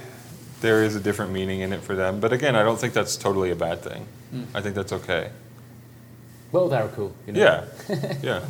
there 0.59 0.83
is 0.83 0.95
a 0.95 0.99
different 0.99 1.31
meaning 1.31 1.61
in 1.61 1.71
it 1.71 1.81
for 1.81 1.95
them. 1.95 2.19
But 2.19 2.33
again, 2.33 2.55
I 2.55 2.63
don't 2.63 2.77
think 2.77 2.93
that's 2.93 3.15
totally 3.15 3.51
a 3.51 3.55
bad 3.55 3.81
thing. 3.81 4.05
I 4.53 4.61
think 4.61 4.75
that's 4.75 4.93
okay. 4.93 5.29
Both 6.51 6.73
are 6.73 6.87
cool. 6.95 7.11
You 7.27 7.33
know? 7.33 7.39
Yeah, 8.23 8.41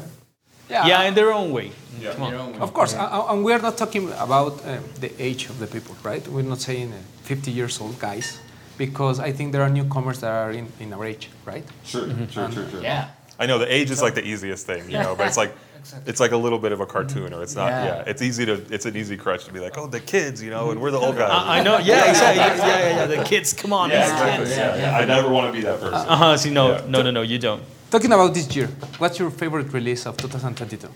yeah. 0.69 0.87
Yeah, 0.87 1.03
in 1.07 1.13
their 1.15 1.31
own 1.33 1.51
way. 1.51 1.71
Yeah. 1.99 2.13
Come 2.13 2.23
on. 2.23 2.61
Of 2.61 2.73
course, 2.73 2.93
a- 2.93 2.99
a- 3.17 3.33
and 3.33 3.43
we 3.43 3.51
are 3.53 3.61
not 3.61 3.75
talking 3.77 4.11
about 4.19 4.53
uh, 4.65 4.77
the 4.99 5.09
age 5.17 5.49
of 5.49 5.57
the 5.59 5.67
people, 5.67 5.95
right? 6.03 6.25
We're 6.27 6.43
not 6.47 6.59
saying 6.61 6.93
uh, 6.93 6.97
50 7.23 7.51
years 7.51 7.79
old 7.81 7.97
guys, 7.99 8.37
because 8.77 9.19
I 9.19 9.31
think 9.33 9.51
there 9.51 9.63
are 9.63 9.69
newcomers 9.69 10.19
that 10.21 10.31
are 10.31 10.51
in, 10.51 10.67
in 10.79 10.93
our 10.93 11.05
age, 11.05 11.29
right? 11.45 11.65
Sure, 11.83 12.07
sure, 12.29 12.51
sure, 12.51 12.69
sure. 12.69 12.81
Yeah. 12.83 13.07
I 13.39 13.45
know 13.45 13.57
the 13.57 13.73
age 13.73 13.89
is 13.89 14.01
like 14.01 14.15
the 14.15 14.25
easiest 14.25 14.65
thing, 14.67 14.83
you 14.91 14.97
know, 14.97 15.15
but 15.15 15.25
it's 15.27 15.37
like 15.37 15.55
it's 16.05 16.19
like 16.19 16.33
a 16.33 16.37
little 16.37 16.59
bit 16.59 16.71
of 16.73 16.81
a 16.81 16.85
cartoon, 16.85 17.33
or 17.33 17.41
it's 17.41 17.55
not. 17.55 17.69
Yeah. 17.69 17.85
Yeah, 17.85 18.03
it's 18.11 18.21
easy 18.21 18.45
to 18.45 18.53
it's 18.69 18.85
an 18.85 18.95
easy 18.97 19.15
crutch 19.17 19.45
to 19.45 19.53
be 19.53 19.59
like, 19.61 19.77
oh, 19.77 19.87
the 19.87 20.01
kids, 20.01 20.43
you 20.43 20.49
know, 20.49 20.71
and 20.71 20.81
we're 20.81 20.91
the 20.91 20.99
old 20.99 21.15
guys. 21.21 21.31
I, 21.31 21.59
I 21.59 21.63
know. 21.63 21.77
Yeah, 21.79 22.09
exactly. 22.09 22.41
Yeah, 22.41 22.79
yeah, 22.79 22.95
yeah. 22.97 23.05
The 23.15 23.23
kids, 23.23 23.53
come 23.53 23.71
on. 23.73 23.89
Yeah, 23.89 24.01
these 24.01 24.11
exactly. 24.11 24.45
kids. 24.45 24.57
Yeah, 24.57 24.75
yeah. 24.91 24.97
I 24.97 25.05
never 25.05 25.29
want 25.29 25.47
to 25.47 25.53
be 25.53 25.61
that 25.61 25.79
person. 25.79 25.93
Uh 26.09 26.15
huh. 26.17 26.37
See, 26.37 26.49
no, 26.51 26.71
Yeah. 26.71 26.85
no, 26.87 27.01
no, 27.01 27.11
no. 27.11 27.21
You 27.21 27.39
don't. 27.39 27.63
Talking 27.89 28.11
about 28.11 28.33
this 28.33 28.53
year, 28.55 28.67
what's 28.99 29.17
your 29.17 29.31
favorite 29.31 29.71
release 29.73 30.05
of 30.05 30.15
2022? 30.17 30.89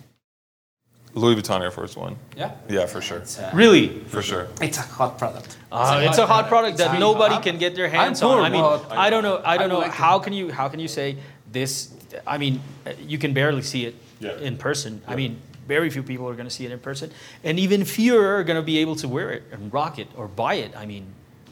Louis 1.15 1.35
Vuitton 1.35 1.61
Air 1.61 1.71
Force 1.71 1.95
One. 1.95 2.15
Yeah. 2.35 2.51
Yeah, 2.69 2.87
for 2.87 2.99
sure, 3.01 3.19
It's, 3.19 3.37
uh, 3.39 3.51
Really? 3.53 3.99
for 4.07 4.21
sure. 4.23 4.47
It's 4.61 4.79
a 4.79 4.81
hot 4.81 5.17
product. 5.19 5.57
Uh, 5.71 6.01
it's 6.07 6.17
a 6.17 6.25
hot 6.25 6.47
product 6.47 6.77
that 6.79 6.99
nobody 6.99 7.35
I'm- 7.35 7.43
can 7.43 7.57
get 7.59 7.75
their 7.75 7.85
I'm 7.85 7.91
hands 7.91 8.19
poor, 8.19 8.39
on. 8.39 8.45
I 8.45 8.49
mean, 8.49 8.61
but 8.61 8.91
I 8.91 9.09
don't 9.11 9.23
know. 9.23 9.39
I 9.45 9.57
don't 9.57 9.65
I 9.69 9.73
know. 9.73 9.79
like 9.79 9.87
it. 9.89 9.93
How 9.93 10.17
can 10.19 10.33
you? 10.33 10.51
How 10.51 10.67
can 10.69 10.79
you 10.79 10.87
say 10.87 11.17
this? 11.51 11.89
I 12.26 12.38
mean, 12.38 12.61
you 12.99 13.18
can 13.18 13.34
barely 13.34 13.61
see 13.61 13.86
it 13.86 13.95
Yeah. 14.20 14.38
in 14.39 14.57
person. 14.57 15.01
I 15.07 15.16
mean, 15.16 15.39
very 15.68 15.89
few 15.89 16.03
people 16.03 16.28
are 16.28 16.34
going 16.34 16.47
to 16.47 16.53
see 16.53 16.66
it 16.66 16.72
in 16.72 16.80
person, 16.80 17.11
and 17.43 17.59
even 17.59 17.86
fewer 17.86 18.36
are 18.36 18.43
going 18.43 18.59
to 18.59 18.66
be 18.66 18.78
able 18.80 18.95
to 18.97 19.07
wear 19.07 19.32
it 19.32 19.43
and 19.51 19.74
rock 19.74 19.99
it 19.99 20.07
or 20.16 20.28
buy 20.28 20.55
it. 20.55 20.76
I 20.76 20.86
mean, 20.86 21.05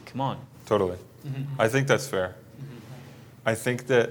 come 0.06 0.20
on. 0.20 0.38
Totally. 0.66 0.96
Mm-hmm. 1.26 1.60
I 1.60 1.68
think 1.68 1.86
that's 1.86 2.06
fair. 2.06 2.28
Mm-hmm. 2.28 3.48
I 3.48 3.54
think 3.54 3.86
that 3.86 4.10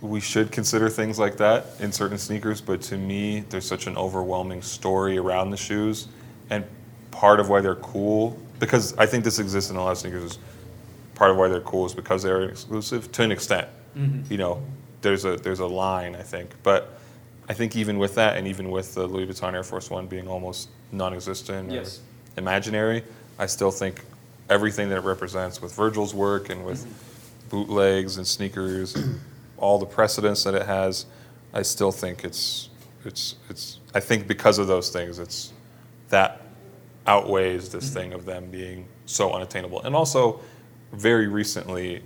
we 0.00 0.20
should 0.20 0.52
consider 0.52 0.88
things 0.88 1.18
like 1.18 1.36
that 1.38 1.66
in 1.80 1.92
certain 1.92 2.18
sneakers, 2.18 2.60
but 2.60 2.80
to 2.82 2.96
me, 2.96 3.40
there's 3.50 3.66
such 3.66 3.86
an 3.86 3.96
overwhelming 3.96 4.62
story 4.62 5.18
around 5.18 5.50
the 5.50 5.56
shoes, 5.56 6.08
and 6.50 6.64
part 7.10 7.40
of 7.40 7.48
why 7.48 7.60
they're 7.60 7.74
cool, 7.76 8.38
because 8.60 8.96
I 8.96 9.06
think 9.06 9.24
this 9.24 9.38
exists 9.38 9.70
in 9.70 9.76
a 9.76 9.82
lot 9.82 9.92
of 9.92 9.98
sneakers, 9.98 10.22
is 10.22 10.38
part 11.14 11.30
of 11.32 11.36
why 11.36 11.48
they're 11.48 11.60
cool 11.60 11.84
is 11.84 11.94
because 11.94 12.22
they're 12.22 12.44
exclusive 12.44 13.10
to 13.12 13.22
an 13.22 13.32
extent. 13.32 13.68
Mm-hmm. 13.96 14.32
You 14.32 14.38
know, 14.38 14.62
there's 15.00 15.24
a 15.24 15.36
there's 15.36 15.60
a 15.60 15.66
line 15.66 16.14
I 16.14 16.22
think, 16.22 16.50
but 16.62 16.98
I 17.48 17.54
think 17.54 17.76
even 17.76 17.98
with 17.98 18.14
that, 18.16 18.36
and 18.36 18.46
even 18.46 18.70
with 18.70 18.94
the 18.94 19.06
Louis 19.06 19.26
Vuitton 19.26 19.54
Air 19.54 19.62
Force 19.62 19.90
One 19.90 20.06
being 20.06 20.28
almost 20.28 20.68
non-existent 20.92 21.70
Yes. 21.70 21.98
or 21.98 22.40
imaginary, 22.40 23.04
I 23.38 23.46
still 23.46 23.70
think 23.70 24.04
everything 24.50 24.88
that 24.90 24.98
it 24.98 25.04
represents 25.04 25.60
with 25.62 25.74
Virgil's 25.74 26.14
work 26.14 26.50
and 26.50 26.64
with 26.64 26.86
bootlegs 27.48 28.16
and 28.16 28.26
sneakers, 28.26 28.94
and 28.94 29.20
all 29.56 29.78
the 29.78 29.86
precedents 29.86 30.44
that 30.44 30.54
it 30.54 30.66
has, 30.66 31.06
I 31.52 31.62
still 31.62 31.92
think 31.92 32.24
it's 32.24 32.68
it's 33.04 33.36
it's. 33.48 33.78
I 33.94 34.00
think 34.00 34.26
because 34.26 34.58
of 34.58 34.66
those 34.66 34.90
things, 34.90 35.18
it's 35.18 35.52
that 36.10 36.42
outweighs 37.06 37.70
this 37.70 37.86
mm-hmm. 37.86 37.94
thing 37.94 38.12
of 38.12 38.24
them 38.26 38.50
being 38.50 38.86
so 39.06 39.32
unattainable. 39.32 39.82
And 39.82 39.94
also, 39.96 40.40
very 40.92 41.26
recently, 41.26 42.02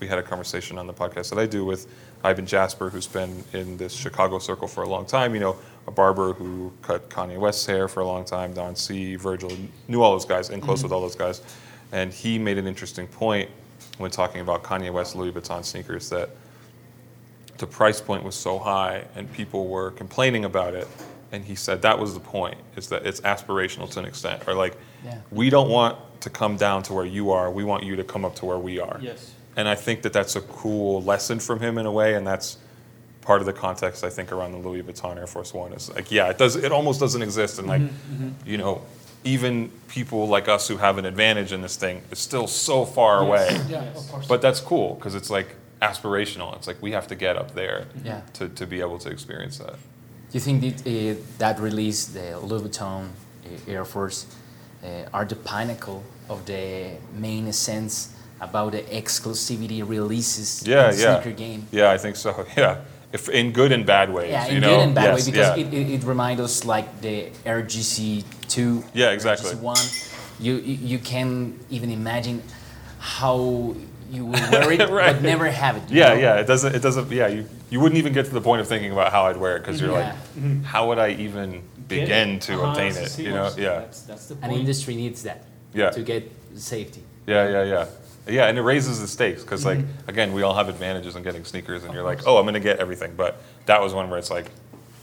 we 0.00 0.08
had 0.08 0.18
a 0.18 0.22
conversation 0.22 0.78
on 0.78 0.86
the 0.86 0.94
podcast 0.94 1.30
that 1.30 1.38
I 1.38 1.46
do 1.46 1.64
with 1.64 1.86
Ibn 2.24 2.46
Jasper, 2.46 2.88
who's 2.88 3.06
been 3.06 3.44
in 3.52 3.76
this 3.76 3.92
Chicago 3.92 4.38
circle 4.38 4.66
for 4.66 4.82
a 4.82 4.88
long 4.88 5.06
time. 5.06 5.34
You 5.34 5.40
know, 5.40 5.56
a 5.86 5.90
barber 5.90 6.32
who 6.32 6.72
cut 6.82 7.08
Kanye 7.10 7.38
West's 7.38 7.66
hair 7.66 7.86
for 7.86 8.00
a 8.00 8.06
long 8.06 8.24
time, 8.24 8.52
Don 8.52 8.74
C, 8.74 9.16
Virgil, 9.16 9.52
knew 9.88 10.02
all 10.02 10.12
those 10.12 10.24
guys, 10.24 10.50
and 10.50 10.62
close 10.62 10.82
with 10.82 10.90
mm-hmm. 10.90 10.96
all 10.96 11.00
those 11.02 11.16
guys. 11.16 11.42
And 11.92 12.12
he 12.12 12.38
made 12.38 12.58
an 12.58 12.66
interesting 12.66 13.06
point 13.06 13.50
when 13.98 14.10
talking 14.10 14.40
about 14.40 14.62
Kanye 14.62 14.92
West 14.92 15.14
Louis 15.14 15.32
Vuitton 15.32 15.64
sneakers 15.64 16.08
that 16.10 16.30
the 17.58 17.66
price 17.66 18.00
point 18.00 18.24
was 18.24 18.34
so 18.34 18.58
high 18.58 19.04
and 19.14 19.30
people 19.34 19.68
were 19.68 19.90
complaining 19.90 20.46
about 20.46 20.74
it. 20.74 20.88
And 21.32 21.44
he 21.44 21.54
said 21.54 21.82
that 21.82 21.98
was 21.98 22.14
the 22.14 22.20
point, 22.20 22.56
is 22.76 22.88
that 22.88 23.06
it's 23.06 23.20
aspirational 23.20 23.90
to 23.90 23.98
an 23.98 24.04
extent. 24.06 24.48
Or 24.48 24.54
like, 24.54 24.76
Yeah. 25.04 25.18
we 25.30 25.50
don't 25.50 25.68
want 25.68 25.98
to 26.22 26.30
come 26.30 26.56
down 26.56 26.82
to 26.84 26.92
where 26.92 27.04
you 27.04 27.30
are, 27.30 27.50
we 27.50 27.64
want 27.64 27.84
you 27.84 27.96
to 27.96 28.04
come 28.04 28.24
up 28.24 28.34
to 28.36 28.46
where 28.46 28.58
we 28.58 28.80
are. 28.80 28.98
Yes. 29.00 29.32
And 29.56 29.68
I 29.68 29.74
think 29.74 30.02
that 30.02 30.12
that's 30.12 30.36
a 30.36 30.40
cool 30.42 31.02
lesson 31.02 31.40
from 31.40 31.60
him 31.60 31.76
in 31.78 31.86
a 31.86 31.92
way, 31.92 32.14
and 32.14 32.26
that's 32.26 32.56
part 33.20 33.40
of 33.40 33.46
the 33.46 33.52
context 33.52 34.02
I 34.04 34.10
think 34.10 34.32
around 34.32 34.52
the 34.52 34.58
Louis 34.58 34.82
Vuitton 34.82 35.16
Air 35.18 35.26
Force 35.26 35.52
One 35.52 35.72
is 35.72 35.90
like, 35.92 36.10
yeah, 36.10 36.28
it 36.28 36.38
does, 36.38 36.56
it 36.56 36.72
almost 36.72 37.00
doesn't 37.00 37.20
exist, 37.22 37.58
and 37.58 37.68
like, 37.68 37.82
you 38.46 38.56
know, 38.58 38.82
even 39.24 39.70
people 39.88 40.26
like 40.28 40.48
us 40.48 40.66
who 40.68 40.76
have 40.78 40.96
an 40.98 41.04
advantage 41.04 41.52
in 41.52 41.60
this 41.60 41.76
thing 41.76 42.00
is 42.10 42.18
still 42.18 42.46
so 42.46 42.84
far 42.86 43.18
away. 43.20 43.60
Yeah, 43.68 43.82
of 43.82 44.08
course. 44.08 44.26
But 44.26 44.40
that's 44.40 44.60
cool 44.60 44.94
because 44.94 45.14
it's 45.14 45.28
like 45.30 45.56
aspirational. 45.82 46.56
It's 46.56 46.66
like 46.66 46.80
we 46.80 46.92
have 46.92 47.06
to 47.08 47.14
get 47.14 47.36
up 47.36 47.54
there 47.54 47.86
Yeah. 48.04 48.22
to, 48.34 48.48
to 48.48 48.66
be 48.66 48.80
able 48.80 48.98
to 49.00 49.10
experience 49.10 49.58
that. 49.58 49.74
Do 49.74 50.38
you 50.38 50.40
think 50.40 50.62
that, 50.62 50.86
uh, 50.86 51.20
that 51.38 51.58
release, 51.60 52.06
the 52.06 52.38
Louis 52.38 52.62
Vuitton 52.62 53.08
uh, 53.08 53.70
Air 53.70 53.84
Force, 53.84 54.26
uh, 54.82 54.86
are 55.12 55.24
the 55.26 55.36
pinnacle 55.36 56.02
of 56.28 56.46
the 56.46 56.92
main 57.12 57.48
essence 57.48 58.14
about 58.40 58.72
the 58.72 58.82
exclusivity 58.82 59.86
releases 59.86 60.66
Yeah, 60.66 60.90
in 60.90 60.96
the 60.96 61.02
yeah. 61.02 61.14
sneaker 61.20 61.36
game? 61.36 61.66
Yeah, 61.70 61.90
I 61.90 61.98
think 61.98 62.16
so. 62.16 62.46
Yeah, 62.56 62.78
if 63.12 63.28
in 63.28 63.52
good 63.52 63.72
and 63.72 63.84
bad 63.86 64.12
ways. 64.12 64.30
Yeah, 64.30 64.46
you 64.46 64.56
in 64.56 64.60
know? 64.62 64.68
good 64.76 64.82
and 64.86 64.94
bad 64.94 65.04
Yes, 65.16 65.26
way 65.26 65.32
because 65.32 65.56
yeah. 65.58 65.64
it, 65.66 65.74
it, 65.74 65.90
it 65.96 66.04
reminds 66.04 66.40
us 66.40 66.64
like 66.64 67.00
the 67.00 67.30
RGC 67.44 68.24
two. 68.48 68.84
Yeah, 68.94 69.10
exactly. 69.10 69.50
RGC 69.50 69.60
one. 69.60 69.86
You, 70.38 70.54
you 70.54 70.74
you 70.92 70.98
can 70.98 71.58
even 71.70 71.90
imagine 71.90 72.42
how 72.98 73.74
you 74.10 74.24
will 74.26 74.50
wear 74.50 74.72
it 74.72 74.80
Right. 74.90 75.12
but 75.12 75.22
never 75.22 75.48
have 75.50 75.76
it. 75.76 75.82
Yeah, 75.90 76.08
know? 76.08 76.14
yeah. 76.14 76.40
It 76.40 76.46
doesn't. 76.46 76.74
It 76.74 76.82
doesn't. 76.82 77.10
Yeah, 77.12 77.28
you 77.28 77.46
you 77.70 77.78
wouldn't 77.80 77.98
even 77.98 78.12
get 78.12 78.24
to 78.26 78.32
the 78.32 78.40
point 78.40 78.60
of 78.60 78.66
thinking 78.68 78.90
about 78.92 79.12
how 79.12 79.26
I'd 79.26 79.36
wear 79.36 79.56
it 79.56 79.60
because 79.60 79.80
you're 79.80 79.92
Yeah. 79.92 80.16
like, 80.36 80.64
how 80.64 80.88
would 80.88 80.98
I 80.98 81.10
even 81.10 81.62
begin 81.88 82.38
to 82.40 82.54
Uh-huh, 82.54 82.70
obtain 82.70 82.92
it? 82.96 83.08
see 83.10 83.24
You 83.24 83.32
know? 83.32 83.50
Yeah, 83.56 83.80
That's, 83.80 84.02
that's 84.02 84.26
the 84.26 84.36
An 84.42 84.50
industry 84.52 84.94
needs 84.96 85.22
that 85.22 85.44
Yeah. 85.74 85.90
to 85.90 86.02
get 86.02 86.30
safety. 86.56 87.02
yeah, 87.26 87.48
yeah, 87.48 87.62
yeah. 87.64 87.84
Yeah, 88.30 88.46
and 88.46 88.56
it 88.58 88.62
raises 88.62 89.00
the 89.00 89.08
stakes 89.08 89.42
because, 89.42 89.64
like, 89.64 89.80
again, 90.06 90.32
we 90.32 90.42
all 90.42 90.54
have 90.54 90.68
advantages 90.68 91.16
in 91.16 91.22
getting 91.22 91.44
sneakers, 91.44 91.84
and 91.84 91.92
you're 91.92 92.02
like, 92.04 92.26
oh, 92.26 92.38
I'm 92.38 92.44
gonna 92.44 92.60
get 92.60 92.78
everything. 92.78 93.12
But 93.16 93.42
that 93.66 93.80
was 93.82 93.92
one 93.92 94.08
where 94.10 94.18
it's 94.18 94.30
like, 94.30 94.50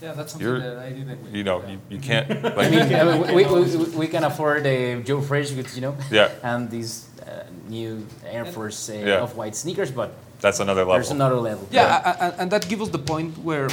yeah, 0.00 0.12
that's 0.12 0.32
something 0.32 0.46
You're- 0.48 0.60
that 0.60 0.78
I 0.78 0.90
didn't. 0.90 1.34
you 1.34 1.44
know, 1.44 1.62
you, 1.66 1.78
you 1.90 1.98
can't. 1.98 2.30
I 2.44 2.54
Like, 2.54 2.70
mean, 2.70 2.92
uh, 2.94 3.32
we, 3.34 3.44
we, 3.44 3.76
we, 3.76 3.84
we 4.02 4.06
can 4.08 4.24
afford 4.24 4.64
a 4.66 5.02
Joe 5.02 5.20
Fresh, 5.20 5.50
goods, 5.50 5.74
you 5.74 5.82
know, 5.82 5.96
Yeah. 6.10 6.30
and 6.42 6.70
these 6.70 7.08
uh, 7.26 7.44
new 7.68 8.06
Air 8.24 8.44
Force 8.46 8.88
uh, 8.88 8.92
Yeah. 8.94 9.20
off-white 9.20 9.56
sneakers, 9.56 9.90
but 9.90 10.12
that's 10.40 10.60
another 10.60 10.82
level. 10.82 10.94
there's 10.94 11.10
another 11.10 11.34
level. 11.36 11.66
Yeah, 11.70 12.00
a- 12.04 12.26
a- 12.26 12.34
and 12.38 12.50
that 12.52 12.68
gives 12.68 12.82
us 12.82 12.88
the 12.90 12.98
point 13.12 13.36
where 13.38 13.68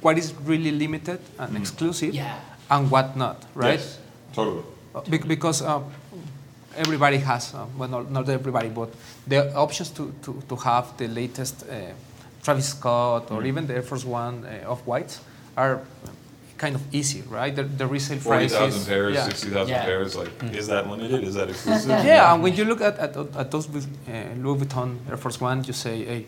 what 0.00 0.16
is 0.16 0.32
really 0.44 0.70
limited 0.72 1.20
and 1.38 1.56
exclusive 1.56 2.14
Yeah. 2.14 2.38
and 2.70 2.90
what 2.90 3.16
not, 3.16 3.44
right? 3.54 3.78
Yes, 3.78 3.98
totally. 4.32 4.62
Bec- 5.08 5.28
because 5.28 5.60
um, 5.62 5.84
everybody 6.78 7.18
has, 7.18 7.54
uh, 7.54 7.66
well, 7.76 7.88
not, 7.88 8.10
not 8.10 8.28
everybody, 8.28 8.68
but 8.68 8.88
the 9.26 9.54
options 9.54 9.90
to, 9.90 10.12
to, 10.22 10.42
to 10.48 10.56
have 10.56 10.96
the 10.96 11.08
latest 11.08 11.64
uh, 11.68 11.74
Travis 12.42 12.68
Scott 12.70 13.30
or 13.30 13.44
even 13.44 13.66
the 13.66 13.74
Air 13.74 13.82
Force 13.82 14.04
One 14.04 14.46
uh, 14.46 14.70
off 14.70 14.86
whites 14.86 15.20
are 15.56 15.80
kind 16.56 16.74
of 16.74 16.82
easy, 16.94 17.22
right? 17.28 17.54
The, 17.54 17.62
the 17.64 17.86
resale 17.86 18.18
Forty 18.18 18.48
price 18.48 18.52
thousand 18.52 18.80
is 18.82 18.88
pairs, 18.88 19.14
yeah. 19.14 19.24
sixty 19.24 19.48
thousand 19.50 19.74
Yeah. 19.74 19.84
pairs. 19.84 20.16
Like, 20.16 20.42
is 20.54 20.66
that 20.68 20.88
limited? 20.88 21.22
Is 21.24 21.34
that 21.34 21.48
exclusive? 21.50 21.88
Yeah, 22.04 22.32
and 22.32 22.42
when 22.42 22.54
you 22.56 22.64
look 22.64 22.80
at, 22.80 22.98
at, 22.98 23.16
at 23.16 23.50
those 23.50 23.68
with, 23.68 23.86
uh, 24.08 24.34
Louis 24.42 24.58
Vuitton 24.64 24.96
Air 25.10 25.16
Force 25.16 25.40
One, 25.40 25.62
you 25.64 25.72
say, 25.72 26.04
hey, 26.04 26.26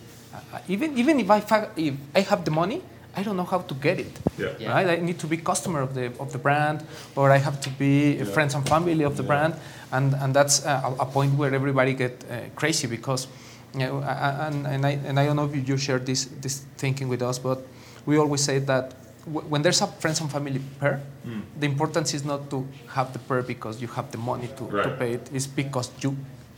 uh, 0.52 0.58
even 0.68 0.96
even 0.98 1.18
if 1.20 1.30
I 1.30 1.40
fa- 1.40 1.70
if 1.76 1.94
I 2.14 2.20
have 2.20 2.44
the 2.44 2.50
money, 2.52 2.82
I 3.16 3.22
don't 3.24 3.36
know 3.36 3.44
how 3.44 3.58
to 3.58 3.74
get 3.74 3.98
it. 3.98 4.12
Yeah. 4.38 4.50
Yeah. 4.58 4.72
Right? 4.72 4.88
I 4.88 4.96
need 5.02 5.18
to 5.20 5.26
be 5.26 5.36
customer 5.38 5.80
of 5.82 5.94
the 5.94 6.06
of 6.20 6.30
the 6.32 6.38
brand, 6.38 6.84
or 7.16 7.30
I 7.30 7.38
have 7.38 7.60
to 7.62 7.70
be 7.70 8.14
Yeah. 8.16 8.24
friends 8.24 8.54
and 8.54 8.62
family 8.68 9.02
of 9.04 9.16
the 9.16 9.22
Yeah. 9.24 9.26
brand, 9.32 9.54
and 9.92 10.14
and 10.14 10.34
that's 10.34 10.64
uh, 10.66 10.94
a, 10.98 11.02
a 11.02 11.06
point 11.06 11.34
where 11.38 11.54
everybody 11.54 11.94
get 11.94 12.24
uh, 12.30 12.36
crazy 12.54 12.86
because 12.86 13.28
Yeah, 13.72 13.90
a- 13.90 14.20
a- 14.28 14.46
and, 14.48 14.66
and, 14.66 14.84
I, 14.84 14.98
and 15.08 15.16
I 15.20 15.26
don't 15.26 15.36
know 15.36 15.46
if 15.46 15.68
you 15.68 15.76
share 15.78 16.00
this, 16.00 16.24
this 16.40 16.64
thinking 16.76 17.08
with 17.08 17.22
us, 17.22 17.38
but 17.38 17.58
we 18.04 18.18
always 18.18 18.42
say 18.42 18.58
that 18.66 18.94
w- 19.24 19.46
when 19.48 19.62
there's 19.62 19.80
a 19.80 19.86
friends 19.86 20.20
and 20.20 20.28
family 20.28 20.60
pair, 20.80 20.98
mm. 21.24 21.42
the 21.60 21.66
importance 21.66 22.12
is 22.16 22.24
not 22.24 22.50
to 22.50 22.66
have 22.88 23.12
the 23.12 23.20
pair 23.20 23.42
because 23.42 23.80
you 23.80 23.86
have 23.94 24.10
the 24.10 24.18
money 24.18 24.48
to, 24.58 24.64
to 24.82 24.90
pay 24.98 25.12
it, 25.14 25.30
it's 25.32 25.46
because 25.46 25.88
you 26.02 26.16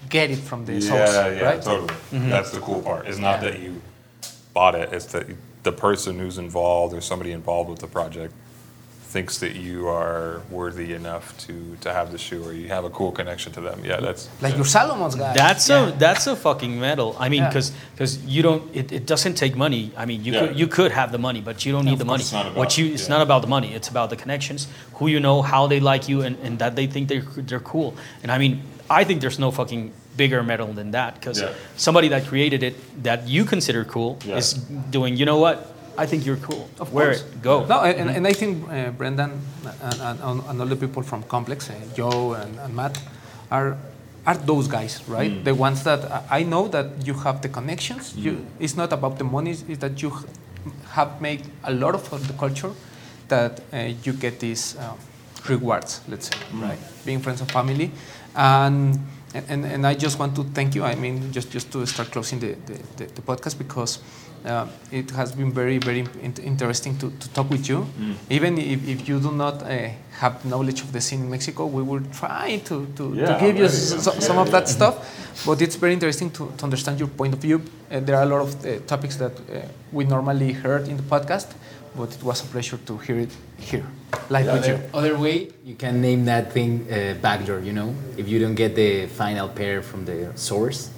get 0.09 0.30
it 0.30 0.39
from 0.39 0.64
the 0.64 0.72
yeah, 0.72 0.80
source, 0.89 1.12
yeah, 1.14 1.45
right? 1.45 1.62
totally. 1.62 1.89
Mm-hmm. 2.12 2.30
That's 2.30 2.51
the 2.51 2.61
cool 2.61 2.80
part. 2.80 3.07
It's 3.07 3.18
not 3.18 3.41
that 3.43 3.61
you 3.61 3.72
bought 4.55 4.74
it. 4.74 4.89
It's 4.93 5.07
that 5.12 5.26
the 5.64 5.72
person 5.72 6.18
who's 6.18 6.39
involved 6.39 6.95
or 6.95 7.03
somebody 7.03 7.33
involved 7.33 7.68
with 7.68 7.80
the 7.80 7.89
project 7.89 8.33
thinks 9.13 9.39
that 9.39 9.55
you 9.55 9.89
are 9.89 10.41
worthy 10.51 10.89
enough 10.95 11.37
to 11.47 11.53
to 11.85 11.89
have 11.93 12.11
the 12.13 12.19
shoe 12.27 12.43
or 12.49 12.53
you 12.61 12.69
have 12.77 12.85
a 12.91 12.91
cool 12.99 13.13
connection 13.13 13.53
to 13.53 13.61
them. 13.61 13.79
Yeah, 13.85 14.01
that's 14.07 14.23
Like 14.41 14.57
your 14.57 14.65
Salomon's 14.77 15.15
guy. 15.23 15.33
That's 15.45 15.69
Yeah. 15.69 15.89
a 15.89 15.93
that's 16.05 16.27
a 16.27 16.35
fucking 16.47 16.73
medal. 16.89 17.11
I 17.25 17.29
mean, 17.29 17.43
Yeah. 17.43 17.51
because 17.95 18.13
you 18.35 18.43
don't 18.47 18.63
it, 18.81 18.87
it 18.99 19.05
doesn't 19.13 19.35
take 19.45 19.55
money. 19.67 19.83
I 20.03 20.05
mean, 20.11 20.25
you 20.27 20.33
Yeah. 20.33 20.41
could 20.41 20.53
you 20.61 20.67
could 20.77 20.93
have 21.01 21.09
the 21.17 21.23
money, 21.29 21.41
but 21.49 21.57
you 21.65 21.71
don't 21.75 21.85
need 21.91 21.99
the 22.05 22.11
money. 22.15 22.23
It's 22.25 22.33
not 22.33 22.47
about- 22.47 22.57
what 22.61 22.71
you 22.79 22.85
it's 22.95 23.07
yeah. 23.07 23.15
not 23.15 23.23
about 23.29 23.41
the 23.47 23.51
money. 23.57 23.71
It's 23.79 23.89
about 23.95 24.09
the 24.15 24.17
connections, 24.25 24.61
who 24.97 25.05
you 25.15 25.21
know, 25.27 25.37
how 25.53 25.63
they 25.73 25.81
like 25.93 26.05
you, 26.11 26.19
and, 26.27 26.35
and 26.45 26.53
that 26.63 26.73
they 26.79 26.87
think 26.95 27.05
they're 27.11 27.27
they're 27.49 27.67
cool. 27.75 27.89
And 28.23 28.29
I 28.37 28.39
mean, 28.43 28.53
I 29.01 29.05
think 29.07 29.21
there's 29.25 29.39
no 29.47 29.51
fucking 29.51 29.83
bigger 30.17 30.43
medal 30.53 30.69
than 30.79 30.89
that 30.99 31.11
because 31.19 31.39
Yeah. 31.43 31.53
somebody 31.87 32.09
that 32.15 32.23
created 32.31 32.61
it 32.69 32.75
that 33.09 33.21
you 33.35 33.43
consider 33.55 33.83
cool 33.85 34.11
Yeah. 34.25 34.41
is 34.41 34.47
doing. 34.97 35.13
You 35.21 35.27
know 35.31 35.39
what? 35.47 35.57
I 35.99 36.07
think 36.07 36.24
you're 36.26 36.36
cool. 36.38 36.68
Of 36.80 36.93
Wear 36.93 37.07
course. 37.07 37.22
it. 37.22 37.43
Go. 37.43 37.64
No, 37.66 37.80
and, 37.82 38.11
and 38.11 38.26
I 38.26 38.32
think 38.32 38.66
uh, 38.70 38.90
Brendan 38.90 39.30
and, 39.82 40.01
and, 40.01 40.40
and 40.49 40.61
all 40.61 40.66
the 40.66 40.76
people 40.76 41.03
from 41.03 41.22
Complex, 41.24 41.68
uh, 41.70 41.74
Joe 41.95 42.32
and, 42.34 42.59
and 42.59 42.74
Matt, 42.74 42.99
are 43.51 43.76
are 44.24 44.36
those 44.36 44.68
guys, 44.68 45.03
right? 45.09 45.32
Mm. 45.32 45.45
The 45.45 45.55
ones 45.55 45.82
that 45.84 46.24
I 46.30 46.45
know 46.45 46.68
that 46.68 46.86
you 47.07 47.14
have 47.14 47.43
the 47.43 47.49
connections. 47.49 48.12
Mm. 48.12 48.22
You, 48.22 48.47
it's 48.61 48.76
not 48.76 48.93
about 48.93 49.18
the 49.18 49.24
money. 49.24 49.51
It's 49.51 49.78
that 49.78 50.01
you 50.01 50.12
have 50.90 51.20
made 51.20 51.43
a 51.64 51.72
lot 51.72 51.95
of 51.95 52.28
the 52.28 52.34
culture 52.34 52.70
that 53.28 53.61
uh, 53.72 53.90
you 54.05 54.12
get 54.12 54.38
these 54.40 54.76
um, 54.78 54.97
rewards. 55.49 56.01
Let's 56.09 56.26
say, 56.28 56.36
Mm. 56.53 56.62
right? 56.62 56.78
Being 57.05 57.20
friends 57.20 57.40
and 57.40 57.51
family, 57.51 57.90
and. 58.34 58.99
And, 59.49 59.64
and 59.64 59.86
I 59.86 59.95
just 59.95 60.18
want 60.18 60.36
to 60.36 60.45
thank 60.53 60.74
you. 60.74 60.84
I 60.84 60.95
mean, 60.95 61.32
just, 61.32 61.51
just 61.51 61.72
to 61.72 61.86
start 61.86 62.11
closing 62.11 62.38
the, 62.38 62.49
the, 62.66 62.74
the, 62.99 63.05
the 63.14 63.22
podcast 63.22 63.57
because 63.57 63.99
uh, 64.45 64.66
it 64.90 65.11
has 65.12 65.32
been 65.32 65.53
very, 65.53 65.78
very 65.78 66.01
in- 66.22 66.34
interesting 66.43 66.97
to, 66.99 67.11
to 67.20 67.28
talk 67.30 67.49
with 67.51 67.68
you. 67.68 67.86
Even 68.30 68.59
if, 68.59 68.88
if 68.88 69.09
you 69.09 69.20
do 69.20 69.30
not 69.32 69.62
uh, 69.62 69.88
have 70.20 70.45
knowledge 70.45 70.80
of 70.82 70.93
the 70.93 71.01
scene 71.01 71.20
in 71.22 71.30
Mexico, 71.30 71.66
we 71.66 71.82
will 71.82 72.03
try 72.12 72.59
to, 72.64 72.86
to, 72.97 73.14
Yeah, 73.14 73.26
to 73.26 73.32
give 73.40 73.57
you 73.57 73.64
I'm 73.66 73.70
ready. 73.70 73.99
s- 73.99 74.05
so- 74.05 74.18
some 74.20 74.38
of 74.38 74.51
that 74.51 74.68
stuff. 74.68 74.95
But 75.47 75.62
it's 75.62 75.76
very 75.76 75.93
interesting 75.93 76.30
to, 76.32 76.53
to 76.59 76.64
understand 76.64 76.99
your 76.99 77.09
point 77.09 77.34
of 77.34 77.40
view. 77.40 77.62
Uh, 77.90 78.01
there 78.01 78.16
are 78.16 78.22
a 78.22 78.26
lot 78.26 78.40
of 78.43 78.64
uh, 78.66 78.78
topics 78.86 79.16
that 79.16 79.32
uh, 79.32 79.61
we 79.93 80.05
normally 80.05 80.53
heard 80.53 80.88
in 80.88 80.97
the 80.97 81.03
podcast, 81.03 81.49
but 81.97 82.11
it 82.14 82.22
was 82.22 82.43
a 82.43 82.47
pleasure 82.47 82.78
to 82.86 82.99
hear 82.99 83.18
it 83.20 83.30
here, 83.59 83.84
live 84.30 84.47
with 84.47 84.66
you. 84.66 84.74
Other, 84.74 84.88
other 84.95 85.18
way, 85.18 85.49
you 85.64 85.74
can 85.74 86.01
name 86.01 86.24
that 86.26 86.53
thing 86.53 86.86
uh, 86.90 87.14
backdoor. 87.20 87.61
You 87.61 87.72
know, 87.72 87.95
if 88.16 88.28
you 88.28 88.38
don't 88.38 88.55
get 88.55 88.74
the 88.74 89.07
final 89.07 89.49
pair 89.49 89.82
from 89.82 90.05
the 90.05 90.32
source, 90.34 90.90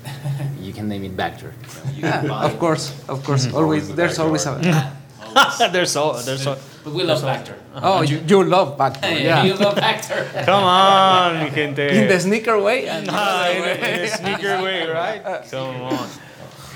you 0.61 0.73
can 0.73 0.89
name 0.89 1.05
it 1.05 1.17
backdoor. 1.17 1.53
Yeah, 1.97 2.23
of 2.45 2.59
course, 2.59 2.93
of 3.09 3.25
course. 3.25 3.47
Always 3.47 3.55
Always, 3.55 3.89
the 3.89 3.95
there's 3.95 4.19
always 4.19 4.47
a. 4.47 4.55
there's 5.73 5.91
so 5.91 6.13
there's 6.23 6.43
so. 6.43 6.57
But 6.85 6.93
we 6.93 7.03
love 7.03 7.23
Factor. 7.23 7.57
Oh, 7.75 8.03
you, 8.03 8.21
you 8.29 8.45
love 8.45 8.77
backdoor, 8.79 9.11
Yeah. 9.11 9.19
yeah. 9.19 9.45
You 9.45 9.55
love 9.55 9.75
Factor. 9.75 10.29
Come 10.45 10.63
on, 10.63 11.51
gente. 11.55 11.81
In 11.89 12.09
the 12.09 12.21
sneaker 12.21 12.61
way. 12.61 12.87
And 12.87 13.09
Ah, 13.11 13.49
in, 13.49 13.63
a, 13.65 13.73
in 13.73 14.01
a 14.05 14.09
sneaker 14.09 14.63
way, 14.63 14.87
right? 14.87 15.43
Come 15.51 15.81
on. 15.83 16.09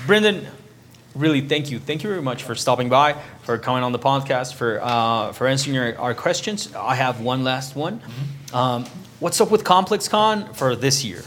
Brendan, 0.07 0.47
really 1.15 1.41
thank 1.41 1.69
you. 1.71 1.79
Thank 1.79 2.03
you 2.03 2.09
very 2.09 2.21
much 2.21 2.43
for 2.43 2.55
stopping 2.55 2.89
by, 2.89 3.15
for 3.43 3.57
coming 3.57 3.83
on 3.83 3.91
the 3.91 3.99
podcast, 3.99 4.53
for 4.55 4.79
uh, 4.81 5.31
for 5.33 5.47
answering 5.47 5.77
our, 5.77 5.95
our 5.97 6.13
questions. 6.13 6.73
I 6.75 6.95
have 6.95 7.21
one 7.21 7.43
last 7.43 7.75
one. 7.75 8.01
Um, 8.53 8.85
what's 9.19 9.39
up 9.41 9.51
with 9.51 9.63
ComplexCon 9.63 10.55
for 10.55 10.75
this 10.75 11.03
year? 11.03 11.23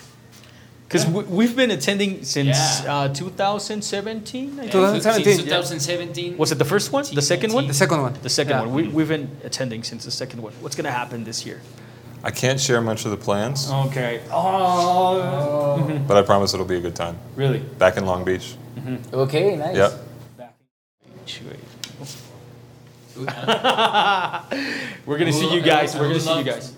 Because 0.89 1.07
we, 1.07 1.23
we've 1.25 1.57
been 1.57 1.71
attending 1.71 2.23
since 2.23 2.83
Yeah. 2.85 2.95
uh, 2.95 3.09
2017. 3.15 4.53
I 4.53 4.57
think. 4.69 4.73
2017, 4.73 5.25
Since 5.37 5.45
2017. 5.45 6.37
Was 6.37 6.53
it 6.53 6.59
the 6.59 6.67
first 6.67 6.93
one? 6.93 7.05
The 7.15 7.23
second 7.23 7.55
one? 7.55 7.67
the 7.67 7.73
second 7.73 8.03
one. 8.03 8.13
The 8.23 8.29
second 8.29 8.51
Yeah. 8.53 8.61
one. 8.67 8.75
We, 8.75 8.89
we've 8.89 9.09
been 9.09 9.31
attending 9.43 9.85
since 9.85 10.05
the 10.05 10.11
second 10.11 10.43
one. 10.43 10.53
What's 10.61 10.77
going 10.77 10.85
to 10.85 10.91
happen 10.93 11.25
this 11.25 11.47
year? 11.47 11.61
I 12.23 12.31
can't 12.31 12.61
share 12.61 12.81
much 12.83 13.05
of 13.07 13.11
the 13.11 13.17
plans, 13.17 13.71
Okay. 13.71 14.21
Oh, 14.31 16.03
but 16.07 16.17
I 16.17 16.23
promise 16.23 16.53
it'll 16.55 16.67
be 16.67 16.77
a 16.77 16.81
good 16.81 16.95
time. 16.95 17.19
really? 17.37 17.59
Back 17.59 17.97
in 17.97 18.05
Long 18.05 18.23
Beach. 18.25 18.55
Okay, 19.13 19.57
nice. 19.57 19.77
Yep. 19.77 19.93
We're 25.07 25.19
gonna 25.19 25.33
see 25.33 25.53
you 25.53 25.61
guys. 25.61 25.95
We're 25.95 26.09
gonna 26.09 26.21
see 26.21 26.39
you 26.39 26.45
guys. 26.45 26.75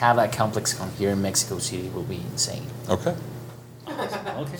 Have 0.00 0.18
a 0.18 0.28
complex 0.28 0.74
con 0.74 0.90
here 0.98 1.10
in 1.10 1.22
Mexico 1.22 1.58
City 1.58 1.88
will 1.94 2.02
be 2.02 2.20
insane. 2.32 2.66
Okay. 2.88 3.14
Okay. 3.86 4.56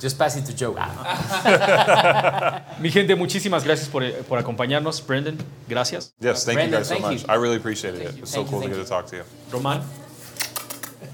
Just 0.00 0.16
pass 0.18 0.36
it 0.36 0.46
to 0.46 0.54
Joe. 0.54 0.72
Mi 2.80 2.90
gente, 2.90 3.14
muchísimas 3.16 3.64
gracias 3.64 3.88
por, 3.88 4.02
por 4.28 4.38
acompañarnos. 4.38 5.04
Brendan, 5.04 5.36
gracias. 5.68 6.12
Yes, 6.20 6.44
thank 6.44 6.56
Brandon, 6.56 6.72
you 6.72 6.78
guys 6.78 6.88
so 6.88 6.94
thank 6.94 7.04
much. 7.06 7.22
you. 7.22 7.26
I 7.28 7.34
really 7.34 7.56
appreciated 7.56 8.02
it. 8.02 8.14
you. 8.14 8.22
It's 8.22 8.30
so 8.30 8.44
Thank 8.44 8.46
you, 8.46 8.50
cool 8.52 8.60
to 8.62 8.68
thank 8.68 8.78
get 8.78 8.84
to 8.84 8.88
talk 8.88 9.06
to 9.08 9.16
you. 9.16 9.24
Román. 9.50 9.82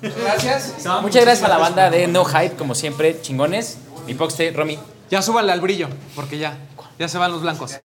Gracias. 0.03 0.85
Muchas 1.03 1.25
gracias 1.25 1.43
a 1.43 1.49
la 1.49 1.57
banda 1.59 1.91
de 1.91 2.07
No 2.07 2.25
Hype, 2.25 2.57
como 2.57 2.75
siempre, 2.75 3.19
chingones. 3.23 3.79
Mi 4.07 4.13
poxte, 4.15 4.51
Romy. 4.51 4.79
Ya 5.15 5.23
súbale 5.23 5.53
al 5.53 5.61
brillo, 5.61 5.87
porque 6.17 6.39
ya, 6.39 6.59
ya 6.99 7.07
se 7.07 7.19
van 7.19 7.31
los 7.31 7.41
blancos. 7.41 7.79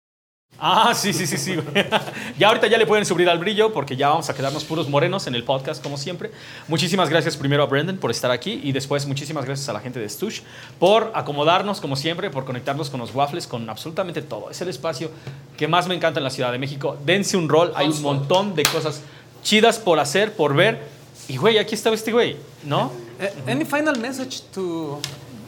Ah, 0.58 0.94
sí, 0.96 1.14
sí, 1.14 1.28
sí, 1.28 1.38
sí. 1.38 1.56
ya 2.40 2.48
ahorita 2.48 2.66
ya 2.66 2.80
le 2.80 2.88
pueden 2.88 3.06
subir 3.06 3.30
al 3.30 3.38
brillo 3.38 3.72
porque 3.72 3.96
ya 3.96 4.10
vamos 4.10 4.32
a 4.32 4.34
quedarnos 4.34 4.64
puros 4.64 4.90
morenos 4.90 5.28
en 5.28 5.36
el 5.36 5.44
podcast 5.44 5.84
como 5.84 6.00
siempre. 6.00 6.32
Muchísimas 6.68 7.08
gracias 7.08 7.38
primero 7.38 7.62
a 7.62 7.68
Brendan 7.68 7.98
por 7.98 8.10
estar 8.10 8.32
aquí 8.32 8.60
y 8.64 8.72
después 8.72 9.06
muchísimas 9.06 9.46
gracias 9.46 9.70
a 9.70 9.74
la 9.74 9.80
gente 9.80 10.00
de 10.00 10.10
Stush 10.10 10.42
por 10.80 11.12
acomodarnos 11.14 11.80
como 11.80 11.96
siempre, 11.96 12.32
por 12.32 12.46
conectarnos 12.46 12.90
con 12.90 13.00
los 13.00 13.14
waffles, 13.14 13.46
con 13.46 13.70
absolutamente 13.70 14.24
todo. 14.24 14.50
Es 14.50 14.60
el 14.62 14.70
espacio 14.70 15.12
que 15.56 15.68
más 15.68 15.88
me 15.88 15.94
encanta 15.94 16.20
en 16.20 16.24
la 16.24 16.32
Ciudad 16.32 16.52
de 16.52 16.58
México. 16.58 16.98
Dense 17.06 17.38
un 17.38 17.48
rol, 17.48 17.74
hay 17.76 17.90
un 17.90 18.02
montón 18.02 18.56
de 18.56 18.64
cosas 18.64 19.04
chidas 19.44 19.78
por 19.78 20.00
hacer, 20.00 20.34
por 20.34 20.56
ver. 20.56 20.82
Y 21.28 21.38
güey, 21.38 21.60
aquí 21.60 21.76
estaba 21.76 21.96
este 21.96 22.12
güey, 22.12 22.38
¿no? 22.64 22.92
Eh, 23.20 23.32
any 23.46 23.66
final 23.66 24.00
message 24.00 24.42
to, 24.52 25.00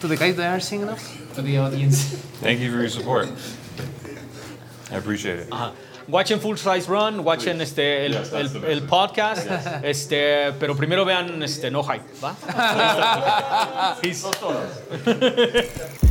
to 0.02 0.08
the 0.08 0.18
guys 0.18 0.36
that 0.36 0.52
are 0.52 0.60
singing 0.60 0.90
us? 0.90 1.16
To 1.36 1.42
the 1.42 1.58
audience. 1.58 2.04
Thank 2.42 2.60
you 2.60 2.72
for 2.72 2.80
your 2.80 2.90
support. 2.90 3.30
I 4.92 4.96
appreciate 4.98 5.40
it. 5.40 5.50
Ajá. 5.50 5.72
Watchen 6.08 6.40
Full 6.40 6.58
Size 6.58 6.90
Run, 6.90 7.24
watchen 7.24 7.62
este, 7.62 8.06
el, 8.06 8.12
Yes, 8.14 8.34
el- 8.34 8.50
the 8.50 8.72
el 8.72 8.82
podcast, 8.82 9.48
este, 9.84 10.52
pero 10.60 10.76
primero 10.76 11.06
vean 11.06 11.42
este, 11.44 11.72
No 11.72 11.84
Hype, 11.84 12.04
¿va? 12.22 12.36